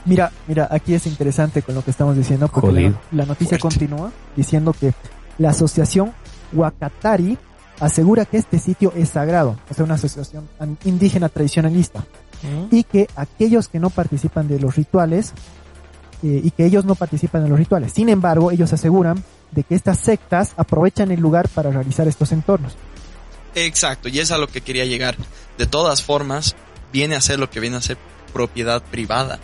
Mira, 0.06 0.32
mira, 0.46 0.66
aquí 0.70 0.94
es 0.94 1.06
interesante 1.06 1.60
con 1.60 1.74
lo 1.74 1.84
que 1.84 1.90
estamos 1.90 2.16
diciendo, 2.16 2.48
porque 2.48 2.94
la, 3.12 3.26
noticia 3.26 3.58
Fuerte. 3.58 3.78
continúa 3.78 4.12
diciendo 4.34 4.74
que 4.78 4.94
la 5.36 5.50
asociación 5.50 6.14
Huacatari 6.54 7.36
asegura 7.80 8.24
que 8.24 8.38
este 8.38 8.58
sitio 8.58 8.92
es 8.96 9.10
sagrado, 9.10 9.58
o 9.68 9.74
sea, 9.74 9.84
una 9.84 9.94
asociación 9.94 10.48
indígena 10.84 11.28
tradicionalista, 11.28 12.04
y 12.70 12.84
que 12.84 13.08
aquellos 13.16 13.68
que 13.68 13.80
no 13.80 13.90
participan 13.90 14.48
de 14.48 14.60
los 14.60 14.76
rituales, 14.76 15.32
eh, 16.22 16.40
y 16.42 16.50
que 16.52 16.64
ellos 16.64 16.84
no 16.84 16.94
participan 16.94 17.42
de 17.42 17.50
los 17.50 17.58
rituales. 17.58 17.92
Sin 17.92 18.08
embargo, 18.08 18.50
ellos 18.50 18.72
aseguran 18.72 19.22
de 19.50 19.62
que 19.62 19.74
estas 19.74 19.98
sectas 19.98 20.52
aprovechan 20.56 21.10
el 21.10 21.20
lugar 21.20 21.48
para 21.48 21.70
realizar 21.70 22.08
estos 22.08 22.32
entornos. 22.32 22.74
Exacto, 23.54 24.08
y 24.08 24.18
es 24.20 24.30
a 24.30 24.38
lo 24.38 24.46
que 24.48 24.60
quería 24.60 24.84
llegar. 24.84 25.16
De 25.58 25.66
todas 25.66 26.02
formas, 26.02 26.56
viene 26.92 27.14
a 27.14 27.20
ser 27.20 27.38
lo 27.38 27.50
que 27.50 27.60
viene 27.60 27.76
a 27.76 27.82
ser 27.82 27.98
propiedad 28.32 28.82
privada. 28.82 29.38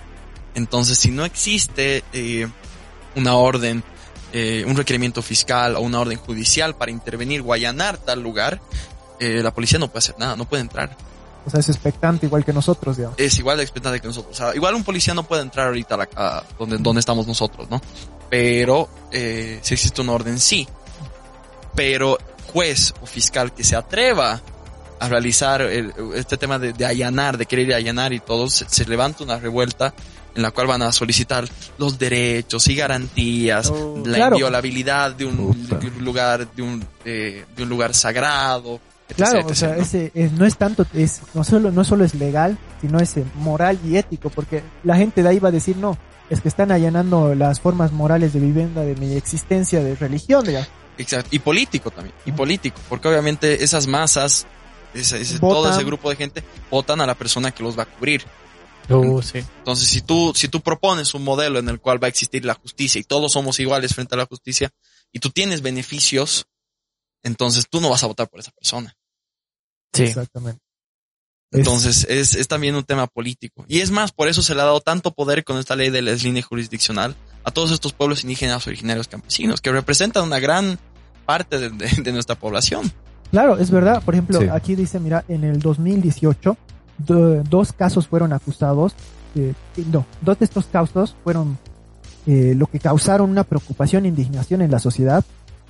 Entonces, 0.55 0.99
si 0.99 1.11
no 1.11 1.25
existe 1.25 2.03
eh, 2.13 2.49
una 3.15 3.35
orden, 3.35 3.85
eh, 4.33 4.65
un 4.67 4.77
requerimiento 4.77 5.23
fiscal 5.23 5.77
o 5.77 5.81
una 5.81 6.01
orden 6.01 6.19
judicial 6.19 6.75
para 6.77 6.91
intervenir 6.91 7.43
o 7.45 7.53
allanar 7.53 7.99
tal 7.99 8.23
lugar, 8.23 8.61
eh, 9.19 9.41
la 9.43 9.53
policía 9.53 9.79
no 9.79 9.89
puede 9.89 9.99
hacer 9.99 10.15
nada, 10.19 10.37
no 10.37 10.45
puede 10.49 10.63
entrar. 10.63 10.97
O 11.47 11.51
sea, 11.51 11.61
es 11.61 11.69
expectante 11.71 12.27
igual 12.27 12.45
que 12.45 12.53
nosotros, 12.53 12.97
digamos. 12.99 13.19
Es 13.19 13.39
igual 13.39 13.57
de 13.57 13.63
expectante 13.63 14.01
que 14.01 14.07
nosotros. 14.09 14.33
O 14.33 14.37
sea, 14.37 14.55
igual 14.55 14.75
un 14.75 14.85
policía 14.85 15.15
no 15.15 15.23
puede 15.23 15.43
entrar 15.43 15.69
ahorita 15.69 15.95
a, 15.95 15.99
la, 15.99 16.09
a 16.17 16.45
donde, 16.59 16.77
donde 16.79 17.01
estamos 17.01 17.27
nosotros, 17.27 17.69
¿no? 17.71 17.81
Pero 18.29 18.89
eh, 19.11 19.59
si 19.63 19.75
existe 19.75 20.01
una 20.03 20.13
orden, 20.13 20.39
sí. 20.39 20.69
Pero 21.75 22.19
juez 22.53 22.95
o 23.01 23.07
fiscal 23.07 23.53
que 23.55 23.65
se 23.65 23.77
atreva 23.77 24.41
a 24.99 25.09
realizar 25.09 25.63
el- 25.63 25.95
este 26.15 26.37
tema 26.37 26.59
de, 26.59 26.73
de 26.73 26.85
allanar, 26.85 27.39
de 27.39 27.47
querer 27.47 27.73
allanar 27.75 28.13
y 28.13 28.21
todo, 28.21 28.51
se, 28.51 28.69
se 28.69 28.85
levanta 28.85 29.25
una 29.25 29.39
revuelta 29.39 29.95
en 30.35 30.43
la 30.43 30.51
cual 30.53 30.67
van 30.69 30.83
a 30.83 30.93
solicitar 30.93 31.49
los 31.79 31.99
derechos 31.99 32.67
y 32.69 32.75
garantías, 32.77 33.71
Oh. 33.71 34.03
la 34.07 34.15
Claro. 34.17 34.37
inviolabilidad 34.37 35.13
de 35.15 35.25
un, 35.27 35.41
Ufa. 35.41 35.77
de 35.77 35.87
un 35.89 36.05
lugar, 36.05 36.51
de 36.55 36.63
un, 36.63 36.85
eh, 37.05 37.45
de 37.57 37.63
un 37.63 37.69
lugar 37.69 37.95
sagrado. 37.95 38.81
etc, 39.09 39.17
Claro, 39.17 39.39
etc, 39.41 39.51
o 39.51 39.55
sea, 39.57 39.69
¿no? 39.75 39.83
ese 39.83 40.13
es- 40.15 40.31
no 40.33 40.47
es 40.47 40.57
tanto, 40.57 40.87
es 40.95 41.21
no 41.35 41.43
solo 41.43 41.73
no 41.73 41.83
solo 41.83 42.05
es 42.05 42.15
legal, 42.15 42.57
sino 42.81 43.01
es 43.01 43.17
eh, 43.17 43.25
moral 43.35 43.77
y 43.85 43.97
ético, 43.97 44.31
porque 44.31 44.63
la 44.85 44.95
gente 44.97 45.23
de 45.25 45.29
ahí 45.31 45.41
va 45.41 45.49
a 45.49 45.53
decir 45.53 45.77
no, 45.77 45.99
es 46.31 46.41
que 46.41 46.47
están 46.49 46.71
allanando 46.71 47.35
las 47.35 47.59
formas 47.59 47.91
morales 47.91 48.33
de 48.33 48.39
vivienda 48.39 48.83
de 48.83 48.95
mi 48.95 49.15
existencia 49.17 49.83
de 49.83 49.97
religión. 49.97 50.45
Exacto. 50.97 51.29
Y 51.33 51.41
político 51.41 51.91
también. 51.91 52.15
Y 52.25 52.31
político. 52.31 52.79
Porque 52.89 53.09
obviamente 53.09 53.65
esas 53.65 53.89
masas, 53.89 54.47
ese, 54.95 55.39
todo 55.41 55.69
ese 55.71 55.83
grupo 55.83 56.09
de 56.09 56.15
gente, 56.15 56.45
votan 56.71 57.01
a 57.01 57.07
la 57.07 57.15
persona 57.17 57.51
que 57.51 57.65
los 57.65 57.77
va 57.77 57.83
a 57.83 57.87
cubrir. 57.87 58.23
Uh, 58.99 59.23
sí. 59.23 59.39
Entonces, 59.59 59.89
si 59.89 60.01
tú, 60.01 60.33
si 60.35 60.49
tú 60.49 60.61
propones 60.61 61.15
un 61.15 61.23
modelo 61.25 61.59
en 61.59 61.69
el 61.69 61.81
cual 61.81 62.03
va 62.03 62.07
a 62.07 62.11
existir 62.11 62.45
la 62.45 62.55
justicia 62.55 63.01
y 63.01 63.05
todos 63.05 63.33
somos 63.33 63.59
iguales 63.61 63.95
frente 63.95 64.15
a 64.15 64.19
la 64.19 64.27
justicia, 64.27 64.71
y 65.13 65.19
tú 65.21 65.31
tienes 65.31 65.63
beneficios, 65.63 66.47
entonces 67.23 67.67
tú 67.69 67.81
no 67.81 67.91
vas 67.91 68.03
a 68.03 68.07
votar 68.07 68.29
por 68.29 68.41
esa 68.41 68.51
persona. 68.53 68.95
Sí. 69.93 70.05
Exactamente. 70.05 70.61
Es- 71.53 71.59
Entonces, 71.59 72.07
es, 72.09 72.35
es 72.37 72.47
también 72.49 72.77
un 72.77 72.85
tema 72.85 73.07
político. 73.09 73.65
Y 73.69 73.81
es 73.81 73.91
más, 73.91 74.13
por 74.13 74.29
eso 74.29 74.41
se 74.43 74.55
le 74.55 74.61
ha 74.63 74.67
dado 74.67 74.81
tanto 74.81 75.11
poder 75.13 75.43
con 75.45 75.59
esta 75.59 75.75
ley 75.75 75.91
de 75.91 76.01
la 76.03 76.13
línea 76.13 76.43
jurisdiccional 76.43 77.17
a 77.43 77.51
todos 77.51 77.73
estos 77.73 77.93
pueblos 77.93 78.23
indígenas 78.23 78.67
originarios 78.67 79.09
campesinos, 79.09 79.61
que 79.61 79.73
representan 79.73 80.25
una 80.25 80.39
gran 80.39 80.79
parte 81.27 81.59
de, 81.59 81.71
de- 81.71 82.03
de 82.03 82.13
nuestra 82.13 82.37
población. 82.39 82.93
Claro, 83.33 83.59
es 83.59 83.71
verdad. 83.71 84.03
Por 84.05 84.15
ejemplo, 84.15 84.41
Sí. 84.41 84.47
aquí 84.51 84.75
dice, 84.77 84.99
mira, 85.01 85.25
en 85.29 85.45
el 85.45 85.59
2018, 85.61 86.57
do- 87.07 87.43
dos 87.45 87.73
casos 87.73 88.07
fueron 88.09 88.33
acusados. 88.33 88.95
eh, 89.35 89.55
no, 89.93 90.05
dos 90.23 90.39
de 90.39 90.45
estos 90.45 90.67
casos 90.67 91.15
fueron 91.23 91.57
eh, 92.27 92.55
lo 92.57 92.67
que 92.67 92.79
causaron 92.81 93.31
una 93.31 93.45
preocupación 93.45 94.05
e 94.05 94.09
indignación 94.09 94.61
en 94.63 94.71
la 94.71 94.79
sociedad. 94.79 95.25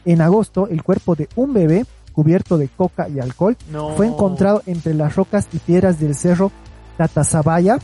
En 0.04 0.20
agosto, 0.22 0.66
el 0.68 0.82
cuerpo 0.82 1.14
de 1.14 1.28
un 1.36 1.52
bebé 1.52 1.84
cubierto 2.12 2.56
de 2.58 2.68
coca 2.68 3.08
y 3.08 3.20
alcohol 3.20 3.56
No. 3.70 3.90
fue 3.96 4.06
encontrado 4.06 4.62
entre 4.66 4.94
las 4.94 5.14
rocas 5.14 5.46
y 5.52 5.58
piedras 5.58 6.00
del 6.00 6.14
cerro 6.14 6.50
Tatasabaya, 6.96 7.78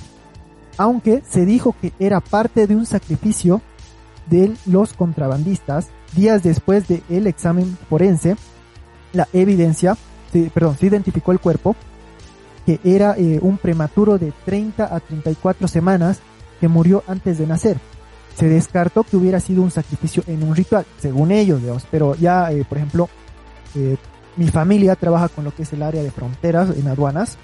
aunque 0.79 1.23
se 1.29 1.45
dijo 1.47 1.75
que 1.81 1.93
era 1.99 2.21
parte 2.21 2.67
de 2.67 2.75
un 2.77 2.87
sacrificio 2.87 3.61
de 4.29 4.53
los 4.67 4.93
contrabandistas. 4.95 5.89
Días 6.15 6.43
después 6.43 6.87
del 6.89 7.27
examen 7.27 7.77
forense, 7.89 8.37
la 9.13 9.29
evidencia, 9.33 9.97
se- 10.33 10.51
perdón, 10.53 10.77
se 10.79 10.87
identificó 10.87 11.33
el 11.33 11.41
cuerpo, 11.41 11.77
que 12.67 12.81
era 12.85 13.15
eh, 13.17 13.39
un 13.41 13.57
prematuro 13.59 14.19
de 14.19 14.33
30 14.45 14.85
a 14.95 15.01
34 15.01 15.69
semanas 15.69 16.19
que 16.61 16.69
murió 16.69 17.03
antes 17.07 17.39
de 17.39 17.47
nacer. 17.47 17.79
Se 18.37 18.49
descartó 18.49 19.05
que 19.05 19.17
hubiera 19.17 19.41
sido 19.41 19.63
un 19.63 19.71
sacrificio 19.71 20.23
en 20.27 20.43
un 20.43 20.55
ritual, 20.55 20.85
según 20.99 21.31
ellos, 21.31 21.61
digamos, 21.63 21.87
pero 21.91 22.15
ya, 22.17 22.51
eh, 22.53 22.65
por 22.69 22.77
ejemplo, 22.79 23.09
eh, 23.77 23.97
mi 24.37 24.49
familia 24.49 24.95
trabaja 24.97 25.29
con 25.29 25.45
lo 25.45 25.55
que 25.55 25.63
es 25.63 25.73
el 25.73 25.83
área 25.83 26.03
de 26.03 26.11
fronteras 26.11 26.69
en 26.77 26.87
aduanas 26.89 27.39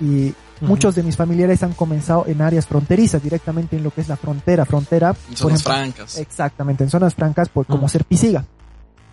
y 0.00 0.32
muchos 0.60 0.94
de 0.94 1.02
mis 1.02 1.16
familiares 1.16 1.62
han 1.62 1.72
comenzado 1.72 2.24
en 2.28 2.42
áreas 2.42 2.66
fronterizas, 2.66 3.22
directamente 3.22 3.76
en 3.76 3.82
lo 3.82 3.90
que 3.90 4.02
es 4.02 4.08
la 4.08 4.16
frontera, 4.16 4.64
frontera, 4.66 5.14
En 5.30 5.36
zonas 5.36 5.60
ejemplo, 5.62 5.72
francas. 5.80 6.18
exactamente, 6.18 6.84
en 6.84 6.90
zonas 6.90 7.14
francas, 7.14 7.48
por, 7.48 7.66
como 7.66 7.86
Ah. 7.86 7.88
ser 7.88 8.04
Pisiga. 8.04 8.44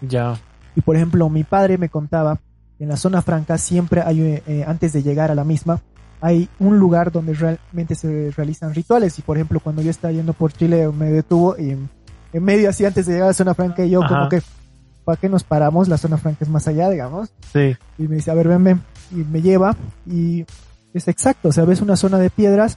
Ya. 0.02 0.36
Y 0.76 0.82
por 0.82 0.96
ejemplo, 0.98 1.28
mi 1.30 1.44
padre 1.44 1.78
me 1.80 1.90
contaba, 1.90 2.40
en 2.80 2.90
la 2.90 2.98
zona 2.98 3.22
franca 3.22 3.58
siempre 3.58 4.02
hay, 4.02 4.22
eh, 4.22 4.44
eh, 4.48 4.66
antes 4.68 4.94
de 4.94 5.04
llegar 5.04 5.32
a 5.32 5.36
la 5.36 5.44
misma, 5.44 5.82
hay 6.22 6.50
un 6.60 6.80
lugar 6.80 7.12
donde 7.12 7.34
realmente 7.34 7.96
se 7.96 8.32
realizan 8.32 8.74
rituales. 8.74 9.18
Y 9.20 9.22
por 9.22 9.38
ejemplo, 9.38 9.60
cuando 9.60 9.82
yo 9.82 9.92
estaba 9.92 10.12
yendo 10.12 10.34
por 10.34 10.54
Chile, 10.54 10.88
me 10.90 11.12
detuvo 11.12 11.56
y 11.58 11.72
en, 11.72 11.90
en 12.34 12.44
medio 12.44 12.70
así 12.70 12.86
antes 12.86 13.06
de 13.06 13.14
llegar 13.14 13.26
a 13.26 13.32
la 13.32 13.34
zona 13.34 13.54
franca 13.54 13.84
y 13.84 13.90
yo 13.90 14.04
Ajá. 14.04 14.16
como 14.16 14.30
que, 14.30 14.42
¿para 15.06 15.20
qué 15.20 15.30
nos 15.30 15.44
paramos? 15.44 15.88
La 15.88 15.98
zona 15.98 16.18
franca 16.18 16.40
es 16.42 16.50
más 16.50 16.68
allá, 16.68 16.90
digamos. 16.90 17.30
Sí. 17.54 17.76
Y 17.98 18.08
me 18.08 18.16
dice, 18.16 18.32
a 18.32 18.34
ver, 18.34 18.48
ven, 18.48 18.64
ven. 18.64 18.82
Y 19.12 19.16
me 19.16 19.42
lleva 19.42 19.76
y 20.06 20.46
es 20.94 21.08
exacto, 21.08 21.50
o 21.50 21.52
sea, 21.52 21.64
ves 21.64 21.82
una 21.82 21.96
zona 21.96 22.18
de 22.18 22.30
piedras 22.30 22.76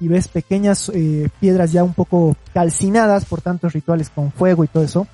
y 0.00 0.08
ves 0.08 0.28
pequeñas 0.28 0.90
eh, 0.94 1.28
piedras 1.40 1.72
ya 1.72 1.84
un 1.84 1.92
poco 1.92 2.34
calcinadas 2.54 3.26
por 3.26 3.42
tantos 3.42 3.74
rituales 3.74 4.10
con 4.10 4.32
fuego 4.32 4.64
y 4.64 4.68
todo 4.68 4.82
eso. 4.82 5.06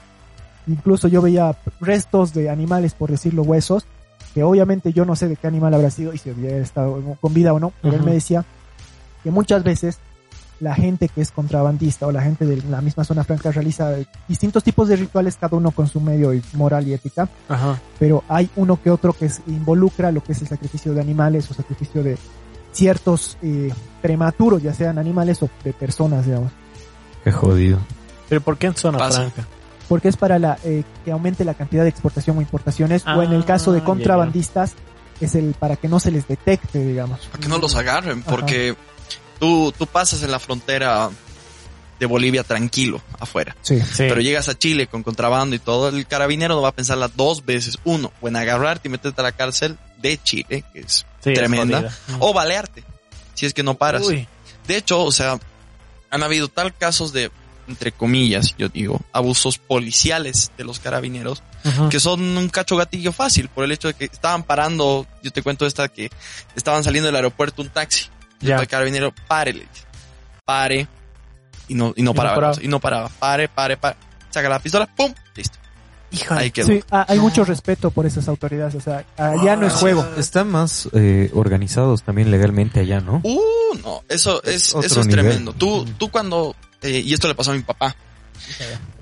Incluso 0.67 1.09
yo 1.09 1.23
veía 1.23 1.57
restos 1.81 2.33
de 2.33 2.51
animales, 2.51 2.95
por 2.95 3.11
decirlo, 3.11 3.43
huesos, 3.43 3.87
que 4.37 4.43
obviamente 4.45 4.93
yo 4.93 5.07
no 5.07 5.17
sé 5.17 5.29
de 5.29 5.37
qué 5.37 5.47
animal 5.47 5.73
habrá 5.73 5.89
sido 5.91 6.13
y 6.13 6.19
si 6.19 6.31
hubiera 6.31 6.59
estado 6.59 7.01
con 7.23 7.33
vida 7.33 7.55
o 7.55 7.59
no, 7.59 7.73
pero 7.81 7.97
él 7.97 8.03
me 8.03 8.13
decía 8.13 8.45
que 9.25 9.31
muchas 9.31 9.65
veces 9.65 9.97
la 10.61 10.75
gente 10.75 11.09
que 11.09 11.23
es 11.23 11.31
contrabandista 11.31 12.07
o 12.07 12.13
la 12.13 12.21
gente 12.21 12.45
de 12.45 12.63
la 12.69 12.83
misma 12.83 13.05
zona 13.05 13.25
franca 13.25 13.51
realiza 13.51 13.95
distintos 14.29 14.63
tipos 14.63 14.89
de 14.89 14.97
rituales, 14.97 15.37
cada 15.41 15.57
uno 15.57 15.71
con 15.71 15.87
su 15.89 16.03
medio 16.03 16.35
y 16.35 16.43
moral 16.53 16.87
y 16.87 16.93
ética 16.93 17.31
Ajá. 17.49 17.81
pero 17.99 18.25
hay 18.29 18.51
uno 18.57 18.79
que 18.83 18.91
otro 18.91 19.15
que 19.15 19.25
es- 19.25 19.41
involucra 19.47 20.13
lo 20.13 20.23
que 20.23 20.33
es 20.33 20.43
el 20.43 20.49
sacrificio 20.49 20.93
de 20.93 21.01
animales 21.01 21.51
o 21.51 21.55
sacrificio 21.55 22.03
de 22.03 22.19
ciertos 22.73 23.39
eh, 23.43 23.73
prematuros, 24.03 24.63
ya 24.63 24.75
sean 24.75 24.99
animales 24.99 25.43
o 25.43 25.49
de 25.65 25.73
personas, 25.73 26.27
digamos, 26.27 26.53
Qué 27.25 27.33
jodido. 27.33 27.79
Pero 28.29 28.43
¿por 28.43 28.59
qué 28.59 28.67
en 28.67 28.75
zona 28.77 28.99
Pasa. 28.99 29.31
franca? 29.31 29.49
Porque 29.89 30.09
es 30.09 30.17
para 30.17 30.39
la 30.39 30.59
eh, 30.65 30.83
que 31.05 31.13
aumente 31.13 31.45
la 31.45 31.55
cantidad 31.55 31.83
de 31.83 31.89
exportación 31.91 32.39
o 32.39 32.41
importaciones, 32.41 33.05
o 33.07 33.23
en 33.23 33.33
el 33.33 33.43
Ah, 33.43 33.47
caso 33.47 33.73
de 33.73 33.83
contrabandistas 33.83 34.75
es 35.21 35.35
el 35.35 35.55
para 35.55 35.77
que 35.77 35.89
no 35.89 36.01
se 36.01 36.11
les 36.11 36.27
detecte, 36.29 36.85
digamos. 36.85 37.21
Para 37.27 37.43
que 37.43 37.49
no 37.49 37.59
los 37.59 37.75
agarren, 37.77 38.23
porque 38.23 38.75
tú, 39.39 39.73
tú 39.77 39.87
pasas 39.87 40.23
en 40.23 40.31
la 40.31 40.39
frontera 40.39 41.11
de 41.99 42.07
Bolivia 42.07 42.45
tranquilo, 42.45 43.01
afuera. 43.19 43.57
Sí. 43.63 43.81
Sí. 43.81 44.05
Pero 44.09 44.21
llegas 44.21 44.49
a 44.49 44.59
Chile 44.59 44.87
con 44.87 45.03
contrabando 45.03 45.57
y 45.57 45.59
todo, 45.59 45.89
el 45.89 46.07
carabinero 46.07 46.55
no 46.55 46.63
va 46.63 46.69
a 46.69 46.73
pensarla 46.73 47.09
dos 47.09 47.45
veces. 47.47 47.79
Uno, 47.85 48.13
o 48.21 48.29
en 48.29 48.37
agarrarte 48.37 48.89
y 48.89 48.91
meterte 48.91 49.21
a 49.21 49.25
la 49.25 49.33
cárcel 49.33 49.79
de 49.99 50.19
Chile, 50.23 50.65
que 50.73 50.81
es 50.81 51.07
Sí, 51.25 51.33
tremenda, 51.33 51.91
o 52.21 52.33
balearte, 52.33 52.85
si 53.35 53.47
es 53.47 53.55
que 53.55 53.63
no 53.63 53.75
paras. 53.75 54.07
Uy. 54.07 54.29
De 54.69 54.77
hecho, 54.77 55.03
o 55.03 55.11
sea, 55.11 55.41
han 56.11 56.23
habido 56.23 56.49
tal 56.49 56.75
casos 56.75 57.13
de, 57.13 57.31
entre 57.69 57.93
comillas, 57.93 58.55
yo 58.57 58.69
digo, 58.69 59.01
abusos 59.13 59.59
policiales 59.59 60.53
de 60.57 60.65
los 60.65 60.79
carabineros, 60.79 61.43
que 61.91 61.99
son 62.01 62.21
un 62.37 62.49
cacho 62.49 62.77
gatillo 62.77 63.13
fácil, 63.13 63.49
por 63.49 63.65
el 63.65 63.73
hecho 63.73 63.89
de 63.89 63.95
que 63.95 64.05
estaban 64.07 64.43
parando, 64.45 65.07
yo 65.23 65.31
te 65.33 65.43
cuento 65.43 65.67
esta, 65.67 65.89
que 65.89 66.11
estaban 66.55 66.85
saliendo 66.85 67.07
del 67.07 67.17
aeropuerto 67.17 67.63
un 67.63 67.69
taxi. 67.69 68.07
Ya. 68.41 68.57
El 68.59 68.69
carabinero, 68.69 69.13
pare, 69.27 69.53
le 69.53 69.61
dice. 69.61 69.85
Pare. 70.45 70.87
Y 71.69 71.75
no, 71.75 71.93
y 71.97 72.03
no 72.03 72.11
no 72.11 72.15
paraba. 72.15 72.35
paraba. 72.37 72.57
Y 72.63 72.69
no 72.69 72.79
paraba. 72.81 73.09
Pare, 73.09 73.49
pare, 73.49 73.77
pare. 73.77 73.97
Saca 74.31 74.49
la 74.49 74.59
pistola, 74.61 74.87
pum, 74.95 75.13
listo. 75.35 75.59
Ahí 76.31 76.51
quedó. 76.53 76.69
Sí, 76.69 76.83
hay 76.91 77.19
mucho 77.19 77.45
respeto 77.45 77.91
por 77.91 78.07
esas 78.07 78.29
autoridades, 78.29 78.75
o 78.77 78.81
sea, 78.81 79.05
allá 79.17 79.57
no 79.57 79.67
es 79.67 79.73
Ah, 79.75 79.79
juego. 79.79 80.07
Están 80.17 80.49
más 80.49 80.89
eh, 80.93 81.31
organizados 81.35 82.03
también 82.05 82.31
legalmente 82.31 82.81
allá, 82.81 83.01
¿no? 83.01 83.21
Uh, 83.25 83.75
no, 83.83 84.03
eso 84.09 84.41
Es 84.45 84.55
es, 84.55 84.75
otro 84.75 84.87
eso 84.87 85.01
es 85.01 85.07
nivel. 85.09 85.25
tremendo. 85.27 85.53
Tú, 85.53 85.85
tú 85.99 86.09
cuando, 86.11 86.55
eh, 86.83 87.03
y 87.05 87.13
esto 87.15 87.29
le 87.29 87.35
pasó 87.35 87.51
a 87.53 87.55
mi 87.55 87.63
papá, 87.63 87.95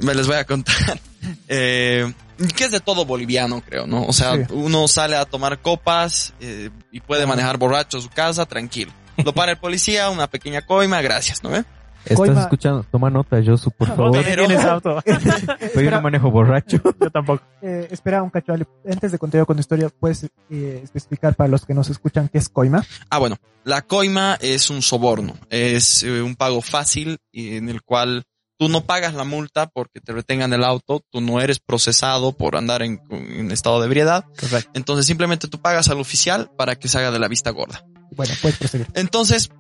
Me 0.01 0.15
les 0.15 0.27
voy 0.27 0.37
a 0.37 0.45
contar. 0.45 1.01
Eh, 1.49 2.13
que 2.55 2.65
es 2.65 2.71
de 2.71 2.81
todo 2.81 3.07
boliviano, 3.07 3.63
creo, 3.63 3.87
¿no? 3.87 4.05
O 4.05 4.13
sea, 4.13 4.35
Sí. 4.37 4.43
uno 4.51 4.87
sale 4.89 5.17
a 5.17 5.25
tomar 5.25 5.61
copas 5.63 6.35
eh, 6.39 6.69
y 6.93 7.01
puede 7.01 7.25
manejar 7.25 7.57
borracho 7.57 7.99
su 7.99 8.11
casa, 8.11 8.45
tranquilo. 8.45 8.93
Lo 9.25 9.33
para 9.33 9.53
el 9.53 9.59
policía, 9.59 10.11
una 10.11 10.27
pequeña 10.29 10.67
coima, 10.67 11.01
gracias, 11.01 11.43
¿no? 11.43 11.65
Estás 12.05 12.19
Coima- 12.19 12.41
escuchando, 12.43 12.85
toma 12.91 13.11
nota, 13.11 13.41
Josu, 13.45 13.71
por 13.71 13.89
favor. 13.97 14.23
tienes 14.25 14.65
auto. 14.65 15.01
Pero 15.05 15.19
yo 15.21 15.31
no 15.51 15.55
espera, 15.61 16.01
manejo 16.01 16.31
borracho. 16.31 16.81
Yo 17.01 17.11
tampoco. 17.11 17.43
eh, 17.63 17.89
espera 17.91 18.23
un 18.23 18.31
cacho, 18.31 18.53
Ale. 18.53 18.67
Antes 18.91 19.13
de 19.13 19.19
continuar 19.19 19.47
con 19.47 19.57
tu 19.57 19.61
historia, 19.61 19.89
¿puedes 19.89 20.25
eh, 20.51 20.81
especificar 20.83 21.35
para 21.35 21.49
los 21.49 21.65
que 21.65 21.75
nos 21.75 21.89
escuchan 21.91 22.29
qué 22.29 22.39
es 22.39 22.49
coima? 22.49 22.85
Ah, 23.11 23.19
bueno, 23.19 23.37
la 23.65 23.83
coima 23.83 24.37
es 24.41 24.71
un 24.71 24.83
soborno, 24.83 25.35
es 25.51 26.03
eh, 26.03 26.21
un 26.23 26.37
pago 26.37 26.61
fácil 26.61 27.19
y 27.33 27.57
en 27.57 27.69
el 27.69 27.83
cual 27.83 28.25
tú 28.59 28.69
no 28.69 28.85
pagas 28.85 29.15
la 29.15 29.25
multa 29.25 29.67
porque 29.67 30.01
te 30.01 30.13
retengan 30.13 30.53
el 30.53 30.63
auto, 30.65 31.03
tú 31.11 31.21
no 31.21 31.41
eres 31.41 31.59
procesado 31.59 32.33
por 32.33 32.57
andar 32.57 32.83
en, 32.83 33.01
en 33.11 33.51
estado 33.51 33.81
de 33.81 33.87
ebriedad, 33.87 34.25
Correcto. 34.39 34.71
entonces 34.75 35.07
simplemente 35.07 35.49
tú 35.49 35.61
pagas 35.61 35.89
al 35.89 35.99
oficial 35.99 36.51
para 36.57 36.77
que 36.77 36.87
se 36.89 36.99
haga 36.99 37.11
de 37.11 37.19
la 37.19 37.27
vista 37.29 37.51
gorda. 37.51 37.85
Bueno, 38.15 38.33
puedes 38.41 38.57
proseguir. 38.59 38.87
Entonces, 38.95 39.51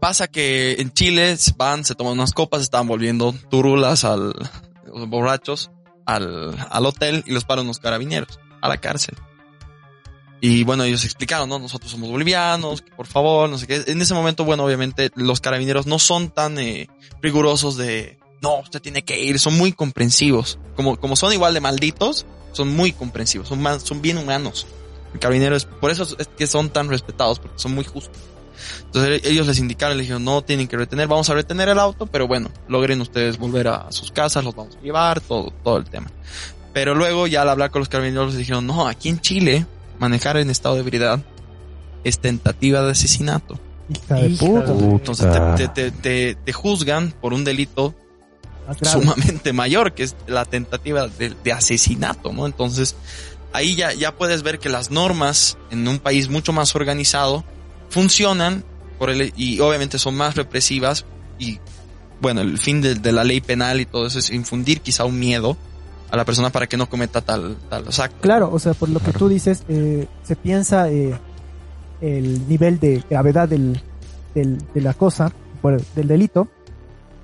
pasa 0.00 0.28
que 0.28 0.76
en 0.78 0.92
Chile 0.92 1.36
van, 1.56 1.84
se 1.84 1.94
toman 1.94 2.14
unas 2.14 2.32
copas, 2.32 2.62
estaban 2.62 2.86
volviendo 2.86 3.34
turulas 3.50 4.04
al, 4.04 4.34
los 4.86 5.08
borrachos 5.08 5.70
al, 6.06 6.56
al 6.70 6.86
hotel 6.86 7.22
y 7.26 7.32
los 7.32 7.44
paran 7.44 7.64
unos 7.64 7.78
carabineros 7.78 8.40
a 8.60 8.68
la 8.68 8.78
cárcel. 8.78 9.16
Y 10.40 10.62
bueno, 10.62 10.84
ellos 10.84 11.04
explicaron, 11.04 11.48
¿no? 11.48 11.58
Nosotros 11.58 11.90
somos 11.90 12.10
bolivianos, 12.10 12.82
por 12.96 13.06
favor, 13.06 13.50
no 13.50 13.58
sé 13.58 13.66
qué. 13.66 13.84
En 13.88 14.00
ese 14.00 14.14
momento, 14.14 14.44
bueno, 14.44 14.64
obviamente 14.64 15.10
los 15.16 15.40
carabineros 15.40 15.86
no 15.86 15.98
son 15.98 16.30
tan 16.30 16.58
eh, 16.58 16.88
rigurosos 17.20 17.76
de, 17.76 18.18
no, 18.40 18.60
usted 18.60 18.80
tiene 18.80 19.02
que 19.02 19.20
ir, 19.20 19.38
son 19.40 19.56
muy 19.56 19.72
comprensivos. 19.72 20.58
Como, 20.76 20.96
como 20.96 21.16
son 21.16 21.32
igual 21.32 21.54
de 21.54 21.60
malditos, 21.60 22.24
son 22.52 22.74
muy 22.74 22.92
comprensivos, 22.92 23.48
son, 23.48 23.60
más, 23.60 23.82
son 23.82 24.00
bien 24.00 24.16
humanos. 24.16 24.66
El 25.12 25.20
carabinero 25.20 25.56
es, 25.56 25.64
por 25.64 25.90
eso 25.90 26.06
es 26.18 26.28
que 26.28 26.46
son 26.46 26.70
tan 26.70 26.88
respetados, 26.88 27.40
porque 27.40 27.58
son 27.58 27.74
muy 27.74 27.84
justos. 27.84 28.20
Entonces 28.86 29.20
ellos 29.24 29.46
les 29.46 29.58
indicaron, 29.58 29.96
les 29.96 30.04
dijeron, 30.06 30.24
no 30.24 30.42
tienen 30.42 30.68
que 30.68 30.76
retener, 30.76 31.08
vamos 31.08 31.28
a 31.30 31.34
retener 31.34 31.68
el 31.68 31.78
auto, 31.78 32.06
pero 32.06 32.26
bueno, 32.26 32.50
logren 32.68 33.00
ustedes 33.00 33.38
volver 33.38 33.68
a 33.68 33.90
sus 33.92 34.10
casas, 34.12 34.44
los 34.44 34.54
vamos 34.54 34.76
a 34.76 34.80
llevar, 34.84 35.20
todo, 35.20 35.52
todo 35.64 35.76
el 35.76 35.84
tema. 35.84 36.10
Pero 36.72 36.94
luego 36.94 37.26
ya 37.26 37.42
al 37.42 37.48
hablar 37.48 37.70
con 37.70 37.80
los 37.80 37.88
carabineros 37.88 38.28
les 38.28 38.38
dijeron, 38.38 38.66
no, 38.66 38.86
aquí 38.88 39.08
en 39.08 39.20
Chile, 39.20 39.66
manejar 39.98 40.36
en 40.36 40.50
estado 40.50 40.74
de 40.76 40.82
ebriedad 40.82 41.20
es 42.04 42.18
tentativa 42.20 42.82
de 42.82 42.92
asesinato. 42.92 43.58
Hija 43.88 44.16
de 44.16 44.28
puta. 44.30 44.72
Entonces 44.96 45.26
te, 45.56 45.68
te, 45.68 45.68
te, 45.68 45.90
te- 45.90 46.34
te 46.36 46.52
juzgan 46.52 47.12
por 47.20 47.32
un 47.32 47.42
delito 47.44 47.94
sumamente 49.00 49.52
mayor, 49.54 49.94
que 49.94 50.02
es 50.04 50.14
la 50.26 50.44
tentativa 50.44 51.08
de, 51.08 51.34
de 51.42 51.52
asesinato, 51.52 52.32
¿no? 52.34 52.44
Entonces, 52.46 52.96
ahí 53.54 53.74
ya, 53.74 53.94
ya 53.94 54.14
puedes 54.14 54.42
ver 54.42 54.58
que 54.58 54.68
las 54.68 54.90
normas 54.90 55.56
en 55.70 55.88
un 55.88 55.98
país 55.98 56.28
mucho 56.28 56.52
más 56.52 56.74
organizado 56.76 57.44
funcionan 57.88 58.64
por 58.98 59.10
el, 59.10 59.32
y 59.36 59.60
obviamente 59.60 59.98
son 59.98 60.16
más 60.16 60.34
represivas 60.36 61.04
y, 61.38 61.58
bueno, 62.20 62.40
el 62.40 62.58
fin 62.58 62.80
de, 62.80 62.94
de 62.96 63.12
la 63.12 63.24
ley 63.24 63.40
penal 63.40 63.80
y 63.80 63.86
todo 63.86 64.06
eso 64.06 64.18
es 64.18 64.30
infundir 64.30 64.80
quizá 64.80 65.04
un 65.04 65.18
miedo 65.18 65.56
a 66.10 66.16
la 66.16 66.24
persona 66.24 66.50
para 66.50 66.66
que 66.66 66.76
no 66.76 66.88
cometa 66.88 67.20
tal, 67.20 67.56
tal 67.68 67.84
acto. 67.86 68.20
Claro, 68.20 68.50
o 68.52 68.58
sea, 68.58 68.74
por 68.74 68.88
lo 68.88 68.98
que 69.00 69.12
tú 69.12 69.28
dices, 69.28 69.62
eh, 69.68 70.06
se 70.22 70.36
piensa 70.36 70.90
eh, 70.90 71.14
el 72.00 72.48
nivel 72.48 72.80
de 72.80 73.02
gravedad 73.08 73.48
del, 73.48 73.80
del- 74.34 74.58
de 74.74 74.80
la 74.80 74.94
cosa, 74.94 75.32
del 75.94 76.08
delito, 76.08 76.48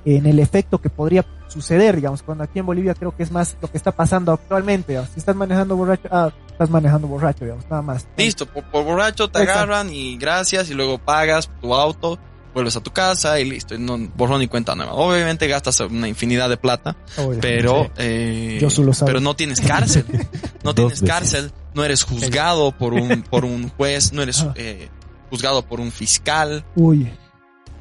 en 0.05 0.27
el 0.27 0.39
efecto 0.39 0.81
que 0.81 0.91
podría 0.91 1.25
suceder, 1.49 1.97
digamos, 1.97 2.23
cuando 2.23 2.45
aquí 2.45 2.59
en 2.59 2.67
Bolivia 2.67 2.95
creo 2.95 3.17
que 3.17 3.23
es 3.23 3.31
más 3.31 3.57
lo 3.63 3.71
que 3.71 3.79
está 3.79 3.91
pasando 3.93 4.33
actualmente. 4.33 4.93
digamos. 4.93 5.11
Si 5.15 5.19
estás 5.21 5.35
manejando 5.37 5.77
borracho, 5.77 6.09
ah, 6.11 6.31
estás 6.55 6.71
manejando 6.71 7.07
borracho, 7.09 7.45
digamos, 7.45 7.65
nada 7.69 7.83
más. 7.83 8.07
Listo, 8.17 8.47
por, 8.47 8.65
por 8.71 8.85
borracho 8.85 9.29
te 9.29 9.41
Exacto. 9.41 9.61
agarran 9.63 9.93
y 9.93 10.17
gracias 10.17 10.71
y 10.71 10.75
luego 10.75 10.99
pagas 10.99 11.51
tu 11.61 11.75
auto, 11.75 12.19
vuelves 12.55 12.77
a 12.77 12.81
tu 12.81 12.93
casa 12.93 13.41
y 13.41 13.45
listo, 13.51 13.75
y 13.75 13.79
no 13.79 13.99
borrón 14.17 14.39
ni 14.39 14.47
cuenta 14.47 14.75
nueva. 14.77 14.93
Obviamente 14.93 15.49
gastas 15.49 15.81
una 15.81 16.07
infinidad 16.09 16.49
de 16.49 16.57
plata, 16.57 16.97
pero 17.41 17.85
Sí. 17.85 17.91
eh, 17.99 18.59
Yo 18.61 18.71
solo 18.71 18.93
pero 19.05 19.21
no 19.21 19.35
tienes 19.35 19.61
cárcel 19.61 20.05
no 20.65 20.75
tienes 20.75 21.03
cárcel 21.03 21.51
no 21.75 21.85
eres 21.85 22.05
juzgado 22.05 22.71
por 22.71 22.95
un 22.95 23.23
por 23.31 23.45
un 23.45 23.69
juez 23.71 24.13
no 24.13 24.23
eres 24.23 24.43
Ah. 24.43 24.53
eh, 24.55 24.89
juzgado 25.31 25.67
por 25.67 25.81
un 25.81 25.91
fiscal 25.91 26.65
Uy. 26.77 27.13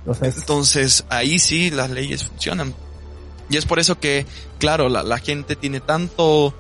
O 0.08 0.14
sea, 0.16 0.28
es- 0.28 0.38
entonces 0.40 1.06
ahí 1.10 1.38
sí 1.38 1.70
las 1.70 1.92
leyes 1.92 2.24
funcionan 2.24 2.74
y 3.52 3.58
es 3.58 3.66
por 3.66 3.78
eso 3.78 4.00
que 4.00 4.26
claro 4.58 4.90
la, 4.90 5.04
la 5.04 5.20
gente 5.20 5.56
tiene 5.56 5.80
tanto 5.82 6.56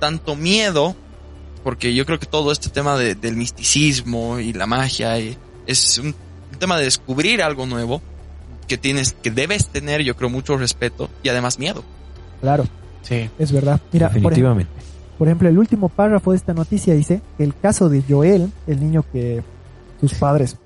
tanto 0.00 0.34
miedo 0.34 0.96
porque 1.64 1.94
yo 1.94 2.04
creo 2.06 2.18
que 2.18 2.26
todo 2.26 2.50
este 2.52 2.68
tema 2.70 2.96
de- 2.96 3.14
del 3.14 3.36
misticismo 3.36 4.38
y 4.38 4.52
la 4.52 4.66
magia 4.66 5.18
y- 5.18 5.36
es 5.66 5.98
un, 5.98 6.06
un 6.08 6.58
tema 6.58 6.76
de 6.78 6.84
descubrir 6.84 7.42
algo 7.42 7.66
nuevo 7.66 8.02
que 8.68 8.76
tienes 8.78 9.12
que 9.12 9.30
debes 9.30 9.68
tener 9.68 10.02
yo 10.02 10.16
creo 10.16 10.30
mucho 10.30 10.56
respeto 10.56 11.08
y 11.22 11.28
además 11.28 11.58
miedo 11.58 11.84
claro, 12.40 12.64
Sí. 13.02 13.28
es 13.38 13.50
verdad. 13.52 13.80
Mira, 13.92 14.06
por 14.08 14.12
ejemplo, 14.12 14.30
Definitivamente. 14.30 14.72
Por 15.18 15.28
ejemplo, 15.28 15.48
el 15.48 15.58
último 15.58 15.88
párrafo 15.88 16.30
de 16.32 16.36
esta 16.38 16.52
noticia 16.54 16.94
dice 16.94 17.20
que 17.36 17.44
el 17.44 17.54
caso 17.56 17.88
de 17.88 18.02
Joel, 18.08 18.50
el 18.66 18.80
niño 18.80 19.04
que 19.12 19.42
sus 20.00 20.14
padres 20.14 20.56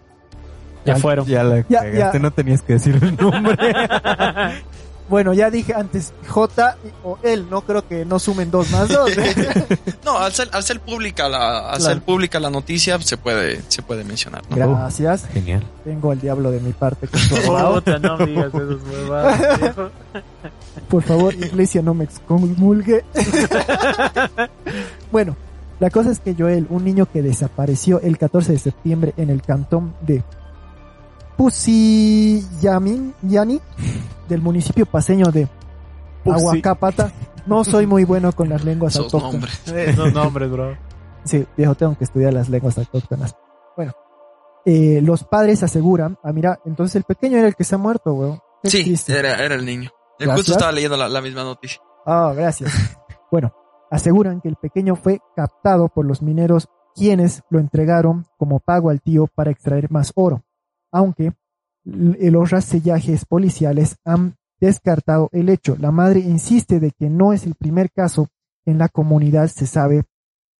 Ya 0.86 0.96
fueron. 0.96 1.26
Ya 1.26 1.42
la 1.44 1.56
Ya, 1.68 1.80
cagaste, 1.80 2.18
ya. 2.18 2.22
no 2.22 2.30
tenías 2.30 2.62
que 2.62 2.74
decir 2.74 2.98
el 3.02 3.16
nombre. 3.16 3.56
Bueno, 5.08 5.32
ya 5.34 5.50
dije 5.50 5.72
antes 5.72 6.12
J 6.28 6.76
o 7.04 7.16
él, 7.22 7.46
no 7.48 7.60
creo 7.62 7.86
que 7.86 8.04
no 8.04 8.18
sumen 8.18 8.50
dos 8.50 8.70
más 8.70 8.88
dos. 8.88 9.10
No, 10.04 10.18
al 10.18 10.32
ser, 10.32 10.48
al 10.52 10.62
ser 10.62 10.80
pública 10.80 11.28
la, 11.28 11.70
al 11.70 11.78
Claro. 11.78 11.94
ser 11.94 12.02
pública 12.02 12.38
la 12.40 12.50
noticia, 12.50 13.00
se 13.00 13.16
puede, 13.16 13.60
se 13.68 13.82
puede 13.82 14.04
mencionar, 14.04 14.42
¿no? 14.48 14.56
Gracias. 14.56 15.26
Genial. 15.32 15.64
Tengo 15.84 16.10
al 16.12 16.20
diablo 16.20 16.50
de 16.50 16.60
mi 16.60 16.72
parte. 16.72 17.08
Puta, 17.46 17.98
no 17.98 18.18
digas 18.18 18.52
viejo. 18.52 19.90
Por 20.88 21.02
favor, 21.02 21.34
iglesia, 21.34 21.82
no 21.82 21.94
me 21.94 22.04
excomulgue. 22.04 23.04
bueno, 25.10 25.36
la 25.80 25.90
cosa 25.90 26.10
es 26.10 26.20
que 26.20 26.34
Joel, 26.34 26.66
un 26.70 26.84
niño 26.84 27.06
que 27.06 27.22
desapareció 27.22 28.00
el 28.00 28.18
14 28.18 28.52
de 28.52 28.58
septiembre 28.58 29.14
en 29.16 29.30
el 29.30 29.42
cantón 29.42 29.94
de 30.02 30.22
Pusillamin, 31.36 33.14
Yani, 33.22 33.60
del 34.28 34.40
municipio 34.40 34.86
paseño 34.86 35.30
de. 35.30 35.48
Aguacapata. 36.24 37.12
No 37.46 37.62
soy 37.62 37.86
muy 37.86 38.02
bueno 38.04 38.32
con 38.32 38.48
las 38.48 38.64
lenguas 38.64 38.94
Esos 38.94 39.14
autóctonas. 39.14 39.62
nombres. 39.66 39.88
Esos 39.88 40.12
nombres, 40.12 40.50
bro. 40.50 40.76
Sí, 41.24 41.46
viejo, 41.56 41.74
tengo 41.76 41.96
que 41.96 42.04
estudiar 42.04 42.32
las 42.32 42.48
lenguas 42.48 42.76
autóctonas. 42.78 43.36
Bueno, 43.76 43.92
eh, 44.64 45.00
los 45.02 45.22
padres 45.24 45.62
aseguran, 45.62 46.18
ah, 46.24 46.32
mira, 46.32 46.58
entonces 46.64 46.96
el 46.96 47.04
pequeño 47.04 47.38
era 47.38 47.46
el 47.46 47.54
que 47.54 47.62
se 47.62 47.76
ha 47.76 47.78
muerto, 47.78 48.14
weón. 48.14 48.40
Sí, 48.64 48.96
era, 49.08 49.44
era 49.44 49.54
el 49.54 49.64
niño. 49.64 49.90
Gracias. 50.18 50.36
justo 50.38 50.52
estaba 50.52 50.72
leyendo 50.72 50.96
la, 50.96 51.08
la 51.08 51.20
misma 51.20 51.44
noticia. 51.44 51.80
Ah, 52.04 52.32
gracias. 52.34 52.72
bueno, 53.30 53.52
aseguran 53.90 54.40
que 54.40 54.48
el 54.48 54.56
pequeño 54.56 54.96
fue 54.96 55.20
captado 55.36 55.88
por 55.88 56.06
los 56.06 56.22
mineros 56.22 56.68
quienes 56.94 57.42
lo 57.50 57.60
entregaron 57.60 58.26
como 58.38 58.58
pago 58.58 58.90
al 58.90 59.02
tío 59.02 59.26
para 59.26 59.50
extraer 59.50 59.90
más 59.90 60.12
oro, 60.16 60.42
aunque 60.96 61.32
los 61.84 62.50
rasellajes 62.50 63.24
policiales 63.24 63.96
han 64.04 64.34
descartado 64.60 65.28
el 65.32 65.48
hecho. 65.48 65.76
La 65.78 65.90
madre 65.92 66.20
insiste 66.20 66.80
de 66.80 66.90
que 66.90 67.08
no 67.10 67.32
es 67.32 67.44
el 67.46 67.54
primer 67.54 67.90
caso 67.92 68.28
en 68.64 68.78
la 68.78 68.88
comunidad, 68.88 69.48
se 69.48 69.66
sabe, 69.66 70.04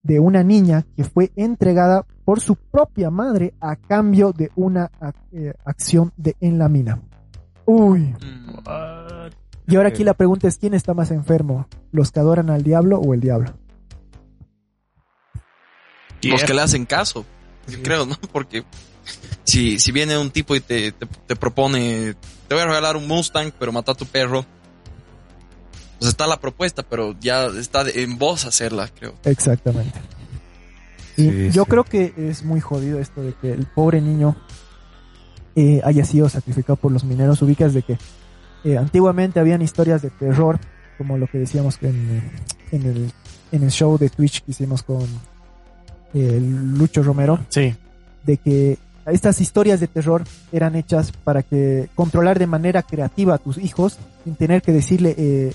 de 0.03 0.19
una 0.19 0.43
niña 0.43 0.85
que 0.95 1.03
fue 1.03 1.31
entregada 1.35 2.05
por 2.23 2.39
su 2.39 2.55
propia 2.55 3.09
madre 3.09 3.53
a 3.59 3.75
cambio 3.75 4.31
de 4.31 4.51
una 4.55 4.89
ac- 5.01 5.15
eh, 5.33 5.53
acción 5.65 6.13
de 6.15 6.35
en 6.39 6.57
la 6.59 6.69
mina. 6.69 7.01
Uy. 7.65 8.13
Mm. 8.23 8.55
What? 8.65 9.31
Y 9.67 9.75
ahora 9.75 9.89
aquí 9.89 10.05
la 10.05 10.13
pregunta 10.13 10.47
es, 10.47 10.57
¿quién 10.57 10.73
está 10.73 10.93
más 10.93 11.11
enfermo? 11.11 11.67
¿Los 11.91 12.11
que 12.11 12.21
adoran 12.21 12.49
al 12.49 12.63
diablo 12.63 12.99
o 12.99 13.13
el 13.13 13.19
diablo? 13.19 13.53
Los 16.23 16.43
que 16.43 16.53
le 16.53 16.61
hacen 16.61 16.85
caso, 16.85 17.25
yo 17.67 17.81
creo, 17.83 18.05
¿no? 18.05 18.15
Porque 18.31 18.63
si, 19.43 19.79
si 19.79 19.91
viene 19.91 20.17
un 20.17 20.31
tipo 20.31 20.55
y 20.55 20.59
te, 20.59 20.91
te, 20.91 21.05
te 21.05 21.35
propone, 21.35 22.15
te 22.47 22.55
voy 22.55 22.63
a 22.63 22.67
regalar 22.67 22.95
un 22.97 23.07
Mustang, 23.07 23.51
pero 23.57 23.71
mata 23.71 23.91
a 23.93 23.95
tu 23.95 24.05
perro, 24.05 24.45
pues 25.99 26.09
está 26.09 26.27
la 26.27 26.39
propuesta, 26.39 26.83
pero 26.83 27.15
ya 27.19 27.45
está 27.47 27.83
en 27.89 28.17
vos 28.17 28.45
hacerla, 28.45 28.87
creo. 28.89 29.15
Exactamente. 29.25 29.99
Y 31.17 31.23
Sí, 31.23 31.49
yo 31.51 31.63
sí. 31.63 31.69
creo 31.69 31.83
que 31.83 32.13
es 32.17 32.43
muy 32.43 32.59
jodido 32.59 32.99
esto 32.99 33.23
de 33.23 33.33
que 33.33 33.51
el 33.51 33.65
pobre 33.65 34.01
niño 34.01 34.35
eh, 35.55 35.81
haya 35.83 36.05
sido 36.05 36.29
sacrificado 36.29 36.75
por 36.75 36.91
los 36.91 37.03
mineros. 37.03 37.41
Ubicas 37.41 37.73
de 37.73 37.81
que 37.81 37.97
eh, 38.63 38.77
antiguamente 38.77 39.39
habían 39.39 39.63
historias 39.63 40.03
de 40.03 40.11
terror, 40.11 40.59
como 40.99 41.17
lo 41.17 41.25
que 41.25 41.39
decíamos 41.39 41.79
en, 41.81 42.21
en, 42.71 42.81
el, 42.83 43.11
en 43.51 43.63
el 43.63 43.71
show 43.71 43.97
de 43.97 44.09
Twitch 44.09 44.43
que 44.43 44.51
hicimos 44.51 44.83
con 44.83 45.03
eh, 46.13 46.39
Lucho 46.39 47.01
Romero, 47.01 47.43
Sí. 47.49 47.73
de 48.23 48.37
que 48.37 48.77
estas 49.11 49.39
historias 49.39 49.79
de 49.79 49.87
terror 49.87 50.23
eran 50.51 50.75
hechas 50.75 51.11
para 51.11 51.43
que 51.43 51.89
controlar 51.95 52.39
de 52.39 52.47
manera 52.47 52.83
creativa 52.83 53.35
a 53.35 53.37
tus 53.37 53.57
hijos 53.57 53.97
sin 54.23 54.35
tener 54.35 54.61
que 54.61 54.73
decirle 54.73 55.15
eh, 55.17 55.53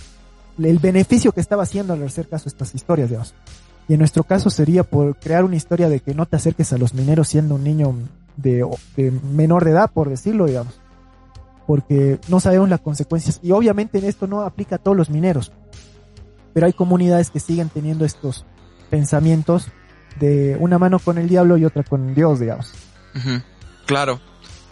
el 0.62 0.78
beneficio 0.78 1.32
que 1.32 1.40
estaba 1.40 1.62
haciendo 1.62 1.92
al 1.92 2.02
hacer 2.02 2.28
caso 2.28 2.48
a 2.48 2.50
estas 2.50 2.74
historias, 2.74 3.10
digamos. 3.10 3.34
Y 3.88 3.94
en 3.94 3.98
nuestro 3.98 4.24
caso 4.24 4.48
sería 4.48 4.84
por 4.84 5.16
crear 5.16 5.44
una 5.44 5.56
historia 5.56 5.88
de 5.88 6.00
que 6.00 6.14
no 6.14 6.26
te 6.26 6.36
acerques 6.36 6.72
a 6.72 6.78
los 6.78 6.94
mineros 6.94 7.28
siendo 7.28 7.56
un 7.56 7.64
niño 7.64 7.94
de, 8.36 8.66
menor 9.34 9.64
de 9.64 9.72
edad, 9.72 9.90
por 9.92 10.08
decirlo, 10.08 10.46
digamos. 10.46 10.80
Porque 11.66 12.18
no 12.28 12.40
sabemos 12.40 12.68
las 12.68 12.80
consecuencias. 12.80 13.40
Y 13.42 13.50
obviamente 13.50 13.98
en 13.98 14.04
esto 14.04 14.26
no 14.26 14.42
aplica 14.42 14.76
a 14.76 14.78
todos 14.78 14.96
los 14.96 15.10
mineros. 15.10 15.52
Pero 16.54 16.66
hay 16.66 16.72
comunidades 16.72 17.30
que 17.30 17.40
siguen 17.40 17.68
teniendo 17.68 18.04
estos 18.04 18.44
pensamientos 18.88 19.68
de 20.20 20.56
una 20.60 20.78
mano 20.78 20.98
con 20.98 21.18
el 21.18 21.28
diablo 21.28 21.56
y 21.56 21.64
otra 21.64 21.82
con 21.82 22.14
Dios, 22.14 22.40
digamos. 22.40 22.72
Claro. 23.86 24.20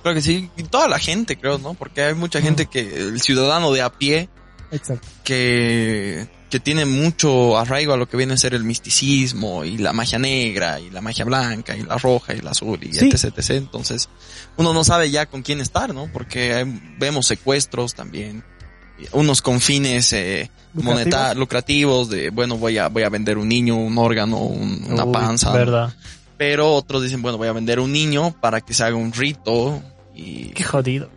Creo 0.02 0.14
que 0.14 0.22
sí. 0.22 0.48
Y 0.56 0.62
toda 0.64 0.88
la 0.88 0.98
gente, 0.98 1.36
creo, 1.38 1.58
¿no? 1.58 1.74
Porque 1.74 2.02
hay 2.02 2.14
mucha 2.14 2.40
gente 2.40 2.66
que, 2.66 2.80
el 2.80 3.20
ciudadano 3.20 3.70
de 3.72 3.82
a 3.82 3.90
pie, 3.90 4.28
Exacto. 4.72 5.06
que, 5.24 6.26
que 6.48 6.58
tiene 6.58 6.86
mucho 6.86 7.58
arraigo 7.58 7.92
a 7.92 7.96
lo 7.98 8.08
que 8.08 8.16
viene 8.16 8.32
a 8.34 8.36
ser 8.38 8.54
el 8.54 8.64
misticismo 8.64 9.64
y 9.64 9.76
la 9.78 9.92
magia 9.92 10.18
negra 10.18 10.80
y 10.80 10.88
la 10.90 11.00
magia 11.02 11.24
blanca 11.24 11.76
y 11.76 11.82
la 11.82 11.98
roja 11.98 12.34
y 12.34 12.40
la 12.40 12.52
azul 12.52 12.78
y 12.82 12.92
Sí. 12.94 13.08
etc, 13.12 13.24
etc. 13.36 13.50
Entonces, 13.50 14.08
uno 14.56 14.72
no 14.72 14.84
sabe 14.84 15.10
ya 15.10 15.26
con 15.26 15.42
quién 15.42 15.60
estar, 15.60 15.92
¿no? 15.94 16.08
Porque 16.12 16.54
hay- 16.54 16.80
vemos 16.98 17.26
secuestros 17.26 17.94
también, 17.94 18.42
unos 19.12 19.42
con 19.42 19.60
fines 19.60 20.12
eh, 20.12 20.50
Lucrativos. 20.74 20.84
moneta- 20.84 21.34
lucrativos 21.34 22.08
de, 22.10 22.30
bueno, 22.30 22.56
voy 22.56 22.78
a, 22.78 22.88
voy 22.88 23.02
a 23.02 23.08
vender 23.10 23.38
un 23.38 23.48
niño, 23.48 23.76
un 23.76 23.96
órgano, 23.98 24.38
un- 24.38 24.84
una 24.88 25.04
Uy, 25.04 25.12
panza. 25.12 25.48
¿no? 25.64 25.92
Pero 26.40 26.72
otros 26.72 27.02
dicen, 27.02 27.20
bueno, 27.20 27.36
voy 27.36 27.48
a 27.48 27.52
vender 27.52 27.80
un 27.80 27.92
niño 27.92 28.34
para 28.40 28.62
que 28.62 28.72
se 28.72 28.82
haga 28.82 28.96
un 28.96 29.12
rito 29.12 29.82
y... 30.14 30.46
Qué 30.54 30.64
jodido. 30.64 31.10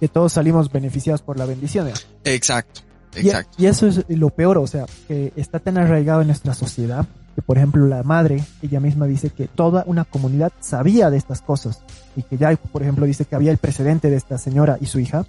Que 0.00 0.08
todos 0.08 0.32
salimos 0.32 0.72
beneficiados 0.72 1.20
por 1.20 1.36
la 1.38 1.44
bendición. 1.44 1.84
digamos. 1.84 2.06
Exacto, 2.24 2.80
Y- 3.14 3.26
exacto. 3.26 3.54
Y, 3.58 3.66
eso 3.66 3.86
es 3.86 4.02
lo 4.08 4.30
peor, 4.30 4.56
o 4.56 4.66
sea, 4.66 4.86
que 5.06 5.30
está 5.36 5.58
tan 5.58 5.76
arraigado 5.76 6.22
en 6.22 6.28
nuestra 6.28 6.54
sociedad 6.54 7.04
que, 7.34 7.42
por 7.42 7.58
ejemplo, 7.58 7.86
la 7.86 8.02
madre, 8.02 8.42
ella 8.62 8.80
misma 8.80 9.06
dice 9.06 9.28
que 9.28 9.46
toda 9.46 9.84
una 9.86 10.06
comunidad 10.06 10.52
sabía 10.60 11.10
de 11.10 11.18
estas 11.18 11.42
cosas 11.42 11.82
y 12.16 12.22
que 12.22 12.38
ya, 12.38 12.56
por 12.56 12.80
ejemplo, 12.80 13.04
dice 13.04 13.26
que 13.26 13.34
había 13.34 13.50
el 13.50 13.58
precedente 13.58 14.08
de 14.08 14.16
esta 14.16 14.38
señora 14.38 14.78
y 14.80 14.86
su 14.86 15.00
hija 15.00 15.26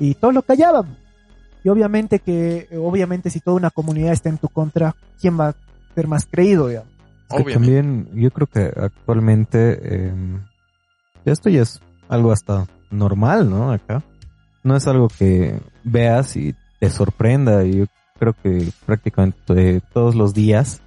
y 0.00 0.14
todos 0.14 0.34
lo 0.34 0.42
callaban. 0.42 0.96
Y 1.62 1.68
obviamente 1.68 2.18
que, 2.18 2.66
obviamente 2.76 3.30
si 3.30 3.38
toda 3.38 3.56
una 3.58 3.70
comunidad 3.70 4.12
está 4.12 4.28
en 4.28 4.38
tu 4.38 4.48
contra, 4.48 4.96
¿quién 5.20 5.38
va 5.38 5.50
a 5.50 5.54
ser 5.94 6.08
más 6.08 6.26
creído, 6.28 6.66
digamos? 6.66 6.95
Es 7.30 7.36
que 7.44 7.52
también 7.54 8.08
yo 8.14 8.30
creo 8.30 8.46
que 8.46 8.72
actualmente 8.80 9.78
eh, 9.82 10.12
esto 11.24 11.48
ya 11.50 11.62
es 11.62 11.80
algo 12.08 12.32
hasta 12.32 12.66
normal, 12.90 13.50
¿no? 13.50 13.72
Acá. 13.72 14.02
No 14.62 14.76
es 14.76 14.86
algo 14.86 15.08
que 15.08 15.60
veas 15.84 16.36
y 16.36 16.54
te 16.80 16.90
sorprenda. 16.90 17.64
Yo 17.64 17.86
creo 18.18 18.34
que 18.42 18.68
prácticamente 18.84 19.76
eh, 19.76 19.80
todos 19.92 20.14
los 20.14 20.34
días 20.34 20.80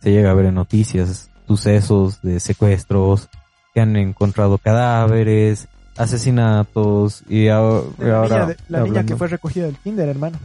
se 0.00 0.10
llega 0.12 0.30
a 0.30 0.34
ver 0.34 0.46
en 0.46 0.54
noticias 0.54 1.30
sucesos 1.46 2.20
de 2.22 2.40
secuestros, 2.40 3.28
que 3.74 3.80
han 3.80 3.96
encontrado 3.96 4.58
cadáveres, 4.58 5.68
asesinatos 5.96 7.22
y, 7.28 7.48
ahora- 7.48 7.84
La, 7.98 8.16
ahora 8.18 8.28
niña, 8.36 8.46
de- 8.46 8.56
la 8.68 8.80
niña 8.82 9.04
que 9.06 9.16
fue 9.16 9.28
recogida 9.28 9.66
del 9.66 9.76
kinder, 9.76 10.08
hermano. 10.08 10.38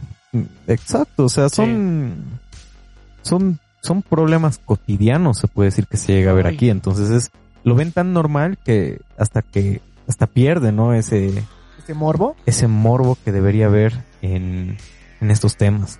Exacto, 0.66 1.24
o 1.24 1.28
sea, 1.28 1.48
son, 1.48 2.14
son, 3.22 3.58
son 3.82 4.02
problemas 4.02 4.58
cotidianos, 4.64 5.38
se 5.38 5.48
puede 5.48 5.68
decir 5.68 5.86
que 5.86 5.96
se 5.96 6.12
llega 6.12 6.30
a 6.30 6.34
ver 6.34 6.46
Ay. 6.46 6.54
aquí. 6.54 6.70
Entonces 6.70 7.10
es, 7.10 7.30
lo 7.64 7.74
ven 7.74 7.92
tan 7.92 8.12
normal 8.12 8.56
que 8.64 9.00
hasta 9.18 9.42
que, 9.42 9.80
hasta 10.08 10.26
pierde, 10.26 10.72
¿no? 10.72 10.94
Ese, 10.94 11.44
Ese 11.82 11.94
morbo. 11.94 12.36
ese 12.46 12.68
morbo 12.68 13.18
que 13.24 13.32
debería 13.32 13.66
haber 13.66 13.92
en, 14.22 14.76
en 15.20 15.30
estos 15.30 15.56
temas. 15.56 15.98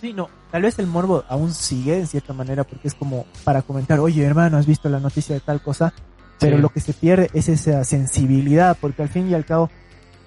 Sí, 0.00 0.12
no, 0.12 0.28
tal 0.50 0.62
vez 0.62 0.78
el 0.78 0.86
morbo 0.88 1.22
aún 1.28 1.52
sigue 1.54 1.96
en 1.98 2.06
cierta 2.08 2.32
manera 2.32 2.64
porque 2.64 2.88
es 2.88 2.94
como 2.94 3.24
para 3.44 3.62
comentar, 3.62 4.00
oye 4.00 4.24
hermano, 4.24 4.56
¿has 4.58 4.66
visto 4.66 4.88
la 4.88 4.98
noticia 4.98 5.34
de 5.34 5.40
tal 5.40 5.62
cosa? 5.62 5.92
Pero 6.40 6.56
Sí. 6.56 6.62
lo 6.62 6.70
que 6.70 6.80
se 6.80 6.92
pierde 6.92 7.30
es 7.34 7.48
esa 7.48 7.84
sensibilidad, 7.84 8.76
porque 8.80 9.02
al 9.02 9.08
fin 9.08 9.30
y 9.30 9.34
al 9.34 9.44
cabo, 9.44 9.70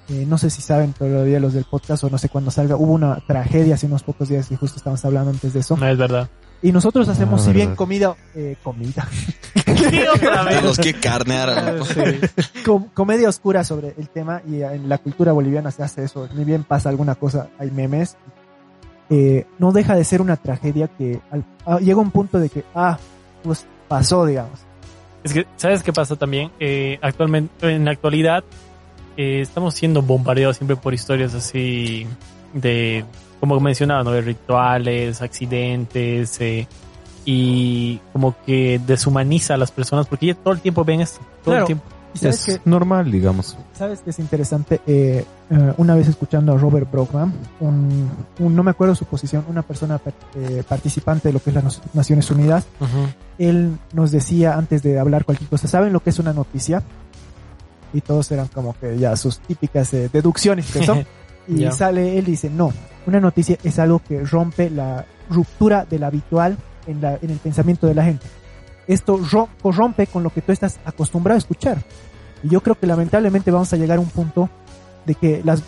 eh, 0.07 0.23
no 0.25 0.37
sé 0.37 0.49
si 0.49 0.61
saben 0.61 0.93
todavía 0.93 1.41
los 1.41 1.53
del 1.53 1.65
podcast 1.65 2.05
o 2.05 2.09
no 2.09 2.17
sé 2.17 2.29
cuándo 2.29 2.51
salga, 2.51 2.77
hubo 2.77 2.93
una 2.93 3.19
tragedia 3.27 3.75
hace 3.75 3.87
unos 3.87 4.03
pocos 4.03 4.29
días 4.29 4.49
y 4.49 4.55
justo 4.55 4.77
estábamos 4.77 5.03
hablando 5.03 5.31
antes 5.31 5.51
de 5.53 5.59
eso. 5.59 5.75
No 5.75 5.87
es 5.87 5.97
verdad. 5.97 6.29
Y 6.65 6.71
nosotros 6.71 7.07
hacemos, 7.09 7.41
Ah, 7.41 7.45
si 7.45 7.53
bien 7.53 7.67
verdad. 7.67 7.77
comida, 7.77 8.15
eh, 8.33 8.55
comida, 8.63 9.07
los 10.63 10.79
que 10.79 10.93
com- 12.65 12.87
comedia 12.93 13.29
oscura 13.29 13.63
sobre 13.63 13.93
el 13.97 14.09
tema 14.09 14.41
y 14.47 14.61
en 14.63 14.89
la 14.89 14.97
cultura 14.97 15.31
boliviana 15.31 15.71
se 15.71 15.83
hace 15.83 16.03
eso, 16.03 16.27
ni 16.35 16.43
bien 16.43 16.63
pasa 16.63 16.89
alguna 16.89 17.15
cosa, 17.15 17.49
hay 17.59 17.69
memes, 17.71 18.17
eh, 19.09 19.45
no 19.59 19.71
deja 19.71 19.95
de 19.95 20.03
ser 20.03 20.21
una 20.21 20.37
tragedia 20.37 20.87
que 20.87 21.19
al- 21.31 21.45
ah, 21.65 21.79
llega 21.79 21.99
un 21.99 22.11
punto 22.11 22.39
de 22.39 22.49
que, 22.49 22.63
ah, 22.73 22.97
pues 23.43 23.65
pasó, 23.87 24.25
digamos. 24.25 24.59
Es 25.23 25.33
que, 25.33 25.45
¿sabes 25.57 25.83
qué 25.83 25.93
pasa 25.93 26.15
también? 26.15 26.51
Eh, 26.59 26.97
actualmente, 27.01 27.69
en 27.69 27.85
la 27.85 27.91
actualidad, 27.91 28.43
eh, 29.17 29.41
estamos 29.41 29.75
siendo 29.75 30.01
bombardeados 30.01 30.57
siempre 30.57 30.75
por 30.75 30.93
historias 30.93 31.33
así 31.35 32.07
de, 32.53 33.05
como 33.39 33.59
mencionaba, 33.59 34.03
¿no? 34.03 34.11
De 34.11 34.21
rituales, 34.21 35.21
accidentes, 35.21 36.39
eh, 36.41 36.67
y 37.25 37.99
como 38.13 38.35
que 38.45 38.79
deshumaniza 38.85 39.55
a 39.55 39.57
las 39.57 39.71
personas 39.71 40.05
porque 40.07 40.27
ya 40.27 40.35
todo 40.35 40.53
el 40.53 40.61
tiempo 40.61 40.83
ven 40.83 41.01
esto. 41.01 41.19
Todo 41.43 41.53
Claro. 41.53 41.59
el 41.61 41.65
tiempo. 41.67 41.85
Sabes 42.15 42.47
Es 42.47 42.59
que, 42.59 42.69
normal, 42.69 43.11
digamos. 43.11 43.57
sabes 43.73 43.99
que 43.99 44.11
es 44.11 44.19
interesante, 44.19 44.79
Eh, 44.87 45.25
eh, 45.49 45.73
una 45.77 45.95
vez 45.95 46.07
escuchando 46.07 46.53
a 46.53 46.57
Robert 46.57 46.89
Brockman, 46.89 47.33
un, 47.59 48.09
un- 48.39 48.55
no 48.55 48.63
me 48.63 48.71
acuerdo 48.71 48.95
su 48.95 49.03
posición, 49.03 49.43
una 49.49 49.63
persona 49.63 49.99
eh, 50.35 50.63
participante 50.67 51.27
de 51.27 51.33
lo 51.33 51.41
que 51.43 51.49
es 51.49 51.55
las 51.61 51.81
Naciones 51.93 52.31
Unidas, 52.31 52.65
él 53.37 53.77
nos 53.91 54.11
decía 54.11 54.55
antes 54.55 54.81
de 54.81 54.97
hablar 54.97 55.25
cualquier 55.25 55.49
cosa, 55.49 55.67
¿saben 55.67 55.91
lo 55.91 55.99
que 55.99 56.11
es 56.11 56.19
una 56.19 56.31
noticia? 56.31 56.83
Y 57.93 57.99
todos 57.99 58.31
eran 58.31 58.47
como 58.47 58.75
que 58.79 58.97
ya 58.97 59.15
sus 59.17 59.39
típicas 59.39 59.93
eh, 59.93 60.09
deducciones 60.11 60.71
que 60.71 60.85
son. 60.85 61.05
Y 61.47 61.59
Ya. 61.59 61.71
sale, 61.71 62.17
él 62.17 62.25
dice, 62.25 62.49
no, 62.49 62.71
una 63.05 63.19
noticia 63.19 63.57
es 63.63 63.77
algo 63.79 63.99
que 63.99 64.23
rompe 64.23 64.69
la 64.69 65.05
ruptura 65.29 65.85
del 65.85 66.03
habitual 66.03 66.57
en, 66.87 67.01
la, 67.01 67.17
en 67.21 67.29
el 67.29 67.37
pensamiento 67.37 67.87
de 67.87 67.95
la 67.95 68.03
gente. 68.05 68.25
Esto 68.87 69.17
ro- 69.31 69.49
corrompe 69.61 70.07
con 70.07 70.23
lo 70.23 70.29
que 70.31 70.41
tú 70.41 70.51
estás 70.51 70.77
acostumbrado 70.85 71.35
a 71.35 71.39
escuchar. 71.39 71.77
Y 72.43 72.49
yo 72.49 72.61
creo 72.61 72.75
que 72.79 72.85
lamentablemente 72.87 73.49
vamos 73.51 73.71
a 73.73 73.77
llegar 73.77 73.97
a 73.97 74.01
un 74.01 74.09
punto 74.09 74.49
de 75.05 75.15
que 75.15 75.41
las 75.43 75.63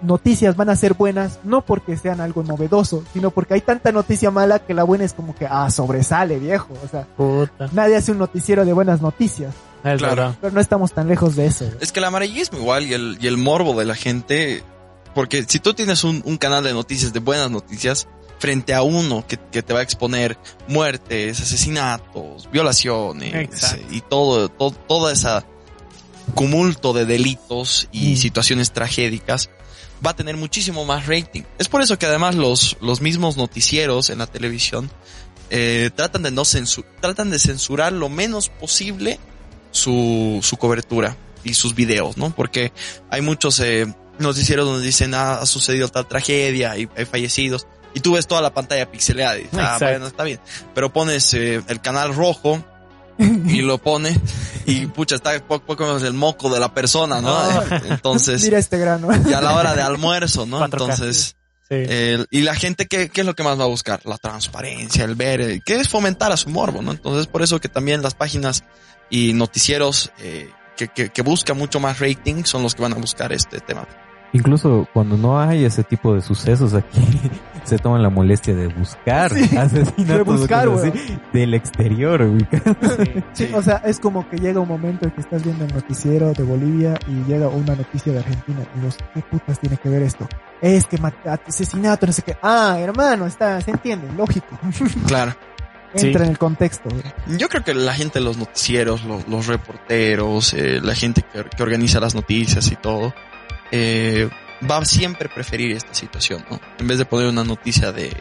noticias 0.00 0.56
van 0.56 0.68
a 0.68 0.76
ser 0.76 0.94
buenas, 0.94 1.38
no 1.44 1.64
porque 1.64 1.96
sean 1.96 2.20
algo 2.20 2.42
novedoso, 2.42 3.04
sino 3.12 3.30
porque 3.30 3.54
hay 3.54 3.60
tanta 3.60 3.92
noticia 3.92 4.30
mala 4.32 4.58
que 4.58 4.74
la 4.74 4.82
buena 4.84 5.04
es 5.04 5.12
como 5.12 5.34
que, 5.34 5.46
ah, 5.48 5.70
sobresale, 5.70 6.38
viejo. 6.40 6.68
O 6.84 6.88
sea, 6.88 7.06
Puta. 7.16 7.68
nadie 7.72 7.96
hace 7.96 8.10
un 8.12 8.18
noticiero 8.18 8.64
de 8.64 8.72
buenas 8.72 9.00
noticias, 9.00 9.54
Es 9.84 9.98
Claro. 9.98 10.34
pero 10.40 10.52
no 10.52 10.60
estamos 10.60 10.92
tan 10.92 11.06
lejos 11.08 11.34
de 11.36 11.46
eso. 11.46 11.64
Es 11.80 11.90
que 11.92 11.98
el 12.00 12.04
amarillismo 12.04 12.58
igual 12.58 12.86
y 12.86 12.94
el, 12.94 13.18
y 13.20 13.26
el 13.28 13.36
morbo 13.36 13.78
de 13.78 13.84
la 13.84 13.94
gente, 13.94 14.62
porque 15.14 15.44
si 15.48 15.58
tú 15.58 15.74
tienes 15.74 16.04
un, 16.04 16.22
un 16.24 16.36
canal 16.38 16.64
de 16.64 16.72
noticias, 16.72 17.12
de 17.12 17.20
buenas 17.20 17.50
noticias, 17.50 18.08
frente 18.38 18.74
a 18.74 18.82
uno 18.82 19.24
que, 19.26 19.38
que 19.52 19.62
te 19.62 19.72
va 19.72 19.80
a 19.80 19.82
exponer 19.82 20.36
muertes, 20.66 21.40
asesinatos, 21.40 22.50
violaciones 22.50 23.48
y 23.90 24.00
todo, 24.00 24.48
todo, 24.48 24.72
toda 24.72 25.12
esa 25.12 25.44
cumulto 26.34 26.92
de 26.92 27.04
delitos 27.04 27.88
y 27.92 28.12
Mm. 28.14 28.16
situaciones 28.16 28.72
tragédicas, 28.72 29.50
va 30.04 30.10
a 30.10 30.16
tener 30.16 30.36
muchísimo 30.36 30.84
más 30.84 31.06
rating. 31.06 31.42
Es 31.58 31.68
por 31.68 31.82
eso 31.82 31.98
que 31.98 32.06
además 32.06 32.34
los, 32.34 32.76
los 32.80 33.00
mismos 33.00 33.36
noticieros 33.36 34.10
en 34.10 34.18
la 34.18 34.26
televisión 34.26 34.90
eh, 35.50 35.90
tratan 35.94 36.22
de 36.22 36.30
no 36.30 36.42
censu- 36.42 36.84
tratan 37.00 37.30
de 37.30 37.38
censurar 37.38 37.92
lo 37.92 38.08
menos 38.08 38.48
posible 38.48 39.20
su, 39.70 40.40
su 40.42 40.56
cobertura 40.56 41.16
y 41.44 41.54
sus 41.54 41.74
videos, 41.74 42.16
¿no? 42.16 42.34
Porque 42.34 42.72
hay 43.10 43.20
muchos 43.20 43.60
eh, 43.60 43.92
noticieros 44.22 44.66
donde 44.66 44.84
dicen, 44.86 45.14
ah, 45.14 45.34
ha 45.34 45.46
sucedido 45.46 45.88
tal 45.88 46.06
tragedia 46.06 46.76
y 46.78 46.88
hay 46.96 47.04
fallecidos. 47.04 47.66
Y 47.94 48.00
tú 48.00 48.12
ves 48.14 48.26
toda 48.26 48.40
la 48.40 48.54
pantalla 48.54 48.90
pixeleada 48.90 49.36
y 49.38 49.42
dices, 49.42 49.58
ah, 49.60 49.76
bueno, 49.80 50.06
está 50.06 50.24
bien. 50.24 50.40
Pero 50.74 50.92
pones 50.92 51.34
eh, 51.34 51.62
el 51.68 51.80
canal 51.80 52.14
rojo 52.14 52.64
y 53.18 53.60
lo 53.60 53.76
pones 53.78 54.18
y 54.64 54.86
pucha, 54.86 55.16
está 55.16 55.38
poco, 55.46 55.66
poco 55.66 55.84
menos 55.84 56.02
el 56.02 56.14
moco 56.14 56.48
de 56.52 56.58
la 56.58 56.72
persona, 56.72 57.20
¿no? 57.20 57.62
Entonces, 57.90 58.42
Mira 58.42 58.58
este 58.58 58.78
grano. 58.78 59.08
y 59.28 59.32
a 59.34 59.40
la 59.42 59.54
hora 59.54 59.74
de 59.74 59.82
almuerzo, 59.82 60.46
¿no? 60.46 60.58
4K. 60.60 60.64
Entonces, 60.64 61.36
Sí. 61.68 61.76
el- 61.88 62.26
y 62.30 62.40
la 62.42 62.54
gente, 62.54 62.86
¿qué, 62.86 63.08
¿qué 63.08 63.20
es 63.22 63.26
lo 63.26 63.34
que 63.34 63.42
más 63.42 63.58
va 63.58 63.64
a 63.64 63.68
buscar? 63.68 64.00
La 64.04 64.18
transparencia, 64.18 65.04
el 65.04 65.14
ver, 65.14 65.40
el, 65.40 65.62
que 65.62 65.76
es 65.76 65.88
fomentar 65.88 66.30
a 66.32 66.36
su 66.36 66.50
morbo, 66.50 66.82
¿no? 66.82 66.90
Entonces, 66.92 67.26
por 67.26 67.40
eso 67.42 67.60
que 67.60 67.68
también 67.68 68.02
las 68.02 68.14
páginas 68.14 68.64
y 69.10 69.32
noticieros 69.34 70.10
eh, 70.18 70.50
que, 70.76 70.88
que, 70.88 71.08
que 71.10 71.22
buscan 71.22 71.56
mucho 71.56 71.80
más 71.80 71.98
rating 72.00 72.44
son 72.44 72.62
los 72.62 72.74
que 72.74 72.82
van 72.82 72.92
a 72.92 72.96
buscar 72.96 73.32
este 73.32 73.60
tema. 73.60 73.86
Incluso 74.34 74.88
cuando 74.94 75.16
no 75.18 75.38
hay 75.40 75.64
ese 75.64 75.84
tipo 75.84 76.14
de 76.14 76.22
sucesos 76.22 76.72
aquí, 76.74 77.00
se 77.64 77.76
toman 77.78 78.02
la 78.02 78.08
molestia 78.10 78.54
de 78.54 78.68
buscar 78.68 79.30
asesinatos 79.58 80.06
de 80.06 80.22
buscar, 80.22 80.68
así, 80.68 80.90
del 81.32 81.54
exterior. 81.54 82.26
güey. 82.26 82.46
Sí, 83.34 83.50
o 83.54 83.62
sea, 83.62 83.82
es 83.84 84.00
como 84.00 84.28
que 84.28 84.38
llega 84.38 84.58
un 84.60 84.68
momento 84.68 85.04
en 85.06 85.10
que 85.12 85.20
estás 85.20 85.44
viendo 85.44 85.64
el 85.64 85.74
noticiero 85.74 86.32
de 86.32 86.42
Bolivia 86.42 86.98
y 87.08 87.28
llega 87.30 87.48
una 87.48 87.74
noticia 87.76 88.12
de 88.12 88.18
Argentina 88.20 88.60
y 88.76 88.84
vos, 88.84 88.96
¿qué 89.14 89.20
putas 89.20 89.58
tiene 89.58 89.76
que 89.76 89.88
ver 89.88 90.02
esto? 90.02 90.26
Es 90.60 90.86
que 90.86 90.98
asesinato, 91.46 92.06
no 92.06 92.12
sé 92.12 92.22
qué. 92.22 92.36
Ah, 92.42 92.76
hermano, 92.80 93.26
está, 93.26 93.60
se 93.60 93.70
entiende, 93.70 94.08
lógico. 94.16 94.58
Claro. 95.06 95.34
Entra 95.94 96.20
Sí. 96.20 96.24
en 96.24 96.30
el 96.30 96.38
contexto. 96.38 96.88
güey. 96.88 97.38
Yo 97.38 97.48
creo 97.50 97.62
que 97.64 97.74
la 97.74 97.92
gente 97.92 98.18
de 98.18 98.24
los 98.24 98.38
noticieros, 98.38 99.04
los, 99.04 99.28
los 99.28 99.46
reporteros, 99.46 100.54
eh, 100.54 100.80
la 100.82 100.94
gente 100.94 101.22
que, 101.22 101.44
que 101.44 101.62
organiza 101.62 102.00
las 102.00 102.14
noticias 102.14 102.70
y 102.72 102.76
todo, 102.76 103.12
eh, 103.72 104.30
va 104.70 104.78
a 104.78 104.84
siempre 104.84 105.28
preferir 105.28 105.72
esta 105.76 105.92
situación, 105.94 106.44
¿no? 106.50 106.60
En 106.78 106.86
vez 106.86 106.98
de 106.98 107.04
poner 107.04 107.28
una 107.28 107.42
noticia 107.42 107.90
de, 107.90 108.12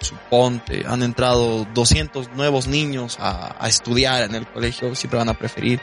suponte, 0.00 0.84
han 0.86 1.02
entrado 1.02 1.66
200 1.74 2.30
nuevos 2.32 2.66
niños 2.66 3.16
a, 3.20 3.56
a 3.62 3.68
estudiar 3.68 4.22
en 4.22 4.34
el 4.34 4.46
colegio, 4.46 4.94
siempre 4.94 5.18
van 5.18 5.28
a 5.28 5.34
preferir, 5.34 5.80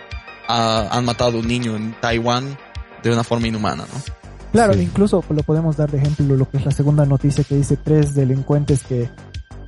a- 0.48 0.88
han 0.92 1.06
matado 1.06 1.38
a 1.38 1.42
un 1.42 1.48
niño 1.48 1.76
en 1.76 1.94
Taiwán 2.00 2.58
de 3.02 3.12
una 3.12 3.24
forma 3.24 3.48
inhumana, 3.48 3.84
¿no? 3.92 4.02
Claro, 4.52 4.74
Sí. 4.74 4.82
incluso 4.82 5.24
lo 5.30 5.42
podemos 5.44 5.78
dar 5.78 5.90
de 5.90 5.98
ejemplo 5.98 6.36
lo 6.36 6.48
que 6.50 6.58
es 6.58 6.66
la 6.66 6.72
segunda 6.72 7.06
noticia 7.06 7.44
que 7.44 7.56
dice 7.56 7.76
tres 7.78 8.14
delincuentes 8.14 8.84
que, 8.84 9.10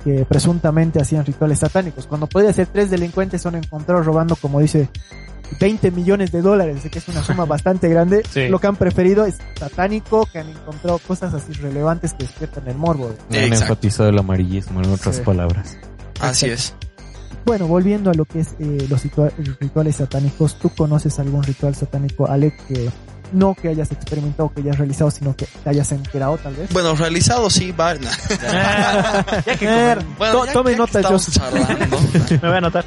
que 0.06 0.24
presuntamente 0.24 1.00
hacían 1.00 1.26
rituales 1.26 1.58
satánicos. 1.58 2.06
Cuando 2.06 2.28
podría 2.28 2.52
ser 2.52 2.68
tres 2.68 2.90
delincuentes 2.90 3.42
son 3.42 3.56
encontrados 3.56 4.06
robando, 4.06 4.36
como 4.36 4.60
dice, 4.60 4.88
20 5.60 5.90
millones 5.90 6.30
de 6.30 6.42
dólares, 6.42 6.80
sé 6.82 6.90
que 6.90 7.00
es 7.00 7.08
una 7.08 7.24
suma 7.24 7.44
bastante 7.46 7.88
grande. 7.88 8.22
Sí. 8.30 8.46
Lo 8.46 8.60
que 8.60 8.68
han 8.68 8.76
preferido 8.76 9.26
es 9.26 9.38
satánico, 9.58 10.26
que 10.32 10.38
han 10.38 10.48
encontrado 10.48 10.98
cosas 11.00 11.34
así 11.34 11.52
relevantes 11.54 12.12
que 12.14 12.22
despiertan 12.22 12.68
el 12.68 12.76
morbo. 12.76 13.10
Han 13.30 13.36
enfatizado 13.52 14.08
el 14.10 14.18
amarillismo, 14.18 14.80
en 14.80 14.90
otras 14.90 15.16
Sí. 15.16 15.22
palabras. 15.22 15.76
Así 16.20 16.46
es. 16.46 16.72
Bueno, 17.44 17.66
volviendo 17.66 18.10
a 18.10 18.14
lo 18.14 18.24
que 18.26 18.40
es 18.40 18.54
eh, 18.60 18.86
los 18.88 19.04
ritua- 19.04 19.32
rituales 19.60 19.96
satánicos, 19.96 20.56
¿tú 20.58 20.68
conoces 20.70 21.18
algún 21.18 21.42
ritual 21.42 21.74
satánico, 21.74 22.28
Ale, 22.28 22.52
que 22.68 22.90
no 23.32 23.54
que 23.54 23.68
hayas 23.68 23.90
experimentado, 23.92 24.52
que 24.54 24.60
hayas 24.62 24.78
realizado, 24.78 25.10
sino 25.10 25.34
que 25.36 25.46
te 25.46 25.70
hayas 25.70 25.90
enterado 25.92 26.38
tal 26.38 26.54
vez? 26.54 26.70
Bueno, 26.72 26.94
realizado 26.94 27.50
sí, 27.50 27.72
va. 27.72 27.94
ya 29.46 29.56
que 29.58 29.66
Eh, 29.66 29.96
Bueno, 30.18 30.40
to- 30.40 30.46
ya- 30.46 30.52
tome 30.52 30.70
ya 30.70 30.76
que 30.76 30.80
nota, 30.80 30.98
estamos 31.00 31.24
Joseph. 31.26 31.42
charlando, 31.42 31.98
me 32.30 32.38
voy 32.38 32.50
a 32.52 32.56
anotar. 32.58 32.84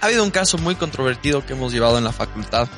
Ha 0.00 0.06
habido 0.06 0.24
un 0.24 0.30
caso 0.30 0.58
muy 0.58 0.74
controvertido 0.74 1.44
que 1.46 1.52
hemos 1.52 1.72
llevado 1.72 1.98
en 1.98 2.04
la 2.04 2.12
facultad, 2.12 2.68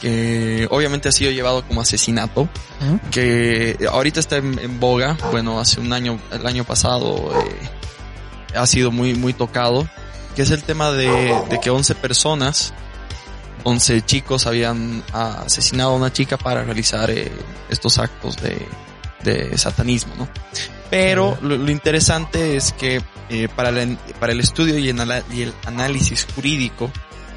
que 0.00 0.66
obviamente 0.70 1.08
ha 1.08 1.12
sido 1.12 1.30
llevado 1.30 1.66
como 1.66 1.80
asesinato, 1.82 2.44
¿Mm? 2.80 3.10
que 3.10 3.76
ahorita 3.90 4.20
está 4.20 4.36
en, 4.38 4.58
en 4.58 4.80
boga, 4.80 5.16
bueno, 5.30 5.60
hace 5.60 5.80
un 5.80 5.92
año, 5.92 6.18
el 6.32 6.46
año 6.46 6.64
pasado 6.64 7.30
eh, 7.46 8.56
ha 8.56 8.66
sido 8.66 8.90
muy, 8.90 9.14
muy 9.14 9.32
tocado, 9.34 9.86
que 10.34 10.42
es 10.42 10.50
el 10.50 10.62
tema 10.62 10.90
de, 10.92 11.08
de 11.50 11.60
que 11.60 11.70
11 11.70 11.94
personas, 11.96 12.72
11 13.64 14.02
chicos 14.02 14.46
habían 14.46 15.02
asesinado 15.12 15.92
a 15.92 15.96
una 15.96 16.12
chica 16.12 16.36
para 16.36 16.64
realizar 16.64 17.10
eh, 17.10 17.30
estos 17.68 17.98
actos 17.98 18.36
de, 18.36 18.66
de 19.24 19.56
satanismo, 19.58 20.14
¿no? 20.16 20.28
Pero 20.90 21.38
lo, 21.42 21.56
lo 21.56 21.70
interesante 21.70 22.56
es 22.56 22.72
que 22.72 23.00
eh, 23.30 23.48
para, 23.54 23.70
el, 23.70 23.96
para 24.20 24.32
el 24.32 24.40
estudio 24.40 24.76
y, 24.78 24.88
en 24.90 25.00
ala- 25.00 25.22
y 25.32 25.42
el 25.42 25.54
análisis 25.64 26.26
jurídico, 26.34 26.90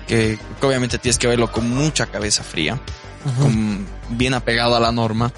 que, 0.08 0.38
que 0.60 0.66
obviamente 0.66 0.98
tienes 0.98 1.18
que 1.18 1.28
verlo 1.28 1.52
con 1.52 1.70
mucha 1.70 2.06
cabeza 2.08 2.44
fría, 2.44 2.80
con- 3.40 3.88
bien 4.10 4.34
apegado 4.34 4.76
a 4.76 4.80
la 4.80 4.92
norma, 4.92 5.32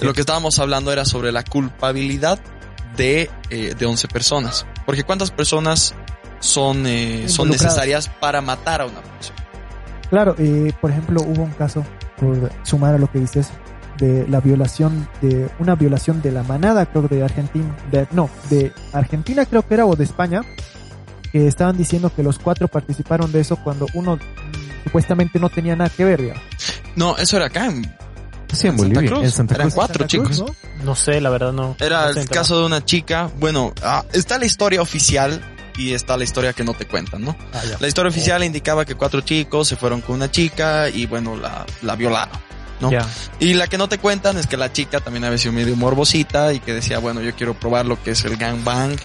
lo 0.00 0.14
que 0.14 0.20
estábamos 0.20 0.58
hablando 0.58 0.92
era 0.92 1.04
sobre 1.04 1.30
la 1.30 1.44
culpabilidad 1.44 2.40
de, 2.96 3.30
eh, 3.50 3.74
de 3.78 3.86
11 3.86 4.08
personas. 4.08 4.66
Porque 4.86 5.04
¿cuántas 5.04 5.30
personas 5.30 5.94
son, 6.40 6.86
eh, 6.86 7.28
son 7.28 7.48
necesarias 7.64 8.08
para 8.20 8.40
matar 8.40 8.80
a 8.80 8.86
una 8.86 9.02
persona? 9.02 9.41
Claro, 10.12 10.34
eh, 10.38 10.74
por 10.78 10.90
ejemplo, 10.90 11.22
hubo 11.22 11.42
un 11.42 11.52
caso, 11.52 11.82
por 12.18 12.50
sumar 12.64 12.94
a 12.94 12.98
lo 12.98 13.10
que 13.10 13.18
dices, 13.18 13.48
de 13.96 14.28
la 14.28 14.40
violación, 14.40 15.08
de 15.22 15.48
una 15.58 15.74
violación 15.74 16.20
de 16.20 16.32
la 16.32 16.42
manada, 16.42 16.84
creo 16.84 17.08
que 17.08 17.14
de 17.14 17.24
Argentina, 17.24 17.74
de, 17.90 18.06
no, 18.10 18.28
de 18.50 18.74
Argentina 18.92 19.46
creo 19.46 19.66
que 19.66 19.72
era, 19.72 19.86
o 19.86 19.96
de 19.96 20.04
España, 20.04 20.42
que 21.32 21.46
estaban 21.46 21.78
diciendo 21.78 22.12
que 22.14 22.22
los 22.22 22.38
cuatro 22.38 22.68
participaron 22.68 23.32
de 23.32 23.40
eso 23.40 23.56
cuando 23.56 23.86
uno 23.94 24.18
supuestamente 24.84 25.40
no 25.40 25.48
tenía 25.48 25.76
nada 25.76 25.88
que 25.88 26.04
ver, 26.04 26.20
digamos. 26.20 26.42
No, 26.94 27.16
eso 27.16 27.38
era 27.38 27.46
acá 27.46 27.64
en, 27.64 27.82
Sí, 28.52 28.66
en 28.66 28.74
En 28.74 28.78
Santa 28.80 28.82
Bolivia, 28.82 29.10
Cruz. 29.10 29.24
en 29.24 29.30
Santa 29.30 29.54
Eran 29.54 29.66
Cruz. 29.68 29.74
cuatro 29.76 30.06
Santa 30.06 30.18
Cruz, 30.24 30.36
chicos. 30.36 30.54
¿no? 30.78 30.84
No 30.84 30.94
sé, 30.94 31.22
la 31.22 31.30
verdad 31.30 31.52
no. 31.54 31.74
Era 31.80 32.02
no 32.02 32.08
el 32.20 32.28
sé, 32.28 32.28
caso 32.28 32.60
de 32.60 32.66
una 32.66 32.84
chica. 32.84 33.30
Bueno, 33.40 33.72
ah, 33.82 34.04
está 34.12 34.36
la 34.36 34.44
historia 34.44 34.82
oficial 34.82 35.40
y 35.76 35.94
está 35.94 36.16
la 36.16 36.24
historia 36.24 36.52
que 36.52 36.64
no 36.64 36.74
te 36.74 36.86
cuentan, 36.86 37.22
¿no? 37.24 37.36
Ah. 37.52 37.62
La 37.80 37.88
historia 37.88 38.10
oficial 38.10 38.42
indicaba 38.44 38.84
que 38.84 38.94
cuatro 38.94 39.20
chicos 39.22 39.68
se 39.68 39.76
fueron 39.76 40.00
con 40.00 40.16
una 40.16 40.30
chica 40.30 40.88
y 40.88 41.06
bueno, 41.06 41.36
la, 41.36 41.64
la 41.82 41.96
violaron. 41.96 42.38
¿no? 42.80 42.90
Y 43.38 43.54
la 43.54 43.68
que 43.68 43.78
no 43.78 43.88
te 43.88 43.98
cuentan 43.98 44.36
es 44.38 44.48
que 44.48 44.56
la 44.56 44.72
chica 44.72 44.98
también 44.98 45.24
había 45.24 45.38
sido 45.38 45.52
medio 45.52 45.76
morbosita 45.76 46.52
y 46.52 46.58
que 46.58 46.74
decía, 46.74 46.98
bueno, 46.98 47.20
yo 47.22 47.32
quiero 47.36 47.54
probar 47.54 47.86
lo 47.86 48.02
que 48.02 48.10
es 48.10 48.24
el 48.24 48.36
gangbang. 48.36 48.96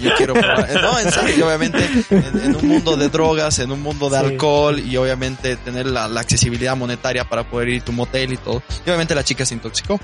Yo 0.00 0.14
quiero 0.16 0.34
probar. 0.40 0.70
No, 0.80 1.00
en 1.00 1.10
serio, 1.10 1.46
obviamente 1.48 1.84
en, 2.10 2.40
en 2.44 2.54
un 2.56 2.68
mundo 2.68 2.96
de 2.96 3.08
drogas, 3.08 3.58
en 3.58 3.72
un 3.72 3.82
mundo 3.82 4.08
de 4.08 4.20
Sí. 4.20 4.24
alcohol 4.24 4.78
y 4.78 4.96
obviamente 4.98 5.56
tener 5.56 5.86
la, 5.86 6.06
la 6.06 6.20
accesibilidad 6.20 6.76
monetaria 6.76 7.28
para 7.28 7.42
poder 7.50 7.70
ir 7.70 7.82
a 7.82 7.84
tu 7.86 7.92
motel 7.92 8.34
y 8.34 8.36
todo. 8.36 8.62
Y 8.86 8.88
obviamente 8.90 9.16
la 9.16 9.24
chica 9.24 9.44
se 9.44 9.54
intoxicó 9.54 9.98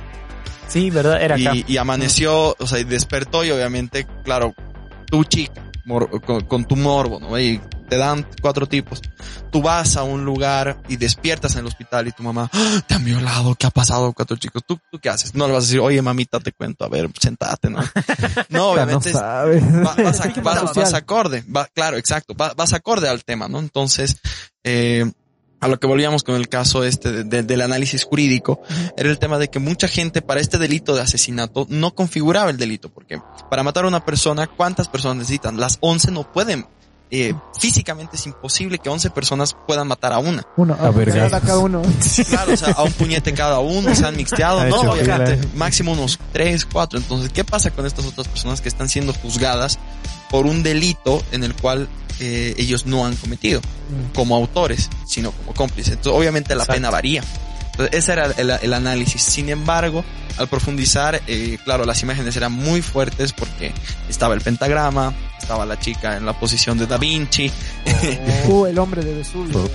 Sí, 0.66 0.90
¿verdad? 0.90 1.22
Era 1.22 1.36
acá. 1.36 1.54
y, 1.54 1.64
y 1.68 1.76
amaneció, 1.76 2.56
o 2.58 2.66
sea, 2.66 2.80
y 2.80 2.84
despertó 2.84 3.44
y 3.44 3.50
obviamente, 3.52 4.08
claro, 4.24 4.54
tu 5.06 5.22
chica, 5.22 5.62
con, 6.26 6.40
con 6.46 6.64
tu 6.64 6.76
morbo, 6.76 7.20
¿no? 7.20 7.38
Y 7.38 7.60
te 7.88 7.96
dan 7.96 8.26
cuatro 8.40 8.66
tipos. 8.66 9.00
Tú 9.52 9.60
vas 9.62 9.96
a 9.96 10.02
un 10.02 10.24
lugar 10.24 10.82
y 10.88 10.96
despiertas 10.96 11.52
en 11.54 11.60
el 11.60 11.66
hospital 11.66 12.08
y 12.08 12.12
tu 12.12 12.22
mamá, 12.22 12.48
"Ah, 12.52 12.80
te 12.86 12.94
han 12.94 13.04
violado, 13.04 13.54
¿qué 13.54 13.66
ha 13.66 13.70
pasado? 13.70 14.12
Cuatro 14.12 14.36
chicos. 14.36 14.62
¿Tú, 14.66 14.78
¿Tú 14.90 14.98
qué 14.98 15.10
haces? 15.10 15.34
No 15.34 15.46
le 15.46 15.52
vas 15.52 15.64
a 15.64 15.66
decir, 15.66 15.80
oye 15.80 16.00
mamita, 16.02 16.40
te 16.40 16.52
cuento, 16.52 16.84
a 16.84 16.88
ver, 16.88 17.10
sentate, 17.20 17.68
¿no? 17.70 17.78
No, 18.48 18.70
obviamente 18.70 19.12
no 19.12 19.16
es- 19.18 19.20
sabes. 19.22 19.62
va- 19.62 19.94
vas, 20.02 20.20
a- 20.20 20.28
vas- 20.42 20.74
vas 20.74 20.94
acorde, 20.94 21.44
va- 21.54 21.68
claro, 21.74 21.96
exacto, 21.98 22.34
va- 22.34 22.54
vas 22.54 22.72
acorde 22.72 23.08
al 23.08 23.24
tema, 23.24 23.48
¿no? 23.48 23.58
Entonces, 23.58 24.16
eh, 24.64 25.10
a 25.60 25.68
lo 25.68 25.78
que 25.80 25.86
volvíamos 25.86 26.22
con 26.24 26.34
el 26.34 26.48
caso 26.48 26.84
este 26.84 27.10
de- 27.10 27.24
de- 27.24 27.42
del 27.42 27.62
análisis 27.62 28.04
jurídico, 28.04 28.60
era 28.96 29.10
el 29.10 29.18
tema 29.18 29.38
de 29.38 29.48
que 29.48 29.58
mucha 29.58 29.88
gente 29.88 30.20
para 30.22 30.40
este 30.40 30.58
delito 30.58 30.94
de 30.94 31.02
asesinato 31.02 31.66
no 31.70 31.94
configuraba 31.94 32.50
el 32.50 32.56
delito, 32.58 32.90
porque 32.90 33.20
para 33.50 33.62
matar 33.62 33.84
a 33.84 33.88
una 33.88 34.04
persona, 34.04 34.46
¿cuántas 34.46 34.88
personas 34.88 35.16
necesitan? 35.18 35.58
Las 35.58 35.78
11 35.80 36.10
no 36.10 36.30
pueden. 36.30 36.66
Eh, 37.10 37.32
físicamente 37.60 38.16
es 38.16 38.26
imposible 38.26 38.78
que 38.78 38.88
11 38.88 39.08
personas 39.10 39.54
puedan 39.68 39.86
matar 39.86 40.12
a 40.12 40.18
una. 40.18 40.42
Uno, 40.56 40.76
A 40.80 40.90
ver, 40.90 41.10
cada 41.10 41.28
gatos. 41.28 41.46
cada 41.48 41.58
uno. 41.60 41.82
Claro, 42.28 42.52
o 42.52 42.56
sea, 42.56 42.72
a 42.72 42.82
un 42.82 42.92
puñete 42.92 43.32
cada 43.34 43.60
uno, 43.60 43.94
se 43.94 44.04
han 44.04 44.16
mixteado, 44.16 44.58
Ha 44.60 44.66
no, 44.66 44.80
obviamente, 44.80 45.36
fila. 45.36 45.48
máximo 45.54 45.92
unos 45.92 46.18
tres, 46.32 46.64
cuatro. 46.64 46.98
Entonces, 46.98 47.30
¿qué 47.32 47.44
pasa 47.44 47.70
con 47.70 47.86
estas 47.86 48.04
otras 48.06 48.26
personas 48.26 48.60
que 48.60 48.68
están 48.68 48.88
siendo 48.88 49.12
juzgadas 49.12 49.78
por 50.28 50.46
un 50.46 50.62
delito 50.64 51.22
en 51.30 51.44
el 51.44 51.54
cual 51.54 51.88
eh, 52.20 52.54
ellos 52.58 52.86
no 52.86 53.06
han 53.06 53.16
cometido 53.16 53.60
como 54.14 54.36
autores, 54.36 54.88
sino 55.06 55.32
como 55.32 55.54
cómplices? 55.54 55.94
Entonces, 55.94 56.18
obviamente 56.18 56.50
la 56.54 56.62
Exacto. 56.62 56.74
pena 56.74 56.90
varía. 56.90 57.22
Entonces, 57.72 57.94
ese 57.98 58.12
era 58.12 58.26
el, 58.36 58.50
el 58.50 58.72
análisis. 58.72 59.20
Sin 59.20 59.48
embargo, 59.48 60.04
al 60.38 60.48
profundizar, 60.48 61.20
eh, 61.26 61.58
claro, 61.64 61.84
las 61.84 62.02
imágenes 62.02 62.36
eran 62.36 62.52
muy 62.52 62.82
fuertes 62.82 63.32
porque 63.32 63.72
estaba 64.08 64.34
el 64.34 64.40
pentagrama, 64.40 65.12
estaba 65.40 65.66
la 65.66 65.78
chica 65.78 66.16
en 66.16 66.24
la 66.24 66.38
posición 66.38 66.78
de 66.78 66.86
Da 66.86 66.98
Vinci, 66.98 67.50
Uh, 68.46 68.66
el 68.66 68.78
hombre 68.78 69.02
de 69.02 69.14
Vesubio. 69.14 69.68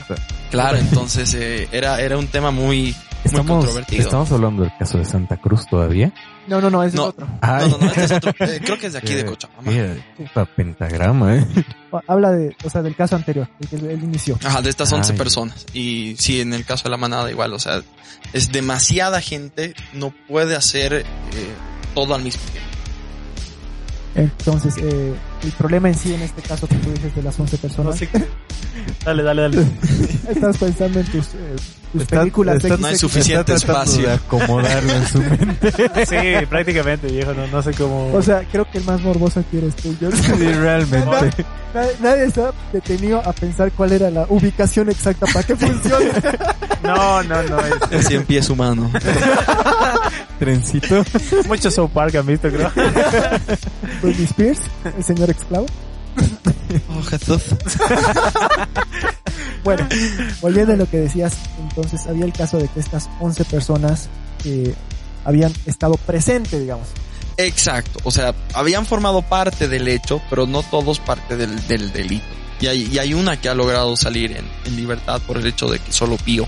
Claro, 0.52 0.78
entonces 0.78 1.34
eh, 1.34 1.68
era, 1.72 2.00
era 2.02 2.18
un 2.18 2.28
tema 2.28 2.52
muy 2.52 2.96
Estamos, 3.30 3.66
estamos 3.92 4.32
hablando 4.32 4.64
del 4.64 4.72
caso 4.78 4.98
de 4.98 5.06
Santa 5.06 5.38
Cruz 5.38 5.66
todavía. 5.68 6.14
No, 6.48 6.60
no, 6.62 6.70
no, 6.70 6.84
ese 6.84 6.98
No. 6.98 7.04
es 7.04 7.10
otro. 7.10 7.28
No, 7.42 7.68
no, 7.68 7.78
no, 7.78 7.86
este 7.88 8.04
es 8.06 8.12
otro. 8.12 8.32
eh, 8.40 8.60
creo 8.64 8.78
que 8.80 8.88
es 8.88 8.94
de 8.94 9.00
aquí 9.00 9.14
de 9.14 9.26
Cochabamba. 9.26 9.72
mira, 9.72 9.96
puta 10.18 10.46
pentagrama, 10.46 11.36
eh. 11.38 11.46
Habla 12.08 12.32
de, 12.32 12.56
o 12.64 12.70
sea, 12.70 12.82
del 12.82 12.96
caso 12.96 13.16
anterior, 13.16 13.48
el 13.60 13.68
que 13.68 13.76
él 13.76 14.04
inició. 14.04 14.38
Ajá, 14.44 14.62
de 14.62 14.70
estas 14.70 14.92
11 14.92 15.12
Ay. 15.12 15.18
personas. 15.18 15.66
Y 15.74 16.16
sí, 16.18 16.42
en 16.42 16.54
el 16.54 16.66
caso 16.66 16.86
de 16.86 16.90
la 16.90 16.98
manada 16.98 17.30
igual, 17.30 17.54
o 17.54 17.60
sea, 17.60 17.82
es 18.34 18.52
demasiada 18.52 19.22
gente, 19.22 19.74
no 19.94 20.14
puede 20.28 20.56
hacer 20.56 20.94
eh, 20.94 21.04
todo 21.94 22.16
al 22.16 22.24
mismo 22.24 22.42
tiempo. 22.52 22.70
Entonces, 24.16 24.76
eh, 24.78 25.14
el 25.44 25.52
problema 25.52 25.88
en 25.88 25.96
sí, 25.96 26.14
en 26.14 26.22
este 26.24 26.42
caso 26.42 26.68
que 26.68 26.76
tú 26.76 26.92
dices 26.92 27.16
de 27.16 27.24
las 27.24 27.40
11 27.40 27.56
No 27.58 27.62
personas, 27.62 27.98
sé 27.98 28.08
qué- 28.08 28.26
Dale, 29.06 29.24
dale, 29.24 29.42
dale. 29.44 29.68
estás 30.30 30.58
pensando 30.58 31.00
en 31.00 31.06
tus, 31.08 31.26
eh, 31.28 31.56
tus 31.92 32.02
Está- 32.04 32.20
películas 32.20 32.64
está- 32.64 32.78
no 32.78 32.88
hay 32.88 32.96
suficiente 32.98 33.54
espacio. 33.54 34.08
de 34.08 34.14
acomodarlo 34.14 34.92
en 34.94 35.08
su 35.08 35.20
mente. 35.22 35.72
Sí, 36.06 36.46
prácticamente, 36.48 37.08
viejo. 37.08 37.34
No, 37.34 37.48
no 37.48 37.62
sé 37.62 37.72
cómo. 37.74 38.14
O 38.14 38.22
sea, 38.22 38.44
creo 38.52 38.70
que 38.70 38.78
el 38.80 38.84
más 38.86 39.02
morboso 39.02 39.40
aquí 39.40 39.58
eres 39.58 39.76
tú, 39.76 39.96
George. 40.00 40.22
Sí, 40.22 40.54
realmente. 40.54 41.46
Nadie, 41.74 41.92
nadie 42.02 42.24
está 42.26 42.52
detenido 42.74 43.20
a 43.24 43.32
pensar 43.32 43.72
cuál 43.72 43.92
era 43.92 44.10
la 44.10 44.26
ubicación 44.30 44.90
exacta 44.90 45.26
para 45.34 45.46
que 45.46 45.56
funcione. 45.56 46.12
no, 46.84 47.22
no, 47.24 47.44
no. 47.44 47.60
Es, 47.60 47.74
El 47.92 48.04
cien 48.06 48.26
pies 48.26 48.50
humano. 48.50 48.90
trencito. 50.40 51.04
Mucho 51.48 51.70
South 51.72 51.92
Park 51.94 52.16
han 52.16 52.26
visto, 52.26 52.50
creo. 52.50 52.72
Britney 54.02 54.26
Spears, 54.26 54.60
el 54.98 55.04
señor 55.04 55.30
esclavo. 55.30 55.66
Oh, 56.90 57.02
Jesús. 57.04 57.42
Bueno, 59.64 59.88
volviendo 60.42 60.74
a 60.74 60.76
lo 60.78 60.90
que 60.90 60.98
decías, 60.98 61.34
entonces 61.62 62.08
había 62.08 62.26
el 62.26 62.34
caso 62.34 62.58
de 62.58 62.68
que 62.70 62.80
estas 62.80 63.10
11 63.20 63.46
personas 63.46 64.08
eh, 64.46 64.74
habían 65.26 65.54
estado 65.66 65.96
presentes, 65.96 66.60
digamos. 66.62 66.88
Exacto, 67.38 68.00
o 68.04 68.12
sea, 68.12 68.34
habían 68.54 68.86
formado 68.86 69.22
parte 69.22 69.68
del 69.68 69.88
hecho, 69.88 70.22
pero 70.30 70.48
no 70.48 70.64
todos 70.64 71.00
parte 71.00 71.36
del, 71.36 71.68
del 71.68 71.92
delito. 71.92 72.26
Y 72.62 72.68
hay, 72.68 72.90
y 72.92 73.00
hay 73.00 73.14
una 73.14 73.40
que 73.40 73.50
ha 73.50 73.54
logrado 73.54 73.96
salir 73.96 74.32
en, 74.32 74.46
en 74.66 74.76
libertad 74.76 75.22
por 75.28 75.38
el 75.38 75.46
hecho 75.46 75.68
de 75.68 75.80
que 75.80 75.92
solo 75.92 76.18
de... 76.18 76.48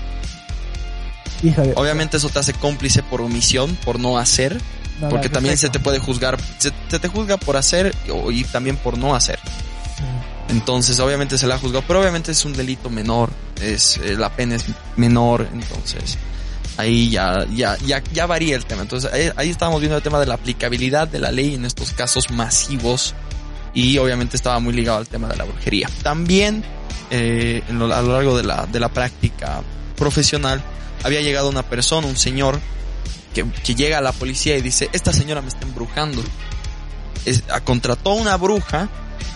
Obviamente 1.74 2.18
eso 2.18 2.28
te 2.28 2.38
hace 2.38 2.52
cómplice 2.52 3.02
por 3.02 3.20
omisión, 3.20 3.76
por 3.84 3.98
no 3.98 4.18
hacer, 4.18 4.60
nada 5.00 5.10
porque 5.10 5.28
también 5.28 5.58
se 5.58 5.70
te 5.70 5.80
puede 5.80 5.98
juzgar, 5.98 6.38
se, 6.58 6.72
se 6.88 6.98
te 6.98 7.08
juzga 7.08 7.36
por 7.36 7.56
hacer 7.56 7.94
y 8.30 8.44
también 8.44 8.76
por 8.76 8.96
no 8.96 9.14
hacer. 9.14 9.38
Entonces, 10.48 10.98
obviamente 11.00 11.38
se 11.38 11.46
la 11.46 11.54
ha 11.54 11.58
juzgado, 11.58 11.84
pero 11.86 12.00
obviamente 12.00 12.32
es 12.32 12.44
un 12.44 12.52
delito 12.52 12.90
menor, 12.90 13.30
es 13.60 13.96
eh, 13.98 14.16
la 14.18 14.30
pena 14.34 14.56
es 14.56 14.64
menor, 14.96 15.48
entonces 15.52 16.18
ahí 16.78 17.10
ya 17.10 17.46
ya 17.54 17.76
ya 17.78 18.02
ya 18.12 18.26
varía 18.26 18.56
el 18.56 18.64
tema. 18.66 18.82
Entonces, 18.82 19.10
ahí, 19.12 19.30
ahí 19.36 19.50
estábamos 19.50 19.80
viendo 19.80 19.96
el 19.96 20.02
tema 20.02 20.18
de 20.20 20.26
la 20.26 20.34
aplicabilidad 20.34 21.08
de 21.08 21.18
la 21.20 21.30
ley 21.30 21.54
en 21.54 21.64
estos 21.64 21.92
casos 21.92 22.30
masivos 22.30 23.14
y 23.74 23.96
obviamente 23.98 24.36
estaba 24.36 24.58
muy 24.58 24.72
ligado 24.74 24.98
al 24.98 25.06
tema 25.08 25.28
de 25.28 25.36
la 25.36 25.44
brujería. 25.44 25.88
También 26.02 26.62
eh, 27.10 27.62
en 27.68 27.78
lo- 27.78 27.94
a 27.94 28.02
lo 28.02 28.12
largo 28.12 28.36
de 28.36 28.42
la 28.42 28.66
de 28.66 28.80
la 28.80 28.88
práctica 28.88 29.62
profesional 29.96 30.62
había 31.04 31.20
llegado 31.22 31.48
una 31.48 31.62
persona, 31.62 32.06
un 32.06 32.16
señor 32.16 32.58
que, 33.34 33.44
que 33.64 33.74
llega 33.74 33.98
a 33.98 34.00
la 34.02 34.12
policía 34.12 34.56
y 34.58 34.60
dice, 34.62 34.90
esta 34.92 35.12
señora 35.14 35.40
me 35.40 35.48
está 35.48 35.64
embrujando. 35.66 36.22
Es, 37.24 37.42
a- 37.50 37.60
contrató 37.60 38.12
una 38.14 38.36
bruja 38.36 38.88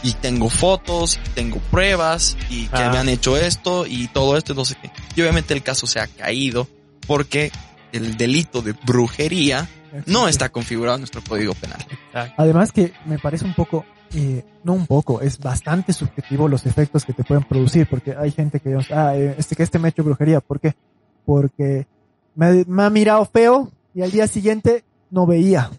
y 0.02 0.12
tengo 0.14 0.48
fotos, 0.50 1.18
tengo 1.34 1.58
pruebas 1.70 2.36
y 2.50 2.66
que 2.68 2.76
Ah. 2.82 2.90
me 2.90 2.98
han 2.98 3.08
hecho 3.08 3.36
esto 3.36 3.86
y 3.86 4.08
todo 4.08 4.36
esto 4.36 4.52
y 4.52 4.56
no 4.56 4.64
sé 4.64 4.76
qué. 4.80 4.90
Y 5.14 5.22
obviamente 5.22 5.54
el 5.54 5.62
caso 5.62 5.86
se 5.86 6.00
ha 6.00 6.06
caído 6.06 6.68
porque 7.06 7.50
el 7.92 8.16
delito 8.16 8.62
de 8.62 8.72
brujería 8.84 9.68
no 10.06 10.28
está 10.28 10.48
configurado 10.50 10.96
en 10.96 11.02
nuestro 11.02 11.22
código 11.26 11.54
penal. 11.54 11.78
Además 12.36 12.72
que 12.72 12.92
me 13.06 13.18
parece 13.18 13.44
un 13.46 13.54
poco, 13.54 13.84
eh, 14.14 14.44
no 14.64 14.74
un 14.74 14.86
poco, 14.86 15.20
es 15.22 15.38
bastante 15.38 15.92
subjetivo 15.92 16.48
los 16.48 16.66
efectos 16.66 17.04
que 17.04 17.12
te 17.14 17.24
pueden 17.24 17.44
producir, 17.44 17.86
porque 17.88 18.14
hay 18.14 18.30
gente 18.32 18.60
que 18.60 18.68
digamos, 18.70 18.90
ah, 18.90 19.16
eh, 19.16 19.34
este 19.38 19.56
que 19.56 19.62
este 19.62 19.78
me 19.78 19.88
ha 19.88 19.90
hecho 19.90 20.04
brujería, 20.04 20.40
¿por 20.40 20.60
qué? 20.60 20.74
Porque 21.24 21.86
me, 22.34 22.64
me 22.66 22.82
ha 22.82 22.90
mirado 22.90 23.24
feo 23.24 23.70
y 23.94 24.02
al 24.02 24.10
día 24.10 24.26
siguiente 24.26 24.84
no 25.10 25.24
veía. 25.26 25.70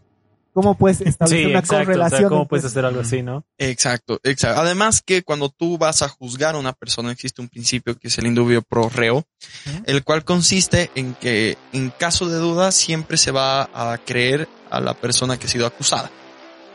¿Cómo 0.57 0.73
puedes 0.75 1.01
establecer 1.01 1.45
Sí, 1.45 1.51
una 1.51 1.59
exacto. 1.59 1.75
O 1.75 1.85
correlación? 1.85 2.19
sea, 2.19 2.29
¿cómo 2.29 2.41
entre- 2.41 2.49
puedes 2.49 2.65
hacer 2.65 2.83
algo 2.85 3.01
así, 3.01 3.21
no? 3.21 3.45
Exacto, 3.59 4.19
exacto. 4.23 4.59
Además 4.59 5.03
que 5.05 5.21
cuando 5.21 5.49
tú 5.49 5.77
vas 5.77 6.01
a 6.01 6.09
juzgar 6.09 6.55
a 6.55 6.57
una 6.57 6.73
persona 6.73 7.11
existe 7.11 7.43
un 7.43 7.47
principio 7.47 7.95
que 7.95 8.07
es 8.07 8.17
el 8.17 8.25
indubio 8.25 8.63
pro 8.63 8.89
reo, 8.89 9.23
el 9.85 10.03
cual 10.03 10.23
consiste 10.25 10.89
en 10.95 11.13
que 11.13 11.59
en 11.73 11.91
caso 11.91 12.27
de 12.27 12.39
duda 12.39 12.71
siempre 12.71 13.17
se 13.17 13.29
va 13.29 13.69
a 13.71 13.99
creer 14.03 14.49
a 14.71 14.79
la 14.81 14.95
persona 14.95 15.37
que 15.37 15.45
ha 15.45 15.49
sido 15.49 15.67
acusada. 15.67 16.09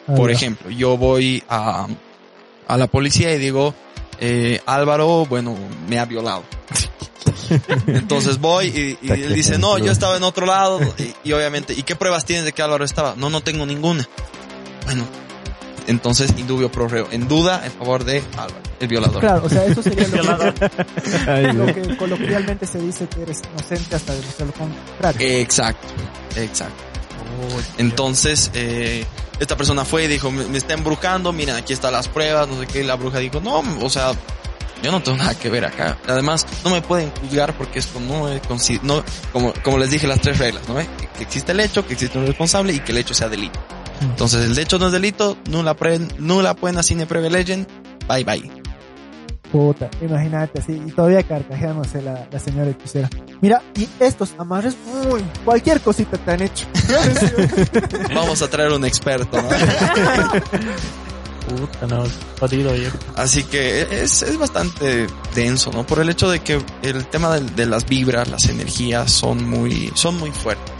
Ah, 0.06 0.14
Por 0.14 0.30
ya. 0.30 0.36
ejemplo, 0.36 0.70
yo 0.70 0.96
voy 0.96 1.42
a, 1.48 1.88
a 2.68 2.76
la 2.76 2.86
policía 2.86 3.34
y 3.34 3.38
digo, 3.38 3.74
eh, 4.20 4.60
Álvaro, 4.64 5.26
bueno, 5.26 5.56
me 5.88 5.98
ha 5.98 6.04
violado. 6.04 6.44
Entonces 7.86 8.38
voy 8.38 8.98
y, 9.02 9.10
él 9.10 9.34
dice, 9.34 9.58
no, 9.58 9.78
yo 9.78 9.92
estaba 9.92 10.16
en 10.16 10.22
otro 10.22 10.46
lado 10.46 10.80
y, 10.98 11.14
y 11.28 11.32
obviamente, 11.32 11.74
¿y 11.74 11.82
qué 11.82 11.96
pruebas 11.96 12.24
tienes 12.24 12.44
de 12.44 12.52
que 12.52 12.62
Álvaro 12.62 12.84
estaba? 12.84 13.14
No, 13.16 13.30
no 13.30 13.40
tengo 13.40 13.66
ninguna. 13.66 14.08
Bueno, 14.84 15.04
entonces 15.86 16.32
indubio 16.36 16.70
pro 16.70 16.88
reo, 16.88 17.08
en 17.10 17.28
duda 17.28 17.62
en 17.64 17.72
favor 17.72 18.04
de 18.04 18.22
Álvaro, 18.32 18.60
el 18.80 18.88
violador. 18.88 19.20
Claro, 19.20 19.44
o 19.44 19.48
sea, 19.48 19.64
eso 19.64 19.82
sería 19.82 20.06
lo 20.08 20.14
Violador. 20.22 20.54
que, 20.54 21.52
lo 21.52 21.66
que 21.66 21.96
coloquialmente 21.96 22.66
se 22.66 22.78
dice 22.78 23.06
que 23.06 23.22
eres 23.22 23.40
inocente 23.52 23.96
hasta 23.96 24.14
demostrar 24.14 24.48
lo 24.48 24.54
contrario. 24.54 25.28
Exacto, 25.28 25.88
exacto. 26.36 26.82
Entonces, 27.78 28.50
eh, 28.54 29.04
esta 29.40 29.56
persona 29.56 29.84
fue 29.84 30.04
y 30.04 30.06
dijo, 30.06 30.30
me, 30.30 30.46
me 30.46 30.58
está 30.58 30.74
embrujando, 30.74 31.32
miren, 31.32 31.56
aquí 31.56 31.72
están 31.72 31.92
las 31.92 32.06
pruebas, 32.08 32.46
no 32.46 32.60
sé 32.60 32.66
qué, 32.66 32.80
y 32.80 32.84
la 32.84 32.94
bruja 32.94 33.18
dijo, 33.18 33.40
no, 33.40 33.62
o 33.80 33.90
sea, 33.90 34.12
yo 34.82 34.90
no 34.90 35.02
tengo 35.02 35.18
nada 35.18 35.34
que 35.34 35.48
ver 35.48 35.64
acá. 35.64 35.96
Además, 36.08 36.46
no 36.64 36.70
me 36.70 36.82
pueden 36.82 37.10
juzgar 37.10 37.56
porque 37.56 37.78
esto 37.78 38.00
no 38.00 38.28
es, 38.28 38.42
no, 38.82 39.04
como, 39.32 39.52
como 39.62 39.78
les 39.78 39.90
dije, 39.90 40.06
las 40.06 40.20
tres 40.20 40.38
reglas, 40.38 40.68
¿no? 40.68 40.76
Que, 40.76 40.86
que 41.16 41.22
existe 41.22 41.52
el 41.52 41.60
hecho, 41.60 41.86
que 41.86 41.94
existe 41.94 42.18
un 42.18 42.26
responsable 42.26 42.72
y 42.72 42.80
que 42.80 42.92
el 42.92 42.98
hecho 42.98 43.14
sea 43.14 43.28
delito. 43.28 43.58
Entonces, 44.00 44.50
el 44.50 44.58
hecho 44.58 44.78
no 44.78 44.86
es 44.86 44.92
delito, 44.92 45.36
nula, 45.48 45.74
pre, 45.74 46.00
nula 46.18 46.54
pena 46.54 46.82
sine 46.82 47.06
privilegien, 47.06 47.66
bye 48.08 48.24
bye. 48.24 48.50
Puta, 49.52 49.90
imagínate 50.00 50.60
así, 50.60 50.72
y 50.72 50.90
todavía 50.92 51.22
carcajeándose 51.22 52.00
la, 52.00 52.26
la 52.30 52.38
señora 52.38 52.70
hechicera. 52.70 53.10
Mira, 53.42 53.62
y 53.76 53.86
estos 54.00 54.34
amarres, 54.38 54.74
uy, 55.10 55.22
cualquier 55.44 55.80
cosita 55.80 56.16
te 56.16 56.30
han 56.30 56.42
hecho. 56.42 56.66
Vamos 58.14 58.40
a 58.40 58.48
traer 58.48 58.72
un 58.72 58.84
experto, 58.84 59.40
¿no? 59.40 59.48
Puta, 61.48 61.86
no. 61.86 62.04
Jodido, 62.38 62.72
viejo. 62.72 62.96
Así 63.16 63.44
que 63.44 63.82
es, 63.82 64.22
es 64.22 64.38
bastante 64.38 65.06
denso, 65.34 65.70
¿no? 65.72 65.86
Por 65.86 66.00
el 66.00 66.08
hecho 66.08 66.30
de 66.30 66.40
que 66.40 66.60
el 66.82 67.06
tema 67.06 67.34
de, 67.34 67.40
de 67.50 67.66
las 67.66 67.86
vibras, 67.86 68.28
las 68.28 68.48
energías 68.48 69.10
son 69.10 69.48
muy, 69.48 69.92
son 69.94 70.18
muy 70.18 70.30
fuertes. 70.30 70.72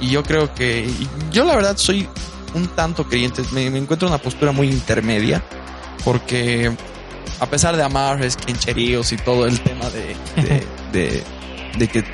Y 0.00 0.10
yo 0.10 0.22
creo 0.22 0.54
que, 0.54 0.88
yo 1.30 1.44
la 1.44 1.56
verdad 1.56 1.76
soy 1.76 2.08
un 2.54 2.68
tanto 2.68 3.06
creyente, 3.08 3.42
me, 3.52 3.70
me 3.70 3.78
encuentro 3.78 4.08
en 4.08 4.14
una 4.14 4.22
postura 4.22 4.52
muy 4.52 4.68
intermedia, 4.68 5.42
porque 6.04 6.70
a 7.40 7.46
pesar 7.46 7.76
de 7.76 7.82
amarres, 7.82 8.36
quincheríos 8.36 9.12
y 9.12 9.16
todo 9.16 9.46
el 9.46 9.60
tema 9.60 9.88
de, 9.90 10.16
de, 10.42 10.66
de, 10.92 11.24
de 11.78 11.88
que 11.88 12.04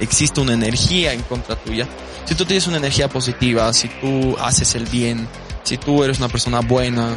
existe 0.00 0.40
una 0.40 0.54
energía 0.54 1.12
en 1.12 1.22
contra 1.22 1.56
tuya, 1.56 1.86
si 2.24 2.34
tú 2.34 2.44
tienes 2.44 2.66
una 2.66 2.78
energía 2.78 3.08
positiva, 3.08 3.72
si 3.72 3.88
tú 3.88 4.36
haces 4.38 4.74
el 4.74 4.86
bien, 4.86 5.28
si 5.62 5.78
tú 5.78 6.02
eres 6.04 6.18
una 6.18 6.28
persona 6.28 6.60
buena, 6.60 7.10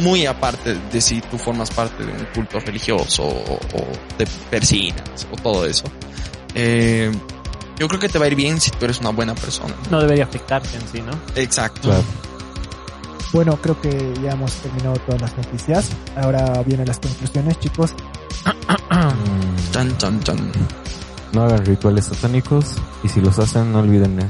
muy 0.00 0.26
aparte 0.26 0.74
de 0.92 1.00
si 1.00 1.20
tú 1.20 1.38
formas 1.38 1.70
parte 1.70 2.04
de 2.04 2.12
un 2.12 2.24
culto 2.34 2.58
religioso 2.60 3.22
o, 3.22 3.54
o 3.54 3.88
te 4.16 4.26
persinas 4.50 5.26
o 5.30 5.36
todo 5.36 5.66
eso, 5.66 5.84
eh, 6.54 7.12
yo 7.78 7.88
creo 7.88 8.00
que 8.00 8.08
te 8.08 8.18
va 8.18 8.24
a 8.24 8.28
ir 8.28 8.34
bien 8.34 8.60
si 8.60 8.70
tú 8.70 8.84
eres 8.86 9.00
una 9.00 9.10
buena 9.10 9.34
persona. 9.34 9.74
No 9.90 10.00
debería 10.00 10.24
afectarte 10.24 10.76
en 10.76 10.88
sí, 10.88 11.02
¿no? 11.02 11.12
Exacto. 11.34 11.88
Claro. 11.88 12.04
Bueno, 13.32 13.58
creo 13.60 13.78
que 13.80 14.14
ya 14.22 14.30
hemos 14.30 14.52
terminado 14.54 14.96
todas 15.06 15.20
las 15.20 15.36
noticias. 15.36 15.90
Ahora 16.16 16.62
vienen 16.64 16.86
las 16.86 16.98
conclusiones, 16.98 17.60
chicos. 17.60 17.92
Chan, 19.72 19.98
chan, 19.98 20.22
chan. 20.22 20.52
No 21.32 21.42
hagan 21.42 21.64
rituales 21.66 22.06
satánicos 22.06 22.66
y 23.02 23.08
si 23.08 23.20
los 23.20 23.38
hacen 23.38 23.72
no 23.72 23.80
olviden 23.80 24.20
eh, 24.20 24.26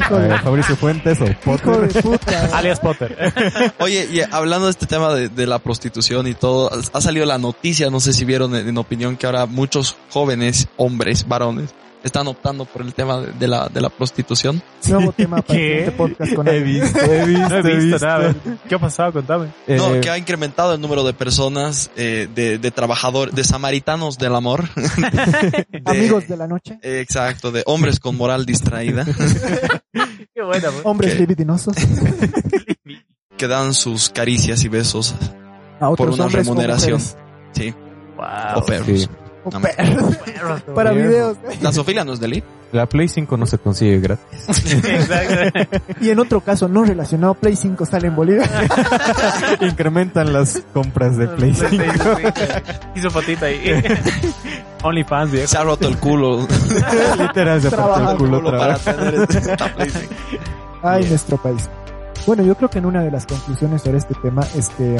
Hijo 0.00 0.16
de, 0.18 0.34
Eh, 0.34 0.38
Fabricio 0.42 0.76
Fuentes 0.76 1.20
o 1.20 1.24
hijo 1.26 1.40
Potter. 1.44 1.92
de 1.92 2.02
puta. 2.02 2.50
Alias 2.58 2.80
Potter. 2.80 3.32
Oye, 3.78 4.08
y 4.10 4.20
hablando 4.20 4.66
de 4.66 4.70
este 4.72 4.86
tema 4.86 5.12
de, 5.14 5.28
de 5.28 5.46
la 5.46 5.58
prostitución 5.58 6.26
y 6.26 6.34
todo, 6.34 6.70
ha 6.92 7.00
salido 7.00 7.26
la 7.26 7.38
noticia, 7.38 7.90
no 7.90 8.00
sé 8.00 8.12
si 8.12 8.24
vieron 8.24 8.54
en, 8.56 8.68
en 8.68 8.78
opinión, 8.78 9.16
que 9.16 9.26
ahora 9.26 9.46
muchos 9.46 9.96
jóvenes, 10.10 10.68
hombres, 10.76 11.26
varones, 11.28 11.70
están 12.02 12.26
optando 12.28 12.64
por 12.64 12.82
el 12.82 12.94
tema 12.94 13.20
de, 13.20 13.32
de 13.32 13.48
la, 13.48 13.68
de 13.68 13.80
la 13.80 13.88
prostitución. 13.90 14.62
Nuevo 14.88 15.12
tema 15.12 15.42
para 15.42 15.46
¿Qué? 15.58 15.66
siguiente 15.68 15.90
podcast 15.92 16.34
con 16.34 16.48
He 16.48 16.60
visto, 16.60 16.98
he 16.98 17.24
visto, 17.26 17.48
No 17.48 17.68
he 17.68 17.76
visto 17.76 18.06
nada. 18.06 18.34
¿Qué 18.68 18.74
ha 18.74 18.78
pasado? 18.78 19.12
Contame. 19.12 19.48
Eh, 19.66 19.76
No, 19.76 20.00
que 20.00 20.08
ha 20.10 20.16
incrementado 20.18 20.74
el 20.74 20.80
número 20.80 21.04
de 21.04 21.12
personas, 21.12 21.90
eh, 21.96 22.28
de, 22.34 22.58
de 22.58 22.70
trabajadores, 22.70 23.34
de 23.34 23.44
samaritanos 23.44 24.16
del 24.18 24.34
amor. 24.34 24.68
De- 24.74 25.82
Amigos 25.84 26.26
de 26.28 26.36
la 26.36 26.46
noche. 26.46 26.78
eh, 26.82 27.00
Exacto, 27.00 27.50
de 27.52 27.62
hombres 27.66 28.00
con 28.00 28.16
moral 28.16 28.46
distraída, 28.46 29.04
Qué 30.34 30.42
buena, 30.42 30.68
bro. 30.70 30.80
Hombres 30.84 31.12
¿Qué? 31.14 31.20
libidinosos. 31.20 31.74
que 33.36 33.48
dan 33.48 33.74
sus 33.74 34.10
caricias 34.10 34.64
y 34.64 34.68
besos 34.68 35.14
A 35.80 35.88
otros 35.90 36.08
por 36.08 36.20
una 36.20 36.28
remuneración. 36.28 37.00
Sí. 37.52 37.74
Wow. 38.16 38.26
O 38.56 38.64
perros. 38.64 39.00
Sí. 39.02 39.08
O 39.44 39.50
Nada 39.50 39.60
más. 39.60 39.74
perros. 39.76 40.16
Para 40.74 40.92
videos. 40.92 41.36
La 41.62 41.72
zoofilia 41.72 42.04
no 42.04 42.12
es 42.12 42.20
delito. 42.20 42.46
La 42.72 42.86
Play 42.86 43.08
5 43.08 43.36
no 43.36 43.46
se 43.46 43.58
consigue 43.58 43.98
gratis. 43.98 44.26
Exacto. 44.48 45.80
Y 46.00 46.10
en 46.10 46.18
otro 46.20 46.40
caso 46.40 46.68
no 46.68 46.84
relacionado, 46.84 47.34
Play 47.34 47.56
5 47.56 47.84
sale 47.84 48.06
en 48.08 48.14
Bolivia. 48.16 48.48
Incrementan 49.60 50.32
las 50.32 50.62
compras 50.72 51.16
de 51.16 51.26
Play 51.28 51.52
5. 51.54 51.68
Hizo 52.94 53.10
patita 53.10 53.46
ahí. 53.46 53.60
OnlyFans, 54.82 55.32
viejo. 55.32 55.48
Se 55.48 55.58
ha 55.58 55.64
roto 55.64 55.88
el 55.88 55.96
culo. 55.98 56.46
Literal, 57.18 57.60
se 57.60 57.70
parte 57.70 57.76
Trabajando 57.76 58.10
el 58.12 58.16
culo 58.18 58.44
para 58.50 58.74
vez. 58.74 58.84
tener 58.84 59.14
esta 59.14 59.74
Play 59.74 59.90
cinco. 59.90 60.14
Ay, 60.82 60.98
Bien. 61.00 61.10
nuestro 61.10 61.36
país. 61.38 61.68
Bueno, 62.26 62.42
yo 62.44 62.54
creo 62.54 62.70
que 62.70 62.78
en 62.78 62.86
una 62.86 63.02
de 63.02 63.10
las 63.10 63.26
conclusiones 63.26 63.82
sobre 63.82 63.98
este 63.98 64.14
tema 64.22 64.42
es 64.54 64.68
que 64.70 64.96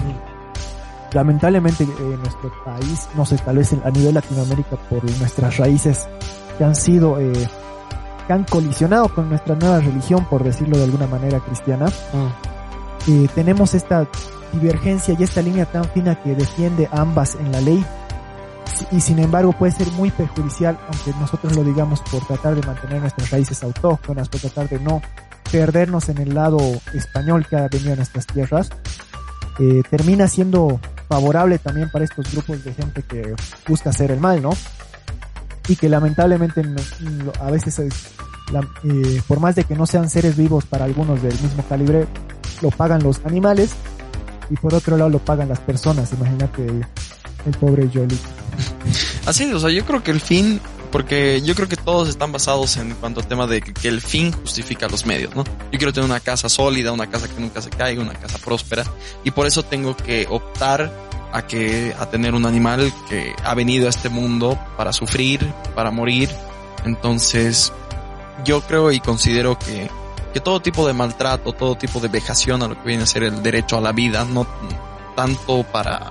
lamentablemente 1.12 1.84
eh, 1.84 1.88
en 1.98 2.18
nuestro 2.18 2.52
país, 2.64 3.08
no 3.14 3.24
sé, 3.26 3.36
tal 3.38 3.58
vez 3.58 3.74
a 3.84 3.90
nivel 3.90 4.14
Latinoamérica 4.14 4.76
por 4.88 5.04
nuestras 5.18 5.56
raíces 5.56 6.08
que 6.58 6.64
han 6.64 6.74
sido, 6.74 7.18
eh, 7.20 7.32
que 8.26 8.32
han 8.32 8.44
colisionado 8.44 9.08
con 9.08 9.28
nuestra 9.28 9.54
nueva 9.54 9.80
religión, 9.80 10.24
por 10.26 10.44
decirlo 10.44 10.78
de 10.78 10.84
alguna 10.84 11.06
manera 11.06 11.40
cristiana, 11.40 11.86
eh, 13.08 13.28
tenemos 13.34 13.74
esta 13.74 14.06
divergencia 14.52 15.14
y 15.18 15.22
esta 15.22 15.42
línea 15.42 15.64
tan 15.66 15.84
fina 15.84 16.20
que 16.22 16.34
defiende 16.34 16.88
ambas 16.92 17.36
en 17.36 17.52
la 17.52 17.60
ley. 17.60 17.84
Y 18.92 19.00
sin 19.00 19.18
embargo 19.18 19.52
puede 19.52 19.72
ser 19.72 19.90
muy 19.92 20.10
perjudicial, 20.10 20.78
aunque 20.86 21.18
nosotros 21.18 21.54
lo 21.56 21.64
digamos 21.64 22.00
por 22.10 22.24
tratar 22.26 22.54
de 22.54 22.66
mantener 22.66 23.00
nuestras 23.00 23.30
raíces 23.30 23.62
autóctonas, 23.62 24.28
por 24.28 24.40
tratar 24.40 24.68
de 24.68 24.80
no 24.80 25.02
perdernos 25.50 26.08
en 26.08 26.18
el 26.18 26.34
lado 26.34 26.58
español 26.94 27.46
que 27.48 27.56
ha 27.56 27.68
venido 27.68 27.92
a 27.92 27.96
nuestras 27.96 28.26
tierras, 28.26 28.70
eh, 29.58 29.82
termina 29.90 30.28
siendo 30.28 30.80
favorable 31.10 31.58
también 31.58 31.90
para 31.90 32.04
estos 32.04 32.30
grupos 32.30 32.62
de 32.62 32.72
gente 32.72 33.02
que 33.02 33.34
busca 33.66 33.90
hacer 33.90 34.12
el 34.12 34.20
mal, 34.20 34.40
¿no? 34.40 34.50
Y 35.66 35.74
que 35.74 35.88
lamentablemente 35.88 36.62
a 37.40 37.50
veces, 37.50 37.80
eh, 37.80 39.22
por 39.26 39.40
más 39.40 39.56
de 39.56 39.64
que 39.64 39.74
no 39.74 39.86
sean 39.86 40.08
seres 40.08 40.36
vivos 40.36 40.66
para 40.66 40.84
algunos 40.84 41.20
del 41.20 41.32
mismo 41.40 41.64
calibre, 41.68 42.06
lo 42.62 42.70
pagan 42.70 43.02
los 43.02 43.20
animales 43.24 43.72
y 44.50 44.54
por 44.54 44.72
otro 44.72 44.96
lado 44.96 45.10
lo 45.10 45.18
pagan 45.18 45.48
las 45.48 45.58
personas. 45.58 46.12
Imagínate 46.12 46.64
el, 46.64 46.86
el 47.46 47.56
pobre 47.58 47.90
Jolly. 47.92 48.18
Así, 49.26 49.52
o 49.52 49.58
sea, 49.58 49.70
yo 49.70 49.84
creo 49.84 50.04
que 50.04 50.12
el 50.12 50.20
fin, 50.20 50.60
porque 50.90 51.40
yo 51.42 51.54
creo 51.54 51.68
que 51.68 51.76
todos 51.76 52.08
están 52.08 52.32
basados 52.32 52.76
en 52.76 52.94
cuanto 52.94 53.20
al 53.20 53.26
tema 53.26 53.46
de 53.46 53.60
que, 53.60 53.88
el 53.88 54.00
fin 54.00 54.32
justifica 54.32 54.88
los 54.88 55.06
medios, 55.06 55.34
¿no? 55.34 55.44
Yo 55.44 55.78
quiero 55.78 55.92
tener 55.92 56.08
una 56.08 56.20
casa 56.20 56.48
sólida, 56.48 56.92
una 56.92 57.08
casa 57.08 57.28
que 57.28 57.40
nunca 57.40 57.62
se 57.62 57.70
caiga, 57.70 58.02
una 58.02 58.14
casa 58.14 58.38
próspera, 58.38 58.84
y 59.24 59.30
por 59.30 59.46
eso 59.46 59.62
tengo 59.62 59.96
que 59.96 60.26
optar 60.28 60.92
a 61.32 61.46
que, 61.46 61.94
a 61.98 62.06
tener 62.06 62.34
un 62.34 62.46
animal 62.46 62.92
que 63.08 63.34
ha 63.44 63.54
venido 63.54 63.86
a 63.86 63.90
este 63.90 64.08
mundo 64.08 64.58
para 64.76 64.92
sufrir, 64.92 65.46
para 65.74 65.90
morir. 65.90 66.28
Entonces, 66.84 67.72
yo 68.44 68.62
creo 68.62 68.90
y 68.90 69.00
considero 69.00 69.58
que, 69.58 69.88
que 70.32 70.40
todo 70.40 70.60
tipo 70.60 70.86
de 70.86 70.92
maltrato, 70.92 71.52
todo 71.52 71.76
tipo 71.76 72.00
de 72.00 72.08
vejación 72.08 72.62
a 72.62 72.68
lo 72.68 72.80
que 72.80 72.88
viene 72.88 73.04
a 73.04 73.06
ser 73.06 73.22
el 73.22 73.42
derecho 73.42 73.76
a 73.76 73.80
la 73.80 73.92
vida, 73.92 74.24
no 74.24 74.46
tanto 75.14 75.62
para 75.64 76.10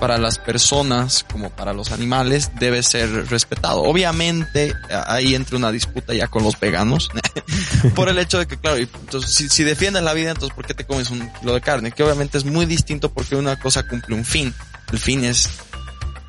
para 0.00 0.18
las 0.18 0.38
personas 0.38 1.24
como 1.30 1.50
para 1.50 1.72
los 1.72 1.92
animales 1.92 2.50
debe 2.58 2.82
ser 2.82 3.28
respetado. 3.28 3.82
Obviamente 3.82 4.74
ahí 5.06 5.34
entra 5.34 5.58
una 5.58 5.70
disputa 5.70 6.14
ya 6.14 6.26
con 6.26 6.42
los 6.42 6.58
veganos 6.58 7.10
por 7.94 8.08
el 8.08 8.18
hecho 8.18 8.38
de 8.38 8.46
que 8.46 8.56
claro, 8.56 8.78
entonces, 8.78 9.32
si, 9.32 9.48
si 9.48 9.62
defiendes 9.62 10.02
la 10.02 10.14
vida, 10.14 10.30
entonces 10.30 10.56
¿por 10.56 10.66
qué 10.66 10.74
te 10.74 10.86
comes 10.86 11.10
un 11.10 11.28
kilo 11.38 11.54
de 11.54 11.60
carne? 11.60 11.92
Que 11.92 12.02
obviamente 12.02 12.38
es 12.38 12.44
muy 12.44 12.66
distinto 12.66 13.12
porque 13.12 13.36
una 13.36 13.60
cosa 13.60 13.86
cumple 13.86 14.16
un 14.16 14.24
fin. 14.24 14.52
El 14.90 14.98
fin 14.98 15.22
es 15.22 15.48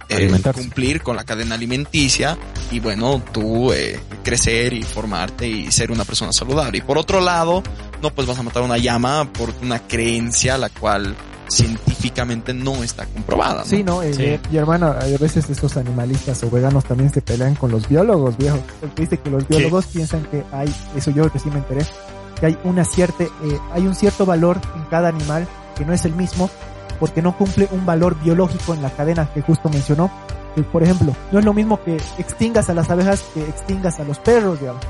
eh, 0.09 0.29
cumplir 0.53 1.01
con 1.01 1.15
la 1.15 1.23
cadena 1.23 1.55
alimenticia 1.55 2.37
y 2.69 2.79
bueno, 2.79 3.23
tú 3.31 3.71
eh, 3.71 3.99
crecer 4.23 4.73
y 4.73 4.83
formarte 4.83 5.47
y 5.47 5.71
ser 5.71 5.91
una 5.91 6.03
persona 6.03 6.33
saludable. 6.33 6.79
Y 6.79 6.81
por 6.81 6.97
otro 6.97 7.21
lado, 7.21 7.63
no 8.01 8.13
pues 8.13 8.27
vas 8.27 8.37
a 8.37 8.43
matar 8.43 8.63
una 8.63 8.77
llama 8.77 9.31
por 9.31 9.53
una 9.61 9.79
creencia 9.87 10.57
la 10.57 10.69
cual 10.69 11.15
científicamente 11.51 12.53
no 12.53 12.83
está 12.83 13.05
comprobada. 13.05 13.59
¿no? 13.59 13.65
Sí, 13.65 13.83
¿no? 13.83 14.01
Eh, 14.01 14.13
Sí. 14.13 14.39
Y 14.51 14.57
hermano, 14.57 14.87
a 14.87 15.05
veces 15.19 15.49
estos 15.49 15.77
animalistas 15.77 16.43
o 16.43 16.49
veganos 16.49 16.83
también 16.85 17.11
se 17.11 17.21
pelean 17.21 17.55
con 17.55 17.71
los 17.71 17.87
biólogos, 17.87 18.37
viejo. 18.37 18.59
Porque 18.79 19.01
dice 19.03 19.17
que 19.17 19.29
los 19.29 19.47
biólogos 19.47 19.87
piensan 19.87 20.23
que 20.25 20.43
hay, 20.51 20.73
eso 20.95 21.11
yo 21.11 21.31
que 21.31 21.39
sí 21.39 21.49
me 21.49 21.57
enteré, 21.57 21.85
que 22.39 22.45
hay 22.47 22.57
una 22.63 22.85
cierta, 22.85 23.23
eh, 23.23 23.29
hay 23.71 23.87
un 23.87 23.95
cierto 23.95 24.25
valor 24.25 24.59
en 24.75 24.83
cada 24.85 25.09
animal 25.09 25.47
que 25.75 25.85
no 25.85 25.93
es 25.93 26.05
el 26.05 26.13
mismo 26.13 26.49
porque 27.01 27.23
no 27.23 27.35
cumple 27.35 27.67
un 27.71 27.83
valor 27.83 28.15
biológico 28.21 28.75
en 28.75 28.83
la 28.83 28.91
cadena 28.91 29.27
que 29.33 29.41
justo 29.41 29.69
mencionó. 29.69 30.11
Que, 30.53 30.61
por 30.61 30.83
ejemplo, 30.83 31.15
no 31.31 31.39
es 31.39 31.45
lo 31.45 31.53
mismo 31.53 31.81
que 31.81 31.95
extingas 32.19 32.69
a 32.69 32.75
las 32.75 32.91
abejas 32.91 33.23
que 33.33 33.41
extingas 33.41 33.99
a 33.99 34.03
los 34.03 34.19
perros, 34.19 34.59
digamos. 34.59 34.83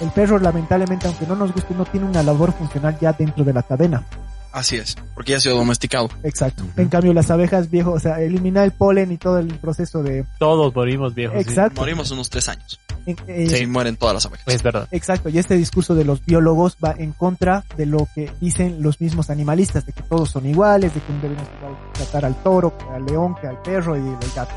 El 0.00 0.10
perro 0.10 0.38
lamentablemente, 0.38 1.08
aunque 1.08 1.26
no 1.26 1.34
nos 1.34 1.52
guste, 1.52 1.74
no 1.74 1.84
tiene 1.84 2.06
una 2.06 2.22
labor 2.22 2.52
funcional 2.52 2.96
ya 3.00 3.12
dentro 3.12 3.44
de 3.44 3.52
la 3.52 3.64
cadena. 3.64 4.04
Así 4.52 4.76
es, 4.76 4.96
porque 5.14 5.32
ya 5.32 5.36
ha 5.38 5.40
sido 5.40 5.56
domesticado. 5.56 6.10
Exacto. 6.24 6.64
En 6.76 6.88
cambio, 6.88 7.12
las 7.12 7.30
abejas, 7.30 7.70
viejo, 7.70 7.92
o 7.92 8.00
sea, 8.00 8.20
eliminar 8.20 8.64
el 8.64 8.72
polen 8.72 9.12
y 9.12 9.16
todo 9.16 9.38
el 9.38 9.46
proceso 9.58 10.02
de... 10.02 10.24
Todos 10.38 10.74
morimos, 10.74 11.14
viejos. 11.14 11.36
sí. 11.42 11.48
Exacto. 11.50 11.80
Morimos 11.80 12.10
unos 12.10 12.28
tres 12.30 12.48
años. 12.48 12.80
En- 13.06 13.16
eh, 13.28 13.46
Sí, 13.48 13.66
mueren 13.66 13.96
todas 13.96 14.14
las 14.14 14.26
abejas. 14.26 14.46
Es 14.52 14.62
verdad. 14.62 14.88
Exacto, 14.90 15.28
y 15.28 15.38
este 15.38 15.54
discurso 15.56 15.94
de 15.94 16.04
los 16.04 16.24
biólogos 16.24 16.76
va 16.84 16.94
en 16.98 17.12
contra 17.12 17.64
de 17.76 17.86
lo 17.86 18.08
que 18.14 18.30
dicen 18.40 18.82
los 18.82 19.00
mismos 19.00 19.30
animalistas, 19.30 19.86
de 19.86 19.92
que 19.92 20.02
todos 20.02 20.30
son 20.30 20.44
iguales, 20.46 20.92
de 20.94 21.00
que 21.00 21.12
debemos 21.22 21.48
tratar 21.94 22.24
al 22.24 22.34
toro, 22.42 22.76
que 22.76 22.84
al 22.92 23.06
león, 23.06 23.36
que 23.40 23.46
al 23.46 23.62
perro 23.62 23.96
y 23.96 24.00
al 24.00 24.18
gato. 24.34 24.52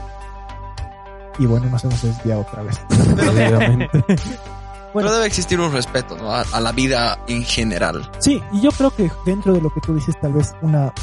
Y 1.40 1.46
bueno, 1.46 1.68
nos 1.68 1.84
hemos 1.84 2.02
desviado 2.02 2.42
otra 2.42 2.64
vez. 2.64 2.80
Bueno. 4.94 5.08
Pero 5.10 5.14
debe 5.16 5.28
existir 5.28 5.60
un 5.60 5.72
respeto 5.72 6.16
¿no? 6.18 6.32
a, 6.32 6.42
a 6.52 6.60
la 6.60 6.72
vida 6.72 7.18
en 7.28 7.44
general. 7.44 8.10
Sí, 8.20 8.42
y 8.52 8.62
yo 8.62 8.72
creo 8.72 8.92
que 8.92 9.12
dentro 9.26 9.54
de 9.54 9.62
lo 9.62 9.74
que 9.74 9.82
tú 9.82 9.96
dices, 9.96 10.16
tal 10.22 10.34
vez 10.34 10.54
una, 10.62 10.94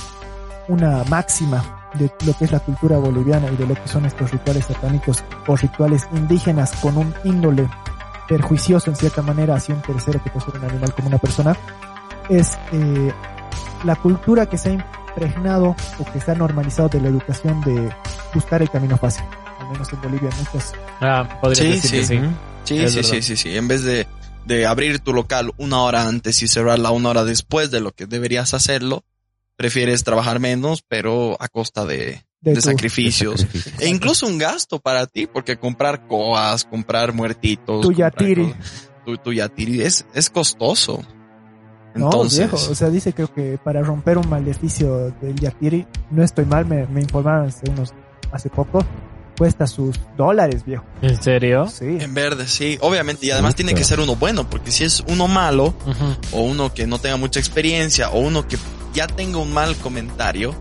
una 0.69 1.03
máxima 1.05 1.89
de 1.95 2.11
lo 2.25 2.33
que 2.35 2.45
es 2.45 2.53
la 2.53 2.61
cultura 2.61 2.99
boliviana 2.99 3.51
y 3.51 3.57
de 3.57 3.67
lo 3.67 3.75
que 3.75 3.89
son 3.89 4.05
estos 4.07 4.31
rituales 4.31 4.67
satánicos 4.67 5.25
o 5.49 5.57
rituales 5.57 6.07
indígenas 6.13 6.71
con 6.81 6.97
un 6.97 7.13
índole 7.25 7.69
perjuicioso 8.29 8.91
en 8.91 8.97
cierta 8.97 9.23
manera 9.23 9.57
hacia 9.57 9.75
un 9.75 9.83
tercero 9.83 10.23
que 10.23 10.31
puede 10.31 10.47
ser 10.47 10.57
un 10.61 10.65
animal 10.71 10.95
como 10.95 11.09
una 11.09 11.19
persona, 11.19 11.57
es 12.29 12.57
eh, 12.71 13.13
la 13.83 13.97
cultura 13.97 14.47
que 14.47 14.57
se 14.57 14.69
ha 14.69 14.73
impregnado 14.75 15.75
o 15.99 16.05
que 16.13 16.21
se 16.21 16.31
ha 16.31 16.35
normalizado 16.37 16.89
de 16.91 17.01
la 17.01 17.09
educación 17.09 17.61
de 17.63 17.91
buscar 18.33 18.63
el 18.63 18.71
camino 18.71 18.97
fácil. 18.97 19.25
Al 19.59 19.69
menos 19.71 19.93
en 19.93 20.01
Bolivia 20.01 20.31
muchas 20.39 20.73
Ah, 21.01 21.27
podría 21.41 21.65
Sí, 21.65 21.71
decir 21.73 21.91
que 21.91 22.07
sí. 22.07 22.21
Sí. 22.65 22.77
Sí, 22.77 22.79
Es 22.83 22.91
sí, 22.93 22.97
verdad. 22.97 23.11
sí, 23.11 23.23
sí, 23.23 23.37
sí. 23.37 23.57
En 23.57 23.69
vez 23.69 23.83
de, 23.85 24.07
de 24.47 24.67
abrir 24.67 25.01
tu 25.01 25.13
local 25.13 25.53
una 25.59 25.83
hora 25.83 26.07
antes 26.07 26.43
y 26.43 26.49
cerrarla 26.49 26.91
una 26.91 27.11
hora 27.11 27.25
después 27.25 27.71
de 27.71 27.81
lo 27.81 27.93
que 27.93 28.07
deberías 28.07 28.55
hacerlo, 28.55 29.05
prefieres 29.57 30.05
trabajar 30.05 30.41
menos, 30.41 30.83
pero 30.87 31.37
a 31.41 31.49
costa 31.49 31.85
de, 31.85 32.25
de, 32.41 32.61
sacrificios. 32.61 33.47
E 33.79 33.89
incluso 33.89 34.27
un 34.27 34.39
gasto 34.39 34.79
para 34.81 35.07
ti, 35.07 35.27
porque 35.27 35.59
comprar 35.59 36.07
coas, 36.07 36.65
comprar 36.65 37.13
muertitos, 37.13 37.83
Tu 37.83 37.93
yatiri. 37.93 38.55
tu, 39.05 39.17
tu 39.19 39.33
yatiri 39.33 39.83
es, 39.83 40.07
es 40.15 40.31
costoso. 40.31 41.03
No, 41.95 42.05
Entonces, 42.07 42.39
viejo, 42.39 42.57
o 42.57 42.75
sea, 42.77 42.89
dice 42.89 43.13
creo 43.13 43.33
que 43.35 43.59
para 43.63 43.83
romper 43.83 44.17
un 44.17 44.29
maleficio 44.31 45.11
del 45.21 45.35
Yatiri, 45.35 45.89
no 46.13 46.23
estoy 46.23 46.45
mal, 46.45 46.65
me, 46.65 46.87
me 46.87 47.01
informaron 47.01 47.49
hace 47.49 47.69
unos, 47.69 47.93
hace 48.31 48.49
poco, 48.49 48.87
cuesta 49.41 49.67
sus 49.67 49.97
dólares, 50.19 50.67
viejo. 50.67 50.85
¿En 51.01 51.23
serio? 51.23 51.67
Sí. 51.67 51.87
en 51.99 52.13
verde, 52.13 52.47
sí, 52.47 52.77
obviamente, 52.83 53.25
y 53.25 53.31
además 53.31 53.55
tiene 53.55 53.73
que 53.73 53.85
ser 53.85 53.99
uno 53.99 54.15
bueno, 54.15 54.51
porque 54.51 54.71
si 54.71 54.85
es 54.85 55.03
uno 55.09 55.29
malo, 55.29 55.73
o 56.33 56.43
uno 56.43 56.75
que 56.75 56.87
no 56.87 56.99
tenga 56.99 57.17
mucha 57.17 57.41
experiencia, 57.41 58.11
o 58.11 58.19
uno 58.21 58.47
que 58.47 58.59
ya 58.93 59.07
tenga 59.07 59.39
un 59.39 59.51
mal 59.51 59.75
comentario, 59.77 60.55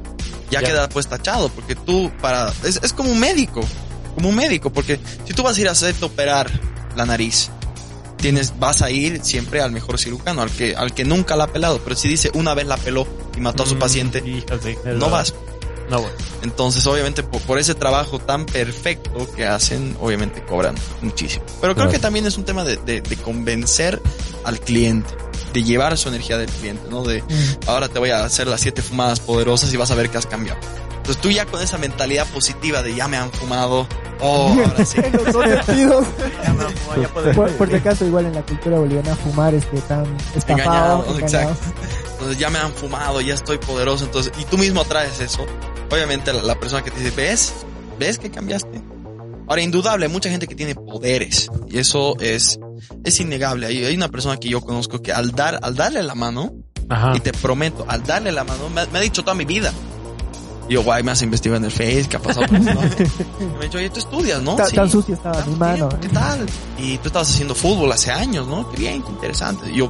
ya, 0.49 0.61
Ya. 0.61 0.68
queda 0.69 0.88
pues 0.88 1.07
tachado, 1.07 1.49
porque 1.49 1.76
tú 1.76 2.10
para, 2.22 2.53
es, 2.64 2.80
es 2.81 2.93
como 2.93 3.11
un 3.11 3.19
médico, 3.19 3.60
como 4.15 4.30
un 4.30 4.35
médico, 4.38 4.69
porque 4.72 4.97
si 5.26 5.34
tú 5.34 5.43
vas 5.43 5.57
a 5.57 5.60
ir 5.61 5.68
a 5.68 5.72
hacerte 5.72 6.06
operar 6.06 6.49
la 6.95 7.06
nariz, 7.06 7.49
tienes, 8.15 8.57
vas 8.60 8.81
a 8.81 8.89
ir 8.91 9.19
siempre 9.26 9.60
al 9.61 9.73
mejor 9.73 9.99
cirujano, 9.99 10.41
al 10.41 10.51
que, 10.51 10.73
al 10.77 10.93
que 10.93 11.03
nunca 11.03 11.35
la 11.35 11.43
ha 11.43 11.47
pelado, 11.47 11.81
pero 11.84 11.97
si 11.97 12.07
dice 12.07 12.31
una 12.34 12.53
vez 12.53 12.65
la 12.65 12.77
peló 12.77 13.06
y 13.35 13.41
mató 13.41 13.64
a 13.64 13.65
su 13.65 13.76
Mm, 13.76 13.80
paciente, 13.80 14.23
no 14.95 15.10
vas. 15.10 15.34
No 15.90 16.02
voy. 16.02 16.11
Entonces, 16.44 16.86
obviamente, 16.86 17.24
por, 17.24 17.41
por 17.41 17.57
ese 17.60 17.74
trabajo 17.76 18.20
tan 18.20 18.45
perfecto 18.45 19.28
que 19.36 19.45
hacen, 19.48 19.98
obviamente 19.99 20.44
cobran 20.44 20.76
muchísimo. 21.02 21.44
Pero 21.61 21.74
creo 21.74 21.76
Claro. 21.76 21.91
que 21.91 21.99
también 21.99 22.26
es 22.28 22.38
un 22.38 22.45
tema 22.45 22.64
de, 22.64 22.78
de, 22.78 23.02
de 23.02 23.16
convencer 23.18 24.02
al 24.44 24.60
cliente, 24.60 25.10
de 25.53 25.64
llevar 25.64 25.98
su 25.98 26.10
energía 26.10 26.38
del 26.38 26.49
cliente, 26.49 26.84
¿no? 26.90 27.03
De 27.03 27.22
Mm. 27.24 27.70
ahora 27.70 27.90
te 27.90 27.99
voy 27.99 28.11
a 28.11 28.24
hacer 28.24 28.48
las 28.48 28.61
siete 28.61 28.82
fumadas 28.82 29.20
poderosas 29.20 29.74
y 29.74 29.78
vas 29.78 29.91
a 29.91 29.95
ver 29.95 30.10
que 30.10 30.18
has 30.18 30.26
cambiado. 30.28 30.60
Entonces 30.98 31.22
tú 31.22 31.32
ya 31.32 31.45
con 31.48 31.61
esa 31.61 31.78
mentalidad 31.80 32.28
positiva 32.28 32.84
de 32.84 32.94
ya 32.95 33.07
me 33.07 33.18
han 33.18 33.32
fumado, 33.32 33.88
oh, 34.22 34.56
ahora 34.64 34.86
sí. 34.86 35.02
Por, 37.36 37.52
por 37.57 37.70
si 37.70 37.76
acaso, 37.76 38.06
igual 38.06 38.26
en 38.28 38.36
la 38.36 38.41
cultura 38.44 38.78
boliviana, 38.78 39.16
fumar 39.16 39.53
es 39.53 39.66
que 39.66 39.80
tan 39.82 40.06
estafado. 40.36 41.03
Engañado, 41.03 41.18
engañado. 41.18 41.52
exacto. 41.52 41.82
Entonces 42.11 42.38
ya 42.38 42.49
me 42.49 42.60
han 42.60 42.72
fumado, 42.74 43.22
ya 43.22 43.34
estoy 43.34 43.57
poderoso. 43.57 44.06
Entonces, 44.06 44.32
y 44.40 44.45
tú 44.45 44.57
mismo 44.57 44.84
traes 44.86 45.20
eso. 45.20 45.45
Obviamente 45.91 46.34
la, 46.34 46.41
la 46.44 46.60
persona 46.60 46.84
que 46.84 46.91
te 46.91 46.99
dice, 46.99 47.11
¿ves? 47.16 47.53
¿Ves 47.99 48.18
que 48.20 48.30
cambiaste? 48.30 48.82
Ahora, 49.48 49.61
indudable, 49.61 50.06
hay 50.06 50.11
mucha 50.11 50.30
gente 50.30 50.48
que 50.48 50.56
tiene 50.56 50.76
poderes. 50.76 51.49
Y 51.68 51.80
eso 51.80 52.16
es, 52.20 52.60
es 53.03 53.20
innegable. 53.20 53.66
Hay, 53.66 53.84
hay 53.84 53.95
una 53.95 54.07
persona 54.10 54.38
que 54.38 54.48
yo 54.49 54.61
conozco 54.61 55.02
que 55.02 55.11
al 55.11 55.32
dar, 55.32 55.60
al 55.64 55.76
darle 55.76 56.03
la 56.03 56.14
mano, 56.16 56.53
Ajá. 56.88 57.14
y 57.16 57.20
te 57.20 57.34
prometo, 57.34 57.84
al 57.88 58.03
darle 58.03 58.32
la 58.32 58.44
mano, 58.44 58.70
me, 58.70 58.82
ha- 58.82 58.86
me 58.88 58.99
ha 58.99 59.02
dicho 59.02 59.24
toda 59.24 59.34
mi 59.36 59.45
vida. 59.45 59.74
Y 60.70 60.74
yo, 60.74 60.84
guay, 60.84 61.02
me 61.02 61.10
has 61.11 61.24
investigado 61.24 61.57
en 61.57 61.66
el 61.66 61.72
Face, 61.72 62.06
¿qué 62.07 62.18
ha 62.18 62.22
pasado? 62.22 62.45
Pues, 62.48 62.61
¿no? 62.64 62.72
Y 63.40 63.44
me 63.45 63.57
ha 63.57 63.61
dicho, 63.64 63.80
oye, 63.80 63.90
tú 63.90 63.98
estudias, 63.99 64.40
¿no? 64.44 64.56
Ta- 64.56 64.68
Sí. 64.68 64.76
Tan 64.76 64.88
sucia 64.88 65.16
estaba 65.16 65.44
mi 65.45 65.56
mano. 65.56 65.90
tiempo, 65.90 65.98
¿Qué 65.99 66.10
tal? 66.10 66.45
Y 66.78 66.98
tú 66.99 67.07
estabas 67.07 67.32
haciendo 67.32 67.56
fútbol 67.56 67.91
hace 67.91 68.11
años, 68.11 68.48
¿no? 68.48 68.70
Qué 68.70 68.78
bien, 68.78 69.02
qué 69.02 69.10
interesante. 69.10 69.72
Y 69.72 69.78
yo, 69.78 69.90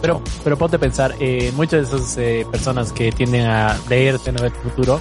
Pero, 0.00 0.22
pero 0.42 0.56
ponte 0.56 0.76
a 0.76 0.78
pensar, 0.78 1.14
eh, 1.20 1.52
muchas 1.56 1.90
de 1.90 1.96
esas 1.96 2.16
eh, 2.18 2.46
personas 2.50 2.92
que 2.92 3.12
tienden 3.12 3.46
a 3.46 3.76
leerte, 3.88 4.32
no 4.32 4.40
ver 4.42 4.52
tu 4.52 4.68
futuro, 4.70 5.00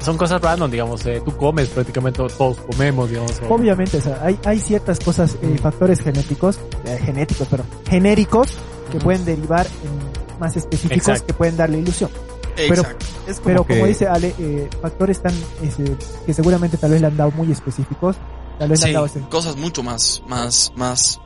son 0.00 0.16
cosas 0.16 0.40
random, 0.40 0.70
digamos, 0.70 1.04
eh, 1.06 1.20
tú 1.24 1.36
comes 1.36 1.68
prácticamente, 1.68 2.22
todos 2.36 2.56
comemos, 2.58 3.10
digamos. 3.10 3.32
o- 3.48 3.54
Obviamente, 3.54 3.96
o 3.96 4.00
sea, 4.00 4.20
hay, 4.22 4.38
hay 4.44 4.60
ciertas 4.60 5.00
cosas, 5.00 5.36
eh, 5.42 5.58
factores 5.60 6.00
genéticos, 6.00 6.58
eh, 6.84 6.98
genéticos, 7.04 7.48
pero 7.50 7.64
genéricos, 7.88 8.48
que 8.92 8.98
pueden 9.00 9.24
derivar 9.24 9.66
en 9.66 10.38
más 10.38 10.56
específicos 10.56 11.08
Exacto. 11.08 11.26
que 11.26 11.32
pueden 11.34 11.56
darle 11.56 11.78
ilusión. 11.78 12.10
Pero-. 12.54 12.82
Es 13.26 13.40
Pero 13.44 13.66
que- 13.66 13.74
como 13.74 13.86
dice 13.86 14.06
Ale, 14.06 14.32
eh, 14.38 14.68
factores 14.80 15.20
tan, 15.20 15.34
ese, 15.62 15.96
que 16.24 16.32
seguramente 16.32 16.76
tal 16.76 16.92
vez 16.92 17.00
le 17.00 17.08
han 17.08 17.16
dado 17.16 17.32
muy 17.32 17.50
específicos, 17.50 18.14
tal 18.60 18.68
vez 18.68 18.78
le 18.80 18.84
Sí, 18.84 18.88
han 18.90 18.94
dado 18.94 19.06
ese, 19.06 19.20
cosas 19.22 19.56
mucho 19.56 19.82
más, 19.82 20.22
más, 20.28 20.72
más. 20.76 21.20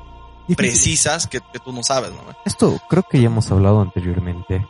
precisas 0.56 1.26
que, 1.26 1.40
que 1.52 1.58
tú 1.64 1.72
no 1.72 1.82
sabes, 1.82 2.10
¿no? 2.12 2.18
Esto 2.44 2.80
creo 2.88 3.04
que 3.08 3.20
ya 3.20 3.26
hemos 3.26 3.50
hablado 3.50 3.80
anteriormente. 3.80 4.66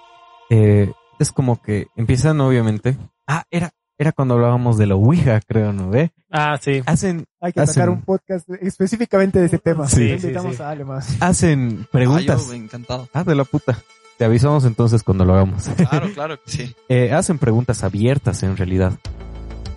Eh, 0.51 0.93
es 1.19 1.33
como 1.33 1.61
que 1.63 1.87
empiezan 1.97 2.41
obviamente. 2.41 2.97
Ah, 3.27 3.45
era, 3.51 3.71
era 3.99 4.13
cuando 4.13 4.35
hablábamos 4.35 4.79
de 4.79 4.87
la 4.87 4.95
Ouija, 4.97 5.41
creo, 5.47 5.73
¿no 5.73 5.91
ve? 5.91 6.13
Ah, 6.31 6.59
sí. 6.61 6.81
Hacen, 6.87 7.27
Hay 7.41 7.53
que 7.53 7.61
hacen- 7.61 7.75
sacar 7.75 7.91
un 7.91 8.03
podcast 8.03 8.49
específicamente 8.61 9.39
de 9.39 9.47
ese 9.47 9.59
tema. 9.59 9.89
Sí, 9.89 10.19
sí, 10.19 10.27
invitamos 10.27 10.57
sí. 10.57 10.63
a 10.63 10.71
Ale 10.71 10.85
más. 10.85 11.17
hacen 11.21 11.87
preguntas. 11.93 12.43
Ah, 12.45 12.49
yo, 12.49 12.55
encantado. 12.55 13.09
Ah, 13.13 13.25
de 13.25 13.35
la 13.35 13.45
puta. 13.45 13.79
Te 14.19 14.25
avisamos 14.25 14.65
entonces 14.65 15.03
cuando 15.03 15.25
lo 15.25 15.35
hagamos. 15.35 15.65
Claro, 15.77 16.11
claro 16.13 16.43
que 16.43 16.51
sí. 16.51 16.75
Eh, 16.89 17.13
hacen 17.13 17.39
preguntas 17.39 17.83
abiertas 17.85 18.43
en 18.43 18.57
realidad. 18.57 18.93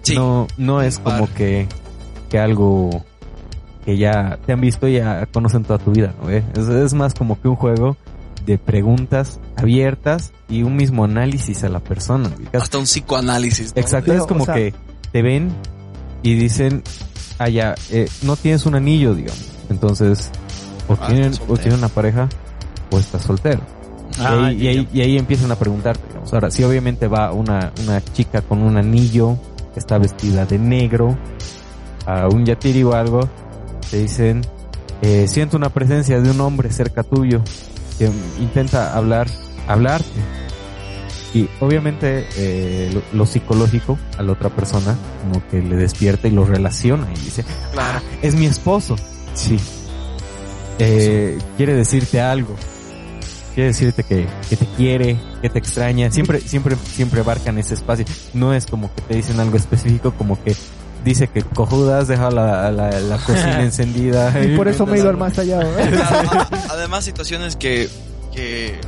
Sí. 0.01 0.15
No, 0.15 0.47
no 0.57 0.81
es 0.81 0.99
como 0.99 1.31
que, 1.33 1.67
que 2.29 2.39
algo 2.39 3.05
que 3.85 3.97
ya 3.97 4.37
te 4.45 4.53
han 4.53 4.61
visto 4.61 4.87
y 4.87 4.93
ya 4.93 5.25
conocen 5.27 5.63
toda 5.63 5.79
tu 5.79 5.91
vida, 5.91 6.13
¿no? 6.21 6.27
ve? 6.27 6.43
Es, 6.55 6.67
es 6.67 6.93
más 6.93 7.13
como 7.13 7.39
que 7.41 7.47
un 7.47 7.55
juego 7.55 7.97
de 8.45 8.57
preguntas 8.57 9.39
abiertas 9.55 10.31
y 10.49 10.63
un 10.63 10.75
mismo 10.75 11.03
análisis 11.05 11.63
a 11.63 11.69
la 11.69 11.79
persona. 11.79 12.29
Hasta 12.53 12.77
un 12.77 12.83
psicoanálisis. 12.85 13.73
¿no? 13.75 13.81
Exacto, 13.81 14.11
Pero, 14.11 14.23
es 14.23 14.27
como 14.27 14.43
o 14.43 14.45
sea- 14.45 14.55
que 14.55 14.73
te 15.11 15.21
ven 15.21 15.49
y 16.23 16.35
dicen, 16.35 16.83
ah, 17.39 17.49
ya, 17.49 17.75
eh, 17.91 18.07
no 18.23 18.35
tienes 18.35 18.65
un 18.65 18.75
anillo, 18.75 19.13
digamos. 19.15 19.49
Entonces, 19.69 20.29
o 20.87 20.93
Ah, 20.99 21.07
tienen, 21.07 21.33
o 21.47 21.55
tienen 21.57 21.79
una 21.79 21.87
pareja 21.89 22.27
o 22.91 22.99
estás 22.99 23.21
soltero. 23.23 23.61
Ah, 24.19 24.51
y, 24.51 24.67
ahí, 24.67 24.67
y, 24.67 24.67
ahí, 24.67 24.87
y 24.93 25.01
ahí 25.01 25.17
empiezan 25.17 25.51
a 25.51 25.55
preguntarte, 25.55 26.05
digamos. 26.07 26.31
Ahora, 26.33 26.51
si 26.51 26.63
obviamente 26.63 27.07
va 27.07 27.31
una, 27.31 27.71
una 27.83 28.01
chica 28.03 28.41
con 28.41 28.61
un 28.61 28.77
anillo, 28.77 29.37
está 29.75 29.97
vestida 29.97 30.45
de 30.45 30.59
negro, 30.59 31.17
a 32.05 32.27
un 32.27 32.45
yatiri 32.45 32.83
o 32.83 32.93
algo, 32.93 33.21
te 33.93 33.99
dicen, 33.99 34.41
eh, 35.03 35.27
siento 35.27 35.55
una 35.55 35.69
presencia 35.69 36.19
de 36.19 36.31
un 36.31 36.41
hombre 36.41 36.71
cerca 36.71 37.03
tuyo 37.03 37.43
que 37.99 38.09
intenta 38.39 38.97
hablar, 38.97 39.27
hablarte. 39.67 40.09
Y 41.35 41.47
obviamente 41.59 42.25
eh, 42.35 43.01
lo, 43.13 43.25
psicológico 43.27 43.99
a 44.17 44.23
la 44.23 44.31
otra 44.31 44.49
persona 44.49 44.97
como 45.21 45.47
que 45.47 45.61
le 45.61 45.75
despierta 45.75 46.27
y 46.27 46.31
lo 46.31 46.43
relaciona 46.43 47.07
y 47.11 47.19
dice, 47.19 47.45
Claro. 47.71 48.01
es 48.23 48.33
mi 48.33 48.47
esposo. 48.47 48.95
Sí. 49.35 49.59
Eh, 50.79 51.37
quiere 51.55 51.75
decirte 51.75 52.19
algo. 52.19 52.55
Quiere 53.53 53.67
decirte 53.67 54.03
que, 54.03 54.25
que 54.49 54.55
te 54.55 54.65
quiere, 54.75 55.19
que 55.39 55.49
te 55.49 55.59
extraña. 55.59 56.09
Siempre, 56.09 56.39
siempre, 56.41 56.75
siempre 56.77 57.19
abarcan 57.19 57.59
ese 57.59 57.75
espacio. 57.75 58.05
No 58.33 58.55
es 58.55 58.65
como 58.65 58.91
que 58.95 59.01
te 59.03 59.15
dicen 59.17 59.39
algo 59.39 59.55
específico, 59.55 60.13
como 60.17 60.43
que 60.43 60.55
dice 61.03 61.27
que 61.27 61.41
cojudas, 61.43 62.07
deja 62.07 62.29
la, 62.31 62.71
la, 62.71 62.89
la 62.99 63.17
cocina 63.17 63.61
encendida. 63.63 64.43
Y 64.43 64.55
por 64.57 64.67
eso 64.67 64.85
me 64.85 64.97
he 64.97 64.99
ido 64.99 65.09
al 65.09 65.17
más 65.17 65.37
allá. 65.37 65.59
Claro, 65.89 66.29
Además, 66.69 67.03
situaciones 67.05 67.55
que, 67.55 67.89
que, 68.33 68.79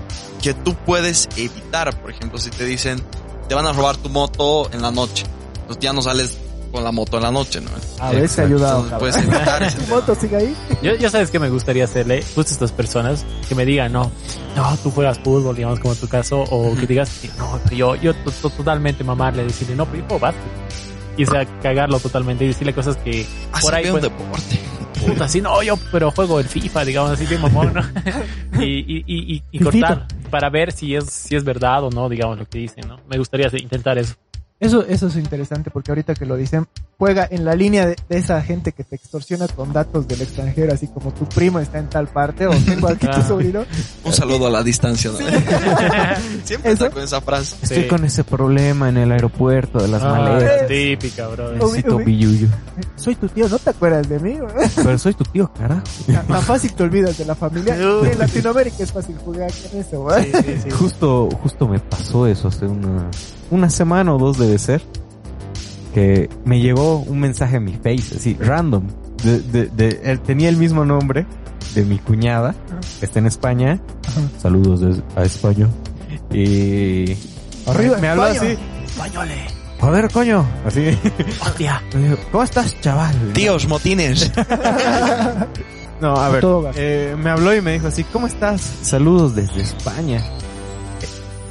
que 0.42 0.54
tú 0.54 0.74
puedes 0.86 1.28
evitar. 1.38 1.96
Por 2.02 2.12
ejemplo, 2.12 2.38
si 2.40 2.50
te 2.50 2.66
dicen, 2.66 3.02
te 3.48 3.56
van 3.56 3.68
a 3.68 3.74
robar 3.74 3.98
tu 3.98 4.10
moto 4.10 4.70
en 4.74 4.82
la 4.82 4.92
noche. 4.92 5.26
Entonces 5.62 5.82
ya 5.84 5.94
no 5.94 6.02
sales 6.02 6.38
con 6.72 6.84
la 6.84 6.92
moto 6.92 7.16
en 7.18 7.24
la 7.24 7.32
noche, 7.32 7.62
¿no? 7.62 7.70
A 8.00 8.12
veces 8.12 8.36
cabrón. 8.36 8.92
puedes 9.00 9.16
evitar 9.16 9.64
ese 9.64 9.78
¿Tu 9.78 9.84
tema. 9.86 9.96
moto 9.96 10.14
sigue 10.16 10.36
ahí? 10.36 10.56
Yo, 10.82 10.94
yo 10.96 11.10
sabes 11.10 11.32
que 11.32 11.40
me 11.40 11.50
gustaría 11.50 11.86
hacerle 11.86 12.22
justo 12.36 12.42
a 12.42 12.54
estas 12.54 12.72
personas 12.74 13.26
que 13.48 13.56
me 13.56 13.64
digan, 13.66 13.94
no, 13.94 14.12
no, 14.58 14.78
tú 14.84 14.92
juegas 14.92 15.18
fútbol, 15.20 15.56
digamos, 15.56 15.80
como 15.80 15.94
en 15.94 16.00
tu 16.02 16.08
caso, 16.10 16.42
o 16.42 16.76
que 16.76 16.86
digas, 16.86 17.10
no, 17.38 17.62
yo, 17.72 17.96
yo 17.96 18.14
to- 18.14 18.32
to- 18.32 18.50
totalmente 18.50 19.06
mamarle, 19.06 19.44
decirle, 19.46 19.76
no, 19.76 19.86
pero 19.86 20.00
yo 20.00 20.04
juego 20.06 20.20
básquet. 20.20 20.44
Y 21.18 21.24
o 21.24 21.28
sea, 21.28 21.46
cagarlo 21.62 22.00
totalmente 22.00 22.46
y 22.46 22.50
decirle 22.50 22.74
cosas 22.74 22.98
que 22.98 23.26
Así 23.52 23.66
por 23.66 23.76
ahí 23.76 23.84
veo 23.84 23.96
un 23.96 24.00
pues, 24.02 24.12
deporte. 24.12 24.60
puta, 25.06 25.26
así, 25.26 25.42
no, 25.42 25.62
yo, 25.64 25.78
pero 25.92 26.12
juego 26.12 26.40
el 26.40 26.48
FIFA, 26.48 26.86
digamos, 26.86 27.12
así 27.12 27.26
de 27.26 27.38
mamón, 27.38 27.74
¿no? 27.74 27.82
y, 28.62 28.80
y, 28.80 29.04
y, 29.08 29.44
y, 29.52 29.60
cortar 29.60 30.08
para 30.30 30.50
ver 30.50 30.72
si 30.72 30.96
es, 30.96 31.06
si 31.06 31.36
es 31.36 31.44
verdad 31.44 31.84
o 31.84 31.90
no, 31.90 32.10
digamos, 32.10 32.38
lo 32.38 32.46
que 32.46 32.60
dicen, 32.60 32.88
¿no? 32.88 33.00
Me 33.08 33.18
gustaría 33.18 33.50
intentar 33.58 33.98
eso. 33.98 34.16
Eso, 34.60 34.86
eso 34.88 35.08
es 35.08 35.18
interesante 35.18 35.70
porque 35.70 35.92
ahorita 35.92 36.16
que 36.16 36.26
lo 36.26 36.38
dicen, 36.38 36.66
juega 36.98 37.28
en 37.30 37.44
la 37.46 37.56
línea 37.56 37.86
de, 37.88 37.96
de 38.10 38.18
esa 38.18 38.42
gente 38.42 38.72
que 38.72 38.84
te 38.84 38.96
extorsiona 38.96 39.48
con 39.48 39.74
datos 39.74 40.08
del 40.08 40.22
extranjero, 40.22 40.74
así 40.74 40.88
como 40.88 41.14
tu 41.14 41.26
primo 41.26 41.60
está 41.60 41.80
en 41.80 41.90
tal 41.90 42.08
parte 42.08 42.48
o 42.48 42.52
tengo 42.66 42.88
aquí 42.88 43.08
tu 43.08 43.22
sobrino. 43.22 43.66
Un 44.04 44.14
saludo 44.14 44.48
a 44.48 44.50
la 44.50 44.64
distancia. 44.64 45.12
¿no? 45.12 45.18
Siempre 46.44 46.72
Eso. 46.72 46.86
está 46.86 46.90
con 46.92 47.04
esa 47.04 47.22
frase. 47.22 47.56
Estoy 47.62 47.84
Sí. 47.84 47.88
con 47.88 48.06
ese 48.06 48.24
problema 48.24 48.90
en 48.90 48.98
el 48.98 49.12
aeropuerto 49.12 49.80
de 49.80 49.88
las 49.90 50.02
Ah, 50.04 50.10
maletas. 50.14 50.68
típica, 50.68 51.28
bro. 51.28 51.52
Necesito 51.54 51.98
uy. 51.98 52.04
billuyo. 52.06 52.48
Soy 52.96 53.16
tu 53.16 53.28
tío, 53.28 53.48
¿no 53.50 53.58
te 53.60 53.70
acuerdas 53.72 54.08
de 54.08 54.20
mí? 54.20 54.38
Pero 54.76 54.98
soy 54.98 55.14
tu 55.14 55.24
tío, 55.26 55.52
carajo. 55.54 55.82
Tan, 56.28 56.42
fácil 56.44 56.74
te 56.74 56.84
olvidas 56.84 57.18
de 57.18 57.26
la 57.26 57.36
familia. 57.36 57.76
Uy. 57.76 58.10
En 58.10 58.20
Latinoamérica 58.20 58.78
es 58.84 58.92
fácil 58.92 59.16
jugar 59.18 59.52
con 59.52 59.80
eso. 59.80 60.08
Sí, 60.22 60.32
sí, 60.46 60.60
sí. 60.64 60.70
Justo, 60.72 61.30
justo 61.44 61.68
me 61.68 61.80
pasó 61.80 62.26
eso 62.28 62.48
hace 62.48 62.66
una, 62.66 63.10
una 63.52 63.70
semana 63.70 64.14
o 64.14 64.18
dos 64.18 64.38
debe 64.38 64.58
ser. 64.58 64.82
Que 65.96 66.30
me 66.44 66.60
llegó 66.60 66.98
un 67.00 67.20
mensaje 67.22 67.56
en 67.56 67.64
mi 67.64 67.74
face, 67.74 68.18
así, 68.18 68.36
random. 68.40 68.84
De, 69.24 69.40
de, 69.40 69.66
de- 69.68 70.02
él 70.04 70.20
tenía 70.20 70.50
el 70.50 70.58
mismo 70.58 70.84
nombre 70.86 71.26
de 71.74 71.84
mi 71.86 71.98
cuñada, 72.00 72.54
que 73.00 73.06
está 73.06 73.20
en 73.20 73.26
España. 73.28 73.80
Saludos 74.42 74.82
des- 74.82 75.02
a 75.16 75.24
España. 75.24 75.70
Y 76.32 77.16
Arriba, 77.66 77.98
me 78.00 78.10
habló 78.10 78.28
España. 78.28 78.52
así. 78.54 78.60
Españoles, 78.86 79.54
A 79.80 79.90
ver, 79.90 80.12
coño. 80.12 80.46
Así. 80.66 80.86
hostia. 81.42 81.82
¿Cómo 82.32 82.44
estás, 82.44 82.80
chaval? 82.82 83.16
Tíos, 83.34 83.66
motines. 83.68 84.32
No, 86.02 86.14
a 86.18 86.28
ver. 86.28 86.44
Eh, 86.76 87.16
me 87.18 87.30
habló 87.30 87.56
y 87.56 87.62
me 87.62 87.72
dijo 87.72 87.88
así, 87.88 88.04
¿cómo 88.04 88.28
estás? 88.28 88.60
Saludos 88.82 89.34
desde 89.34 89.62
España. 89.62 90.22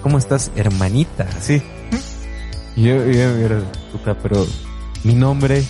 ¿Cómo 0.03 0.19
estás, 0.19 0.51
hermanita? 0.55 1.27
Así. 1.39 1.62
Y 2.77 2.83
yo, 2.83 2.97
yo, 3.07 3.31
mira, 3.39 3.62
puta, 3.99 4.16
pero 4.23 4.47
mi 5.05 5.15
nombre, 5.15 5.61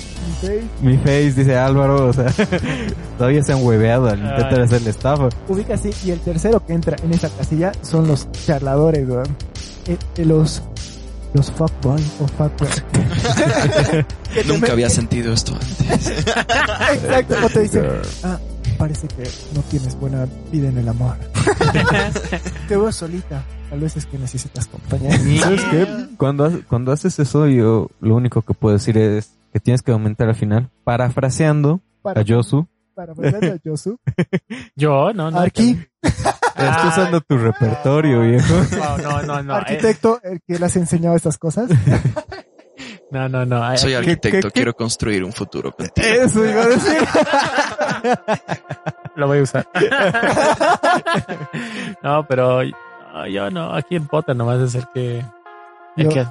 Ok. 0.42 0.50
mi 0.82 0.96
face, 0.98 1.32
dice 1.32 1.56
Álvaro, 1.56 2.08
o 2.08 2.12
sea, 2.12 2.26
todavía 3.18 3.42
se 3.42 3.52
han 3.52 3.62
hueveado 3.64 4.08
al 4.08 4.18
intentar 4.20 4.54
Ay. 4.54 4.64
hacerle 4.64 4.90
estafa. 4.90 5.28
Ubica 5.48 5.74
así, 5.74 5.90
y 6.04 6.10
el 6.10 6.20
tercero 6.20 6.64
que 6.64 6.72
entra 6.72 6.96
en 7.02 7.12
esa 7.12 7.28
casilla 7.28 7.72
son 7.82 8.06
los 8.08 8.30
charladores, 8.46 9.08
weón. 9.08 9.36
Eh, 9.86 9.96
eh, 10.16 10.24
los, 10.24 10.62
los 11.34 11.50
fuckboy 11.50 12.02
o 12.20 12.26
fuckboy. 12.28 12.68
Que 14.34 14.42
te 14.42 14.48
Nunca 14.48 14.72
había 14.72 14.90
sentido 14.90 15.32
esto 15.32 15.54
antes. 15.54 16.08
Exacto, 16.18 17.36
o 17.44 17.48
te 17.48 17.60
dicen, 17.60 17.84
ah, 18.24 18.38
parece 18.78 19.06
que 19.06 19.22
no 19.54 19.60
tienes 19.70 19.94
buena 20.00 20.26
vida 20.50 20.68
en 20.70 20.78
el 20.78 20.88
amor. 20.88 21.16
te 22.68 22.76
veo 22.76 22.90
solita, 22.90 23.44
tal 23.74 23.80
vez 23.80 23.96
es 23.96 24.06
que 24.06 24.16
necesitas 24.18 24.68
compañía. 24.68 25.18
¿Sabes 25.40 25.64
qué? 25.64 25.86
Cuando, 26.16 26.60
cuando 26.68 26.92
haces 26.92 27.18
eso, 27.18 27.48
yo 27.48 27.90
lo 28.00 28.14
único 28.14 28.42
que 28.42 28.54
puedo 28.54 28.74
decir 28.74 28.96
es 28.96 29.34
que 29.52 29.58
tienes 29.58 29.82
que 29.82 29.90
aumentar 29.90 30.28
al 30.28 30.36
final, 30.36 30.70
parafraseando 30.84 31.80
Para, 32.00 32.20
a 32.20 32.22
Yosu, 32.24 32.68
para 32.94 33.14
pasar 33.16 33.44
a 33.44 33.56
Yosu. 33.64 33.98
Yo, 34.76 35.12
no, 35.12 35.32
no. 35.32 35.40
Aquí, 35.40 35.76
estás 36.00 36.84
usando 36.84 37.20
tu 37.20 37.36
repertorio, 37.36 38.20
viejo. 38.20 38.54
No, 38.78 38.98
no, 38.98 39.22
no, 39.22 39.42
no. 39.42 39.54
eh, 39.54 39.56
arquitecto, 39.56 40.20
el 40.22 40.40
que 40.46 40.56
le 40.56 40.66
has 40.66 40.76
enseñado 40.76 41.16
estas 41.16 41.36
cosas. 41.36 41.68
No, 43.10 43.28
no, 43.28 43.46
no. 43.46 43.62
Ay, 43.62 43.78
Soy 43.78 43.94
arquitecto, 43.94 44.48
qué- 44.48 44.52
quiero 44.52 44.74
construir 44.74 45.22
un 45.22 45.32
futuro 45.32 45.70
contigo. 45.70 46.04
Eso 46.04 46.44
iba 46.44 46.62
a 46.62 46.66
decir. 46.66 46.98
Lo 49.14 49.28
voy 49.28 49.38
a 49.38 49.42
usar. 49.42 49.68
no, 52.02 52.26
pero 52.26 52.62
no, 53.14 53.26
yo 53.26 53.50
no. 53.50 53.72
Aquí 53.74 53.96
en 53.96 54.06
Potter 54.06 54.36
nomás 54.36 54.60
es 54.60 54.74
el 54.74 54.86
que... 54.92 55.24
El 55.96 56.04
Yo- 56.04 56.10
que... 56.10 56.26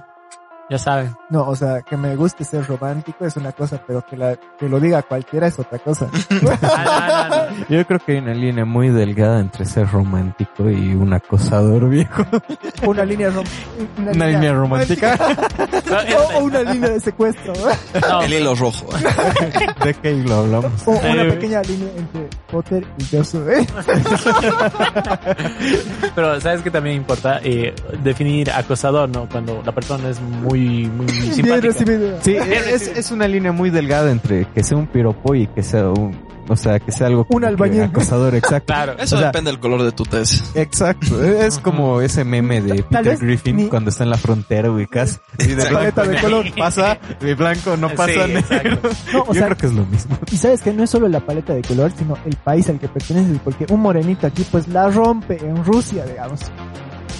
Ya 0.69 0.77
saben. 0.77 1.15
No, 1.29 1.47
o 1.47 1.55
sea, 1.55 1.81
que 1.81 1.97
me 1.97 2.15
guste 2.15 2.43
ser 2.45 2.65
romántico 2.65 3.25
es 3.25 3.35
una 3.35 3.51
cosa, 3.51 3.81
pero 3.85 4.03
que, 4.05 4.15
la, 4.17 4.35
que 4.57 4.67
lo 4.69 4.79
diga 4.79 5.01
cualquiera 5.03 5.47
es 5.47 5.59
otra 5.59 5.77
cosa. 5.79 6.07
Ah, 6.63 7.27
no, 7.29 7.35
no, 7.45 7.51
no. 7.59 7.65
Yo 7.69 7.85
creo 7.85 7.99
que 7.99 8.13
hay 8.13 8.17
una 8.19 8.33
línea 8.33 8.65
muy 8.65 8.89
delgada 8.89 9.39
entre 9.39 9.65
ser 9.65 9.89
romántico 9.91 10.69
y 10.69 10.93
un 10.95 11.13
acosador 11.13 11.89
viejo. 11.89 12.23
Una 12.85 13.05
línea 13.05 13.29
rom- 13.29 13.45
Una 14.13 14.27
línea 14.27 14.53
romántica. 14.53 15.17
o, 16.33 16.39
o 16.39 16.43
una 16.45 16.63
línea 16.63 16.89
de 16.89 16.99
secuestro. 16.99 17.53
No, 18.09 18.21
El 18.23 18.33
hilo 18.33 18.55
rojo. 18.55 18.87
¿De 19.83 19.93
qué 19.95 20.11
lo 20.13 20.35
hablamos? 20.35 20.71
O 20.87 20.91
una 20.91 21.23
pequeña 21.23 21.61
línea 21.61 21.89
entre 21.95 22.27
Potter 22.51 22.85
y 22.97 23.15
Josu. 23.15 23.47
¿eh? 23.49 23.65
pero 26.15 26.39
sabes 26.41 26.61
que 26.61 26.71
también 26.71 26.97
importa 26.97 27.39
eh, 27.43 27.73
definir 28.03 28.51
acosador, 28.51 29.09
¿no? 29.09 29.27
Cuando 29.29 29.61
la 29.65 29.71
persona 29.71 30.09
es 30.09 30.19
muy, 30.21 30.52
muy 30.61 31.05
Bien 31.05 31.33
simpática. 31.33 31.67
recibido. 31.67 32.17
Sí, 32.21 32.35
es, 32.35 32.87
es 32.87 33.11
una 33.11 33.27
línea 33.27 33.51
muy 33.51 33.69
delgada 33.69 34.11
entre 34.11 34.45
que 34.53 34.63
sea 34.63 34.77
un 34.77 34.87
piropo 34.87 35.35
y 35.35 35.47
que 35.47 35.63
sea 35.63 35.89
un, 35.89 36.15
o 36.49 36.55
sea, 36.55 36.79
que 36.79 36.91
sea 36.91 37.07
algo 37.07 37.25
que 37.25 37.45
albañil. 37.45 37.83
acosador, 37.83 38.35
exacto. 38.35 38.73
Claro. 38.73 38.93
Eso 38.99 39.15
O 39.15 39.19
sea, 39.19 39.27
depende 39.27 39.51
del 39.51 39.59
color 39.59 39.83
de 39.83 39.91
tu 39.93 40.03
tez. 40.03 40.43
Exacto, 40.55 41.23
es 41.23 41.57
como 41.59 42.01
ese 42.01 42.23
meme 42.25 42.61
de 42.61 42.83
Peter 42.83 43.17
Griffin 43.17 43.55
ni- 43.55 43.67
cuando 43.67 43.89
está 43.89 44.03
en 44.03 44.09
la 44.09 44.17
frontera 44.17 44.69
ubicas 44.71 45.21
y 45.39 45.47
de 45.47 45.65
Paleta 45.65 46.03
de 46.03 46.19
color. 46.19 46.45
pasa, 46.57 46.97
de 47.19 47.35
blanco 47.35 47.77
no 47.77 47.89
pasa 47.89 48.25
Sí, 48.25 48.33
negro. 48.33 48.39
exacto. 48.39 48.89
No, 49.13 49.21
o 49.23 49.27
Yo 49.27 49.33
sea, 49.33 49.45
creo 49.45 49.57
que 49.57 49.65
es 49.67 49.73
lo 49.73 49.85
mismo. 49.85 50.17
y 50.31 50.37
sabes 50.37 50.61
que 50.61 50.73
no 50.73 50.83
es 50.83 50.89
solo 50.89 51.07
la 51.07 51.19
paleta 51.21 51.53
de 51.53 51.61
color, 51.61 51.91
sino 51.97 52.17
el 52.25 52.35
país 52.37 52.67
al 52.69 52.79
que 52.79 52.87
perteneces, 52.89 53.37
porque 53.43 53.65
un 53.69 53.79
morenito 53.81 54.27
aquí 54.27 54.45
pues 54.51 54.67
la 54.67 54.89
rompe 54.89 55.37
en 55.37 55.63
Rusia, 55.63 56.05
digamos. 56.05 56.41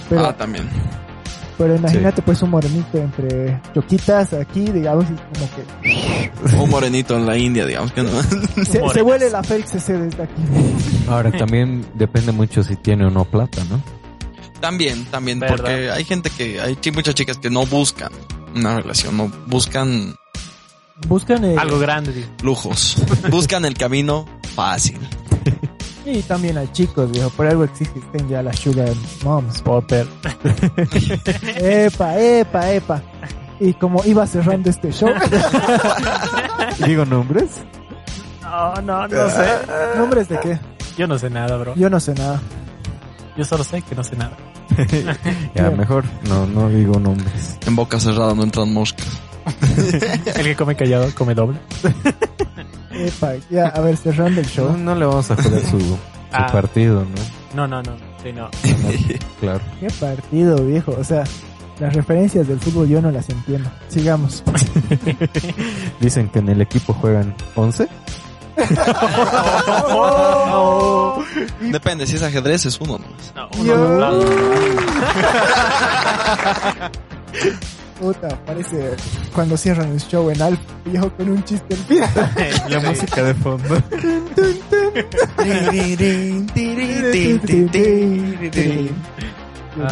Pero, 0.09 0.25
Ah, 0.25 0.33
también. 0.35 0.67
Pero 1.57 1.75
imagínate 1.75 2.21
pues 2.21 2.41
un 2.41 2.51
morenito 2.51 2.97
entre 2.97 3.59
choquitas 3.73 4.33
aquí, 4.33 4.71
digamos, 4.71 5.05
y 5.05 5.15
como 5.15 5.49
que 5.55 6.57
Un 6.57 6.69
morenito 6.69 7.15
en 7.17 7.25
la 7.25 7.37
India, 7.37 7.65
digamos 7.65 7.91
que 7.91 8.03
no. 8.03 8.09
se, 8.65 8.81
se 8.89 9.01
huele 9.01 9.29
la 9.29 9.43
Félix 9.43 9.71
CC 9.71 9.93
desde 9.93 10.23
aquí. 10.23 10.41
Ahora 11.07 11.31
también 11.31 11.85
depende 11.93 12.31
mucho 12.31 12.63
si 12.63 12.75
tiene 12.75 13.05
o 13.05 13.09
no 13.09 13.25
plata, 13.25 13.63
¿no? 13.69 13.81
También, 14.59 15.05
también, 15.05 15.39
¿Verdad? 15.39 15.57
porque 15.57 15.91
hay 15.91 16.03
gente 16.05 16.29
que, 16.29 16.61
hay 16.61 16.77
muchas 16.93 17.15
chicas 17.15 17.37
que 17.37 17.49
no 17.49 17.65
buscan 17.65 18.11
una 18.55 18.77
relación, 18.77 19.17
no 19.17 19.31
buscan 19.47 20.15
Buscan 21.07 21.43
el, 21.43 21.57
Algo 21.57 21.79
grande, 21.79 22.25
lujos, 22.43 22.97
buscan 23.29 23.65
el 23.65 23.73
camino 23.73 24.25
fácil. 24.55 24.99
Y 26.05 26.21
también 26.23 26.57
hay 26.57 26.67
chicos, 26.69 27.11
viejo, 27.11 27.29
por 27.29 27.47
algo 27.47 27.63
existen 27.63 28.27
ya 28.27 28.43
las 28.43 28.59
sugar 28.59 28.93
moms. 29.23 29.61
Potter. 29.61 30.07
Epa, 31.55 32.17
epa, 32.19 32.71
epa. 32.71 33.01
Y 33.59 33.73
como 33.73 34.03
iba 34.05 34.25
cerrando 34.27 34.69
este 34.69 34.91
show, 34.91 35.09
Digo 36.85 37.05
nombres. 37.05 37.61
No, 38.41 38.75
no, 38.81 39.07
no 39.07 39.29
sé. 39.29 39.45
¿nombres 39.97 40.27
de 40.27 40.39
qué? 40.39 40.59
Yo 40.97 41.07
no 41.07 41.17
sé 41.17 41.29
nada, 41.29 41.57
bro. 41.57 41.75
Yo 41.75 41.89
no 41.89 41.99
sé 41.99 42.13
nada. 42.13 42.41
Yo 43.37 43.45
solo 43.45 43.63
sé 43.63 43.81
que 43.81 43.95
no 43.95 44.03
sé 44.03 44.15
nada. 44.15 44.35
Ya, 45.55 45.67
Bien. 45.67 45.77
mejor 45.77 46.03
no, 46.27 46.45
no 46.47 46.69
digo 46.69 46.99
nombres. 46.99 47.57
En 47.65 47.75
boca 47.75 47.99
cerrada 47.99 48.33
no 48.33 48.43
entran 48.43 48.73
moscas. 48.73 49.07
El 50.35 50.43
que 50.43 50.55
come 50.55 50.75
callado 50.75 51.09
come 51.15 51.35
doble. 51.35 51.59
Epa, 53.07 53.33
ya, 53.49 53.67
a 53.67 53.79
ver, 53.81 53.97
cerrando 53.97 54.39
el 54.41 54.47
No, 54.47 54.51
show. 54.53 54.77
no 54.77 54.95
le 54.95 55.05
vamos 55.05 55.29
a 55.31 55.35
joder 55.35 55.61
su, 55.61 55.79
su 55.79 55.97
Ah. 56.31 56.47
partido, 56.51 57.01
¿no? 57.05 57.15
No, 57.55 57.67
no, 57.67 57.83
no. 57.83 57.95
Sí, 58.23 58.31
no. 58.33 58.49
Claro. 59.39 59.59
Qué 59.79 59.87
partido, 59.99 60.55
viejo. 60.63 60.95
O 60.99 61.03
sea, 61.03 61.23
las 61.79 61.93
referencias 61.93 62.47
del 62.47 62.59
fútbol 62.59 62.87
yo 62.87 62.99
no 63.01 63.11
las 63.11 63.29
entiendo. 63.29 63.69
Sigamos. 63.89 64.43
Dicen 65.99 66.29
que 66.29 66.39
en 66.39 66.49
el 66.49 66.61
equipo 66.61 66.93
juegan 66.93 67.35
11. 67.55 67.87
Depende, 71.61 72.07
si 72.07 72.15
es 72.15 72.23
ajedrez 72.23 72.65
es 72.65 72.79
uno 72.79 72.97
nomás. 72.99 73.33
No, 73.35 73.49
uno 73.59 73.75
no, 73.75 74.11
no. 74.11 74.19
Puta, 77.99 78.27
parece 78.45 78.95
cuando 79.33 79.55
cierran 79.55 79.91
el 79.91 79.99
show 80.01 80.29
en 80.29 80.41
Alp, 80.41 80.59
viejo 80.85 81.09
con 81.11 81.29
un 81.29 81.43
chiste 81.43 81.73
al 81.75 81.79
final. 81.85 82.09
La 82.69 82.79
música 82.89 83.23
de 83.23 83.33
fondo. 83.35 83.75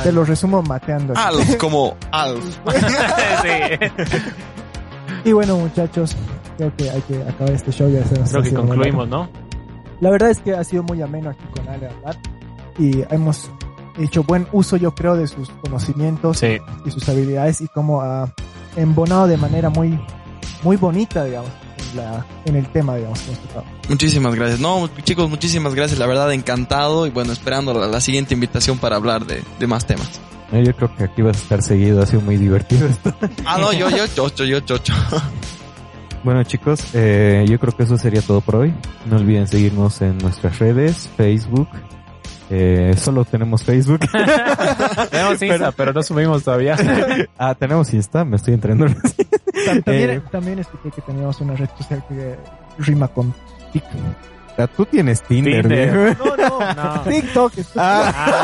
Te 0.04 0.12
lo 0.12 0.24
resumo 0.24 0.62
mateando. 0.62 1.14
Alf, 1.16 1.56
como 1.60 1.96
Alf. 2.12 2.44
sí. 3.42 4.20
Y 5.24 5.32
bueno, 5.32 5.58
muchachos, 5.58 6.16
creo 6.58 6.76
que 6.76 6.90
hay 6.90 7.02
que 7.02 7.22
acabar 7.24 7.54
este 7.54 7.72
show. 7.72 7.90
Ya 7.90 8.04
se 8.06 8.20
nos 8.20 8.30
Creo 8.30 8.44
que 8.44 8.54
concluimos, 8.54 9.08
¿no? 9.08 9.30
La 10.00 10.10
verdad 10.10 10.32
es 10.32 10.40
que 10.40 10.54
ha 10.56 10.64
sido 10.64 10.84
muy 10.84 11.02
ameno 11.02 11.30
aquí 11.30 11.44
con 11.56 11.68
Ale 11.68 11.88
hablar 11.88 12.18
y 12.80 13.04
hemos 13.14 13.50
hecho 14.00 14.24
buen 14.24 14.48
uso, 14.52 14.78
yo 14.78 14.94
creo, 14.94 15.16
de 15.16 15.28
sus 15.28 15.50
conocimientos 15.64 16.40
Sí. 16.40 16.58
y 16.86 16.92
sus 16.92 17.08
habilidades 17.10 17.62
y 17.62 17.68
cómo 17.68 18.02
ha 18.02 18.32
embonado 18.76 19.28
de 19.28 19.38
manera 19.38 19.70
muy, 19.70 20.00
muy 20.64 20.78
bonita, 20.78 21.24
digamos, 21.26 21.50
en, 21.92 21.98
la, 21.98 22.26
en 22.46 22.56
el 22.56 22.68
tema, 22.68 22.96
digamos, 22.96 23.20
que 23.20 23.32
hemos 23.32 23.40
tocado. 23.48 23.66
Muchísimas 23.90 24.36
gracias. 24.36 24.60
No, 24.60 24.90
chicos, 25.04 25.30
muchísimas 25.30 25.76
gracias. 25.76 26.00
La 26.00 26.06
verdad, 26.08 26.32
encantado. 26.34 27.06
Y 27.08 27.10
bueno, 27.10 27.34
esperando 27.34 27.74
la, 27.74 27.88
la 27.88 28.00
siguiente 28.02 28.34
invitación 28.34 28.78
para 28.78 28.96
hablar 28.96 29.26
de, 29.26 29.44
de 29.60 29.68
más 29.68 29.86
temas. 29.86 30.20
No, 30.52 30.60
Yo 30.62 30.74
creo 30.76 30.96
que 30.96 31.04
aquí 31.06 31.22
vas 31.22 31.38
a 31.38 31.40
estar 31.42 31.62
seguido, 31.62 32.02
ha 32.02 32.06
sido 32.06 32.22
muy 32.22 32.38
divertido 32.38 32.88
esto. 32.88 33.14
Ah, 33.46 33.58
no, 33.58 33.72
yo, 33.74 33.90
yo, 33.90 34.06
chocho, 34.08 34.46
yo, 34.46 34.60
chocho. 34.62 34.94
Bueno 36.24 36.44
chicos, 36.44 36.84
eh, 36.94 37.46
yo 37.50 37.60
creo 37.60 37.76
que 37.76 37.82
eso 37.82 37.98
sería 37.98 38.22
todo 38.22 38.42
por 38.42 38.58
hoy. 38.58 38.74
No 39.10 39.16
olviden 39.16 39.48
seguirnos 39.48 40.04
en 40.04 40.20
nuestras 40.20 40.60
redes, 40.60 41.10
Facebook. 41.18 41.68
Eh, 42.54 42.94
solo 42.98 43.24
tenemos 43.24 43.64
Facebook. 43.64 44.02
Tenemos 45.10 45.42
Insta, 45.42 45.72
pero 45.72 45.94
no 45.94 46.04
subimos 46.04 46.44
todavía. 46.44 46.76
ah, 47.38 47.56
tenemos 47.56 47.94
Insta, 47.94 48.26
me 48.26 48.36
estoy 48.36 48.56
entrando. 48.56 48.88
Tam- 48.88 49.84
También, 49.86 50.10
Eh. 50.10 50.22
también 50.32 50.60
escuché 50.60 50.92
que 50.94 51.02
teníamos 51.02 51.40
una 51.40 51.56
red 51.56 51.70
social 51.78 52.04
que 52.10 52.36
rima 52.80 53.08
con 53.08 53.34
TikTok. 53.72 53.92
Ah, 54.58 54.68
Tú 54.68 54.86
tienes 54.86 55.22
Tinder, 55.24 55.62
Tinder. 55.62 56.16
viejo. 56.18 56.26
No, 56.26 56.60
no, 56.60 56.74
No. 56.74 57.02
TikTok. 57.10 57.58
estúpido. 57.58 57.86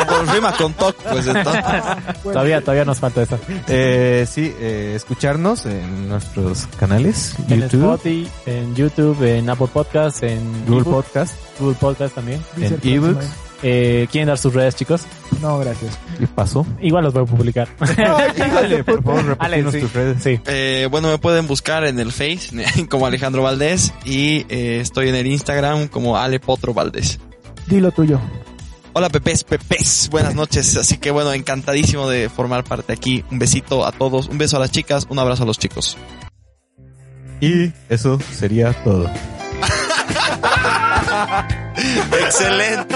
Pues 0.08 0.32
rima 0.34 0.52
con 0.54 0.74
TOC, 0.74 0.96
pues 1.04 1.28
entonces. 1.28 1.64
Bueno, 1.66 2.14
Todavía, 2.24 2.62
todavía 2.62 2.86
nos 2.86 3.00
falta 3.00 3.22
eso. 3.24 3.38
Eh, 3.68 4.26
sí, 4.28 4.56
eh, 4.60 4.94
escucharnos 4.96 5.66
en 5.66 6.08
nuestros 6.08 6.66
canales, 6.80 7.36
En 7.50 7.60
YouTube, 7.62 7.84
Spotify, 7.96 8.32
en 8.46 8.74
YouTube, 8.76 9.22
en 9.24 9.50
Apple 9.50 9.68
Podcast, 9.72 10.24
en 10.24 10.40
Google 10.66 10.82
ebook, 10.82 10.94
Podcast 11.04 11.36
Google 11.60 11.76
Podcast 11.78 12.16
también. 12.16 12.42
dice 12.56 12.80
en 12.82 12.90
ebooks. 12.94 13.26
Eh, 13.64 14.08
¿Quieren 14.12 14.28
dar 14.28 14.38
sus 14.38 14.54
redes, 14.54 14.76
chicos? 14.76 15.02
No, 15.42 15.58
gracias. 15.60 15.98
y 16.20 16.26
pasó. 16.26 16.66
Igual 16.82 17.06
los 17.06 17.14
voy 17.14 17.24
a 17.24 17.26
publicar. 17.26 17.68
Dale, 17.98 18.84
por 18.84 19.04
favor, 19.04 19.38
Ale, 19.40 19.58
repetimos 19.58 19.74
sí. 19.74 19.80
tus 19.82 19.94
redes. 19.94 20.24
Sí. 20.24 20.40
Eh, 20.46 20.88
bueno, 20.92 21.10
me 21.10 21.18
pueden 21.18 21.48
buscar 21.48 21.84
en 21.86 22.00
el 22.00 22.12
Face 22.12 22.88
como 22.90 23.06
Alejandro 23.08 23.44
Valdés 23.44 23.94
y 24.06 24.46
eh, 24.50 24.80
estoy 24.82 25.10
en 25.10 25.16
el 25.16 25.28
Instagram 25.28 25.88
como 25.88 26.18
Ale 26.18 26.40
Potro 26.40 26.74
Valdés. 26.74 27.20
Dilo 27.68 27.92
tuyo. 27.92 28.20
Hola 28.94 29.10
Pepes, 29.10 29.44
Pepes, 29.44 30.10
buenas 30.12 30.34
noches. 30.34 30.76
Así 30.76 30.98
que 30.98 31.12
bueno, 31.12 31.32
encantadísimo 31.34 32.10
de 32.10 32.30
formar 32.30 32.64
parte 32.64 32.94
aquí. 32.94 33.24
Un 33.30 33.38
besito 33.38 33.86
a 33.86 33.92
todos, 33.92 34.28
un 34.28 34.38
beso 34.40 34.58
a 34.58 34.60
las 34.60 34.72
chicas, 34.72 35.06
un 35.10 35.20
abrazo 35.20 35.44
a 35.44 35.46
los 35.46 35.60
chicos. 35.60 35.98
Y 37.40 37.72
eso 37.90 38.20
sería 38.34 38.74
todo. 38.84 39.08
Excelente. 42.26 42.96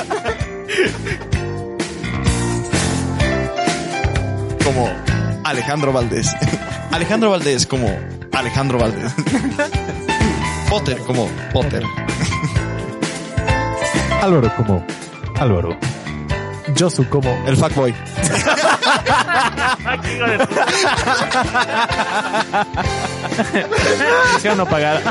Como 4.63 4.89
Alejandro 5.43 5.91
Valdés. 5.91 6.33
Alejandro 6.91 7.31
Valdés 7.31 7.65
como 7.65 7.87
Alejandro 8.31 8.79
Valdés. 8.79 9.13
Potter 10.69 10.97
como 10.99 11.27
Potter. 11.51 11.83
Álvaro 14.21 14.55
como 14.55 14.85
Álvaro. 15.39 15.77
Josu 16.77 17.07
como 17.09 17.29
El 17.45 17.57
fuckboy. 17.57 17.93
Quisiera 24.33 24.55
no 24.55 24.65
pagar. 24.65 25.01